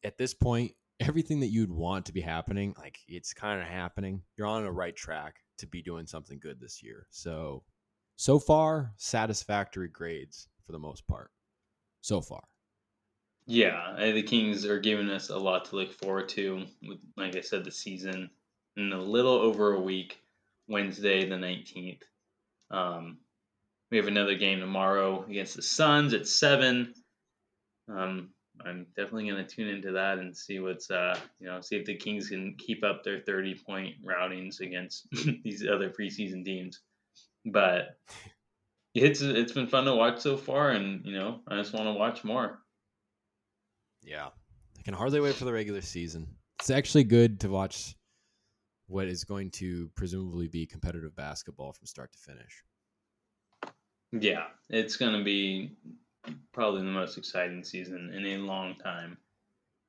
at 0.04 0.18
this 0.18 0.34
point, 0.34 0.72
everything 1.00 1.40
that 1.40 1.48
you'd 1.48 1.70
want 1.70 2.06
to 2.06 2.12
be 2.12 2.20
happening, 2.20 2.74
like 2.78 2.98
it's 3.08 3.32
kind 3.32 3.60
of 3.60 3.66
happening. 3.66 4.22
You're 4.36 4.46
on 4.46 4.64
the 4.64 4.70
right 4.70 4.94
track 4.94 5.36
to 5.58 5.66
be 5.66 5.82
doing 5.82 6.06
something 6.06 6.38
good 6.40 6.60
this 6.60 6.82
year. 6.82 7.06
So, 7.10 7.64
so 8.16 8.38
far, 8.38 8.92
satisfactory 8.96 9.88
grades 9.88 10.46
for 10.64 10.72
the 10.72 10.78
most 10.78 11.06
part. 11.06 11.30
So 12.02 12.20
far. 12.20 12.42
Yeah, 13.46 13.96
the 14.12 14.22
Kings 14.22 14.64
are 14.64 14.78
giving 14.78 15.10
us 15.10 15.30
a 15.30 15.36
lot 15.36 15.64
to 15.66 15.76
look 15.76 15.92
forward 15.92 16.28
to. 16.30 16.66
With, 16.86 16.98
like 17.16 17.36
I 17.36 17.40
said, 17.40 17.64
the 17.64 17.72
season 17.72 18.30
in 18.76 18.92
a 18.92 19.00
little 19.00 19.34
over 19.34 19.74
a 19.74 19.80
week, 19.80 20.20
Wednesday 20.68 21.28
the 21.28 21.36
nineteenth. 21.36 22.02
Um, 22.70 23.18
we 23.90 23.96
have 23.96 24.06
another 24.06 24.36
game 24.36 24.60
tomorrow 24.60 25.24
against 25.28 25.56
the 25.56 25.62
Suns 25.62 26.14
at 26.14 26.28
seven. 26.28 26.94
Um, 27.88 28.30
I'm 28.64 28.86
definitely 28.96 29.28
going 29.28 29.44
to 29.44 29.54
tune 29.54 29.68
into 29.68 29.92
that 29.92 30.18
and 30.18 30.36
see 30.36 30.60
what's 30.60 30.90
uh, 30.90 31.18
you 31.40 31.46
know, 31.46 31.60
see 31.60 31.76
if 31.76 31.84
the 31.84 31.96
Kings 31.96 32.28
can 32.28 32.54
keep 32.58 32.84
up 32.84 33.04
their 33.04 33.20
thirty 33.20 33.54
point 33.54 33.96
routings 34.04 34.60
against 34.60 35.08
these 35.44 35.66
other 35.66 35.90
preseason 35.90 36.44
teams. 36.44 36.80
But 37.46 37.98
it's 38.94 39.20
it's 39.22 39.52
been 39.52 39.66
fun 39.66 39.84
to 39.84 39.94
watch 39.94 40.20
so 40.20 40.36
far, 40.36 40.70
and 40.70 41.04
you 41.04 41.14
know, 41.14 41.40
I 41.48 41.56
just 41.56 41.72
want 41.72 41.86
to 41.86 41.92
watch 41.92 42.24
more. 42.24 42.58
Yeah. 44.02 44.28
I 44.78 44.82
can 44.82 44.94
hardly 44.94 45.20
wait 45.20 45.34
for 45.34 45.44
the 45.44 45.52
regular 45.52 45.82
season. 45.82 46.26
It's 46.58 46.70
actually 46.70 47.04
good 47.04 47.40
to 47.40 47.48
watch 47.48 47.94
what 48.86 49.06
is 49.06 49.24
going 49.24 49.50
to 49.52 49.90
presumably 49.94 50.48
be 50.48 50.66
competitive 50.66 51.14
basketball 51.14 51.72
from 51.72 51.86
start 51.86 52.12
to 52.12 52.18
finish. 52.18 52.64
Yeah, 54.12 54.46
it's 54.68 54.96
going 54.96 55.16
to 55.16 55.22
be 55.22 55.72
probably 56.52 56.80
the 56.82 56.88
most 56.88 57.18
exciting 57.18 57.64
season 57.64 58.12
in 58.14 58.24
a 58.26 58.38
long 58.38 58.74
time. 58.76 59.16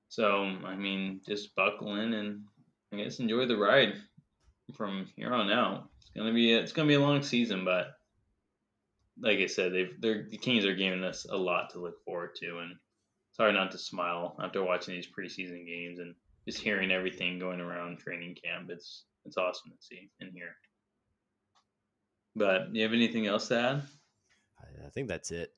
So, 0.09 0.43
I 0.65 0.75
mean, 0.75 1.21
just 1.25 1.55
buckle 1.55 1.95
in 1.95 2.13
and 2.13 2.43
I 2.91 2.97
guess 2.97 3.19
enjoy 3.19 3.45
the 3.45 3.57
ride 3.57 3.93
from 4.75 5.07
here 5.15 5.33
on 5.33 5.51
out. 5.51 5.89
It's 6.01 6.11
gonna 6.11 6.33
be 6.33 6.53
a, 6.53 6.59
it's 6.59 6.71
gonna 6.71 6.87
be 6.87 6.95
a 6.95 6.99
long 6.99 7.23
season, 7.23 7.63
but 7.63 7.97
like 9.19 9.39
I 9.39 9.45
said, 9.45 9.73
they've 9.73 9.93
they're, 9.99 10.27
the 10.29 10.37
Kings 10.37 10.65
are 10.65 10.75
giving 10.75 11.03
us 11.03 11.25
a 11.29 11.37
lot 11.37 11.69
to 11.71 11.79
look 11.79 12.03
forward 12.03 12.35
to, 12.35 12.59
and 12.59 12.71
it's 13.29 13.37
hard 13.37 13.53
not 13.53 13.71
to 13.71 13.77
smile 13.77 14.35
after 14.41 14.63
watching 14.63 14.95
these 14.95 15.07
preseason 15.07 15.65
games 15.65 15.99
and 15.99 16.15
just 16.45 16.59
hearing 16.59 16.91
everything 16.91 17.39
going 17.39 17.61
around 17.61 17.99
training 17.99 18.35
camp. 18.43 18.69
It's 18.69 19.03
it's 19.25 19.37
awesome 19.37 19.71
to 19.71 19.77
see 19.79 20.09
and 20.19 20.31
hear. 20.33 20.55
But 22.35 22.73
you 22.73 22.83
have 22.83 22.93
anything 22.93 23.27
else 23.27 23.49
to 23.49 23.59
add? 23.59 23.83
I 24.85 24.89
think 24.89 25.07
that's 25.07 25.31
it. 25.31 25.53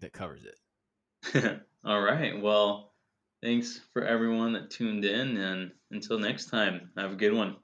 That 0.00 0.12
covers 0.12 0.42
it. 0.44 1.60
All 1.84 2.00
right. 2.00 2.40
Well, 2.40 2.92
thanks 3.42 3.80
for 3.92 4.04
everyone 4.04 4.52
that 4.52 4.70
tuned 4.70 5.04
in, 5.04 5.36
and 5.36 5.72
until 5.90 6.18
next 6.18 6.46
time, 6.46 6.90
have 6.96 7.12
a 7.12 7.16
good 7.16 7.32
one. 7.32 7.56